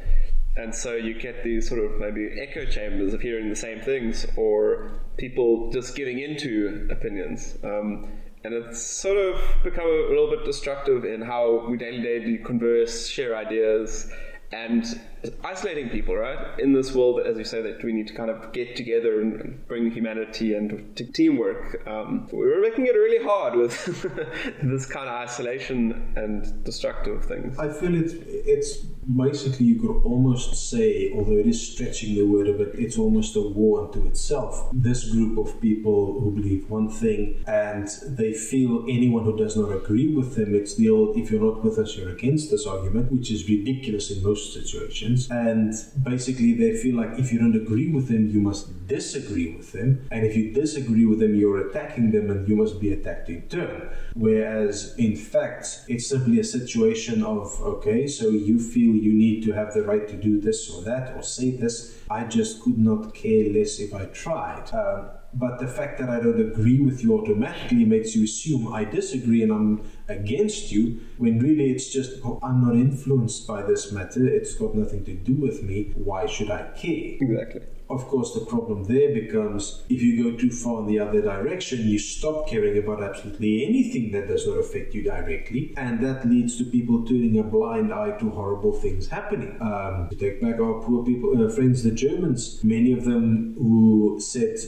And 0.56 0.74
so 0.74 0.94
you 0.94 1.20
get 1.20 1.44
these 1.44 1.68
sort 1.68 1.84
of 1.84 1.98
maybe 1.98 2.30
echo 2.40 2.64
chambers 2.64 3.12
of 3.14 3.20
hearing 3.20 3.48
the 3.48 3.56
same 3.56 3.80
things, 3.80 4.26
or 4.36 4.90
people 5.16 5.70
just 5.72 5.96
giving 5.96 6.20
into 6.20 6.88
opinions. 6.90 7.58
Um, 7.64 8.12
and 8.44 8.54
it's 8.54 8.80
sort 8.80 9.16
of 9.16 9.40
become 9.64 9.86
a 9.86 10.08
little 10.08 10.30
bit 10.30 10.44
destructive 10.44 11.04
in 11.04 11.20
how 11.20 11.66
we 11.68 11.76
daily 11.76 12.02
daily 12.02 12.38
converse, 12.38 13.08
share 13.08 13.36
ideas, 13.36 14.10
and 14.52 15.00
isolating 15.44 15.88
people, 15.90 16.14
right? 16.16 16.58
In 16.58 16.72
this 16.72 16.94
world, 16.94 17.20
as 17.20 17.36
you 17.38 17.44
say, 17.44 17.62
that 17.62 17.82
we 17.82 17.92
need 17.92 18.08
to 18.08 18.14
kind 18.14 18.30
of 18.30 18.52
get 18.52 18.76
together 18.76 19.20
and 19.20 19.66
bring 19.66 19.90
humanity 19.90 20.54
and 20.54 20.96
teamwork. 21.14 21.86
Um, 21.86 22.28
we 22.32 22.46
were 22.46 22.60
making 22.60 22.86
it 22.86 22.94
really 22.94 23.24
hard 23.24 23.54
with 23.56 23.72
this 24.62 24.86
kind 24.86 25.08
of 25.08 25.14
isolation 25.14 26.12
and 26.16 26.64
destructive 26.64 27.24
things. 27.24 27.58
I 27.58 27.68
feel 27.72 27.94
it's 27.94 28.14
it's 28.28 28.78
basically 29.16 29.66
you 29.66 29.80
could 29.80 30.02
almost 30.04 30.70
say, 30.70 31.12
although 31.14 31.38
it 31.38 31.46
is 31.46 31.60
stretching 31.72 32.14
the 32.14 32.24
word 32.24 32.48
a 32.48 32.52
bit, 32.52 32.74
it's 32.74 32.98
almost 32.98 33.36
a 33.36 33.40
war 33.40 33.86
unto 33.86 34.06
itself. 34.06 34.68
This 34.72 35.10
group 35.10 35.38
of 35.38 35.60
people 35.60 36.20
who 36.20 36.30
believe 36.32 36.68
one 36.70 36.88
thing 36.88 37.42
and 37.46 37.88
they 38.06 38.32
feel 38.32 38.84
anyone 38.88 39.24
who 39.24 39.36
does 39.36 39.56
not 39.56 39.70
agree 39.72 40.14
with 40.14 40.36
them, 40.36 40.54
it's 40.54 40.74
the 40.76 40.90
old 40.90 41.16
"if 41.16 41.30
you're 41.30 41.42
not 41.42 41.64
with 41.64 41.78
us, 41.78 41.96
you're 41.96 42.10
against 42.10 42.52
us" 42.52 42.66
argument, 42.66 43.10
which 43.10 43.30
is 43.30 43.48
ridiculous 43.48 44.10
in 44.10 44.22
most 44.22 44.52
situations 44.52 45.07
and 45.30 45.74
basically 46.02 46.54
they 46.54 46.76
feel 46.76 46.96
like 46.96 47.18
if 47.18 47.32
you 47.32 47.38
don't 47.38 47.56
agree 47.56 47.88
with 47.88 48.08
them 48.08 48.28
you 48.28 48.40
must 48.40 48.86
disagree 48.86 49.54
with 49.56 49.72
them. 49.72 50.06
And 50.10 50.26
if 50.26 50.36
you 50.36 50.52
disagree 50.52 51.04
with 51.04 51.20
them 51.20 51.34
you're 51.34 51.68
attacking 51.68 52.10
them 52.10 52.30
and 52.30 52.48
you 52.48 52.56
must 52.56 52.80
be 52.80 52.92
attacked 52.92 53.28
in 53.28 53.42
turn. 53.48 53.90
Whereas 54.14 54.94
in 54.96 55.16
fact 55.16 55.84
it's 55.88 56.06
simply 56.08 56.40
a 56.40 56.44
situation 56.44 57.22
of 57.22 57.60
okay 57.60 58.06
so 58.06 58.30
you 58.30 58.58
feel 58.58 58.94
you 58.94 59.12
need 59.12 59.42
to 59.44 59.52
have 59.52 59.74
the 59.74 59.82
right 59.82 60.06
to 60.08 60.16
do 60.16 60.40
this 60.40 60.70
or 60.70 60.82
that 60.82 61.14
or 61.16 61.22
say 61.22 61.50
this. 61.50 61.98
I 62.10 62.24
just 62.24 62.62
could 62.62 62.78
not 62.78 63.14
care 63.14 63.52
less 63.52 63.78
if 63.78 63.94
i 63.94 64.06
tried. 64.06 64.72
Um, 64.72 65.10
but 65.34 65.58
the 65.58 65.68
fact 65.68 65.98
that 65.98 66.08
I 66.08 66.20
don't 66.20 66.40
agree 66.40 66.80
with 66.80 67.02
you 67.02 67.18
automatically 67.18 67.84
makes 67.84 68.14
you 68.16 68.24
assume 68.24 68.72
I 68.72 68.84
disagree 68.84 69.42
and 69.42 69.52
I'm 69.52 69.90
against 70.08 70.72
you, 70.72 71.00
when 71.18 71.38
really 71.38 71.70
it's 71.70 71.92
just, 71.92 72.20
oh, 72.24 72.38
I'm 72.42 72.64
not 72.66 72.74
influenced 72.74 73.46
by 73.46 73.62
this 73.62 73.92
matter, 73.92 74.26
it's 74.26 74.54
got 74.54 74.74
nothing 74.74 75.04
to 75.04 75.14
do 75.14 75.34
with 75.34 75.62
me, 75.62 75.92
why 75.96 76.26
should 76.26 76.50
I 76.50 76.70
care? 76.76 77.16
Exactly. 77.20 77.62
Of 77.90 78.06
course, 78.06 78.34
the 78.34 78.44
problem 78.44 78.84
there 78.84 79.14
becomes 79.14 79.82
if 79.88 80.02
you 80.02 80.22
go 80.22 80.36
too 80.36 80.50
far 80.50 80.80
in 80.80 80.86
the 80.86 80.98
other 80.98 81.22
direction, 81.22 81.88
you 81.88 81.98
stop 81.98 82.46
caring 82.46 82.76
about 82.76 83.02
absolutely 83.02 83.64
anything 83.64 84.10
that 84.12 84.28
does 84.28 84.46
not 84.46 84.58
affect 84.58 84.94
you 84.94 85.02
directly, 85.02 85.72
and 85.76 85.98
that 86.00 86.28
leads 86.28 86.58
to 86.58 86.64
people 86.64 87.06
turning 87.06 87.38
a 87.38 87.42
blind 87.42 87.92
eye 87.92 88.10
to 88.18 88.28
horrible 88.28 88.72
things 88.72 89.08
happening. 89.08 89.56
Um, 89.62 90.08
to 90.10 90.16
take 90.16 90.42
back 90.42 90.60
our 90.60 90.82
poor 90.82 91.02
people, 91.02 91.42
uh, 91.42 91.48
friends, 91.50 91.82
the 91.82 91.90
Germans, 91.90 92.62
many 92.62 92.92
of 92.92 93.04
them 93.04 93.54
who 93.56 94.20
said 94.20 94.58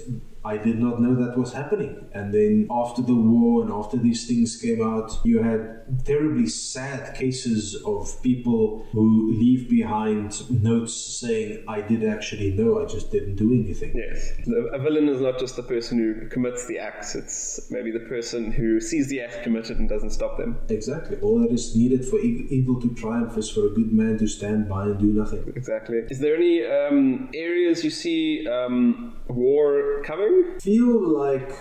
I 0.45 0.57
did 0.57 0.79
not 0.79 1.01
know 1.01 1.15
that 1.15 1.37
was 1.37 1.53
happening. 1.53 2.07
And 2.13 2.33
then 2.33 2.69
after 2.71 3.03
the 3.03 3.15
war 3.15 3.63
and 3.63 3.73
after 3.73 3.97
these 3.97 4.27
things 4.27 4.57
came 4.57 4.83
out, 4.83 5.19
you 5.25 5.43
had 5.43 6.05
terribly 6.05 6.49
sad 6.49 7.15
cases 7.15 7.75
of 7.85 8.23
people 8.23 8.87
who 8.93 9.33
leave 9.33 9.69
behind 9.69 10.51
notes 10.63 10.95
saying, 10.95 11.65
I 11.69 11.83
did 11.83 12.05
actually 12.05 12.53
know, 12.53 12.83
I 12.83 12.87
just 12.87 13.11
didn't 13.11 13.37
do 13.37 13.53
anything. 13.53 13.93
Yes. 13.95 14.33
A 14.73 14.79
villain 14.79 15.09
is 15.09 15.21
not 15.21 15.39
just 15.39 15.57
the 15.57 15.63
person 15.63 15.99
who 15.99 16.29
commits 16.29 16.67
the 16.67 16.79
acts, 16.79 17.15
it's 17.15 17.71
maybe 17.71 17.91
the 17.91 18.01
person 18.01 18.51
who 18.51 18.81
sees 18.81 19.09
the 19.09 19.21
act 19.21 19.43
committed 19.43 19.79
and 19.79 19.89
doesn't 19.89 20.11
stop 20.11 20.39
them. 20.39 20.59
Exactly. 20.69 21.19
All 21.21 21.41
that 21.41 21.53
is 21.53 21.77
needed 21.77 22.05
for 22.05 22.19
evil 22.19 22.81
to 22.81 22.95
triumph 22.95 23.37
is 23.37 23.51
for 23.51 23.67
a 23.67 23.71
good 23.71 23.93
man 23.93 24.17
to 24.19 24.27
stand 24.27 24.69
by 24.69 24.85
and 24.85 24.99
do 24.99 25.07
nothing. 25.07 25.53
Exactly. 25.55 25.99
Is 26.09 26.21
there 26.21 26.35
any 26.35 26.65
um, 26.65 27.31
areas 27.35 27.85
you 27.85 27.91
see 27.91 28.49
um, 28.49 29.17
war 29.29 30.03
coming? 30.31 30.61
Feel 30.61 31.09
like 31.09 31.53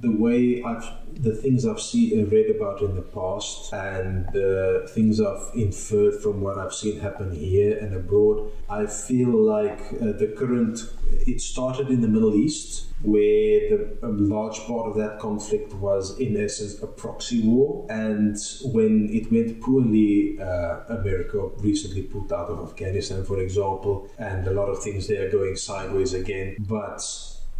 the 0.00 0.10
way 0.10 0.62
I've 0.62 0.84
the 1.14 1.34
things 1.34 1.66
I've 1.66 1.80
seen 1.80 2.20
uh, 2.20 2.26
read 2.26 2.54
about 2.54 2.80
in 2.82 2.94
the 2.94 3.02
past 3.02 3.72
and 3.72 4.26
the 4.32 4.88
things 4.94 5.20
I've 5.20 5.50
inferred 5.54 6.22
from 6.22 6.40
what 6.40 6.56
I've 6.56 6.72
seen 6.72 7.00
happen 7.00 7.34
here 7.34 7.76
and 7.76 7.92
abroad, 7.94 8.52
I 8.70 8.86
feel 8.86 9.30
like 9.30 9.80
uh, 10.00 10.12
the 10.12 10.32
current 10.38 10.78
it 11.26 11.40
started 11.40 11.88
in 11.88 12.00
the 12.02 12.08
Middle 12.08 12.36
East 12.36 12.84
where 13.02 13.70
the, 13.70 13.98
a 14.02 14.08
large 14.08 14.58
part 14.60 14.88
of 14.88 14.96
that 14.96 15.18
conflict 15.18 15.72
was 15.74 16.18
in 16.18 16.36
essence 16.36 16.82
a 16.82 16.86
proxy 16.86 17.42
war 17.42 17.86
and 17.90 18.36
when 18.72 19.08
it 19.12 19.30
went 19.32 19.60
poorly 19.60 20.38
uh, 20.40 20.80
America 20.88 21.48
recently 21.58 22.02
pulled 22.02 22.32
out 22.32 22.48
of 22.48 22.68
Afghanistan 22.68 23.24
for 23.24 23.40
example 23.40 24.08
and 24.18 24.46
a 24.46 24.50
lot 24.50 24.68
of 24.68 24.82
things 24.82 25.06
there 25.06 25.26
are 25.26 25.30
going 25.30 25.54
sideways 25.54 26.12
again 26.12 26.56
but 26.58 27.00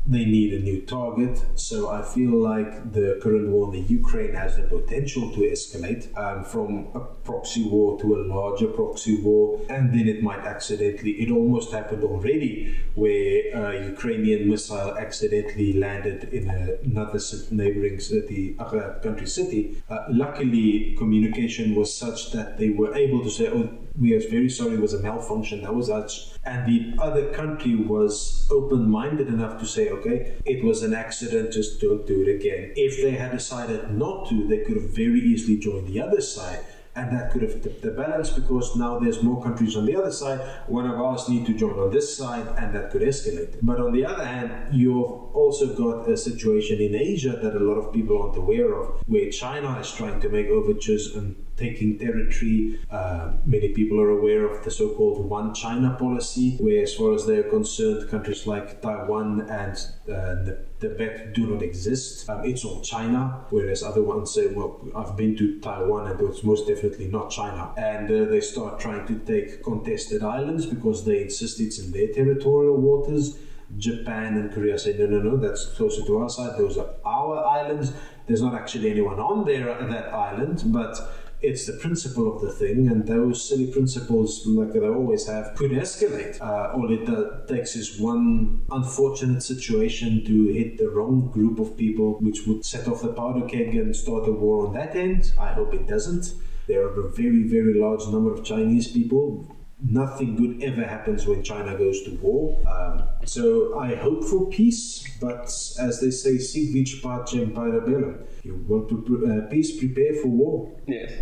they 0.09 0.25
need 0.25 0.55
a 0.55 0.59
new 0.59 0.81
target. 0.81 1.39
So 1.55 1.91
I 1.91 2.03
feel 2.03 2.31
like 2.31 2.93
the 2.93 3.21
current 3.23 3.49
war 3.49 3.67
in 3.67 3.73
the 3.73 3.87
Ukraine 3.93 4.35
has 4.35 4.57
the 4.57 4.63
potential 4.63 5.31
to 5.35 5.41
escalate 5.41 6.05
um, 6.17 6.45
from 6.45 6.89
a 6.95 7.01
proxy 7.01 7.65
war 7.69 8.01
to 8.01 8.17
a 8.17 8.21
larger 8.35 8.69
proxy 8.69 9.21
war, 9.21 9.61
and 9.69 9.93
then 9.93 10.09
it 10.09 10.23
might 10.23 10.45
accidentally. 10.55 11.13
It 11.23 11.31
almost 11.31 11.73
happened 11.73 12.05
already, 12.05 12.77
where 12.95 13.39
a 13.55 13.85
Ukrainian 13.93 14.49
missile 14.49 14.97
accidentally 14.97 15.75
landed 15.75 16.21
in 16.33 16.49
another 16.49 17.21
neighboring 17.51 18.01
city, 18.01 18.57
uh, 18.59 18.99
country 19.03 19.27
city. 19.27 19.83
Uh, 19.91 20.05
luckily, 20.09 20.95
communication 20.97 21.75
was 21.75 21.95
such 21.95 22.33
that 22.33 22.57
they 22.59 22.71
were 22.71 22.95
able 22.95 23.23
to 23.23 23.31
say, 23.31 23.49
"Oh." 23.49 23.69
We 24.01 24.15
are 24.15 24.21
very 24.31 24.49
sorry 24.49 24.75
it 24.75 24.81
was 24.81 24.95
a 24.95 25.03
malfunction 25.03 25.63
that 25.63 25.75
was 25.75 25.91
us 25.91 26.39
and 26.45 26.67
the 26.67 26.95
other 27.03 27.33
country 27.33 27.75
was 27.75 28.47
open-minded 28.51 29.29
enough 29.29 29.59
to 29.59 29.67
say 29.67 29.91
okay 29.91 30.37
it 30.45 30.65
was 30.65 30.83
an 30.83 30.95
accident 30.95 31.53
just 31.53 31.81
don't 31.81 32.07
do 32.07 32.23
it 32.23 32.29
again 32.29 32.73
if 32.77 33.03
they 33.03 33.13
had 33.13 33.33
decided 33.33 33.91
not 33.91 34.29
to 34.29 34.47
they 34.47 34.59
could 34.59 34.77
have 34.77 34.91
very 34.95 35.21
easily 35.21 35.59
joined 35.59 35.87
the 35.89 36.01
other 36.01 36.21
side 36.21 36.65
and 36.99 37.17
that 37.17 37.31
could 37.31 37.43
have 37.43 37.63
tipped 37.63 37.83
the 37.83 37.93
balance 37.93 38.31
because 38.31 38.75
now 38.75 38.99
there's 38.99 39.23
more 39.23 39.41
countries 39.41 39.77
on 39.77 39.87
the 39.87 39.95
other 39.95 40.11
side. 40.11 40.41
One 40.67 40.91
of 40.91 41.01
us 41.01 41.29
need 41.29 41.47
to 41.47 41.55
join 41.55 41.79
on 41.79 41.93
this 41.93 42.17
side, 42.17 42.49
and 42.59 42.75
that 42.75 42.91
could 42.91 43.03
escalate. 43.03 43.57
But 43.63 43.79
on 43.79 43.93
the 43.93 44.05
other 44.05 44.27
hand, 44.27 44.75
you've 44.75 45.07
also 45.33 45.77
got 45.77 46.11
a 46.11 46.17
situation 46.17 46.81
in 46.81 46.97
Asia 46.97 47.39
that 47.41 47.55
a 47.55 47.61
lot 47.61 47.75
of 47.75 47.93
people 47.93 48.21
aren't 48.21 48.37
aware 48.37 48.75
of, 48.75 49.01
where 49.07 49.31
China 49.31 49.79
is 49.79 49.93
trying 49.93 50.21
to 50.23 50.29
make 50.29 50.49
overtures 50.49 51.15
and 51.15 51.37
taking 51.59 51.99
territory. 51.99 52.79
Uh, 52.91 53.33
many 53.45 53.69
people 53.71 54.01
are 54.01 54.11
aware 54.11 54.49
of 54.49 54.65
the 54.65 54.71
so-called 54.71 55.29
One 55.29 55.53
China 55.53 55.97
policy, 55.99 56.57
where, 56.59 56.83
as 56.83 56.95
far 56.95 57.13
as 57.15 57.27
they're 57.27 57.51
concerned, 57.51 58.09
countries 58.09 58.47
like 58.47 58.81
Taiwan 58.81 59.43
and 59.43 59.77
uh, 60.11 60.53
Tibet 60.81 61.35
do 61.35 61.49
not 61.49 61.63
exist. 61.63 62.31
Um, 62.31 62.45
it's 62.45 62.65
all 62.65 62.81
China, 62.83 63.45
whereas 63.51 63.83
other 63.83 64.03
ones 64.03 64.33
say, 64.33 64.47
"Well, 64.47 64.81
I've 64.95 65.17
been 65.17 65.37
to 65.37 65.59
Taiwan, 65.61 66.07
and 66.11 66.21
it's 66.21 66.45
most 66.45 66.69
definitely 66.69 67.09
not 67.09 67.31
China." 67.31 67.73
And 67.77 68.11
uh, 68.11 68.25
they 68.31 68.41
start 68.41 68.79
trying 68.79 69.07
to 69.09 69.19
take 69.19 69.63
contested 69.65 70.23
islands 70.23 70.67
because 70.67 71.05
they 71.05 71.23
insist 71.23 71.61
it's 71.61 71.79
in 71.79 71.91
their 71.91 72.13
territorial 72.13 72.77
waters. 72.77 73.37
Japan 73.77 74.39
and 74.39 74.51
Korea 74.51 74.79
say, 74.79 74.97
no, 74.97 75.07
no, 75.07 75.21
no, 75.21 75.37
that's 75.37 75.67
closer 75.67 76.03
to 76.07 76.19
our 76.19 76.31
side. 76.31 76.57
Those 76.57 76.79
are 76.79 76.89
our 77.05 77.45
islands. 77.45 77.93
There's 78.27 78.41
not 78.41 78.55
actually 78.55 78.91
anyone 78.91 79.19
on 79.19 79.45
there 79.45 79.67
that 79.67 80.15
island, 80.15 80.65
but 80.67 80.99
it's 81.41 81.67
the 81.67 81.75
principle 81.75 82.35
of 82.35 82.43
the 82.43 82.51
thing, 82.51 82.89
and 82.89 83.07
those 83.07 83.49
silly 83.49 83.71
principles, 83.71 84.45
like 84.47 84.73
they 84.73 84.81
always 84.81 85.27
have, 85.27 85.55
could 85.55 85.71
escalate. 85.71 86.41
Uh, 86.41 86.73
all 86.75 86.91
it 86.91 87.49
takes 87.49 87.77
is 87.77 88.01
one 88.01 88.63
unfortunate 88.71 89.43
situation 89.43 90.25
to 90.25 90.53
hit 90.53 90.79
the 90.79 90.89
wrong 90.89 91.31
group 91.31 91.59
of 91.59 91.77
people, 91.77 92.19
which 92.21 92.47
would 92.47 92.65
set 92.65 92.89
off 92.89 93.03
the 93.03 93.13
powder 93.13 93.47
keg 93.47 93.75
and 93.75 93.95
start 93.95 94.27
a 94.27 94.33
war 94.33 94.67
on 94.67 94.75
that 94.75 94.97
end. 94.97 95.33
I 95.39 95.53
hope 95.53 95.75
it 95.75 95.87
doesn't. 95.87 96.35
There 96.67 96.83
are 96.87 97.07
a 97.07 97.11
very, 97.13 97.45
very 97.45 97.75
large 97.75 98.07
number 98.09 98.33
of 98.33 98.45
Chinese 98.45 98.89
people 98.93 99.47
nothing 99.81 100.35
good 100.37 100.63
ever 100.63 100.85
happens 100.85 101.27
when 101.27 101.43
China 101.43 101.77
goes 101.77 102.03
to 102.03 102.11
war. 102.17 102.59
Um, 102.69 103.09
so 103.25 103.79
I 103.79 103.95
hope 103.95 104.25
for 104.25 104.49
peace, 104.49 105.07
but 105.21 105.45
as 105.79 106.01
they 106.01 106.11
say, 106.11 106.39
si 106.39 106.73
vis 106.73 107.01
pacem 107.01 107.55
para 107.55 107.81
bellum. 107.81 108.25
You 108.43 108.65
want 108.69 108.89
to 108.89 109.27
uh, 109.27 109.51
peace, 109.51 109.79
prepare 109.79 110.15
for 110.15 110.29
war. 110.29 110.73
Yes. 110.87 111.13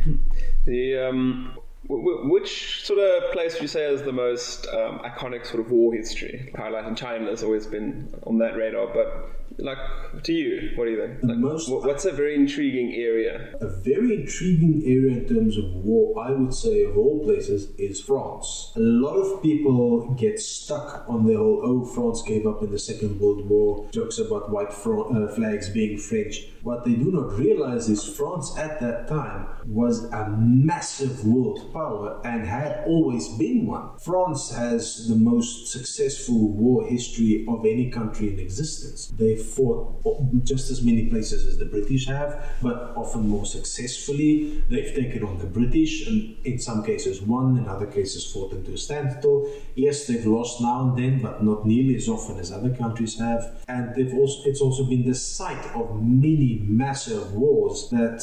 The 0.64 1.09
um, 1.09 1.57
Which 1.88 2.84
sort 2.84 2.98
of 2.98 3.32
place 3.32 3.54
would 3.54 3.62
you 3.62 3.68
say 3.68 3.92
is 3.92 4.02
the 4.02 4.12
most 4.12 4.66
um, 4.68 4.98
iconic 5.00 5.46
sort 5.46 5.61
of 5.61 5.70
war 5.70 5.94
history? 5.94 6.50
Highlighting 6.54 6.96
China 6.96 7.26
has 7.30 7.42
always 7.42 7.66
been 7.66 8.12
on 8.26 8.38
that 8.38 8.57
radar, 8.57 8.88
but 8.88 9.45
like 9.59 9.78
to 10.22 10.32
you, 10.32 10.72
what 10.76 10.86
do 10.86 10.92
you 10.92 11.07
think? 11.07 11.18
Like, 11.22 11.38
most, 11.38 11.70
what's 11.70 12.04
a 12.04 12.12
very 12.12 12.34
intriguing 12.34 12.94
area? 12.94 13.54
A 13.61 13.68
very 13.68 14.14
intriguing 14.14 14.82
area 14.84 15.18
in 15.18 15.28
terms 15.28 15.57
of 15.57 15.64
war, 15.84 16.18
I 16.22 16.30
would 16.30 16.54
say, 16.54 16.84
of 16.84 16.96
all 16.96 17.22
places, 17.24 17.70
is 17.78 18.00
France. 18.00 18.72
A 18.76 18.80
lot 18.80 19.16
of 19.16 19.42
people 19.42 20.14
get 20.14 20.38
stuck 20.40 21.04
on 21.09 21.26
the 21.26 21.34
whole, 21.34 21.61
oh, 21.64 21.84
France 21.84 22.22
gave 22.22 22.46
up 22.46 22.62
in 22.62 22.70
the 22.70 22.78
Second 22.78 23.20
World 23.20 23.48
War, 23.48 23.88
jokes 23.90 24.18
about 24.18 24.50
white 24.50 24.70
uh, 24.70 25.28
flags 25.34 25.68
being 25.70 25.98
French. 25.98 26.48
What 26.62 26.84
they 26.84 26.94
do 26.94 27.12
not 27.12 27.38
realize 27.38 27.88
is 27.88 28.04
France 28.04 28.57
at 28.59 28.80
that 28.80 29.07
time 29.07 29.46
was 29.66 30.04
a 30.12 30.28
massive 30.30 31.24
world 31.24 31.72
power 31.72 32.20
and 32.24 32.44
had 32.44 32.82
always 32.86 33.28
been 33.28 33.66
one. 33.66 33.96
France 33.98 34.50
has 34.50 35.09
the 35.09 35.14
most 35.14 35.68
successful 35.68 36.50
war 36.52 36.84
history 36.86 37.44
of 37.48 37.64
any 37.64 37.90
country 37.90 38.32
in 38.32 38.40
existence. 38.40 39.07
They 39.16 39.36
fought 39.47 40.03
just 40.44 40.70
as 40.70 40.82
many 40.82 41.07
places 41.07 41.47
as 41.47 41.59
the 41.59 41.64
British 41.64 42.07
have, 42.07 42.57
but 42.62 42.92
often 42.97 43.28
more 43.28 43.47
successfully. 43.47 44.62
They've 44.68 44.94
taken 44.94 45.22
on 45.22 45.38
the 45.38 45.47
British 45.47 46.07
and 46.07 46.36
in 46.44 46.59
some 46.59 46.84
cases 46.84 47.22
won, 47.22 47.59
in 47.59 47.68
other 47.68 47.86
cases 47.86 48.30
fought 48.30 48.53
into 48.53 48.72
a 48.72 48.78
standstill. 48.78 49.51
Yes, 49.74 50.07
they've 50.07 50.26
lost 50.26 50.61
now 50.61 50.88
and 50.88 50.99
then, 50.99 51.22
but 51.22 51.42
not 51.42 51.66
nearly 51.66 51.97
as 51.97 52.09
often 52.09 52.38
as 52.38 52.53
other 52.53 52.74
countries 52.74 53.18
have. 53.18 53.64
And 53.68 53.94
they've 53.94 54.14
also 54.14 54.42
it's 54.49 54.61
also 54.61 54.84
been 54.84 55.05
the 55.05 55.14
site 55.14 55.66
of 55.74 56.03
many 56.03 56.62
massive 56.64 57.32
wars 57.32 57.88
that 57.90 58.22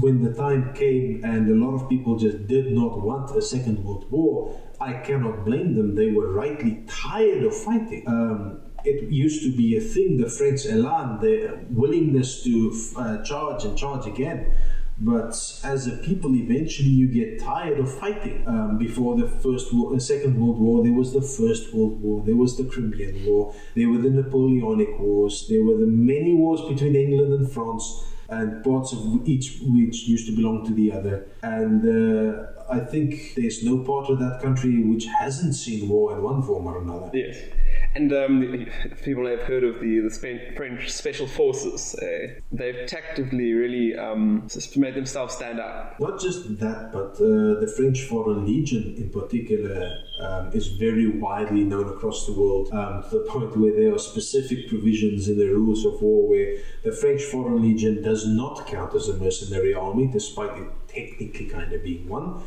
when 0.00 0.22
the 0.22 0.32
time 0.34 0.74
came 0.74 1.24
and 1.24 1.48
a 1.48 1.54
lot 1.54 1.74
of 1.74 1.88
people 1.88 2.18
just 2.18 2.46
did 2.46 2.72
not 2.72 3.00
want 3.00 3.36
a 3.36 3.42
second 3.42 3.84
world 3.84 4.10
war, 4.10 4.60
I 4.80 4.94
cannot 4.94 5.44
blame 5.44 5.76
them. 5.76 5.94
They 5.94 6.10
were 6.10 6.32
rightly 6.32 6.82
tired 6.88 7.44
of 7.44 7.54
fighting. 7.56 8.02
Um, 8.06 8.60
it 8.84 9.10
used 9.10 9.42
to 9.42 9.52
be 9.56 9.76
a 9.76 9.80
thing, 9.80 10.16
the 10.18 10.28
French 10.28 10.66
elan, 10.66 11.20
the 11.20 11.58
willingness 11.70 12.42
to 12.44 12.72
uh, 12.96 13.22
charge 13.22 13.64
and 13.64 13.76
charge 13.76 14.06
again. 14.06 14.54
But 14.98 15.34
as 15.64 15.86
a 15.86 15.96
people, 15.96 16.34
eventually 16.36 16.90
you 16.90 17.08
get 17.08 17.40
tired 17.40 17.78
of 17.78 17.92
fighting. 17.98 18.44
Um, 18.46 18.78
before 18.78 19.16
the 19.16 19.26
first, 19.26 19.74
war, 19.74 19.92
the 19.92 20.00
Second 20.00 20.40
World 20.40 20.60
War, 20.60 20.84
there 20.84 20.92
was 20.92 21.12
the 21.12 21.22
First 21.22 21.74
World 21.74 22.00
War, 22.00 22.22
there 22.24 22.36
was 22.36 22.56
the 22.56 22.64
Crimean 22.64 23.24
War, 23.26 23.54
there 23.74 23.88
were 23.88 23.98
the 23.98 24.10
Napoleonic 24.10 24.98
Wars, 25.00 25.46
there 25.48 25.64
were 25.64 25.76
the 25.76 25.86
many 25.86 26.34
wars 26.34 26.60
between 26.68 26.94
England 26.94 27.32
and 27.32 27.50
France, 27.50 28.04
and 28.28 28.62
parts 28.62 28.92
of 28.92 29.28
each 29.28 29.58
which 29.62 30.04
used 30.04 30.26
to 30.26 30.36
belong 30.36 30.64
to 30.66 30.72
the 30.72 30.92
other. 30.92 31.26
And 31.42 31.80
uh, 31.84 32.46
I 32.70 32.80
think 32.80 33.34
there's 33.36 33.62
no 33.62 33.78
part 33.78 34.08
of 34.08 34.18
that 34.20 34.40
country 34.40 34.84
which 34.84 35.06
hasn't 35.06 35.54
seen 35.54 35.88
war 35.88 36.16
in 36.16 36.22
one 36.22 36.42
form 36.42 36.66
or 36.66 36.80
another. 36.80 37.10
Yes. 37.12 37.38
And 37.94 38.10
um, 38.12 38.66
people 39.02 39.26
have 39.26 39.42
heard 39.42 39.64
of 39.64 39.80
the, 39.80 40.00
the 40.00 40.54
French 40.56 40.90
Special 40.90 41.26
Forces. 41.26 41.94
Uh, 41.94 42.40
they've 42.50 42.86
tactically 42.86 43.52
really 43.52 43.94
um, 43.94 44.48
made 44.76 44.94
themselves 44.94 45.34
stand 45.34 45.60
out. 45.60 46.00
Not 46.00 46.18
just 46.18 46.58
that, 46.60 46.90
but 46.90 47.16
uh, 47.16 47.60
the 47.60 47.70
French 47.76 48.04
Foreign 48.04 48.46
Legion 48.46 48.94
in 48.96 49.10
particular 49.10 49.98
um, 50.20 50.52
is 50.52 50.68
very 50.68 51.06
widely 51.06 51.64
known 51.64 51.88
across 51.88 52.24
the 52.24 52.32
world 52.32 52.70
um, 52.72 53.02
to 53.10 53.18
the 53.18 53.24
point 53.28 53.56
where 53.58 53.72
there 53.72 53.94
are 53.94 53.98
specific 53.98 54.68
provisions 54.68 55.28
in 55.28 55.38
the 55.38 55.48
rules 55.48 55.84
of 55.84 56.00
war 56.00 56.28
where 56.30 56.56
the 56.84 56.92
French 56.92 57.22
Foreign 57.24 57.60
Legion 57.60 58.02
does 58.02 58.26
not 58.26 58.66
count 58.66 58.94
as 58.94 59.08
a 59.08 59.16
mercenary 59.18 59.74
army, 59.74 60.06
despite 60.06 60.56
it 60.56 60.68
technically 60.88 61.46
kind 61.46 61.70
of 61.72 61.82
being 61.82 62.08
one 62.08 62.42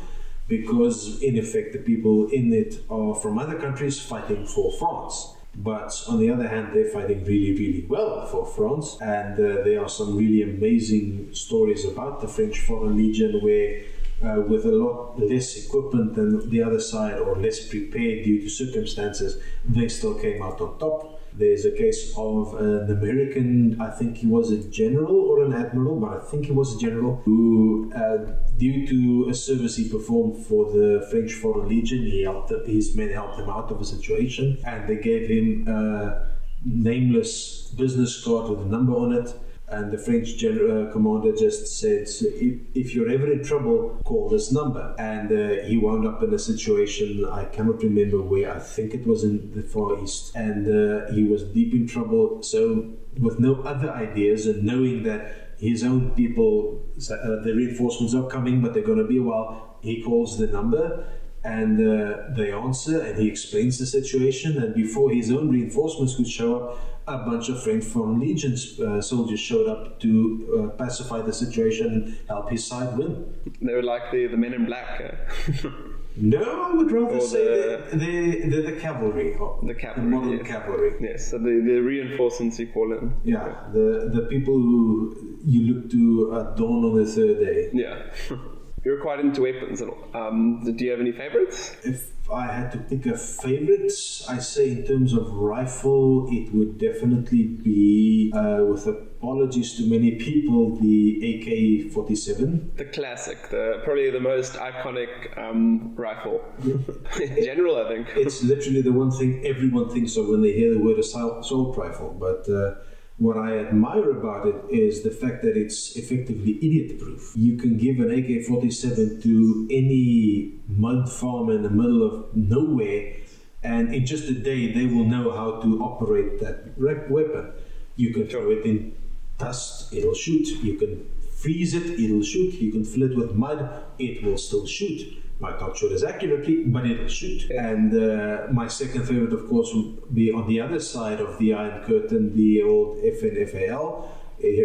because 0.48 1.20
in 1.22 1.36
effect 1.36 1.72
the 1.72 1.78
people 1.80 2.28
in 2.28 2.52
it 2.52 2.80
are 2.88 3.16
from 3.16 3.36
other 3.36 3.58
countries 3.58 4.00
fighting 4.00 4.46
for 4.46 4.70
France. 4.78 5.35
But 5.58 6.04
on 6.06 6.20
the 6.20 6.30
other 6.30 6.46
hand, 6.46 6.74
they're 6.74 6.90
fighting 6.90 7.24
really, 7.24 7.52
really 7.52 7.86
well 7.88 8.26
for 8.26 8.46
France. 8.46 8.98
And 9.00 9.34
uh, 9.34 9.64
there 9.64 9.82
are 9.82 9.88
some 9.88 10.16
really 10.16 10.42
amazing 10.42 11.34
stories 11.34 11.84
about 11.84 12.20
the 12.20 12.28
French 12.28 12.60
Foreign 12.60 12.96
Legion 12.96 13.40
where, 13.42 13.84
uh, 14.22 14.42
with 14.42 14.66
a 14.66 14.72
lot 14.72 15.18
less 15.18 15.66
equipment 15.66 16.14
than 16.14 16.48
the 16.50 16.62
other 16.62 16.80
side 16.80 17.18
or 17.18 17.36
less 17.36 17.66
prepared 17.66 18.24
due 18.24 18.42
to 18.42 18.48
circumstances, 18.50 19.42
they 19.64 19.88
still 19.88 20.14
came 20.14 20.42
out 20.42 20.60
on 20.60 20.78
top. 20.78 21.15
There's 21.38 21.66
a 21.66 21.70
case 21.70 22.14
of 22.16 22.54
an 22.54 22.90
American, 22.90 23.78
I 23.78 23.90
think 23.90 24.16
he 24.16 24.26
was 24.26 24.50
a 24.50 24.70
general 24.70 25.16
or 25.16 25.44
an 25.44 25.52
admiral, 25.52 26.00
but 26.00 26.10
I 26.18 26.20
think 26.30 26.46
he 26.46 26.52
was 26.52 26.76
a 26.76 26.78
general, 26.78 27.16
who, 27.26 27.92
uh, 27.94 28.32
due 28.56 28.86
to 28.86 29.28
a 29.28 29.34
service 29.34 29.76
he 29.76 29.86
performed 29.88 30.46
for 30.46 30.72
the 30.72 31.06
French 31.10 31.34
Foreign 31.34 31.68
Legion, 31.68 32.02
he 32.04 32.22
helped 32.22 32.52
his 32.66 32.96
men 32.96 33.10
helped 33.10 33.38
him 33.38 33.50
out 33.50 33.70
of 33.70 33.80
a 33.80 33.84
situation, 33.84 34.56
and 34.66 34.88
they 34.88 34.96
gave 34.96 35.28
him 35.28 35.68
a 35.68 36.26
nameless 36.64 37.70
business 37.76 38.24
card 38.24 38.48
with 38.50 38.60
a 38.60 38.70
number 38.70 38.94
on 38.94 39.12
it 39.12 39.34
and 39.68 39.90
the 39.90 39.98
French 39.98 40.36
general, 40.36 40.88
uh, 40.88 40.92
commander 40.92 41.34
just 41.34 41.66
said, 41.80 42.02
if, 42.02 42.60
if, 42.74 42.94
you're 42.94 43.08
ever 43.08 43.32
in 43.32 43.42
trouble, 43.42 44.00
call 44.04 44.28
this 44.28 44.52
number. 44.52 44.94
And 44.96 45.32
uh, 45.32 45.64
he 45.64 45.76
wound 45.76 46.06
up 46.06 46.22
in 46.22 46.32
a 46.32 46.38
situation, 46.38 47.24
I 47.24 47.46
cannot 47.46 47.82
remember 47.82 48.22
where, 48.22 48.54
I 48.54 48.60
think 48.60 48.94
it 48.94 49.04
was 49.04 49.24
in 49.24 49.52
the 49.56 49.62
Far 49.62 50.00
East, 50.02 50.36
and 50.36 50.68
uh, 50.68 51.12
he 51.12 51.24
was 51.24 51.42
deep 51.42 51.74
in 51.74 51.88
trouble. 51.88 52.42
So, 52.44 52.92
with 53.18 53.40
no 53.40 53.62
other 53.62 53.90
ideas 53.90 54.46
and 54.46 54.62
knowing 54.62 55.02
that 55.02 55.54
his 55.58 55.82
own 55.82 56.10
people, 56.10 56.84
uh, 57.10 57.42
the 57.42 57.52
reinforcements 57.56 58.14
are 58.14 58.28
coming, 58.28 58.60
but 58.60 58.72
they're 58.72 58.84
going 58.84 58.98
to 58.98 59.04
be 59.04 59.18
a 59.18 59.22
while, 59.22 59.78
he 59.80 60.00
calls 60.02 60.38
the 60.38 60.46
number 60.46 61.08
and 61.44 61.80
uh, 61.80 62.16
they 62.36 62.50
answer 62.50 63.00
and 63.00 63.18
he 63.18 63.28
explains 63.28 63.78
the 63.78 63.86
situation 63.86 64.60
and 64.62 64.74
before 64.74 65.12
his 65.12 65.30
own 65.30 65.48
reinforcements 65.48 66.16
could 66.16 66.26
show 66.26 66.56
up 66.56 66.95
a 67.08 67.18
bunch 67.18 67.48
of 67.48 67.62
French 67.62 67.84
Foreign 67.84 68.18
Legions 68.18 68.80
uh, 68.80 69.00
soldiers 69.00 69.40
showed 69.40 69.68
up 69.68 70.00
to 70.00 70.72
uh, 70.74 70.76
pacify 70.76 71.22
the 71.22 71.32
situation 71.32 71.86
and 71.86 72.18
help 72.28 72.50
his 72.50 72.66
side 72.66 72.96
win. 72.98 73.32
They 73.60 73.72
were 73.72 73.82
like 73.82 74.10
the, 74.10 74.26
the 74.26 74.36
men 74.36 74.54
in 74.54 74.66
black. 74.66 75.00
Uh. 75.00 75.68
no, 76.16 76.62
I 76.62 76.74
would 76.74 76.90
rather 76.90 77.16
or 77.16 77.20
say 77.20 77.44
the, 77.44 77.96
the, 77.96 78.48
the, 78.48 78.62
the, 78.72 78.80
cavalry. 78.80 79.36
The 79.62 79.74
cavalry. 79.74 80.10
The 80.10 80.16
modern 80.16 80.38
yes. 80.38 80.46
cavalry. 80.46 80.94
Yes, 81.00 81.30
so 81.30 81.38
the, 81.38 81.44
the 81.44 81.78
reinforcements 81.78 82.58
you 82.58 82.68
call 82.72 82.88
them. 82.88 83.20
Yeah, 83.24 83.54
the, 83.72 84.10
the 84.12 84.26
people 84.28 84.54
who 84.54 85.38
you 85.44 85.74
look 85.74 85.90
to 85.92 86.40
at 86.40 86.56
dawn 86.56 86.84
on 86.84 86.96
the 86.96 87.06
third 87.06 87.38
day. 87.38 87.70
Yeah. 87.72 88.36
You're 88.86 89.00
quite 89.00 89.18
into 89.18 89.42
weapons. 89.42 89.82
Um, 90.14 90.62
do 90.62 90.84
you 90.84 90.92
have 90.92 91.00
any 91.00 91.10
favorites? 91.10 91.76
If 91.82 92.12
I 92.30 92.46
had 92.46 92.70
to 92.70 92.78
pick 92.78 93.04
a 93.06 93.18
favorite, 93.18 93.90
I 94.28 94.38
say 94.38 94.70
in 94.70 94.86
terms 94.86 95.12
of 95.12 95.32
rifle, 95.32 96.28
it 96.30 96.54
would 96.54 96.78
definitely 96.78 97.48
be, 97.48 98.32
uh, 98.32 98.62
with 98.62 98.86
apologies 98.86 99.74
to 99.78 99.90
many 99.90 100.12
people, 100.12 100.76
the 100.76 101.02
AK 101.32 101.94
47. 101.94 102.74
The 102.76 102.84
classic, 102.84 103.48
the 103.50 103.80
probably 103.82 104.08
the 104.10 104.20
most 104.20 104.52
iconic 104.52 105.36
um, 105.36 105.92
rifle 105.96 106.44
in 107.20 107.44
general, 107.44 107.84
I 107.84 107.88
think. 107.88 108.06
It's 108.14 108.44
literally 108.44 108.82
the 108.82 108.92
one 108.92 109.10
thing 109.10 109.44
everyone 109.44 109.88
thinks 109.90 110.16
of 110.16 110.28
when 110.28 110.42
they 110.42 110.52
hear 110.52 110.72
the 110.72 110.78
word 110.78 111.00
assault 111.00 111.76
rifle, 111.76 112.16
but. 112.20 112.48
Uh, 112.48 112.76
what 113.18 113.38
I 113.38 113.58
admire 113.58 114.10
about 114.10 114.46
it 114.46 114.56
is 114.68 115.02
the 115.02 115.10
fact 115.10 115.42
that 115.42 115.56
it's 115.56 115.96
effectively 115.96 116.56
idiot 116.58 116.98
proof. 116.98 117.32
You 117.34 117.56
can 117.56 117.78
give 117.78 117.98
an 117.98 118.10
AK 118.10 118.44
47 118.46 119.22
to 119.22 119.68
any 119.70 120.54
mud 120.68 121.10
farm 121.10 121.50
in 121.50 121.62
the 121.62 121.70
middle 121.70 122.02
of 122.06 122.36
nowhere, 122.36 123.14
and 123.62 123.94
in 123.94 124.04
just 124.04 124.28
a 124.28 124.34
day, 124.34 124.72
they 124.72 124.86
will 124.86 125.06
know 125.06 125.30
how 125.30 125.62
to 125.62 125.82
operate 125.82 126.40
that 126.40 126.76
weapon. 126.76 127.52
You 127.96 128.12
can 128.12 128.28
throw 128.28 128.50
it 128.50 128.66
in 128.66 128.94
dust, 129.38 129.92
it'll 129.94 130.14
shoot. 130.14 130.46
You 130.62 130.74
can 130.74 131.10
freeze 131.34 131.72
it, 131.74 131.98
it'll 131.98 132.22
shoot. 132.22 132.54
You 132.54 132.70
can 132.70 132.84
fill 132.84 133.10
it 133.10 133.16
with 133.16 133.34
mud, 133.34 133.84
it 133.98 134.22
will 134.22 134.36
still 134.36 134.66
shoot 134.66 135.22
might 135.38 135.60
not 135.60 135.76
shoot 135.76 135.92
as 135.92 136.02
accurately, 136.02 136.64
but 136.64 136.86
it 136.86 137.08
should. 137.10 137.50
And 137.50 137.94
uh, 137.94 138.46
my 138.50 138.68
second 138.68 139.06
favorite, 139.06 139.32
of 139.32 139.48
course, 139.48 139.70
would 139.74 140.14
be 140.14 140.32
on 140.32 140.48
the 140.48 140.60
other 140.60 140.80
side 140.80 141.20
of 141.20 141.38
the 141.38 141.52
Iron 141.54 141.84
Curtain, 141.84 142.34
the 142.36 142.62
old 142.62 142.98
FN 142.98 143.48
FAL, 143.50 144.10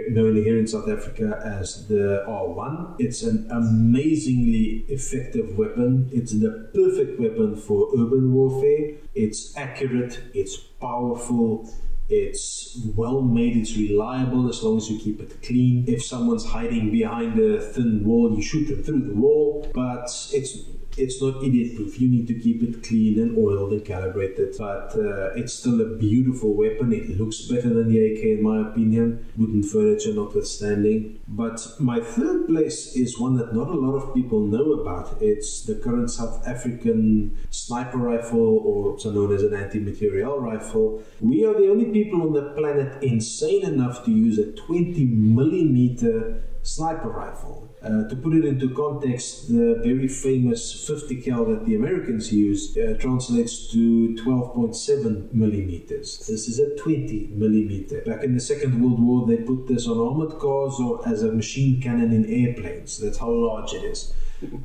known 0.10 0.36
here 0.36 0.58
in 0.58 0.68
South 0.68 0.90
Africa 0.90 1.42
as 1.44 1.88
the 1.88 2.24
R1. 2.28 2.96
It's 3.00 3.24
an 3.24 3.48
amazingly 3.52 4.86
effective 4.88 5.58
weapon. 5.58 6.10
It's 6.12 6.34
the 6.34 6.70
perfect 6.74 7.20
weapon 7.20 7.56
for 7.56 7.90
urban 7.98 8.34
warfare. 8.34 8.96
It's 9.16 9.56
accurate, 9.58 10.20
it's 10.34 10.58
powerful, 10.58 11.70
it's 12.12 12.78
well 12.96 13.22
made, 13.22 13.56
it's 13.58 13.76
reliable 13.78 14.50
as 14.50 14.62
long 14.62 14.78
as 14.78 14.90
you 14.90 15.00
keep 15.00 15.22
it 15.22 15.42
clean. 15.42 15.86
If 15.88 16.04
someone's 16.04 16.46
hiding 16.46 16.92
behind 16.92 17.40
a 17.40 17.62
thin 17.62 18.04
wall, 18.04 18.36
you 18.36 18.44
shoot 18.44 18.66
them 18.66 18.84
through 18.84 19.08
the 19.08 19.14
wall. 19.14 19.72
But 19.74 20.04
it's 20.34 20.66
it's 20.98 21.22
not 21.22 21.44
idiot 21.44 21.76
proof. 21.76 22.00
You 22.00 22.10
need 22.10 22.28
to 22.28 22.34
keep 22.34 22.62
it 22.64 22.84
clean 22.84 23.20
and 23.20 23.38
oiled 23.38 23.72
and 23.72 23.84
calibrated. 23.86 24.56
But 24.58 24.96
uh, 24.96 25.34
it's 25.36 25.54
still 25.54 25.82
a 25.82 25.98
beautiful 25.98 26.54
weapon. 26.54 26.94
It 26.94 27.20
looks 27.20 27.42
better 27.48 27.70
than 27.70 27.88
the 27.90 28.00
AK, 28.00 28.24
in 28.38 28.44
my 28.44 28.70
opinion, 28.70 29.26
wooden 29.38 29.64
furniture 29.64 30.14
notwithstanding. 30.14 31.20
But 31.28 31.66
my 31.80 32.00
third 32.02 32.48
place 32.48 32.96
is 32.96 33.20
one 33.20 33.38
that 33.38 33.54
not 33.54 33.70
a 33.70 33.74
lot 33.74 33.96
of 33.96 34.14
people 34.14 34.42
know 34.42 34.74
about. 34.74 35.22
It's 35.22 35.64
the 35.66 35.76
current 35.76 36.10
South 36.12 36.46
African 36.48 37.38
sniper 37.50 37.98
rifle, 37.98 38.40
or 38.40 38.92
also 38.92 39.12
known 39.12 39.34
as 39.34 39.44
an 39.44 39.54
anti 39.54 39.80
materiel 39.80 40.40
rifle. 40.40 41.04
We 41.20 41.46
are 41.46 41.54
the 41.54 41.70
only 41.70 41.86
people 41.86 42.22
on 42.22 42.34
the 42.34 42.54
planet 42.58 43.02
insane 43.04 43.66
enough 43.66 44.04
to 44.06 44.12
use 44.12 44.38
a 44.38 44.52
20 44.52 45.06
millimeter 45.06 46.44
sniper 46.64 47.10
rifle. 47.10 47.71
Uh, 47.84 48.08
to 48.08 48.16
put 48.16 48.34
it 48.34 48.46
into 48.46 48.70
context, 48.76 49.48
the 49.48 49.82
very 49.84 50.08
famous 50.08 50.86
50 50.88 51.20
cal 51.22 51.46
that 51.46 51.66
the 51.66 51.74
Americans 51.74 52.32
use 52.32 52.78
uh, 52.78 52.96
translates 53.00 53.72
to 53.72 54.16
12.7 54.24 55.34
millimeters. 55.34 56.20
This 56.28 56.48
is 56.48 56.60
a 56.60 56.76
20 56.78 57.30
millimeter. 57.34 58.02
Back 58.02 58.24
in 58.24 58.36
the 58.36 58.40
Second 58.40 58.80
World 58.84 59.02
War, 59.02 59.26
they 59.26 59.38
put 59.38 59.68
this 59.68 59.88
on 59.88 59.98
armored 59.98 60.38
cars 60.38 60.76
or 60.80 61.08
as 61.08 61.24
a 61.24 61.32
machine 61.32 61.82
cannon 61.82 62.14
in 62.14 62.26
airplanes. 62.26 63.00
That's 63.00 63.18
how 63.18 63.32
large 63.32 63.74
it 63.74 63.84
is. 63.84 64.14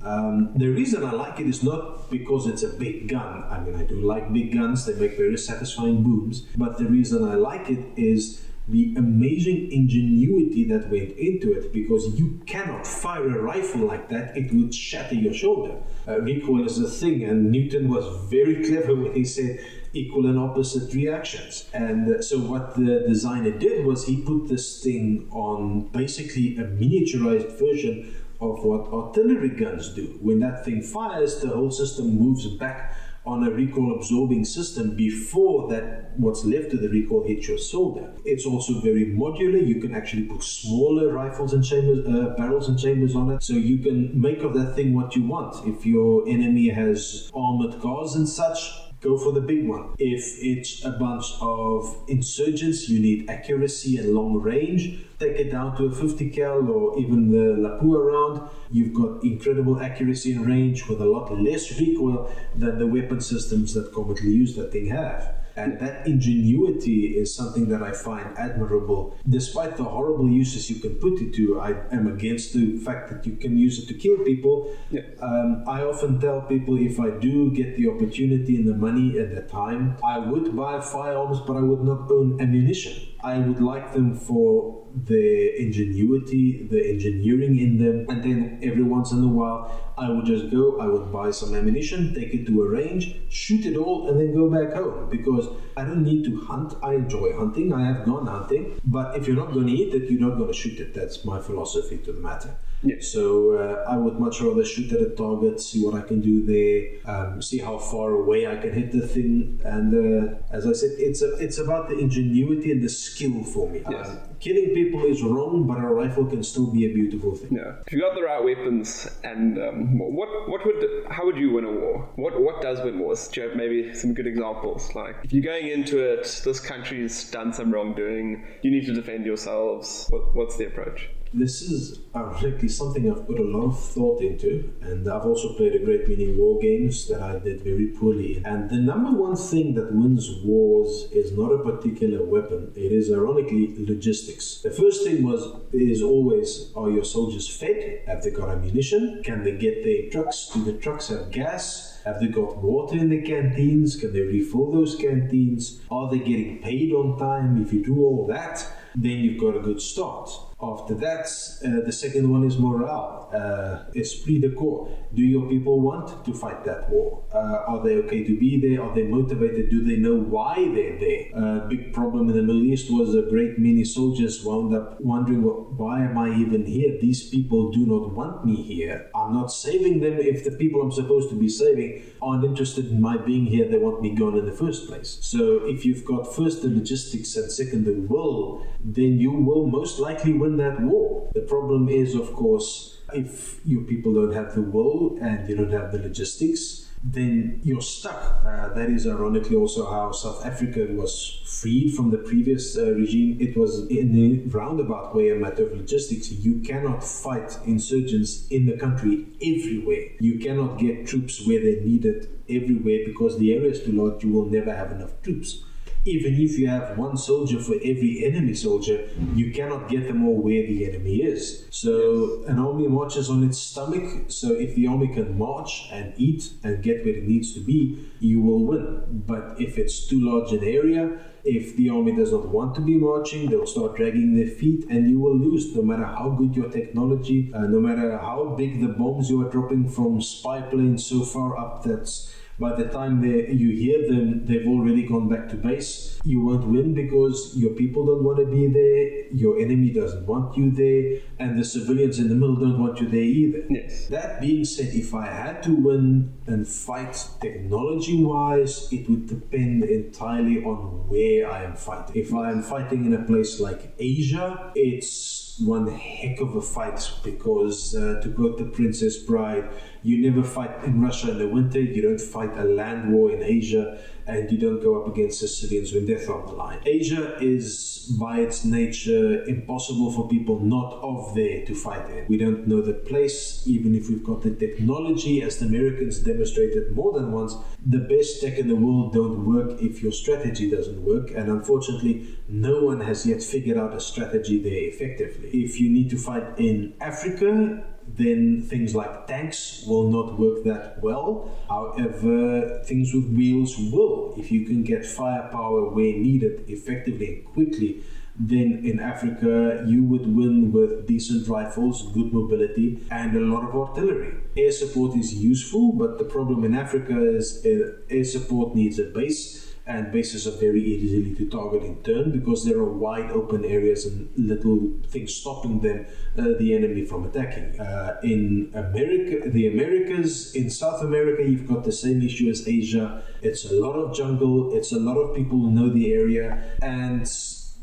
Um, 0.02 0.52
the 0.56 0.68
reason 0.68 1.04
I 1.04 1.12
like 1.12 1.38
it 1.40 1.46
is 1.46 1.62
not 1.62 2.10
because 2.10 2.46
it's 2.46 2.62
a 2.62 2.68
big 2.68 3.08
gun. 3.08 3.44
I 3.50 3.60
mean, 3.60 3.74
I 3.76 3.84
do 3.84 4.00
like 4.00 4.32
big 4.32 4.54
guns, 4.54 4.86
they 4.86 4.94
make 4.94 5.16
very 5.16 5.36
satisfying 5.36 6.02
booms. 6.02 6.40
But 6.56 6.78
the 6.78 6.86
reason 6.86 7.24
I 7.24 7.34
like 7.34 7.68
it 7.68 7.84
is 7.96 8.45
the 8.68 8.94
amazing 8.96 9.70
ingenuity 9.70 10.64
that 10.64 10.90
went 10.90 11.16
into 11.16 11.52
it 11.52 11.72
because 11.72 12.18
you 12.18 12.40
cannot 12.46 12.86
fire 12.86 13.38
a 13.38 13.40
rifle 13.40 13.82
like 13.82 14.08
that, 14.08 14.36
it 14.36 14.52
would 14.52 14.74
shatter 14.74 15.14
your 15.14 15.32
shoulder. 15.32 15.76
Uh, 16.08 16.20
recoil 16.20 16.66
is 16.66 16.78
a 16.78 16.88
thing, 16.88 17.22
and 17.22 17.50
Newton 17.52 17.88
was 17.88 18.28
very 18.28 18.66
clever 18.66 18.94
when 18.94 19.14
he 19.14 19.24
said 19.24 19.64
equal 19.92 20.26
and 20.26 20.38
opposite 20.38 20.92
reactions. 20.94 21.68
And 21.72 22.16
uh, 22.16 22.22
so, 22.22 22.40
what 22.40 22.74
the 22.74 23.04
designer 23.06 23.56
did 23.56 23.86
was 23.86 24.06
he 24.06 24.22
put 24.22 24.48
this 24.48 24.82
thing 24.82 25.28
on 25.30 25.88
basically 25.88 26.56
a 26.56 26.64
miniaturized 26.64 27.58
version 27.58 28.14
of 28.40 28.64
what 28.64 28.92
artillery 28.92 29.50
guns 29.50 29.94
do. 29.94 30.18
When 30.20 30.40
that 30.40 30.64
thing 30.64 30.82
fires, 30.82 31.40
the 31.40 31.48
whole 31.48 31.70
system 31.70 32.18
moves 32.18 32.46
back 32.46 32.96
on 33.26 33.44
a 33.44 33.50
recoil 33.50 33.94
absorbing 33.96 34.44
system 34.44 34.94
before 34.94 35.68
that 35.68 36.12
what's 36.16 36.44
left 36.44 36.72
of 36.72 36.80
the 36.80 36.88
recoil 36.88 37.26
hits 37.26 37.48
your 37.48 37.58
shoulder. 37.58 38.12
It's 38.24 38.46
also 38.46 38.80
very 38.80 39.06
modular. 39.06 39.66
You 39.66 39.80
can 39.80 39.94
actually 39.94 40.24
put 40.24 40.42
smaller 40.42 41.12
rifles 41.12 41.52
and 41.52 41.64
chambers, 41.64 42.06
uh, 42.06 42.34
barrels 42.36 42.68
and 42.68 42.78
chambers 42.78 43.14
on 43.14 43.30
it, 43.32 43.42
so 43.42 43.52
you 43.52 43.78
can 43.78 44.18
make 44.18 44.42
of 44.42 44.54
that 44.54 44.74
thing 44.74 44.94
what 44.94 45.16
you 45.16 45.24
want. 45.24 45.66
If 45.66 45.84
your 45.84 46.26
enemy 46.28 46.68
has 46.68 47.30
armored 47.34 47.80
cars 47.80 48.14
and 48.14 48.28
such, 48.28 48.58
go 49.00 49.18
for 49.18 49.32
the 49.32 49.40
big 49.40 49.68
one. 49.68 49.94
If 49.98 50.24
it's 50.40 50.84
a 50.84 50.90
bunch 50.90 51.26
of 51.40 52.04
insurgents, 52.08 52.88
you 52.88 53.00
need 53.00 53.28
accuracy 53.28 53.98
and 53.98 54.14
long 54.14 54.40
range. 54.40 55.04
Take 55.18 55.38
it 55.38 55.50
down 55.50 55.74
to 55.78 55.86
a 55.86 55.92
50 55.92 56.30
cal 56.30 56.68
or 56.68 56.98
even 56.98 57.30
the 57.30 57.56
Lapua 57.56 58.04
round. 58.04 58.50
You've 58.70 58.92
got 58.92 59.24
incredible 59.24 59.80
accuracy 59.80 60.34
and 60.34 60.46
range 60.46 60.86
with 60.88 61.00
a 61.00 61.06
lot 61.06 61.32
less 61.40 61.80
recoil 61.80 62.30
than 62.54 62.78
the 62.78 62.86
weapon 62.86 63.22
systems 63.22 63.72
that 63.72 63.94
commonly 63.94 64.30
use 64.30 64.54
that 64.56 64.72
thing 64.72 64.88
have. 64.88 65.36
And 65.56 65.80
that 65.80 66.06
ingenuity 66.06 67.16
is 67.16 67.34
something 67.34 67.68
that 67.70 67.82
I 67.82 67.92
find 67.92 68.36
admirable. 68.36 69.16
Despite 69.26 69.78
the 69.78 69.84
horrible 69.84 70.28
uses 70.28 70.68
you 70.68 70.80
can 70.80 70.96
put 70.96 71.18
it 71.22 71.34
to, 71.36 71.58
I 71.60 71.70
am 71.90 72.08
against 72.08 72.52
the 72.52 72.76
fact 72.76 73.08
that 73.10 73.26
you 73.26 73.36
can 73.36 73.56
use 73.56 73.78
it 73.78 73.88
to 73.88 73.94
kill 73.94 74.18
people. 74.18 74.76
Yeah. 74.90 75.00
Um, 75.18 75.64
I 75.66 75.82
often 75.82 76.20
tell 76.20 76.42
people 76.42 76.76
if 76.76 77.00
I 77.00 77.08
do 77.08 77.50
get 77.52 77.74
the 77.78 77.88
opportunity 77.88 78.56
and 78.56 78.68
the 78.68 78.76
money 78.76 79.16
and 79.16 79.34
the 79.34 79.42
time, 79.42 79.96
I 80.04 80.18
would 80.18 80.54
buy 80.54 80.78
firearms, 80.82 81.40
but 81.40 81.56
I 81.56 81.60
would 81.60 81.84
not 81.84 82.10
own 82.10 82.38
ammunition. 82.38 83.15
I 83.26 83.38
would 83.38 83.60
like 83.60 83.92
them 83.92 84.14
for 84.14 84.86
the 84.94 85.60
ingenuity, 85.60 86.68
the 86.70 86.80
engineering 86.92 87.58
in 87.58 87.76
them, 87.76 88.06
and 88.08 88.22
then 88.22 88.60
every 88.62 88.84
once 88.84 89.10
in 89.10 89.20
a 89.24 89.26
while 89.26 89.60
I 89.98 90.10
would 90.10 90.26
just 90.26 90.48
go, 90.48 90.78
I 90.78 90.86
would 90.86 91.10
buy 91.10 91.32
some 91.32 91.52
ammunition, 91.52 92.14
take 92.14 92.32
it 92.34 92.46
to 92.46 92.62
a 92.62 92.68
range, 92.68 93.16
shoot 93.28 93.66
it 93.66 93.76
all, 93.76 94.08
and 94.08 94.20
then 94.20 94.32
go 94.32 94.48
back 94.48 94.74
home 94.74 95.10
because 95.10 95.48
I 95.76 95.82
don't 95.82 96.04
need 96.04 96.22
to 96.26 96.40
hunt. 96.42 96.74
I 96.84 96.94
enjoy 96.94 97.36
hunting, 97.36 97.72
I 97.72 97.84
have 97.84 98.04
gone 98.04 98.28
hunting, 98.28 98.80
but 98.84 99.16
if 99.16 99.26
you're 99.26 99.42
not 99.44 99.52
going 99.52 99.66
to 99.66 99.72
eat 99.72 99.92
it, 99.92 100.08
you're 100.08 100.20
not 100.20 100.36
going 100.38 100.52
to 100.52 100.58
shoot 100.62 100.78
it. 100.78 100.94
That's 100.94 101.24
my 101.24 101.40
philosophy 101.40 101.98
to 101.98 102.12
the 102.12 102.20
matter. 102.20 102.56
Yeah. 102.82 102.96
So 103.00 103.52
uh, 103.52 103.90
I 103.90 103.96
would 103.96 104.18
much 104.18 104.40
rather 104.40 104.64
shoot 104.64 104.92
at 104.92 105.00
a 105.00 105.10
target, 105.10 105.60
see 105.60 105.84
what 105.84 105.94
I 105.94 106.02
can 106.02 106.20
do 106.20 106.44
there, 106.44 107.00
um, 107.12 107.42
see 107.42 107.58
how 107.58 107.78
far 107.78 108.12
away 108.12 108.46
I 108.46 108.56
can 108.56 108.72
hit 108.72 108.92
the 108.92 109.06
thing, 109.06 109.60
and 109.64 109.94
uh, 109.94 110.34
as 110.50 110.66
I 110.66 110.72
said, 110.72 110.90
it's 110.98 111.22
a, 111.22 111.34
it's 111.36 111.58
about 111.58 111.88
the 111.88 111.98
ingenuity 111.98 112.72
and 112.72 112.82
the 112.82 112.88
skill 112.88 113.42
for 113.44 113.68
me. 113.70 113.82
Yes. 113.90 114.08
Um, 114.08 114.18
killing 114.40 114.74
people 114.74 115.04
is 115.04 115.22
wrong, 115.22 115.66
but 115.66 115.78
a 115.78 115.86
rifle 115.86 116.26
can 116.26 116.42
still 116.42 116.66
be 116.72 116.86
a 116.86 116.92
beautiful 116.92 117.34
thing. 117.34 117.56
Yeah. 117.56 117.76
If 117.86 117.92
you 117.92 118.00
got 118.00 118.14
the 118.14 118.22
right 118.22 118.42
weapons, 118.42 119.08
and 119.24 119.58
um, 119.58 119.98
what 119.98 120.28
what 120.48 120.64
would 120.66 121.06
how 121.10 121.24
would 121.24 121.36
you 121.36 121.52
win 121.52 121.64
a 121.64 121.72
war? 121.72 122.08
What 122.16 122.40
what 122.40 122.60
does 122.60 122.80
win 122.80 122.98
wars? 122.98 123.28
Do 123.28 123.40
you 123.40 123.48
have 123.48 123.56
maybe 123.56 123.94
some 123.94 124.14
good 124.14 124.26
examples? 124.26 124.94
Like 124.94 125.16
if 125.24 125.32
you're 125.32 125.44
going 125.44 125.68
into 125.68 125.98
it, 125.98 126.42
this 126.44 126.60
country's 126.60 127.30
done 127.30 127.52
some 127.52 127.72
wrongdoing, 127.72 128.44
you 128.62 128.70
need 128.70 128.86
to 128.86 128.94
defend 128.94 129.24
yourselves. 129.26 130.06
What, 130.10 130.34
what's 130.34 130.56
the 130.56 130.66
approach? 130.66 131.08
This 131.38 131.60
is 131.60 132.00
actually 132.14 132.68
something 132.68 133.10
I've 133.10 133.26
put 133.26 133.38
a 133.38 133.42
lot 133.42 133.66
of 133.66 133.78
thought 133.78 134.22
into, 134.22 134.72
and 134.80 135.06
I've 135.06 135.26
also 135.26 135.52
played 135.52 135.74
a 135.74 135.84
great 135.84 136.08
many 136.08 136.32
war 136.34 136.58
games 136.58 137.06
that 137.08 137.20
I 137.20 137.38
did 137.38 137.60
very 137.60 137.88
poorly. 137.88 138.40
And 138.42 138.70
the 138.70 138.78
number 138.78 139.10
one 139.10 139.36
thing 139.36 139.74
that 139.74 139.92
wins 139.92 140.30
wars 140.42 141.08
is 141.12 141.36
not 141.36 141.52
a 141.52 141.58
particular 141.58 142.24
weapon; 142.24 142.72
it 142.74 142.90
is 142.90 143.12
ironically 143.12 143.74
logistics. 143.76 144.62
The 144.62 144.70
first 144.70 145.04
thing 145.04 145.24
was 145.24 145.42
is 145.74 146.00
always: 146.00 146.72
Are 146.74 146.88
your 146.88 147.04
soldiers 147.04 147.54
fed? 147.54 148.00
Have 148.06 148.22
they 148.22 148.30
got 148.30 148.48
ammunition? 148.48 149.22
Can 149.22 149.44
they 149.44 149.58
get 149.58 149.84
their 149.84 150.08
trucks? 150.08 150.48
Do 150.54 150.64
the 150.64 150.78
trucks 150.78 151.08
have 151.08 151.30
gas? 151.30 152.00
Have 152.06 152.18
they 152.18 152.28
got 152.28 152.56
water 152.62 152.96
in 152.96 153.10
the 153.10 153.20
canteens? 153.20 153.96
Can 153.96 154.14
they 154.14 154.22
refill 154.22 154.72
those 154.72 154.96
canteens? 154.96 155.82
Are 155.90 156.10
they 156.10 156.20
getting 156.20 156.62
paid 156.62 156.94
on 156.94 157.18
time? 157.18 157.60
If 157.60 157.74
you 157.74 157.84
do 157.84 157.98
all 157.98 158.26
that, 158.28 158.66
then 158.94 159.18
you've 159.18 159.38
got 159.38 159.54
a 159.54 159.60
good 159.60 159.82
start. 159.82 160.30
After 160.60 160.94
that, 160.94 161.26
uh, 161.66 161.84
the 161.84 161.92
second 161.92 162.30
one 162.30 162.42
is 162.44 162.56
morale, 162.56 163.28
uh, 163.30 163.90
esprit 163.94 164.40
de 164.40 164.48
corps. 164.48 164.88
Do 165.12 165.20
your 165.20 165.46
people 165.50 165.82
want 165.82 166.24
to 166.24 166.32
fight 166.32 166.64
that 166.64 166.88
war? 166.88 167.24
Uh, 167.30 167.62
are 167.68 167.84
they 167.84 167.96
okay 167.96 168.24
to 168.24 168.38
be 168.38 168.58
there? 168.58 168.82
Are 168.82 168.94
they 168.94 169.02
motivated? 169.02 169.68
Do 169.68 169.84
they 169.84 169.96
know 169.96 170.16
why 170.16 170.54
they're 170.74 170.98
there? 170.98 171.24
A 171.34 171.68
big 171.68 171.92
problem 171.92 172.30
in 172.30 172.36
the 172.36 172.42
Middle 172.42 172.64
East 172.64 172.90
was 172.90 173.14
a 173.14 173.28
great 173.28 173.58
many 173.58 173.84
soldiers 173.84 174.42
wound 174.42 174.74
up 174.74 174.98
wondering, 174.98 175.42
well, 175.42 175.74
why 175.76 176.04
am 176.04 176.16
I 176.16 176.30
even 176.30 176.64
here? 176.64 176.96
These 177.02 177.28
people 177.28 177.70
do 177.70 177.84
not 177.84 178.14
want 178.14 178.46
me 178.46 178.56
here. 178.56 179.10
I'm 179.14 179.34
not 179.34 179.52
saving 179.52 180.00
them 180.00 180.14
if 180.18 180.42
the 180.42 180.52
people 180.52 180.80
I'm 180.80 180.92
supposed 180.92 181.28
to 181.30 181.38
be 181.38 181.50
saving 181.50 182.02
aren't 182.22 182.44
interested 182.44 182.90
in 182.90 183.02
my 183.02 183.18
being 183.18 183.44
here. 183.44 183.68
They 183.68 183.78
want 183.78 184.00
me 184.00 184.14
gone 184.14 184.38
in 184.38 184.46
the 184.46 184.52
first 184.52 184.88
place. 184.88 185.18
So 185.20 185.66
if 185.66 185.84
you've 185.84 186.06
got 186.06 186.34
first 186.34 186.62
the 186.62 186.68
logistics 186.68 187.36
and 187.36 187.52
second 187.52 187.84
the 187.84 187.92
will, 187.92 188.66
then 188.82 189.18
you 189.18 189.32
will 189.32 189.66
most 189.66 189.98
likely 189.98 190.32
win 190.32 190.45
that 190.54 190.80
war. 190.80 191.30
The 191.34 191.42
problem 191.42 191.88
is, 191.88 192.14
of 192.14 192.32
course, 192.32 192.98
if 193.12 193.60
your 193.64 193.82
people 193.82 194.14
don't 194.14 194.32
have 194.32 194.54
the 194.54 194.62
will 194.62 195.18
and 195.20 195.48
you 195.48 195.56
don't 195.56 195.72
have 195.72 195.92
the 195.92 195.98
logistics, 195.98 196.86
then 197.02 197.60
you're 197.62 197.82
stuck. 197.82 198.42
Uh, 198.44 198.68
that 198.74 198.90
is 198.90 199.06
ironically 199.06 199.56
also 199.56 199.88
how 199.88 200.10
South 200.12 200.44
Africa 200.44 200.86
was 200.90 201.42
freed 201.44 201.94
from 201.94 202.10
the 202.10 202.18
previous 202.18 202.76
uh, 202.76 202.92
regime. 202.92 203.36
It 203.40 203.56
was 203.56 203.86
in 203.88 204.16
a 204.16 204.48
roundabout 204.48 205.14
way 205.14 205.30
a 205.30 205.36
matter 205.36 205.66
of 205.66 205.76
logistics. 205.76 206.32
You 206.32 206.60
cannot 206.60 207.04
fight 207.04 207.56
insurgents 207.64 208.46
in 208.48 208.66
the 208.66 208.76
country 208.76 209.26
everywhere. 209.42 210.04
You 210.18 210.38
cannot 210.38 210.78
get 210.78 211.06
troops 211.06 211.46
where 211.46 211.60
they're 211.60 211.82
needed 211.82 212.28
everywhere 212.48 213.00
because 213.06 213.38
the 213.38 213.54
area 213.54 213.70
is 213.70 213.82
too 213.82 213.92
large. 213.92 214.24
You 214.24 214.32
will 214.32 214.46
never 214.46 214.74
have 214.74 214.90
enough 214.92 215.22
troops 215.22 215.62
even 216.06 216.40
if 216.40 216.56
you 216.58 216.68
have 216.68 216.96
one 216.96 217.16
soldier 217.16 217.58
for 217.58 217.74
every 217.74 218.24
enemy 218.24 218.54
soldier, 218.54 219.08
you 219.34 219.50
cannot 219.50 219.88
get 219.88 220.06
them 220.06 220.26
all 220.26 220.40
where 220.40 220.62
the 220.62 220.86
enemy 220.88 221.16
is. 221.22 221.66
So 221.70 222.44
an 222.46 222.58
army 222.58 222.86
marches 222.86 223.28
on 223.28 223.42
its 223.42 223.58
stomach. 223.58 224.30
So 224.30 224.52
if 224.52 224.74
the 224.76 224.86
army 224.86 225.08
can 225.08 225.36
march 225.36 225.88
and 225.92 226.14
eat 226.16 226.52
and 226.62 226.82
get 226.82 227.04
where 227.04 227.16
it 227.16 227.24
needs 227.24 227.52
to 227.54 227.60
be, 227.60 228.08
you 228.20 228.40
will 228.40 228.64
win. 228.64 229.22
But 229.26 229.60
if 229.60 229.78
it's 229.78 230.06
too 230.06 230.20
large 230.20 230.52
an 230.52 230.62
area, 230.62 231.18
if 231.44 231.76
the 231.76 231.90
army 231.90 232.14
does 232.14 232.32
not 232.32 232.48
want 232.48 232.74
to 232.76 232.80
be 232.80 232.96
marching, 232.96 233.48
they'll 233.48 233.66
start 233.66 233.96
dragging 233.96 234.36
their 234.36 234.48
feet 234.48 234.86
and 234.88 235.08
you 235.08 235.20
will 235.20 235.36
lose 235.36 235.74
no 235.74 235.82
matter 235.82 236.04
how 236.04 236.30
good 236.30 236.56
your 236.56 236.70
technology, 236.70 237.52
uh, 237.54 237.62
no 237.62 237.80
matter 237.80 238.18
how 238.18 238.54
big 238.56 238.80
the 238.80 238.88
bombs 238.88 239.30
you 239.30 239.46
are 239.46 239.50
dropping 239.50 239.88
from 239.88 240.20
spy 240.20 240.60
planes 240.60 241.06
so 241.06 241.22
far 241.22 241.56
up 241.56 241.84
that's 241.84 242.32
By 242.58 242.74
the 242.74 242.88
time 242.88 243.20
they, 243.20 243.52
you 243.52 243.76
hear 243.76 244.08
them, 244.08 244.46
they've 244.46 244.66
already 244.66 245.06
gone 245.06 245.28
back 245.28 245.48
to 245.50 245.56
base. 245.56 246.18
You 246.24 246.40
won't 246.40 246.66
win 246.66 246.94
because 246.94 247.52
your 247.54 247.74
people 247.74 248.06
don't 248.06 248.24
want 248.24 248.38
to 248.38 248.46
be 248.46 248.66
there, 248.68 249.26
your 249.30 249.58
enemy 249.58 249.90
doesn't 249.90 250.26
want 250.26 250.56
you 250.56 250.70
there, 250.70 251.20
and 251.38 251.58
the 251.58 251.64
civilians 251.64 252.18
in 252.18 252.28
the 252.28 252.34
middle 252.34 252.56
don't 252.56 252.80
want 252.80 252.98
you 252.98 253.08
there 253.08 253.20
either. 253.20 253.66
Yes. 253.68 254.06
That 254.08 254.40
being 254.40 254.64
said, 254.64 254.94
if 254.94 255.12
I 255.14 255.26
had 255.26 255.62
to 255.64 255.74
win 255.74 256.32
and 256.46 256.66
fight 256.66 257.28
technology 257.42 258.24
wise, 258.24 258.90
it 258.90 259.08
would 259.10 259.26
depend 259.26 259.84
entirely 259.84 260.64
on 260.64 261.08
where 261.08 261.50
I 261.50 261.64
am 261.64 261.76
fighting. 261.76 262.16
If 262.16 262.32
I 262.32 262.52
am 262.52 262.62
fighting 262.62 263.04
in 263.04 263.12
a 263.12 263.22
place 263.22 263.60
like 263.60 263.94
Asia, 263.98 264.72
it's 264.74 265.45
one 265.60 265.86
heck 265.88 266.40
of 266.40 266.54
a 266.54 266.62
fight 266.62 267.10
because, 267.22 267.94
uh, 267.94 268.20
to 268.22 268.30
quote 268.30 268.58
the 268.58 268.64
Princess 268.64 269.16
Bride, 269.18 269.68
you 270.02 270.30
never 270.30 270.42
fight 270.42 270.84
in 270.84 271.00
Russia 271.00 271.30
in 271.30 271.38
the 271.38 271.48
winter, 271.48 271.80
you 271.80 272.02
don't 272.02 272.20
fight 272.20 272.56
a 272.58 272.64
land 272.64 273.12
war 273.12 273.30
in 273.30 273.42
Asia, 273.42 273.98
and 274.26 274.50
you 274.50 274.58
don't 274.58 274.82
go 274.82 275.00
up 275.00 275.08
against 275.08 275.40
Sicilians 275.40 275.92
when 275.92 276.06
death 276.06 276.28
on 276.28 276.46
the 276.46 276.52
line. 276.52 276.80
Asia 276.84 277.36
is, 277.40 278.14
by 278.18 278.40
its 278.40 278.64
nature, 278.64 279.44
impossible 279.44 280.12
for 280.12 280.28
people 280.28 280.58
not 280.60 280.94
of 281.02 281.34
there 281.34 281.64
to 281.64 281.74
fight 281.74 282.10
in. 282.10 282.26
We 282.28 282.36
don't 282.36 282.66
know 282.66 282.80
the 282.80 282.94
place, 282.94 283.62
even 283.66 283.94
if 283.94 284.08
we've 284.08 284.24
got 284.24 284.42
the 284.42 284.54
technology, 284.54 285.42
as 285.42 285.58
the 285.58 285.66
Americans 285.66 286.18
demonstrated 286.18 286.94
more 286.94 287.12
than 287.12 287.30
once. 287.30 287.54
The 287.84 287.98
best 287.98 288.40
tech 288.40 288.58
in 288.58 288.68
the 288.68 288.74
world 288.76 289.12
don't 289.12 289.44
work 289.44 289.80
if 289.80 290.02
your 290.02 290.12
strategy 290.12 290.70
doesn't 290.70 291.02
work, 291.02 291.30
and 291.30 291.48
unfortunately, 291.48 292.36
no 292.48 292.82
one 292.82 293.00
has 293.00 293.26
yet 293.26 293.42
figured 293.42 293.76
out 293.76 293.94
a 293.94 294.00
strategy 294.00 294.60
there 294.60 294.88
effectively. 294.92 295.50
If 295.50 295.80
you 295.80 295.88
need 295.88 296.10
to 296.10 296.18
fight 296.18 296.58
in 296.58 296.94
Africa, 297.00 297.84
then 298.08 298.62
things 298.62 298.94
like 298.94 299.26
tanks 299.26 299.84
will 299.86 300.10
not 300.10 300.38
work 300.38 300.64
that 300.64 301.02
well. 301.02 301.50
However, 301.68 302.82
things 302.84 303.12
with 303.12 303.26
wheels 303.34 303.76
will. 303.78 304.34
If 304.36 304.50
you 304.50 304.64
can 304.64 304.82
get 304.82 305.04
firepower 305.04 305.90
where 305.90 306.12
needed 306.16 306.64
effectively 306.68 307.26
and 307.34 307.44
quickly, 307.44 308.02
then 308.38 308.82
in 308.84 309.00
Africa 309.00 309.84
you 309.86 310.04
would 310.04 310.26
win 310.26 310.70
with 310.72 311.06
decent 311.06 311.48
rifles, 311.48 312.12
good 312.12 312.32
mobility, 312.32 313.02
and 313.10 313.36
a 313.36 313.40
lot 313.40 313.68
of 313.68 313.74
artillery. 313.74 314.34
Air 314.56 314.72
support 314.72 315.16
is 315.16 315.34
useful, 315.34 315.92
but 315.92 316.18
the 316.18 316.24
problem 316.24 316.64
in 316.64 316.74
Africa 316.74 317.18
is 317.36 317.64
uh, 317.64 317.92
air 318.10 318.24
support 318.24 318.74
needs 318.74 318.98
a 318.98 319.04
base 319.04 319.65
and 319.86 320.10
bases 320.10 320.46
are 320.48 320.58
very 320.58 320.82
easily 320.82 321.34
to 321.34 321.48
target 321.48 321.82
in 321.84 322.02
turn 322.02 322.32
because 322.32 322.64
there 322.64 322.78
are 322.78 322.92
wide 322.92 323.30
open 323.30 323.64
areas 323.64 324.04
and 324.04 324.28
little 324.36 324.92
things 325.06 325.32
stopping 325.32 325.80
them, 325.80 326.06
uh, 326.36 326.58
the 326.58 326.74
enemy 326.74 327.04
from 327.04 327.24
attacking. 327.24 327.78
Uh, 327.78 328.18
in 328.22 328.70
America, 328.74 329.48
the 329.48 329.68
Americas, 329.68 330.54
in 330.56 330.68
South 330.70 331.02
America, 331.02 331.42
you've 331.42 331.68
got 331.68 331.84
the 331.84 331.92
same 331.92 332.20
issue 332.20 332.50
as 332.50 332.66
Asia. 332.66 333.22
It's 333.42 333.64
a 333.64 333.74
lot 333.74 333.94
of 333.94 334.16
jungle. 334.16 334.76
It's 334.76 334.92
a 334.92 334.98
lot 334.98 335.18
of 335.18 335.36
people 335.36 335.58
who 335.58 335.70
know 335.70 335.88
the 335.88 336.12
area 336.12 336.76
and 336.82 337.28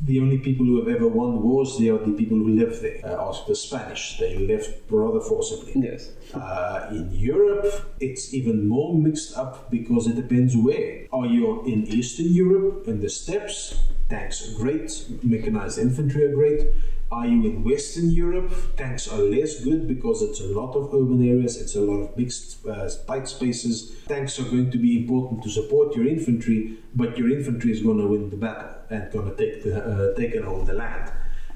the 0.05 0.19
only 0.19 0.37
people 0.37 0.65
who 0.65 0.79
have 0.79 0.93
ever 0.93 1.07
won 1.07 1.41
wars 1.41 1.77
there 1.79 1.95
are 1.95 2.05
the 2.05 2.11
people 2.11 2.37
who 2.37 2.49
live 2.49 2.81
there. 2.81 2.99
Uh, 3.05 3.33
the 3.47 3.55
Spanish, 3.55 4.17
they 4.19 4.37
left 4.37 4.71
rather 4.89 5.21
forcibly. 5.21 5.73
Yes. 5.75 6.11
Uh, 6.33 6.87
in 6.91 7.09
Europe, 7.11 7.95
it's 7.99 8.33
even 8.33 8.67
more 8.67 8.97
mixed 8.97 9.37
up 9.37 9.71
because 9.71 10.07
it 10.07 10.15
depends 10.15 10.55
where. 10.57 11.07
Are 11.11 11.25
you 11.25 11.63
in 11.65 11.87
Eastern 11.87 12.33
Europe, 12.33 12.87
in 12.87 12.99
the 13.01 13.09
steppes? 13.09 13.79
Tanks 14.09 14.47
are 14.47 14.57
great, 14.57 14.91
mechanized 15.23 15.79
infantry 15.79 16.25
are 16.25 16.35
great. 16.35 16.67
Are 17.13 17.27
you 17.27 17.45
in 17.45 17.63
Western 17.63 18.09
Europe? 18.09 18.51
Tanks 18.75 19.07
are 19.07 19.19
less 19.19 19.63
good 19.63 19.87
because 19.87 20.23
it's 20.23 20.41
a 20.41 20.47
lot 20.47 20.75
of 20.75 20.91
urban 20.95 21.21
areas, 21.23 21.61
it's 21.61 21.75
a 21.75 21.81
lot 21.81 21.99
of 22.05 22.15
big, 22.17 22.31
uh, 22.67 22.89
tight 23.05 23.27
spaces. 23.27 23.91
Tanks 24.07 24.39
are 24.39 24.49
going 24.53 24.71
to 24.71 24.79
be 24.79 24.97
important 24.97 25.43
to 25.43 25.49
support 25.49 25.95
your 25.95 26.07
infantry, 26.07 26.79
but 26.95 27.15
your 27.15 27.29
infantry 27.29 27.71
is 27.71 27.83
going 27.83 27.99
to 27.99 28.07
win 28.07 28.31
the 28.31 28.35
battle 28.35 28.73
and 28.89 29.11
going 29.11 29.29
to 29.29 29.35
take 29.35 29.63
the 29.63 29.73
uh, 29.77 30.15
take 30.15 30.33
it 30.33 30.43
over 30.43 30.65
the 30.65 30.73
land. 30.73 31.11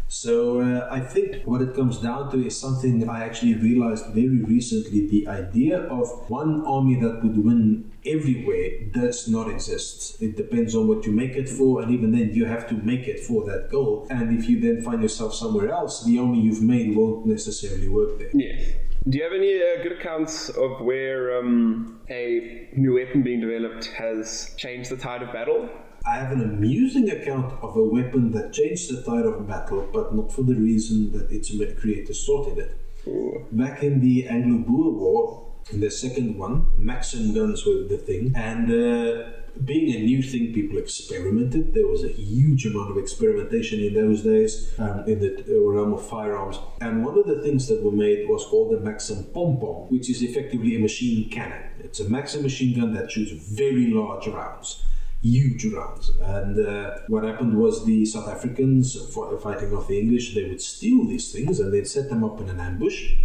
So 0.07 0.61
uh, 0.61 0.87
I 0.89 1.01
think 1.01 1.43
what 1.43 1.61
it 1.61 1.75
comes 1.75 1.97
down 1.99 2.31
to 2.31 2.45
is 2.45 2.57
something 2.59 3.07
I 3.09 3.23
actually 3.25 3.55
realized 3.55 4.05
very 4.07 4.41
recently. 4.41 5.07
The 5.07 5.27
idea 5.27 5.81
of 5.81 6.29
one 6.29 6.65
army 6.65 6.95
that 7.01 7.21
would 7.23 7.43
win 7.43 7.91
everywhere 8.05 8.85
does 8.91 9.27
not 9.27 9.49
exist. 9.49 10.21
It 10.21 10.37
depends 10.37 10.75
on 10.75 10.87
what 10.87 11.05
you 11.05 11.11
make 11.11 11.35
it 11.35 11.49
for, 11.49 11.81
and 11.81 11.91
even 11.91 12.11
then 12.11 12.33
you 12.33 12.45
have 12.45 12.67
to 12.69 12.75
make 12.75 13.07
it 13.07 13.19
for 13.19 13.45
that 13.45 13.69
goal. 13.69 14.07
And 14.09 14.37
if 14.37 14.47
you 14.47 14.61
then 14.61 14.81
find 14.81 15.01
yourself 15.01 15.33
somewhere 15.35 15.69
else, 15.69 16.05
the 16.05 16.17
army 16.19 16.39
you've 16.39 16.61
made 16.61 16.95
won't 16.95 17.25
necessarily 17.25 17.89
work 17.89 18.17
there. 18.17 18.31
Yes. 18.33 18.71
Do 19.09 19.17
you 19.17 19.23
have 19.23 19.33
any 19.33 19.55
uh, 19.55 19.83
good 19.83 19.93
accounts 19.93 20.49
of 20.49 20.81
where 20.81 21.39
um, 21.39 22.01
a 22.09 22.69
new 22.75 22.95
weapon 22.95 23.23
being 23.23 23.39
developed 23.39 23.85
has 23.87 24.53
changed 24.57 24.89
the 24.89 24.97
tide 24.97 25.21
of 25.21 25.31
battle? 25.31 25.69
I 26.07 26.15
have 26.15 26.31
an 26.31 26.41
amusing 26.41 27.09
account 27.09 27.51
of 27.61 27.75
a 27.75 27.83
weapon 27.83 28.31
that 28.31 28.53
changed 28.53 28.89
the 28.89 29.01
tide 29.01 29.25
of 29.25 29.45
battle, 29.45 29.89
but 29.91 30.15
not 30.15 30.31
for 30.31 30.41
the 30.41 30.55
reason 30.55 31.11
that 31.11 31.29
its 31.31 31.51
creator 31.81 32.13
sorted 32.13 32.59
it. 32.59 32.77
Ooh. 33.07 33.45
Back 33.51 33.83
in 33.83 33.99
the 33.99 34.25
Anglo-Boer 34.27 34.91
War, 34.93 35.51
in 35.69 35.81
the 35.81 35.91
second 35.91 36.37
one, 36.37 36.67
Maxim 36.77 37.33
guns 37.33 37.65
were 37.65 37.83
the 37.83 37.97
thing, 37.97 38.31
and 38.35 38.71
uh, 38.71 39.31
being 39.65 39.93
a 39.93 39.99
new 40.05 40.21
thing, 40.23 40.53
people 40.53 40.77
experimented. 40.77 41.73
There 41.73 41.87
was 41.87 42.05
a 42.05 42.09
huge 42.09 42.65
amount 42.65 42.91
of 42.91 42.97
experimentation 42.97 43.81
in 43.81 43.93
those 43.93 44.23
days 44.23 44.73
um, 44.79 45.03
in 45.07 45.19
the 45.19 45.59
realm 45.59 45.91
of 45.93 46.07
firearms. 46.07 46.57
And 46.79 47.03
one 47.03 47.17
of 47.17 47.25
the 47.27 47.41
things 47.41 47.67
that 47.67 47.83
were 47.83 47.91
made 47.91 48.29
was 48.29 48.45
called 48.45 48.71
the 48.71 48.79
Maxim 48.79 49.25
Pom 49.33 49.59
Pom, 49.59 49.89
which 49.89 50.09
is 50.09 50.21
effectively 50.21 50.77
a 50.77 50.79
machine 50.79 51.29
cannon. 51.29 51.63
It's 51.79 51.99
a 51.99 52.09
Maxim 52.09 52.43
machine 52.43 52.79
gun 52.79 52.93
that 52.93 53.11
shoots 53.11 53.31
very 53.31 53.87
large 53.87 54.27
rounds 54.27 54.83
huge 55.21 55.65
rounds. 55.65 56.11
And 56.21 56.65
uh, 56.65 56.99
what 57.07 57.23
happened 57.23 57.57
was 57.57 57.85
the 57.85 58.05
South 58.05 58.27
Africans, 58.27 58.95
fighting 59.41 59.75
off 59.75 59.87
the 59.87 59.99
English, 59.99 60.35
they 60.35 60.47
would 60.47 60.61
steal 60.61 61.05
these 61.05 61.31
things 61.31 61.59
and 61.59 61.73
they'd 61.73 61.87
set 61.87 62.09
them 62.09 62.23
up 62.23 62.39
in 62.39 62.49
an 62.49 62.59
ambush 62.59 63.15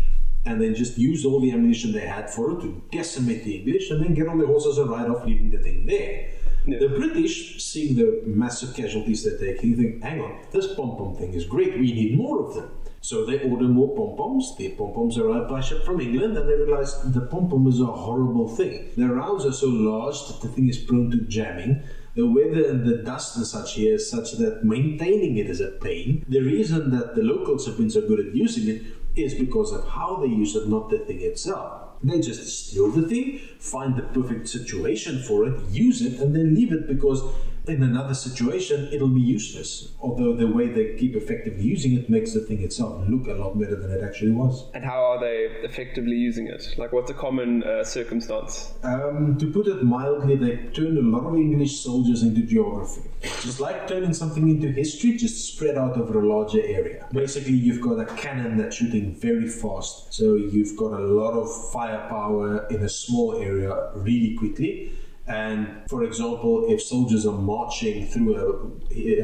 and 0.44 0.60
then 0.60 0.74
just 0.74 0.98
use 0.98 1.24
all 1.24 1.40
the 1.40 1.52
ammunition 1.52 1.92
they 1.92 2.00
had 2.00 2.28
for 2.28 2.52
it 2.52 2.60
to 2.62 2.82
decimate 2.90 3.44
the 3.44 3.56
English 3.58 3.90
and 3.90 4.02
then 4.02 4.14
get 4.14 4.26
on 4.26 4.38
their 4.38 4.46
horses 4.46 4.78
and 4.78 4.90
ride 4.90 5.08
off, 5.08 5.24
leaving 5.24 5.50
the 5.50 5.58
thing 5.58 5.86
there. 5.86 6.30
Yeah. 6.64 6.78
The 6.78 6.88
British, 6.88 7.62
seeing 7.62 7.96
the 7.96 8.22
massive 8.24 8.74
casualties 8.74 9.24
they're 9.24 9.38
taking, 9.38 9.76
think, 9.76 10.02
hang 10.02 10.20
on, 10.20 10.44
this 10.50 10.74
pom 10.74 10.96
pom 10.96 11.14
thing 11.16 11.34
is 11.34 11.44
great, 11.44 11.78
we 11.78 11.92
need 11.92 12.16
more 12.16 12.46
of 12.46 12.54
them. 12.54 12.70
So 13.02 13.26
they 13.26 13.40
order 13.40 13.64
more 13.64 13.96
pom 13.96 14.16
poms. 14.16 14.54
The 14.56 14.68
pom 14.70 14.94
poms 14.94 15.18
arrive 15.18 15.48
by 15.48 15.60
ship 15.60 15.84
from 15.84 16.00
England, 16.00 16.38
and 16.38 16.48
they 16.48 16.54
realize 16.54 17.02
the 17.02 17.22
pom 17.22 17.50
pom 17.50 17.66
is 17.66 17.80
a 17.80 17.86
horrible 17.86 18.48
thing. 18.48 18.90
The 18.96 19.08
rounds 19.08 19.44
are 19.44 19.52
so 19.52 19.66
large 19.66 20.24
that 20.28 20.40
the 20.40 20.46
thing 20.46 20.68
is 20.68 20.78
prone 20.78 21.10
to 21.10 21.18
jamming. 21.22 21.82
The 22.14 22.26
weather 22.26 22.64
and 22.70 22.86
the 22.86 22.98
dust 22.98 23.36
and 23.36 23.44
such 23.44 23.74
here 23.74 23.94
is 23.94 24.08
such 24.08 24.32
that 24.38 24.64
maintaining 24.64 25.36
it 25.36 25.50
is 25.50 25.60
a 25.60 25.72
pain. 25.72 26.24
The 26.28 26.42
reason 26.42 26.90
that 26.90 27.16
the 27.16 27.22
locals 27.22 27.66
have 27.66 27.76
been 27.76 27.90
so 27.90 28.02
good 28.02 28.20
at 28.20 28.36
using 28.36 28.68
it 28.68 28.82
is 29.16 29.34
because 29.34 29.72
of 29.72 29.88
how 29.88 30.16
they 30.16 30.28
use 30.28 30.54
it, 30.54 30.68
not 30.68 30.88
the 30.88 30.98
thing 30.98 31.22
itself. 31.22 31.82
They 32.04 32.20
just 32.20 32.68
steal 32.68 32.88
the 32.90 33.08
thing, 33.08 33.40
find 33.58 33.96
the 33.96 34.02
perfect 34.02 34.48
situation 34.48 35.22
for 35.22 35.46
it, 35.48 35.58
use 35.70 36.02
it, 36.02 36.20
and 36.20 36.36
then 36.36 36.54
leave 36.54 36.72
it 36.72 36.86
because 36.86 37.22
in 37.66 37.82
another 37.82 38.14
situation 38.14 38.88
it'll 38.92 39.08
be 39.08 39.20
useless. 39.20 39.92
Although 40.00 40.34
the 40.34 40.46
way 40.46 40.68
they 40.68 40.96
keep 40.96 41.14
effectively 41.14 41.62
using 41.62 41.94
it 41.94 42.10
makes 42.10 42.32
the 42.32 42.40
thing 42.40 42.62
itself 42.62 43.08
look 43.08 43.28
a 43.28 43.32
lot 43.32 43.58
better 43.58 43.76
than 43.76 43.90
it 43.90 44.02
actually 44.02 44.32
was. 44.32 44.68
And 44.74 44.84
how 44.84 45.04
are 45.04 45.20
they 45.20 45.48
effectively 45.62 46.16
using 46.16 46.48
it? 46.48 46.74
Like, 46.76 46.92
what's 46.92 47.10
a 47.10 47.14
common 47.14 47.62
uh, 47.62 47.84
circumstance? 47.84 48.72
Um, 48.82 49.36
to 49.38 49.50
put 49.50 49.66
it 49.68 49.82
mildly, 49.84 50.36
they 50.36 50.56
turned 50.72 50.98
a 50.98 51.02
lot 51.02 51.26
of 51.26 51.34
English 51.36 51.80
soldiers 51.80 52.22
into 52.22 52.42
geography. 52.42 53.02
Just 53.22 53.60
like 53.60 53.86
turning 53.86 54.12
something 54.12 54.48
into 54.48 54.68
history, 54.68 55.16
just 55.16 55.54
spread 55.54 55.76
out 55.76 55.96
over 55.96 56.20
a 56.20 56.26
larger 56.26 56.60
area. 56.60 57.06
Basically, 57.12 57.54
you've 57.54 57.80
got 57.80 58.00
a 58.00 58.06
cannon 58.16 58.56
that's 58.56 58.76
shooting 58.76 59.14
very 59.14 59.48
fast, 59.48 60.12
so 60.12 60.34
you've 60.34 60.76
got 60.76 60.92
a 60.92 61.04
lot 61.04 61.34
of 61.34 61.48
firepower 61.72 62.66
in 62.68 62.82
a 62.82 62.88
small 62.88 63.36
area 63.40 63.90
really 63.94 64.34
quickly. 64.34 64.92
And 65.32 65.88
for 65.88 66.04
example, 66.04 66.66
if 66.68 66.82
soldiers 66.82 67.24
are 67.24 67.38
marching 67.38 68.06
through 68.06 68.36
a, 68.36 68.44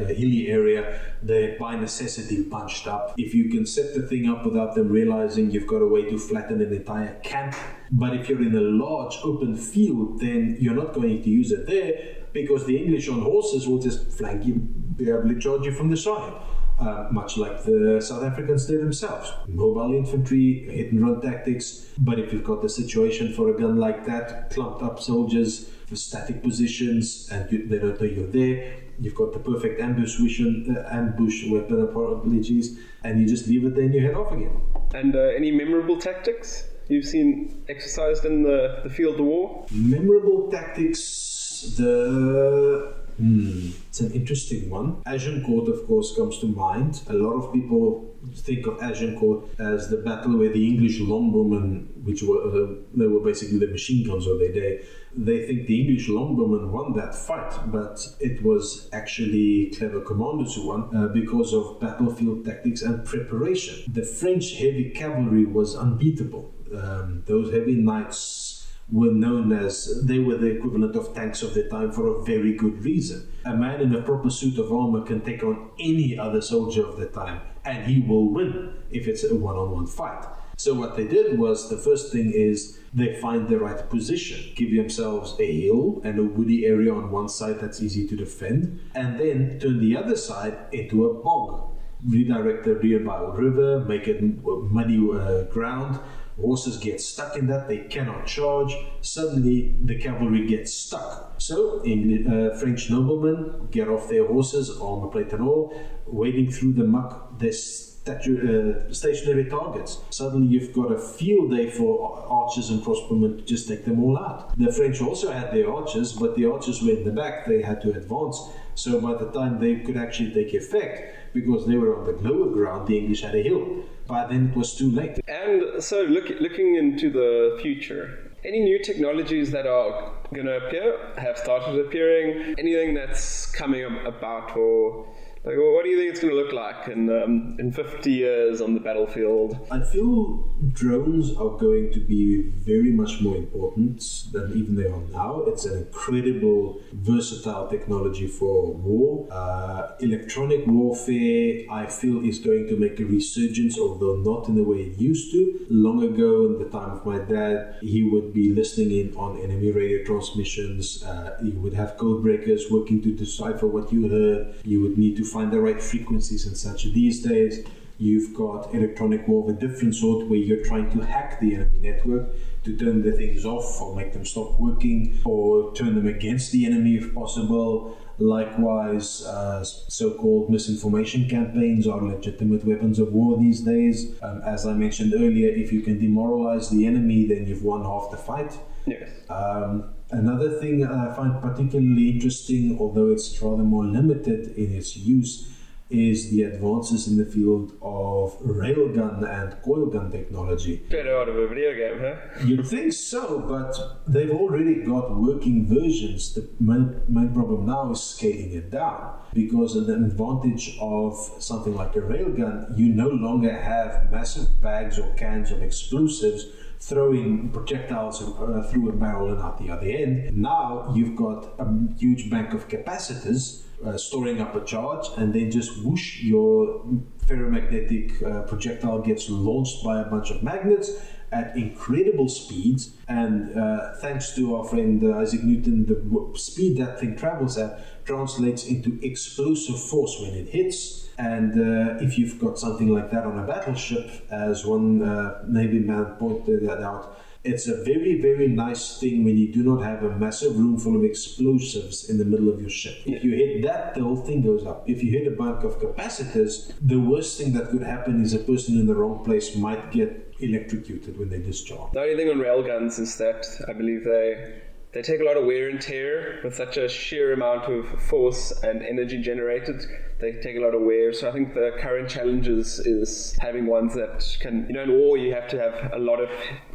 a, 0.01 0.13
hilly 0.13 0.47
area, 0.47 0.99
they're 1.21 1.55
by 1.59 1.75
necessity 1.75 2.41
bunched 2.41 2.87
up. 2.87 3.13
If 3.17 3.35
you 3.35 3.47
can 3.49 3.67
set 3.67 3.93
the 3.93 4.01
thing 4.01 4.27
up 4.27 4.43
without 4.43 4.73
them 4.73 4.89
realizing 4.89 5.51
you've 5.51 5.67
got 5.67 5.83
a 5.83 5.87
way 5.87 6.09
to 6.09 6.17
flatten 6.17 6.61
an 6.61 6.73
entire 6.73 7.13
camp. 7.19 7.55
But 7.91 8.15
if 8.15 8.27
you're 8.27 8.41
in 8.41 8.55
a 8.55 8.61
large 8.85 9.17
open 9.23 9.55
field, 9.55 10.19
then 10.19 10.57
you're 10.59 10.73
not 10.73 10.93
going 10.93 11.21
to 11.21 11.29
use 11.29 11.51
it 11.51 11.67
there 11.67 11.91
because 12.33 12.65
the 12.65 12.75
English 12.75 13.07
on 13.07 13.21
horses 13.21 13.67
will 13.67 13.79
just 13.79 14.11
flank 14.11 14.45
you, 14.47 14.55
be 14.55 15.09
able 15.09 15.29
to 15.29 15.39
charge 15.39 15.63
you 15.65 15.71
from 15.71 15.91
the 15.91 15.97
side. 15.97 16.33
Uh, 16.79 17.09
much 17.11 17.35
like 17.35 17.61
the 17.65 17.99
South 18.01 18.23
Africans 18.23 18.65
did 18.65 18.79
themselves. 18.79 19.31
Mobile 19.49 19.93
infantry, 19.93 20.65
hit 20.71 20.93
and 20.93 21.01
run 21.01 21.19
tactics. 21.19 21.87
But 21.97 22.19
if 22.19 22.31
you've 22.31 22.45
got 22.45 22.61
the 22.61 22.69
situation 22.69 23.33
for 23.33 23.49
a 23.49 23.59
gun 23.59 23.75
like 23.77 24.05
that, 24.05 24.49
clumped 24.49 24.81
up 24.81 24.97
soldiers, 24.97 25.69
for 25.89 25.95
static 25.95 26.41
positions, 26.43 27.29
and 27.31 27.51
you, 27.51 27.67
they 27.67 27.79
don't 27.79 27.99
know 27.99 28.07
you're 28.07 28.27
there. 28.27 28.75
You've 28.99 29.15
got 29.15 29.33
the 29.33 29.39
perfect 29.39 29.81
ambush 29.81 30.15
vision, 30.17 30.77
uh, 30.77 30.95
ambush 30.95 31.49
weapon, 31.49 31.81
apologies, 31.81 32.77
and 33.03 33.19
you 33.19 33.27
just 33.27 33.47
leave 33.47 33.65
it 33.65 33.75
there 33.75 33.85
and 33.85 33.93
you 33.93 34.01
head 34.01 34.15
off 34.15 34.31
again. 34.31 34.61
And 34.93 35.15
uh, 35.15 35.19
any 35.19 35.51
memorable 35.51 35.97
tactics? 35.97 36.65
you've 36.89 37.05
seen 37.05 37.63
exercised 37.69 38.25
in 38.25 38.43
the, 38.43 38.81
the 38.83 38.89
field 38.89 39.19
of 39.19 39.25
war? 39.25 39.65
Memorable 39.71 40.49
tactics, 40.51 41.75
the 41.77 42.93
Hmm, 43.19 43.71
it's 43.89 43.99
an 43.99 44.13
interesting 44.13 44.69
one. 44.69 45.01
Agincourt, 45.05 45.67
of 45.67 45.85
course, 45.87 46.15
comes 46.15 46.39
to 46.39 46.47
mind. 46.47 47.01
A 47.07 47.13
lot 47.13 47.33
of 47.33 47.51
people 47.51 48.15
think 48.33 48.65
of 48.65 48.81
Agincourt 48.81 49.43
as 49.59 49.89
the 49.89 49.97
battle 49.97 50.37
where 50.37 50.53
the 50.53 50.65
English 50.65 50.99
longbowmen, 51.01 52.03
which 52.03 52.23
were 52.23 52.41
uh, 52.41 52.75
they 52.95 53.07
were 53.07 53.19
basically 53.19 53.59
the 53.59 53.67
machine 53.67 54.07
guns 54.07 54.25
of 54.25 54.39
their 54.39 54.53
day, 54.53 54.85
they 55.15 55.45
think 55.47 55.67
the 55.67 55.81
English 55.81 56.07
longbowmen 56.07 56.69
won 56.71 56.93
that 56.93 57.13
fight, 57.13 57.53
but 57.67 57.99
it 58.21 58.41
was 58.41 58.89
actually 58.93 59.73
clever 59.77 59.99
commanders 59.99 60.55
who 60.55 60.67
won 60.67 60.95
uh, 60.95 61.07
because 61.09 61.53
of 61.53 61.79
battlefield 61.81 62.45
tactics 62.45 62.81
and 62.81 63.03
preparation. 63.03 63.91
The 63.91 64.05
French 64.05 64.53
heavy 64.55 64.91
cavalry 64.91 65.45
was 65.45 65.75
unbeatable. 65.75 66.53
Um, 66.73 67.23
those 67.25 67.51
heavy 67.51 67.73
knights 67.73 68.48
were 68.91 69.11
known 69.11 69.51
as 69.51 70.03
they 70.05 70.19
were 70.19 70.37
the 70.37 70.47
equivalent 70.47 70.95
of 70.95 71.13
tanks 71.13 71.41
of 71.43 71.53
the 71.53 71.63
time 71.69 71.91
for 71.91 72.07
a 72.07 72.23
very 72.23 72.53
good 72.55 72.83
reason. 72.83 73.31
A 73.45 73.55
man 73.55 73.81
in 73.81 73.93
a 73.93 74.01
proper 74.01 74.29
suit 74.29 74.57
of 74.57 74.71
armor 74.71 75.01
can 75.05 75.21
take 75.21 75.43
on 75.43 75.69
any 75.79 76.17
other 76.17 76.41
soldier 76.41 76.85
of 76.85 76.97
the 76.97 77.07
time, 77.07 77.41
and 77.65 77.85
he 77.85 78.01
will 78.01 78.33
win 78.33 78.73
if 78.89 79.07
it's 79.07 79.23
a 79.23 79.35
one-on-one 79.35 79.87
fight. 79.87 80.25
So 80.57 80.73
what 80.73 80.97
they 80.97 81.07
did 81.07 81.39
was 81.39 81.69
the 81.69 81.77
first 81.77 82.11
thing 82.11 82.33
is 82.35 82.79
they 82.93 83.15
find 83.21 83.47
the 83.47 83.59
right 83.59 83.89
position, 83.89 84.53
give 84.55 84.75
themselves 84.75 85.35
a 85.39 85.61
hill 85.61 86.01
and 86.03 86.19
a 86.19 86.23
woody 86.23 86.65
area 86.65 86.93
on 86.93 87.11
one 87.11 87.29
side 87.29 87.59
that's 87.59 87.81
easy 87.81 88.05
to 88.07 88.15
defend, 88.17 88.81
and 88.93 89.17
then 89.17 89.59
turn 89.59 89.79
the 89.79 89.95
other 89.95 90.17
side 90.17 90.57
into 90.73 91.05
a 91.05 91.13
bog. 91.13 91.77
Redirect 92.05 92.63
the 92.63 92.71
a 92.71 93.31
river, 93.31 93.85
make 93.85 94.07
it 94.07 94.21
muddy 94.21 94.97
uh, 94.97 95.43
ground, 95.43 95.99
Horses 96.41 96.77
get 96.77 97.01
stuck 97.01 97.35
in 97.35 97.47
that, 97.47 97.67
they 97.67 97.79
cannot 97.79 98.25
charge. 98.25 98.73
Suddenly, 99.01 99.75
the 99.83 99.99
cavalry 99.99 100.47
gets 100.47 100.73
stuck. 100.73 101.35
So, 101.37 101.79
uh, 101.79 102.57
French 102.57 102.89
noblemen 102.89 103.67
get 103.71 103.87
off 103.87 104.09
their 104.09 104.25
horses, 104.25 104.79
armor 104.79 105.07
plate 105.07 105.33
and 105.33 105.41
all, 105.41 105.73
wading 106.05 106.51
through 106.51 106.73
the 106.73 106.85
muck. 106.85 107.39
Their 107.39 107.51
statu- 107.51 108.85
uh, 108.89 108.93
stationary 108.93 109.45
targets. 109.49 110.01
Suddenly, 110.09 110.47
you've 110.47 110.73
got 110.73 110.91
a 110.91 110.97
field 110.97 111.51
day 111.51 111.69
for 111.69 111.91
archers 112.29 112.69
and 112.69 112.81
crossbowmen 112.81 113.37
to 113.39 113.43
just 113.43 113.67
take 113.67 113.83
them 113.85 113.99
all 114.03 114.17
out. 114.17 114.57
The 114.57 114.71
French 114.71 115.01
also 115.01 115.31
had 115.31 115.53
their 115.53 115.69
archers, 115.71 116.13
but 116.13 116.35
the 116.35 116.45
archers 116.45 116.81
were 116.81 116.91
in 116.91 117.03
the 117.03 117.11
back, 117.11 117.47
they 117.47 117.61
had 117.61 117.81
to 117.81 117.89
advance. 117.91 118.37
So, 118.75 119.01
by 119.01 119.13
the 119.15 119.29
time 119.31 119.59
they 119.59 119.75
could 119.75 119.97
actually 119.97 120.31
take 120.33 120.53
effect, 120.53 121.33
because 121.33 121.65
they 121.67 121.75
were 121.75 121.97
on 121.97 122.05
the 122.05 122.29
lower 122.29 122.49
ground, 122.49 122.87
the 122.87 122.97
English 122.97 123.21
had 123.21 123.35
a 123.35 123.43
hill 123.43 123.83
by 124.09 124.25
then 124.25 124.49
it 124.49 124.57
was 124.57 124.75
too 124.75 124.91
late. 124.91 125.19
And 125.27 125.81
so, 125.81 126.01
look, 126.01 126.27
looking 126.41 126.75
into 126.75 127.09
the 127.09 127.57
future, 127.61 128.33
any 128.43 128.59
new 128.59 128.83
technologies 128.83 129.51
that 129.51 129.67
are 129.67 130.11
going 130.33 130.47
to 130.47 130.57
appear, 130.57 130.97
have 131.17 131.37
started 131.37 131.79
appearing, 131.85 132.55
anything 132.57 132.93
that's 132.95 133.45
coming 133.45 133.85
about 134.05 134.57
or 134.57 135.07
like, 135.43 135.55
what 135.57 135.83
do 135.83 135.89
you 135.89 135.97
think 135.97 136.11
it's 136.11 136.19
going 136.19 136.33
to 136.33 136.41
look 136.41 136.53
like 136.53 136.87
in 136.87 137.09
um, 137.09 137.55
in 137.59 137.71
50 137.71 138.11
years 138.11 138.61
on 138.61 138.73
the 138.73 138.79
battlefield? 138.79 139.57
I 139.71 139.81
feel 139.81 140.49
drones 140.71 141.31
are 141.37 141.57
going 141.57 141.91
to 141.93 141.99
be 141.99 142.51
very 142.57 142.91
much 142.91 143.21
more 143.21 143.37
important 143.37 144.01
than 144.31 144.51
even 144.57 144.75
they 144.75 144.87
are 144.87 145.01
now. 145.11 145.43
It's 145.47 145.65
an 145.65 145.77
incredible, 145.77 146.81
versatile 146.93 147.67
technology 147.67 148.27
for 148.27 148.73
war. 148.73 149.27
Uh, 149.31 149.91
electronic 149.99 150.67
warfare, 150.67 151.63
I 151.71 151.85
feel, 151.85 152.25
is 152.25 152.39
going 152.39 152.67
to 152.67 152.75
make 152.77 152.99
a 152.99 153.05
resurgence, 153.05 153.79
although 153.79 154.17
not 154.17 154.47
in 154.49 154.55
the 154.55 154.63
way 154.63 154.77
it 154.77 154.99
used 154.99 155.31
to. 155.31 155.65
Long 155.69 156.03
ago, 156.03 156.47
in 156.47 156.59
the 156.59 156.69
time 156.69 156.91
of 156.91 157.05
my 157.05 157.19
dad, 157.19 157.77
he 157.81 158.03
would 158.03 158.33
be 158.33 158.53
listening 158.53 158.91
in 158.91 159.15
on 159.15 159.39
enemy 159.41 159.71
radio 159.71 160.03
transmissions. 160.03 161.03
Uh, 161.03 161.37
would 161.59 161.73
have 161.73 161.97
code 161.97 162.23
breakers 162.23 162.65
working 162.71 163.01
to 163.01 163.11
decipher 163.11 163.67
what 163.67 163.91
you 163.91 164.07
heard. 164.09 164.55
You 164.63 164.81
would 164.81 164.97
need 164.97 165.17
to 165.17 165.25
find 165.31 165.51
the 165.51 165.59
right 165.59 165.81
frequencies 165.81 166.45
and 166.45 166.57
such. 166.57 166.83
These 166.83 167.21
days, 167.21 167.65
you've 167.97 168.33
got 168.33 168.73
electronic 168.73 169.27
war 169.27 169.43
of 169.43 169.55
a 169.55 169.59
different 169.59 169.93
sort 169.93 170.27
where 170.27 170.39
you're 170.39 170.63
trying 170.65 170.89
to 170.91 171.05
hack 171.05 171.39
the 171.39 171.55
enemy 171.55 171.79
network 171.79 172.29
to 172.63 172.75
turn 172.77 173.01
the 173.03 173.11
things 173.11 173.45
off 173.45 173.81
or 173.81 173.95
make 173.95 174.13
them 174.13 174.25
stop 174.25 174.59
working 174.59 175.19
or 175.25 175.73
turn 175.75 175.95
them 175.95 176.07
against 176.07 176.51
the 176.51 176.65
enemy 176.65 176.95
if 176.95 177.13
possible. 177.13 177.97
Likewise, 178.17 179.23
uh, 179.25 179.63
so 179.63 180.13
called 180.15 180.49
misinformation 180.49 181.29
campaigns 181.29 181.87
are 181.87 182.01
legitimate 182.01 182.65
weapons 182.65 182.99
of 182.99 183.13
war 183.13 183.37
these 183.37 183.61
days. 183.61 184.13
Um, 184.21 184.41
as 184.45 184.65
I 184.65 184.73
mentioned 184.73 185.13
earlier, 185.13 185.49
if 185.49 185.71
you 185.71 185.81
can 185.81 185.99
demoralize 185.99 186.69
the 186.69 186.85
enemy, 186.85 187.27
then 187.27 187.47
you've 187.47 187.63
won 187.63 187.83
half 187.83 188.11
the 188.11 188.17
fight. 188.17 188.57
Yes. 188.85 189.09
Um, 189.29 189.93
Another 190.11 190.59
thing 190.59 190.85
I 190.85 191.13
find 191.13 191.39
particularly 191.39 192.09
interesting, 192.09 192.77
although 192.79 193.11
it's 193.11 193.39
rather 193.41 193.63
more 193.63 193.85
limited 193.85 194.57
in 194.57 194.73
its 194.73 194.97
use, 194.97 195.47
is 195.89 196.29
the 196.29 196.43
advances 196.43 197.07
in 197.07 197.17
the 197.17 197.25
field 197.25 197.73
of 197.81 198.37
railgun 198.41 199.23
and 199.27 199.53
coilgun 199.63 200.11
technology. 200.11 200.83
Straight 200.87 201.07
out 201.07 201.27
of 201.27 201.35
a 201.35 201.47
video 201.47 201.73
game, 201.73 201.99
huh? 201.99 202.45
You'd 202.45 202.67
think 202.67 202.93
so, 202.93 203.39
but 203.39 204.03
they've 204.07 204.29
already 204.29 204.83
got 204.83 205.15
working 205.15 205.67
versions. 205.67 206.33
The 206.35 206.47
main, 206.59 207.01
main 207.07 207.33
problem 207.33 207.65
now 207.65 207.91
is 207.91 208.01
scaling 208.01 208.51
it 208.53 208.69
down 208.69 209.19
because 209.33 209.75
an 209.75 209.91
advantage 209.91 210.77
of 210.79 211.13
something 211.39 211.75
like 211.75 211.95
a 211.95 212.01
railgun, 212.01 212.77
you 212.77 212.89
no 212.89 213.09
longer 213.09 213.51
have 213.51 214.11
massive 214.11 214.61
bags 214.61 214.99
or 214.99 215.11
cans 215.15 215.51
of 215.51 215.63
explosives 215.63 216.45
throwing 216.79 217.49
projectiles 217.49 218.21
uh, 218.21 218.63
through 218.71 218.89
a 218.89 218.93
barrel 218.93 219.29
and 219.31 219.41
out 219.41 219.57
the 219.57 219.69
other 219.69 219.87
end. 219.87 220.35
Now 220.35 220.91
you've 220.95 221.15
got 221.15 221.53
a 221.59 221.67
huge 221.97 222.29
bank 222.29 222.53
of 222.53 222.67
capacitors 222.67 223.63
uh, 223.85 223.97
storing 223.97 224.41
up 224.41 224.55
a 224.55 224.63
charge, 224.65 225.07
and 225.17 225.33
then 225.33 225.51
just 225.51 225.83
whoosh, 225.83 226.21
your 226.21 226.85
ferromagnetic 227.25 228.23
uh, 228.23 228.41
projectile 228.43 228.99
gets 228.99 229.29
launched 229.29 229.83
by 229.83 230.01
a 230.01 230.05
bunch 230.05 230.31
of 230.31 230.43
magnets 230.43 230.91
at 231.31 231.55
incredible 231.55 232.27
speeds. 232.27 232.95
And 233.07 233.57
uh, 233.57 233.93
thanks 234.01 234.35
to 234.35 234.55
our 234.55 234.63
friend 234.63 235.03
uh, 235.03 235.17
Isaac 235.17 235.43
Newton, 235.43 235.85
the 235.85 236.37
speed 236.37 236.77
that 236.77 236.99
thing 236.99 237.15
travels 237.15 237.57
at 237.57 237.98
translates 238.09 238.65
into 238.65 238.99
explosive 239.03 239.79
force 239.91 240.17
when 240.21 240.33
it 240.33 240.49
hits. 240.49 241.07
And 241.19 241.51
uh, 241.53 242.05
if 242.05 242.17
you've 242.17 242.39
got 242.39 242.57
something 242.57 242.89
like 242.97 243.11
that 243.11 243.23
on 243.29 243.37
a 243.37 243.45
battleship, 243.45 244.07
as 244.31 244.65
one 244.65 245.01
uh, 245.01 245.43
Navy 245.47 245.79
man 245.79 246.05
pointed 246.17 246.65
that 246.67 246.81
out, 246.81 247.03
it's 247.43 247.67
a 247.67 247.83
very, 247.83 248.19
very 248.21 248.47
nice 248.47 248.99
thing 248.99 249.23
when 249.23 249.37
you 249.37 249.47
do 249.53 249.63
not 249.63 249.81
have 249.89 250.03
a 250.03 250.11
massive 250.17 250.57
room 250.57 250.77
full 250.77 250.95
of 250.95 251.03
explosives 251.03 252.09
in 252.09 252.17
the 252.17 252.25
middle 252.25 252.49
of 252.53 252.59
your 252.59 252.69
ship. 252.69 252.97
If 253.05 253.23
you 253.23 253.31
hit 253.31 253.61
that, 253.63 253.95
the 253.95 254.01
whole 254.01 254.21
thing 254.27 254.41
goes 254.41 254.65
up. 254.65 254.89
If 254.89 255.03
you 255.03 255.11
hit 255.11 255.25
a 255.27 255.35
bank 255.43 255.63
of 255.63 255.79
capacitors, 255.79 256.73
the 256.81 256.99
worst 256.99 257.37
thing 257.37 257.53
that 257.53 257.69
could 257.69 257.83
happen 257.83 258.21
is 258.21 258.33
a 258.33 258.39
person 258.39 258.79
in 258.79 258.87
the 258.87 258.95
wrong 258.95 259.23
place 259.23 259.55
might 259.55 259.91
get 259.91 260.33
electrocuted 260.39 261.17
when 261.19 261.29
they 261.29 261.39
discharge. 261.39 261.91
The 261.93 262.01
only 262.01 262.15
thing 262.15 262.29
on 262.29 262.39
railguns 262.39 262.99
is 262.99 263.17
that 263.17 263.45
I 263.67 263.73
believe 263.73 264.03
they 264.03 264.61
they 264.91 265.01
take 265.03 265.21
a 265.21 265.23
lot 265.23 265.37
of 265.37 265.45
wear 265.45 265.69
and 265.69 265.79
tear 265.79 266.39
with 266.43 266.55
such 266.55 266.77
a 266.77 266.89
sheer 266.89 267.33
amount 267.33 267.65
of 267.65 268.01
force 268.01 268.51
and 268.63 268.81
energy 268.81 269.21
generated. 269.21 269.85
They 270.19 270.33
take 270.33 270.57
a 270.57 270.59
lot 270.59 270.73
of 270.73 270.81
wear. 270.81 271.13
So 271.13 271.29
I 271.29 271.31
think 271.31 271.53
the 271.53 271.77
current 271.79 272.09
challenges 272.09 272.79
is 272.79 273.37
having 273.39 273.67
ones 273.67 273.93
that 273.93 274.25
can, 274.39 274.65
you 274.67 274.73
know, 274.73 274.83
in 274.83 274.91
war 274.91 275.17
you 275.17 275.33
have 275.33 275.47
to 275.49 275.59
have 275.59 275.93
a 275.93 275.99
lot 275.99 276.19
of 276.19 276.29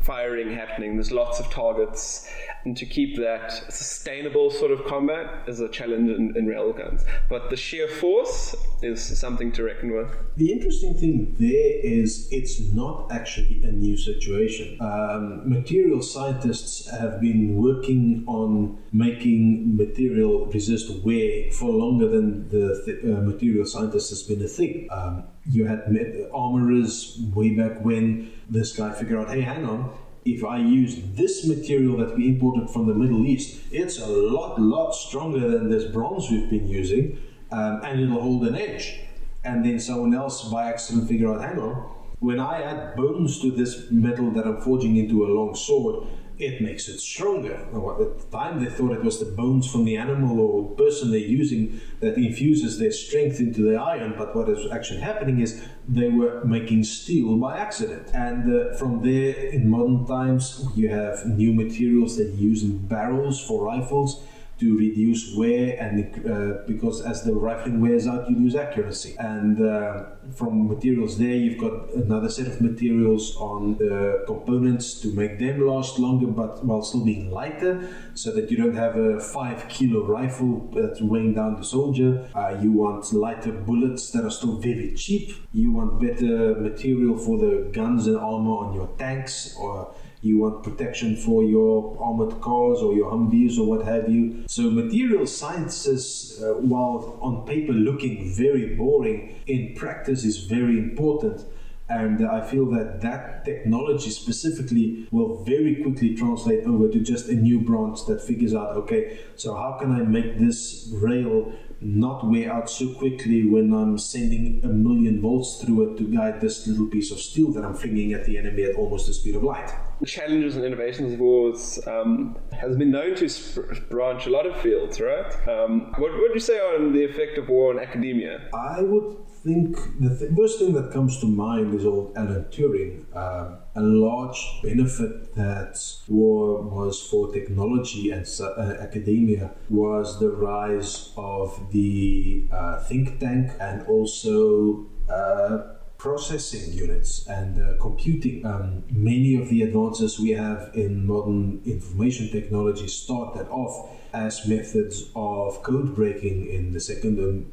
firing 0.04 0.54
happening. 0.54 0.94
There's 0.94 1.12
lots 1.12 1.40
of 1.40 1.50
targets, 1.50 2.28
and 2.64 2.76
to 2.76 2.86
keep 2.86 3.16
that 3.16 3.52
sustainable 3.72 4.50
sort 4.50 4.70
of 4.70 4.84
combat 4.86 5.48
is 5.48 5.60
a 5.60 5.68
challenge 5.68 6.10
in, 6.10 6.36
in 6.36 6.46
railguns. 6.46 7.04
But 7.28 7.50
the 7.50 7.56
sheer 7.56 7.88
force 7.88 8.54
is 8.82 9.18
something 9.18 9.52
to 9.52 9.64
reckon 9.64 9.94
with. 9.94 10.10
The 10.36 10.52
interesting 10.52 10.94
thing 10.94 11.36
there 11.38 11.80
is 11.82 12.28
it's 12.30 12.60
not 12.72 13.10
actually 13.10 13.62
a 13.64 13.72
new 13.72 13.96
situation. 13.96 14.78
Um, 14.80 15.48
material 15.48 16.02
scientists 16.02 16.90
have 16.90 17.20
been 17.20 17.56
working 17.56 18.24
on 18.26 18.78
making 18.92 19.76
material 19.76 20.46
resist 20.46 20.90
wear 21.04 21.50
for 21.52 21.70
longer 21.70 22.08
than 22.08 22.48
the 22.50 22.82
th- 22.84 23.04
uh, 23.04 23.20
material 23.22 23.66
scientists 23.66 24.10
has 24.10 24.22
been 24.22 24.42
a 24.44 24.48
thing. 24.48 24.88
Um, 24.90 25.24
you 25.50 25.66
had 25.66 25.84
armorers 26.32 27.18
way 27.34 27.50
back 27.50 27.84
when 27.84 28.32
this 28.48 28.76
guy 28.76 28.92
figured 28.92 29.18
out, 29.18 29.30
hey, 29.30 29.42
hang 29.42 29.64
on, 29.66 29.90
if 30.24 30.42
I 30.42 30.58
use 30.58 31.00
this 31.14 31.46
material 31.46 31.98
that 31.98 32.16
we 32.16 32.28
imported 32.28 32.70
from 32.70 32.86
the 32.86 32.94
Middle 32.94 33.26
East, 33.26 33.60
it's 33.70 33.98
a 33.98 34.06
lot, 34.06 34.60
lot 34.60 34.92
stronger 34.92 35.48
than 35.48 35.68
this 35.68 35.84
bronze 35.84 36.30
we've 36.30 36.48
been 36.48 36.66
using, 36.66 37.18
um, 37.52 37.80
and 37.84 38.00
it'll 38.00 38.20
hold 38.20 38.46
an 38.46 38.54
edge. 38.54 39.00
And 39.44 39.64
then 39.64 39.78
someone 39.78 40.14
else 40.14 40.48
by 40.48 40.70
accident 40.70 41.08
figure 41.08 41.32
out, 41.32 41.42
hang 41.42 41.58
on, 41.58 41.90
when 42.20 42.40
I 42.40 42.62
add 42.62 42.96
bones 42.96 43.40
to 43.42 43.50
this 43.50 43.90
metal 43.90 44.30
that 44.30 44.46
I'm 44.46 44.62
forging 44.62 44.96
into 44.96 45.26
a 45.26 45.28
long 45.28 45.54
sword, 45.54 46.06
it 46.38 46.60
makes 46.60 46.88
it 46.88 46.98
stronger. 46.98 47.54
At 47.54 47.72
the 47.72 48.26
time, 48.32 48.62
they 48.62 48.70
thought 48.70 48.92
it 48.92 49.04
was 49.04 49.18
the 49.20 49.26
bones 49.26 49.70
from 49.70 49.84
the 49.84 49.96
animal 49.96 50.40
or 50.40 50.70
person 50.76 51.10
they're 51.10 51.20
using 51.20 51.80
that 52.00 52.16
infuses 52.16 52.78
their 52.78 52.90
strength 52.92 53.40
into 53.40 53.62
the 53.62 53.76
iron. 53.76 54.14
But 54.18 54.34
what 54.34 54.48
is 54.48 54.70
actually 54.72 55.00
happening 55.00 55.40
is 55.40 55.62
they 55.88 56.08
were 56.08 56.44
making 56.44 56.84
steel 56.84 57.36
by 57.36 57.58
accident. 57.58 58.10
And 58.14 58.52
uh, 58.52 58.74
from 58.74 59.02
there, 59.02 59.34
in 59.34 59.68
modern 59.68 60.06
times, 60.06 60.66
you 60.74 60.88
have 60.88 61.26
new 61.26 61.52
materials 61.52 62.16
that 62.16 62.30
you 62.34 62.50
use 62.50 62.62
in 62.62 62.78
barrels 62.78 63.44
for 63.44 63.64
rifles 63.64 64.22
to 64.60 64.76
reduce 64.78 65.34
wear 65.36 65.76
and 65.80 66.26
uh, 66.30 66.62
because 66.66 67.00
as 67.02 67.24
the 67.24 67.34
rifling 67.34 67.80
wears 67.80 68.06
out 68.06 68.28
you 68.30 68.36
lose 68.36 68.54
accuracy. 68.54 69.16
And 69.18 69.60
uh, 69.60 70.04
from 70.34 70.68
materials 70.68 71.18
there 71.18 71.34
you've 71.34 71.58
got 71.58 71.92
another 71.94 72.28
set 72.28 72.46
of 72.46 72.60
materials 72.60 73.36
on 73.36 73.76
the 73.78 74.24
components 74.26 75.00
to 75.00 75.08
make 75.08 75.38
them 75.38 75.66
last 75.66 75.98
longer 75.98 76.26
but 76.26 76.64
while 76.64 76.82
still 76.82 77.04
being 77.04 77.30
lighter 77.30 77.88
so 78.14 78.30
that 78.32 78.50
you 78.50 78.56
don't 78.56 78.76
have 78.76 78.96
a 78.96 79.20
five 79.20 79.68
kilo 79.68 80.04
rifle 80.06 80.70
that's 80.72 81.00
weighing 81.00 81.34
down 81.34 81.56
the 81.56 81.64
soldier. 81.64 82.28
Uh, 82.34 82.56
you 82.62 82.72
want 82.72 83.12
lighter 83.12 83.52
bullets 83.52 84.10
that 84.10 84.24
are 84.24 84.30
still 84.30 84.56
very 84.58 84.94
cheap. 84.94 85.32
You 85.52 85.72
want 85.72 86.00
better 86.00 86.54
material 86.54 87.16
for 87.18 87.38
the 87.38 87.70
guns 87.72 88.06
and 88.06 88.16
armor 88.16 88.52
on 88.52 88.74
your 88.74 88.88
tanks 88.98 89.56
or 89.58 89.94
you 90.24 90.38
want 90.38 90.62
protection 90.62 91.16
for 91.16 91.44
your 91.44 91.96
armored 92.00 92.40
cars 92.40 92.78
or 92.78 92.94
your 92.94 93.12
Humvees 93.12 93.58
or 93.58 93.66
what 93.66 93.86
have 93.86 94.08
you. 94.08 94.44
So, 94.48 94.70
material 94.70 95.26
sciences, 95.26 96.42
uh, 96.42 96.54
while 96.54 97.18
on 97.20 97.46
paper 97.46 97.72
looking 97.72 98.34
very 98.34 98.74
boring, 98.74 99.36
in 99.46 99.74
practice 99.74 100.24
is 100.24 100.38
very 100.44 100.78
important. 100.78 101.44
And 101.86 102.26
I 102.26 102.40
feel 102.40 102.64
that 102.70 103.02
that 103.02 103.44
technology 103.44 104.08
specifically 104.08 105.06
will 105.10 105.44
very 105.44 105.82
quickly 105.82 106.14
translate 106.14 106.64
over 106.64 106.88
to 106.88 106.98
just 107.00 107.28
a 107.28 107.34
new 107.34 107.60
branch 107.60 108.06
that 108.06 108.22
figures 108.22 108.54
out 108.54 108.74
okay, 108.76 109.18
so 109.36 109.54
how 109.54 109.76
can 109.78 109.92
I 109.92 110.00
make 110.00 110.38
this 110.38 110.90
rail 110.94 111.52
not 111.84 112.26
wear 112.26 112.50
out 112.50 112.70
so 112.70 112.94
quickly 112.94 113.46
when 113.46 113.74
I'm 113.74 113.98
sending 113.98 114.60
a 114.64 114.68
million 114.68 115.20
volts 115.20 115.62
through 115.62 115.90
it 115.90 115.98
to 115.98 116.04
guide 116.04 116.40
this 116.40 116.66
little 116.66 116.86
piece 116.86 117.10
of 117.10 117.20
steel 117.20 117.52
that 117.52 117.64
I'm 117.64 117.74
flinging 117.74 118.14
at 118.14 118.24
the 118.24 118.38
enemy 118.38 118.64
at 118.64 118.76
almost 118.76 119.06
the 119.06 119.12
speed 119.12 119.34
of 119.34 119.42
light. 119.42 119.70
Challenges 120.04 120.56
and 120.56 120.64
innovations 120.64 121.14
of 121.14 121.20
wars 121.20 121.78
um, 121.86 122.36
has 122.52 122.76
been 122.76 122.90
known 122.90 123.14
to 123.16 123.28
sp- 123.28 123.88
branch 123.90 124.26
a 124.26 124.30
lot 124.30 124.46
of 124.46 124.56
fields, 124.60 125.00
right? 125.00 125.32
Um, 125.48 125.92
what 125.96 126.12
would 126.12 126.34
you 126.34 126.40
say 126.40 126.58
on 126.58 126.92
the 126.92 127.04
effect 127.04 127.38
of 127.38 127.48
war 127.48 127.72
on 127.72 127.78
academia? 127.78 128.48
I 128.54 128.82
would 128.82 129.16
think 129.44 129.76
the 130.00 130.16
th- 130.16 130.32
first 130.36 130.58
thing 130.58 130.72
that 130.72 130.92
comes 130.92 131.20
to 131.20 131.26
mind 131.26 131.74
is 131.74 131.84
old 131.84 132.16
Alan 132.16 132.44
Turing. 132.44 133.04
Uh, 133.14 133.56
a 133.76 133.82
large 133.82 134.60
benefit 134.62 135.34
that 135.34 135.78
war 136.08 136.62
was 136.62 137.02
for 137.08 137.32
technology 137.32 138.10
and 138.10 138.26
uh, 138.40 138.76
academia 138.80 139.52
was 139.68 140.18
the 140.20 140.30
rise 140.30 141.12
of 141.16 141.70
the 141.72 142.44
uh, 142.52 142.80
think 142.84 143.18
tank 143.20 143.50
and 143.60 143.86
also 143.86 144.86
uh, 145.08 145.73
processing 146.04 146.70
units 146.70 147.26
and 147.28 147.58
uh, 147.58 147.80
computing. 147.80 148.44
Um, 148.44 148.84
many 148.90 149.36
of 149.36 149.48
the 149.48 149.62
advances 149.62 150.20
we 150.20 150.32
have 150.32 150.70
in 150.74 151.06
modern 151.06 151.62
information 151.64 152.30
technology 152.30 152.88
started 152.88 153.48
off 153.48 153.88
as 154.12 154.46
methods 154.46 155.10
of 155.16 155.62
code 155.62 155.94
breaking 155.94 156.46
in 156.50 156.74
the 156.74 156.80
second 156.80 157.18
and 157.18 157.50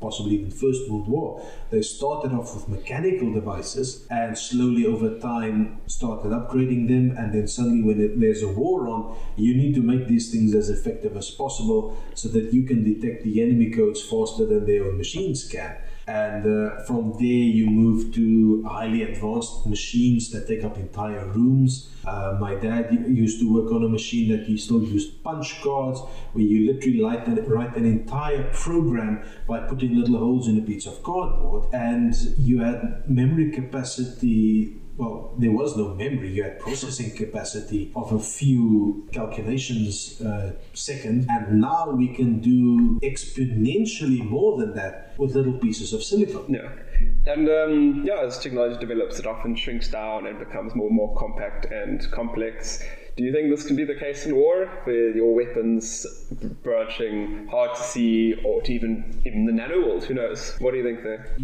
possibly 0.00 0.36
even 0.36 0.50
First 0.50 0.90
World 0.90 1.08
War. 1.08 1.46
They 1.68 1.82
started 1.82 2.32
off 2.32 2.54
with 2.54 2.70
mechanical 2.70 3.34
devices 3.34 4.06
and 4.10 4.36
slowly 4.36 4.86
over 4.86 5.18
time 5.18 5.82
started 5.86 6.32
upgrading 6.32 6.88
them. 6.88 7.14
And 7.18 7.34
then 7.34 7.46
suddenly, 7.46 7.82
when 7.82 8.00
it, 8.00 8.18
there's 8.18 8.42
a 8.42 8.48
war 8.48 8.88
on, 8.88 9.14
you 9.36 9.54
need 9.54 9.74
to 9.74 9.82
make 9.82 10.08
these 10.08 10.32
things 10.32 10.54
as 10.54 10.70
effective 10.70 11.18
as 11.18 11.30
possible 11.30 12.02
so 12.14 12.30
that 12.30 12.54
you 12.54 12.62
can 12.62 12.82
detect 12.82 13.24
the 13.24 13.42
enemy 13.42 13.70
codes 13.70 14.02
faster 14.02 14.46
than 14.46 14.64
their 14.64 14.86
own 14.86 14.96
machines 14.96 15.46
can 15.46 15.76
and 16.10 16.44
uh, 16.44 16.82
from 16.82 17.12
there 17.20 17.44
you 17.58 17.66
move 17.66 18.12
to 18.12 18.64
highly 18.64 19.02
advanced 19.04 19.64
machines 19.66 20.30
that 20.32 20.48
take 20.48 20.64
up 20.64 20.76
entire 20.76 21.24
rooms. 21.26 21.88
Uh, 22.04 22.36
my 22.40 22.54
dad 22.54 22.92
used 23.06 23.38
to 23.38 23.52
work 23.52 23.70
on 23.70 23.84
a 23.84 23.88
machine 23.88 24.26
that 24.32 24.44
he 24.46 24.56
still 24.56 24.82
used 24.82 25.22
punch 25.22 25.62
cards, 25.62 26.00
where 26.32 26.44
you 26.44 26.72
literally 26.72 27.02
an, 27.26 27.44
write 27.46 27.76
an 27.76 27.84
entire 27.84 28.42
program 28.52 29.22
by 29.46 29.60
putting 29.60 29.96
little 30.00 30.18
holes 30.18 30.48
in 30.48 30.58
a 30.58 30.62
piece 30.62 30.86
of 30.86 31.00
cardboard, 31.04 31.72
and 31.72 32.14
you 32.38 32.58
had 32.58 33.08
memory 33.08 33.50
capacity 33.52 34.79
well, 35.00 35.34
there 35.38 35.50
was 35.50 35.76
no 35.78 35.94
memory. 35.94 36.30
You 36.30 36.42
had 36.42 36.60
processing 36.60 37.10
capacity 37.16 37.90
of 37.96 38.12
a 38.12 38.18
few 38.18 39.08
calculations 39.12 40.20
uh, 40.20 40.52
second, 40.74 41.26
and 41.30 41.58
now 41.60 41.90
we 41.90 42.08
can 42.08 42.40
do 42.40 43.00
exponentially 43.02 44.22
more 44.22 44.58
than 44.58 44.74
that 44.74 45.14
with 45.16 45.34
little 45.34 45.54
pieces 45.54 45.94
of 45.94 46.02
silicon. 46.02 46.52
Yeah. 46.52 46.70
And 47.32 47.48
um, 47.48 48.04
yeah, 48.04 48.20
as 48.26 48.38
technology 48.38 48.78
develops, 48.78 49.18
it 49.18 49.26
often 49.26 49.56
shrinks 49.56 49.88
down 49.88 50.26
and 50.26 50.38
becomes 50.38 50.74
more 50.74 50.88
and 50.88 50.96
more 50.96 51.16
compact 51.16 51.64
and 51.72 52.06
complex. 52.12 52.82
Do 53.20 53.26
you 53.26 53.32
think 53.32 53.50
this 53.50 53.66
can 53.66 53.76
be 53.76 53.84
the 53.84 53.96
case 53.96 54.24
in 54.24 54.34
war, 54.34 54.66
with 54.86 55.14
your 55.14 55.34
weapons 55.34 56.06
branching 56.62 57.46
hard 57.48 57.76
to 57.76 57.82
see, 57.82 58.32
or 58.42 58.62
to 58.62 58.72
even 58.72 59.20
even 59.26 59.44
the 59.44 59.52
nano 59.52 59.78
world? 59.86 60.04
Who 60.04 60.14
knows? 60.14 60.56
What 60.58 60.70
do 60.70 60.78
you 60.78 60.84
think 60.84 61.02
there? 61.02 61.36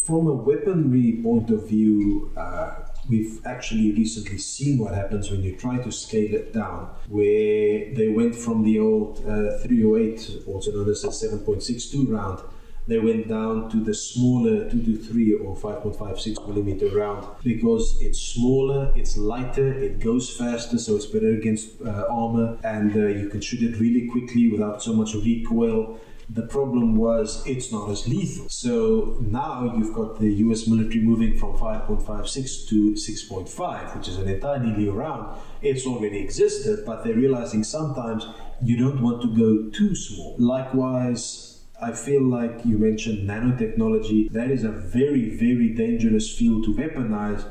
From 0.00 0.26
a 0.26 0.32
weaponry 0.32 1.20
point 1.22 1.50
of 1.50 1.68
view, 1.68 2.32
uh, 2.36 2.74
we've 3.08 3.38
actually 3.46 3.92
recently 3.92 4.38
seen 4.38 4.78
what 4.78 4.94
happens 4.94 5.30
when 5.30 5.44
you 5.44 5.54
try 5.54 5.78
to 5.78 5.92
scale 5.92 6.34
it 6.34 6.52
down, 6.52 6.90
where 7.08 7.94
they 7.94 8.08
went 8.08 8.34
from 8.34 8.64
the 8.64 8.80
old 8.80 9.18
uh, 9.18 9.58
308, 9.58 10.42
also 10.48 10.72
known 10.72 10.90
as 10.90 11.04
a 11.04 11.10
7.62 11.10 12.10
round, 12.10 12.40
they 12.86 12.98
went 12.98 13.28
down 13.28 13.68
to 13.70 13.78
the 13.78 13.92
smaller 13.92 14.70
2 14.70 14.82
to 14.82 14.96
3 14.96 15.34
or 15.34 15.56
5.56 15.56 16.46
millimeter 16.46 16.88
round 16.88 17.26
because 17.42 17.98
it's 18.00 18.20
smaller, 18.20 18.92
it's 18.94 19.16
lighter, 19.16 19.72
it 19.72 19.98
goes 19.98 20.36
faster, 20.36 20.78
so 20.78 20.94
it's 20.96 21.06
better 21.06 21.30
against 21.34 21.80
uh, 21.84 22.06
armor, 22.08 22.58
and 22.62 22.96
uh, 22.96 23.06
you 23.06 23.28
can 23.28 23.40
shoot 23.40 23.62
it 23.62 23.80
really 23.80 24.06
quickly 24.06 24.50
without 24.50 24.82
so 24.82 24.92
much 24.92 25.14
recoil. 25.14 25.98
The 26.28 26.42
problem 26.42 26.96
was 26.96 27.46
it's 27.46 27.70
not 27.70 27.88
as 27.88 28.08
lethal. 28.08 28.48
So 28.48 29.18
now 29.20 29.72
you've 29.76 29.94
got 29.94 30.18
the 30.18 30.28
US 30.46 30.66
military 30.66 31.00
moving 31.00 31.38
from 31.38 31.56
5.56 31.56 32.68
to 32.68 32.92
6.5, 32.94 33.96
which 33.96 34.08
is 34.08 34.18
an 34.18 34.28
entirely 34.28 34.72
new 34.72 34.92
round. 34.92 35.38
It's 35.62 35.86
already 35.86 36.18
existed, 36.18 36.84
but 36.84 37.04
they're 37.04 37.14
realizing 37.14 37.62
sometimes 37.62 38.26
you 38.60 38.76
don't 38.76 39.02
want 39.02 39.22
to 39.22 39.28
go 39.28 39.70
too 39.70 39.94
small. 39.94 40.34
Likewise, 40.38 41.45
I 41.80 41.92
feel 41.92 42.22
like 42.22 42.64
you 42.64 42.78
mentioned 42.78 43.28
nanotechnology. 43.28 44.32
That 44.32 44.50
is 44.50 44.64
a 44.64 44.70
very, 44.70 45.36
very 45.36 45.68
dangerous 45.74 46.34
field 46.34 46.64
to 46.64 46.74
weaponize 46.74 47.46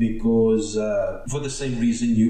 because 0.00 0.78
uh, 0.78 1.22
for 1.28 1.40
the 1.40 1.50
same 1.50 1.78
reason 1.78 2.08
you 2.16 2.28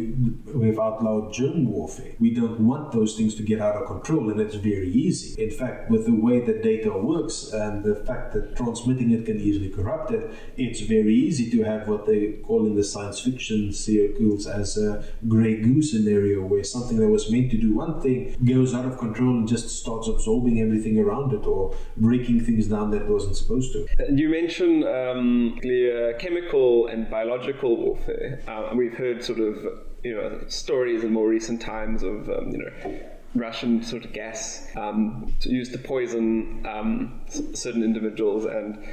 we've 0.52 0.78
outlawed 0.78 1.32
germ 1.32 1.70
warfare. 1.70 2.14
We 2.18 2.34
don't 2.34 2.58
want 2.60 2.90
those 2.90 3.16
things 3.16 3.36
to 3.36 3.44
get 3.44 3.60
out 3.60 3.76
of 3.76 3.86
control, 3.86 4.28
and 4.30 4.40
it's 4.40 4.56
very 4.56 4.90
easy. 4.90 5.40
In 5.40 5.50
fact, 5.50 5.88
with 5.88 6.04
the 6.04 6.16
way 6.26 6.40
that 6.40 6.64
data 6.64 6.90
works 6.90 7.52
and 7.52 7.84
the 7.84 7.94
fact 7.94 8.32
that 8.34 8.56
transmitting 8.56 9.12
it 9.12 9.24
can 9.24 9.40
easily 9.40 9.70
corrupt 9.70 10.10
it, 10.10 10.28
it's 10.56 10.80
very 10.80 11.14
easy 11.14 11.48
to 11.52 11.62
have 11.62 11.86
what 11.86 12.06
they 12.06 12.32
call 12.44 12.66
in 12.66 12.74
the 12.74 12.82
science 12.82 13.20
fiction 13.20 13.72
circles 13.72 14.48
as 14.48 14.76
a 14.76 15.04
grey 15.28 15.60
goo 15.60 15.80
scenario, 15.80 16.42
where 16.42 16.64
something 16.64 16.98
that 16.98 17.08
was 17.08 17.30
meant 17.30 17.52
to 17.52 17.56
do 17.56 17.74
one 17.74 18.00
thing 18.00 18.36
goes 18.44 18.74
out 18.74 18.84
of 18.84 18.98
control 18.98 19.38
and 19.38 19.46
just 19.46 19.68
starts 19.68 20.08
absorbing 20.08 20.60
everything 20.60 20.98
around 20.98 21.32
it 21.32 21.46
or 21.46 21.72
breaking 21.96 22.40
things 22.44 22.66
down 22.66 22.90
that 22.90 23.06
wasn't 23.06 23.36
supposed 23.36 23.72
to. 23.72 23.86
You 24.12 24.28
mentioned 24.28 24.82
um, 24.84 25.58
the 25.62 26.14
uh, 26.16 26.18
chemical 26.18 26.88
and 26.88 27.08
biological 27.08 27.59
biological 27.60 27.76
warfare. 27.76 28.40
Um, 28.48 28.76
we've 28.76 28.94
heard 28.94 29.22
sort 29.22 29.40
of 29.40 29.56
you 30.02 30.14
know 30.14 30.40
stories 30.48 31.04
in 31.04 31.12
more 31.12 31.28
recent 31.28 31.60
times 31.60 32.02
of 32.02 32.28
um, 32.28 32.50
you 32.50 32.58
know 32.58 33.00
Russian 33.34 33.82
sort 33.82 34.04
of 34.04 34.12
gas 34.12 34.66
um, 34.76 35.32
used 35.42 35.72
to 35.72 35.78
poison 35.78 36.66
um, 36.66 37.20
certain 37.54 37.82
individuals, 37.84 38.44
and 38.44 38.84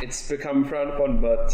it's 0.00 0.28
become 0.28 0.64
frowned 0.64 0.90
upon. 0.90 1.20
But 1.20 1.52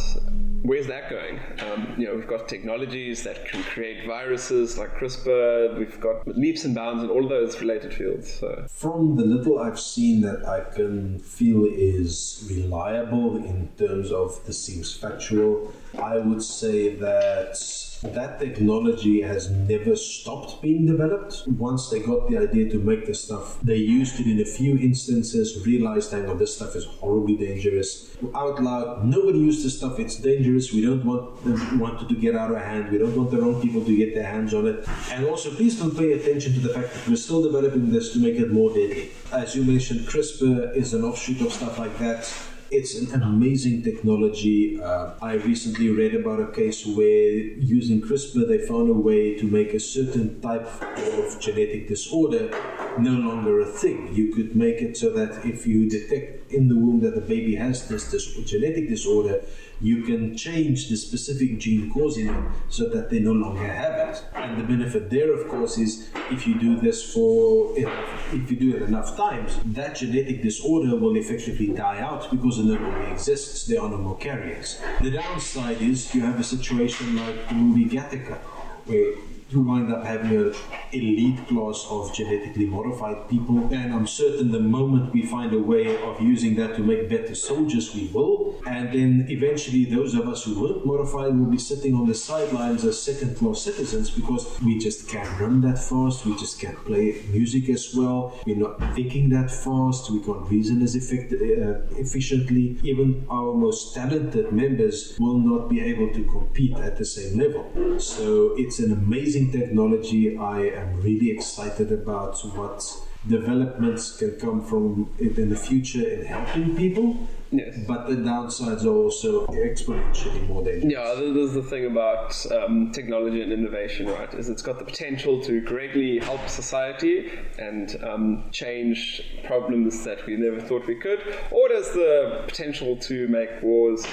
where's 0.62 0.86
that 0.86 1.08
going? 1.08 1.40
Um, 1.60 1.94
you 1.96 2.06
know, 2.06 2.14
we've 2.14 2.28
got 2.28 2.46
technologies 2.48 3.22
that 3.24 3.46
can 3.46 3.62
create 3.62 4.06
viruses 4.06 4.76
like 4.76 4.96
CRISPR. 4.96 5.78
We've 5.78 5.98
got 6.00 6.28
leaps 6.28 6.64
and 6.64 6.74
bounds 6.74 7.02
in 7.02 7.10
all 7.10 7.26
those 7.26 7.58
related 7.60 7.94
fields. 7.94 8.34
So. 8.34 8.66
From 8.68 9.16
the 9.16 9.24
little 9.24 9.58
I've 9.58 9.80
seen 9.80 10.20
that 10.22 10.46
I 10.46 10.60
can 10.74 11.18
feel 11.20 11.64
is 11.64 12.46
reliable 12.50 13.36
in 13.36 13.68
terms 13.78 14.12
of 14.12 14.44
this 14.44 14.62
seems 14.62 14.94
factual, 14.94 15.72
I 15.98 16.18
would 16.18 16.42
say 16.42 16.94
that 16.96 17.56
that 18.02 18.38
technology 18.38 19.22
has 19.22 19.50
never 19.50 19.96
stopped 19.96 20.62
being 20.62 20.86
developed. 20.86 21.42
Once 21.46 21.90
they 21.90 22.00
got 22.00 22.30
the 22.30 22.38
idea 22.38 22.70
to 22.70 22.78
make 22.78 23.06
the 23.06 23.14
stuff, 23.14 23.60
they 23.62 23.76
used 23.76 24.20
it 24.20 24.26
in 24.26 24.40
a 24.40 24.44
few 24.44 24.78
instances, 24.78 25.66
realized, 25.66 26.12
hang 26.12 26.28
on, 26.28 26.38
this 26.38 26.54
stuff 26.54 26.76
is 26.76 26.84
horribly 26.84 27.36
dangerous. 27.36 28.16
Out 28.34 28.62
loud, 28.62 29.04
nobody 29.04 29.38
used 29.38 29.64
this 29.64 29.76
stuff, 29.78 29.98
it's 29.98 30.16
dangerous, 30.16 30.72
we 30.72 30.82
don't 30.82 31.04
want, 31.04 31.44
them, 31.44 31.78
want 31.78 32.02
it 32.02 32.08
to 32.08 32.14
get 32.14 32.34
out 32.34 32.50
of 32.50 32.58
hand, 32.58 32.90
we 32.90 32.98
don't 32.98 33.16
want 33.16 33.30
the 33.30 33.40
wrong 33.40 33.60
people 33.60 33.84
to 33.84 33.96
get 33.96 34.14
their 34.14 34.26
hands 34.26 34.54
on 34.54 34.66
it. 34.66 34.86
And 35.10 35.26
also, 35.26 35.50
please 35.50 35.78
don't 35.78 35.96
pay 35.96 36.12
attention 36.12 36.54
to 36.54 36.60
the 36.60 36.74
fact 36.74 36.94
that 36.94 37.08
we're 37.08 37.16
still 37.16 37.42
developing 37.42 37.90
this 37.90 38.12
to 38.12 38.18
make 38.20 38.36
it 38.36 38.50
more 38.50 38.70
deadly. 38.70 39.10
As 39.32 39.54
you 39.56 39.64
mentioned, 39.64 40.06
CRISPR 40.06 40.76
is 40.76 40.94
an 40.94 41.04
offshoot 41.04 41.40
of 41.40 41.52
stuff 41.52 41.78
like 41.78 41.96
that. 41.98 42.32
It's 42.70 42.94
an 43.00 43.22
amazing 43.22 43.82
technology. 43.82 44.78
Uh, 44.78 45.12
I 45.22 45.34
recently 45.36 45.88
read 45.88 46.14
about 46.14 46.38
a 46.38 46.48
case 46.52 46.84
where 46.84 47.32
using 47.56 48.02
CRISPR, 48.02 48.46
they 48.46 48.58
found 48.58 48.90
a 48.90 48.92
way 48.92 49.38
to 49.38 49.46
make 49.46 49.72
a 49.72 49.80
certain 49.80 50.38
type 50.42 50.66
of 50.82 51.40
genetic 51.40 51.88
disorder 51.88 52.50
no 52.98 53.12
longer 53.12 53.60
a 53.60 53.64
thing. 53.64 54.14
You 54.14 54.34
could 54.34 54.54
make 54.54 54.82
it 54.82 54.98
so 54.98 55.08
that 55.14 55.46
if 55.46 55.66
you 55.66 55.88
detect 55.88 56.52
in 56.52 56.68
the 56.68 56.76
womb 56.76 57.00
that 57.00 57.14
the 57.14 57.22
baby 57.22 57.54
has 57.54 57.88
this, 57.88 58.10
this 58.10 58.34
genetic 58.44 58.88
disorder, 58.88 59.40
you 59.80 60.02
can 60.02 60.36
change 60.36 60.88
the 60.88 60.96
specific 60.96 61.58
gene 61.58 61.90
causing 61.90 62.28
it 62.28 62.44
so 62.68 62.88
that 62.88 63.10
they 63.10 63.20
no 63.20 63.32
longer 63.32 63.66
have 63.66 64.08
it. 64.08 64.24
And 64.34 64.58
the 64.58 64.64
benefit 64.64 65.10
there, 65.10 65.32
of 65.32 65.48
course, 65.48 65.78
is 65.78 66.08
if 66.30 66.46
you 66.46 66.58
do 66.58 66.80
this 66.80 67.12
for 67.12 67.74
if 67.76 68.50
you 68.50 68.56
do 68.56 68.76
it 68.76 68.82
enough 68.82 69.16
times, 69.16 69.58
that 69.66 69.96
genetic 69.96 70.42
disorder 70.42 70.96
will 70.96 71.16
effectively 71.16 71.68
die 71.68 72.00
out 72.00 72.30
because 72.30 72.58
it 72.58 72.64
no 72.64 72.74
longer 72.74 73.08
exists. 73.12 73.66
There 73.66 73.80
are 73.80 73.88
no 73.88 73.98
more 73.98 74.16
carriers. 74.16 74.80
The 75.00 75.10
downside 75.10 75.80
is 75.80 76.14
you 76.14 76.22
have 76.22 76.40
a 76.40 76.44
situation 76.44 77.16
like 77.16 77.48
the 77.48 77.54
movie 77.54 77.86
Gattaca, 77.86 78.38
where 78.86 79.14
you 79.50 79.60
wind 79.62 79.92
up 79.92 80.04
having 80.04 80.36
an 80.36 80.54
elite 80.92 81.46
class 81.48 81.86
of 81.90 82.12
genetically 82.14 82.66
modified 82.66 83.28
people. 83.28 83.58
And 83.72 83.92
I'm 83.92 84.06
certain 84.06 84.50
the 84.50 84.60
moment 84.60 85.12
we 85.12 85.22
find 85.24 85.52
a 85.54 85.58
way 85.58 86.00
of 86.02 86.20
using 86.20 86.54
that 86.56 86.76
to 86.76 86.82
make 86.82 87.08
better 87.08 87.34
soldiers, 87.34 87.94
we 87.94 88.08
will. 88.12 88.60
And 88.66 88.92
then 88.92 89.26
eventually, 89.28 89.84
those 89.86 90.14
of 90.14 90.28
us 90.28 90.44
who 90.44 90.60
weren't 90.60 90.84
modified 90.84 91.36
will 91.38 91.50
be 91.50 91.58
sitting 91.58 91.94
on 91.94 92.06
the 92.06 92.14
sidelines 92.14 92.84
as 92.84 93.00
second 93.00 93.36
class 93.36 93.62
citizens 93.62 94.10
because 94.10 94.60
we 94.60 94.78
just 94.78 95.08
can't 95.08 95.40
run 95.40 95.60
that 95.62 95.78
fast, 95.78 96.26
we 96.26 96.36
just 96.36 96.60
can't 96.60 96.78
play 96.84 97.22
music 97.30 97.68
as 97.70 97.94
well, 97.94 98.38
we're 98.46 98.56
not 98.56 98.78
thinking 98.94 99.28
that 99.30 99.50
fast, 99.50 100.10
we 100.10 100.20
can't 100.20 100.48
reason 100.50 100.82
as 100.82 100.94
effect- 100.94 101.32
uh, 101.32 101.80
efficiently. 101.96 102.78
Even 102.82 103.26
our 103.30 103.54
most 103.54 103.94
talented 103.94 104.52
members 104.52 105.16
will 105.18 105.38
not 105.38 105.68
be 105.68 105.80
able 105.80 106.12
to 106.12 106.24
compete 106.24 106.76
at 106.76 106.96
the 106.96 107.04
same 107.04 107.38
level. 107.38 107.98
So 107.98 108.54
it's 108.56 108.78
an 108.78 108.92
amazing 108.92 109.37
technology. 109.46 110.36
I 110.36 110.60
am 110.68 111.00
really 111.00 111.30
excited 111.30 111.92
about 111.92 112.38
what 112.56 112.82
developments 113.26 114.16
can 114.16 114.38
come 114.38 114.64
from 114.64 115.10
it 115.18 115.38
in 115.38 115.50
the 115.50 115.56
future 115.56 116.06
in 116.08 116.24
helping 116.24 116.76
people. 116.76 117.28
Yes. 117.50 117.78
But 117.86 118.08
the 118.08 118.16
downsides 118.16 118.84
are 118.84 118.94
also 118.94 119.46
exponentially 119.46 120.46
more 120.46 120.62
dangerous. 120.62 120.92
Yeah, 120.92 121.14
there's 121.14 121.54
the 121.54 121.62
thing 121.62 121.86
about 121.86 122.34
um, 122.52 122.92
technology 122.92 123.40
and 123.40 123.50
innovation, 123.50 124.06
right? 124.06 124.32
Is 124.34 124.50
it's 124.50 124.60
got 124.60 124.78
the 124.78 124.84
potential 124.84 125.40
to 125.44 125.62
greatly 125.62 126.18
help 126.18 126.46
society 126.46 127.30
and 127.58 127.96
um, 128.04 128.44
change 128.52 129.22
problems 129.44 130.04
that 130.04 130.26
we 130.26 130.36
never 130.36 130.60
thought 130.60 130.86
we 130.86 130.96
could, 130.96 131.20
or 131.50 131.70
has 131.70 131.90
the 131.92 132.44
potential 132.46 132.96
to 132.98 133.28
make 133.28 133.62
wars 133.62 134.06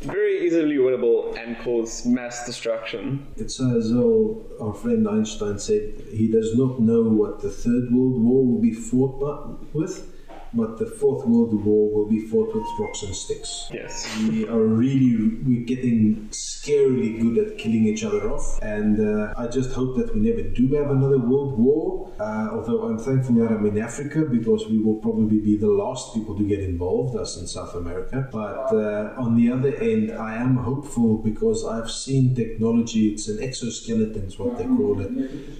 very 0.00 0.46
easily 0.46 0.76
winnable 0.76 1.36
and 1.38 1.58
cause 1.58 2.06
mass 2.06 2.46
destruction. 2.46 3.26
It's 3.36 3.60
as 3.60 3.90
though 3.90 4.46
our 4.60 4.74
friend 4.74 5.08
Einstein 5.08 5.58
said 5.58 6.02
he 6.12 6.30
does 6.30 6.56
not 6.56 6.80
know 6.80 7.02
what 7.02 7.40
the 7.40 7.50
Third 7.50 7.90
World 7.92 8.22
War 8.22 8.46
will 8.46 8.60
be 8.60 8.72
fought 8.72 9.58
with, 9.72 10.17
but 10.54 10.78
the 10.78 10.86
Fourth 10.86 11.26
World 11.26 11.64
War 11.64 11.90
will 11.92 12.08
be 12.08 12.20
fought 12.26 12.54
with 12.54 12.64
rocks 12.78 13.02
and 13.02 13.14
sticks. 13.14 13.68
Yes. 13.72 14.08
We 14.28 14.48
are 14.48 14.62
really 14.62 15.38
we're 15.44 15.64
getting 15.64 16.28
scarily 16.30 17.20
good 17.20 17.38
at 17.38 17.58
killing 17.58 17.84
each 17.84 18.04
other 18.04 18.30
off, 18.30 18.58
and 18.62 19.00
uh, 19.00 19.34
I 19.36 19.46
just 19.48 19.72
hope 19.72 19.96
that 19.96 20.14
we 20.14 20.20
never 20.20 20.42
do 20.42 20.68
have 20.74 20.90
another 20.90 21.18
world 21.18 21.58
war. 21.58 22.12
Uh, 22.18 22.48
although 22.52 22.82
I'm 22.82 22.98
thankful 22.98 23.36
that 23.36 23.52
I'm 23.52 23.64
in 23.66 23.78
Africa 23.78 24.22
because 24.22 24.66
we 24.66 24.78
will 24.78 24.96
probably 24.96 25.38
be 25.38 25.56
the 25.56 25.68
last 25.68 26.14
people 26.14 26.36
to 26.36 26.44
get 26.44 26.60
involved, 26.60 27.16
us 27.16 27.36
in 27.36 27.46
South 27.46 27.74
America. 27.74 28.28
But 28.32 28.72
uh, 28.74 29.14
on 29.18 29.36
the 29.36 29.52
other 29.52 29.74
end, 29.76 30.12
I 30.12 30.36
am 30.36 30.56
hopeful 30.56 31.18
because 31.18 31.64
I've 31.64 31.90
seen 31.90 32.34
technology. 32.34 33.10
It's 33.10 33.28
an 33.28 33.42
exoskeleton, 33.42 34.24
is 34.24 34.38
what 34.38 34.58
they 34.58 34.64
call 34.64 35.00
it. 35.00 35.10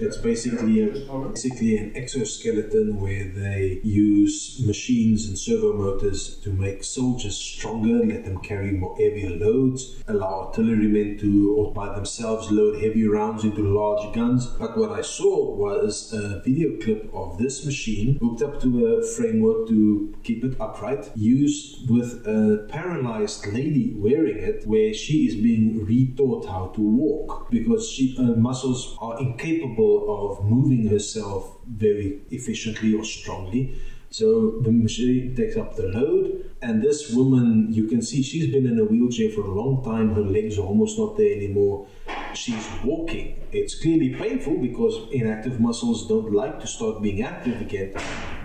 It's 0.00 0.16
basically 0.16 0.82
a, 0.82 0.88
basically 1.28 1.76
an 1.76 1.92
exoskeleton 1.94 3.00
where 3.00 3.28
they 3.28 3.80
use 3.84 4.60
machines 4.66 4.77
and 4.88 5.36
servo 5.36 5.72
motors 5.72 6.36
to 6.36 6.50
make 6.52 6.84
soldiers 6.84 7.36
stronger, 7.36 8.06
let 8.06 8.24
them 8.24 8.38
carry 8.38 8.70
more 8.70 8.96
heavier 8.96 9.30
loads, 9.30 10.00
allow 10.06 10.46
artillerymen 10.46 11.18
to, 11.18 11.56
or 11.56 11.72
by 11.72 11.92
themselves, 11.94 12.50
load 12.52 12.80
heavy 12.80 13.06
rounds 13.06 13.42
into 13.42 13.62
large 13.62 14.14
guns. 14.14 14.46
But 14.46 14.78
what 14.78 14.92
I 14.92 15.02
saw 15.02 15.52
was 15.56 16.12
a 16.12 16.40
video 16.44 16.80
clip 16.80 17.10
of 17.12 17.38
this 17.38 17.66
machine 17.66 18.18
hooked 18.22 18.40
up 18.42 18.60
to 18.62 18.86
a 18.86 19.06
framework 19.16 19.66
to 19.68 20.14
keep 20.22 20.44
it 20.44 20.60
upright, 20.60 21.10
used 21.16 21.90
with 21.90 22.24
a 22.26 22.64
paralyzed 22.68 23.46
lady 23.48 23.94
wearing 23.96 24.38
it, 24.38 24.64
where 24.64 24.94
she 24.94 25.26
is 25.26 25.34
being 25.34 25.84
retaught 25.86 26.46
how 26.46 26.68
to 26.76 26.80
walk 26.80 27.50
because 27.50 27.90
she, 27.90 28.14
her 28.16 28.36
muscles 28.36 28.96
are 29.00 29.18
incapable 29.18 30.06
of 30.08 30.44
moving 30.44 30.86
herself 30.86 31.56
very 31.66 32.20
efficiently 32.30 32.94
or 32.94 33.04
strongly. 33.04 33.76
So 34.10 34.60
the 34.62 34.72
machine 34.72 35.34
takes 35.36 35.56
up 35.56 35.76
the 35.76 35.88
load, 35.88 36.50
and 36.62 36.82
this 36.82 37.12
woman, 37.12 37.66
you 37.70 37.86
can 37.88 38.00
see 38.00 38.22
she's 38.22 38.50
been 38.50 38.66
in 38.66 38.78
a 38.78 38.84
wheelchair 38.84 39.30
for 39.30 39.42
a 39.42 39.50
long 39.50 39.84
time. 39.84 40.14
Her 40.14 40.22
legs 40.22 40.58
are 40.58 40.66
almost 40.66 40.98
not 40.98 41.16
there 41.16 41.34
anymore. 41.34 41.86
She's 42.34 42.68
walking. 42.84 43.40
It's 43.52 43.80
clearly 43.80 44.14
painful 44.14 44.58
because 44.58 45.10
inactive 45.12 45.60
muscles 45.60 46.06
don't 46.08 46.32
like 46.32 46.60
to 46.60 46.66
start 46.66 47.02
being 47.02 47.22
active 47.22 47.60
again. 47.60 47.94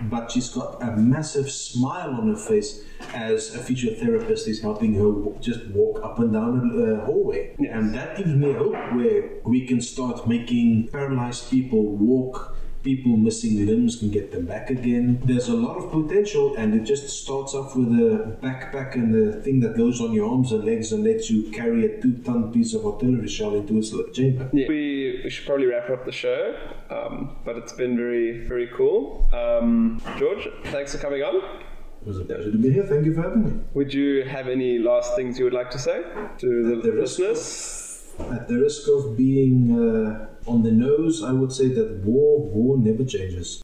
But 0.02 0.30
she's 0.30 0.48
got 0.48 0.82
a 0.82 0.96
massive 0.96 1.50
smile 1.50 2.10
on 2.10 2.28
her 2.28 2.36
face 2.36 2.82
as 3.14 3.54
a 3.54 3.58
physiotherapist 3.58 4.48
is 4.48 4.60
helping 4.60 4.94
her 4.94 5.40
just 5.40 5.66
walk 5.68 6.02
up 6.02 6.18
and 6.18 6.32
down 6.32 6.70
a 6.74 7.02
uh, 7.02 7.06
hallway. 7.06 7.54
And 7.70 7.94
that 7.94 8.16
gives 8.16 8.34
me 8.34 8.52
hope 8.52 8.74
where 8.94 9.30
we 9.44 9.66
can 9.66 9.80
start 9.80 10.26
making 10.26 10.88
paralyzed 10.88 11.50
people 11.50 11.96
walk 11.96 12.56
people 12.84 13.16
missing 13.16 13.66
limbs 13.66 13.96
can 13.96 14.10
get 14.10 14.30
them 14.30 14.44
back 14.44 14.70
again. 14.70 15.18
There's 15.24 15.48
a 15.48 15.54
lot 15.54 15.76
of 15.78 15.90
potential, 15.90 16.54
and 16.56 16.74
it 16.74 16.84
just 16.84 17.08
starts 17.08 17.54
off 17.54 17.74
with 17.74 17.88
a 17.88 18.38
backpack 18.42 18.94
and 18.94 19.12
the 19.12 19.40
thing 19.40 19.60
that 19.60 19.76
goes 19.76 20.00
on 20.00 20.12
your 20.12 20.30
arms 20.30 20.52
and 20.52 20.64
legs 20.64 20.92
and 20.92 21.02
lets 21.02 21.30
you 21.30 21.50
carry 21.50 21.86
a 21.86 22.00
two 22.00 22.18
ton 22.18 22.52
piece 22.52 22.74
of 22.74 22.84
artillery 22.86 23.28
shell 23.28 23.54
into 23.54 23.78
its 23.78 23.90
chamber. 24.12 24.48
Yeah. 24.52 24.68
We, 24.68 25.22
we 25.24 25.30
should 25.30 25.46
probably 25.46 25.66
wrap 25.66 25.88
up 25.90 26.04
the 26.04 26.12
show, 26.12 26.56
um, 26.90 27.36
but 27.44 27.56
it's 27.56 27.72
been 27.72 27.96
very, 27.96 28.46
very 28.46 28.68
cool. 28.76 29.28
Um, 29.32 30.00
George, 30.18 30.46
thanks 30.66 30.92
for 30.92 30.98
coming 30.98 31.22
on. 31.22 31.36
It 31.36 32.08
was 32.08 32.18
a 32.18 32.24
pleasure 32.24 32.52
to 32.52 32.58
be 32.58 32.70
here. 32.70 32.86
Thank 32.86 33.06
you 33.06 33.14
for 33.14 33.22
having 33.22 33.44
me. 33.44 33.60
Would 33.72 33.94
you 33.94 34.24
have 34.24 34.46
any 34.48 34.78
last 34.78 35.16
things 35.16 35.38
you 35.38 35.44
would 35.44 35.54
like 35.54 35.70
to 35.70 35.78
say 35.78 36.02
to 36.38 36.82
the, 36.82 36.90
the 36.90 37.00
listeners? 37.00 37.83
At 38.18 38.48
the 38.48 38.58
risk 38.58 38.88
of 38.88 39.16
being 39.16 39.72
uh, 39.72 40.26
on 40.46 40.62
the 40.62 40.70
nose, 40.70 41.22
I 41.22 41.32
would 41.32 41.52
say 41.52 41.68
that 41.68 42.04
war, 42.04 42.40
war 42.40 42.78
never 42.78 43.04
changes. 43.04 43.62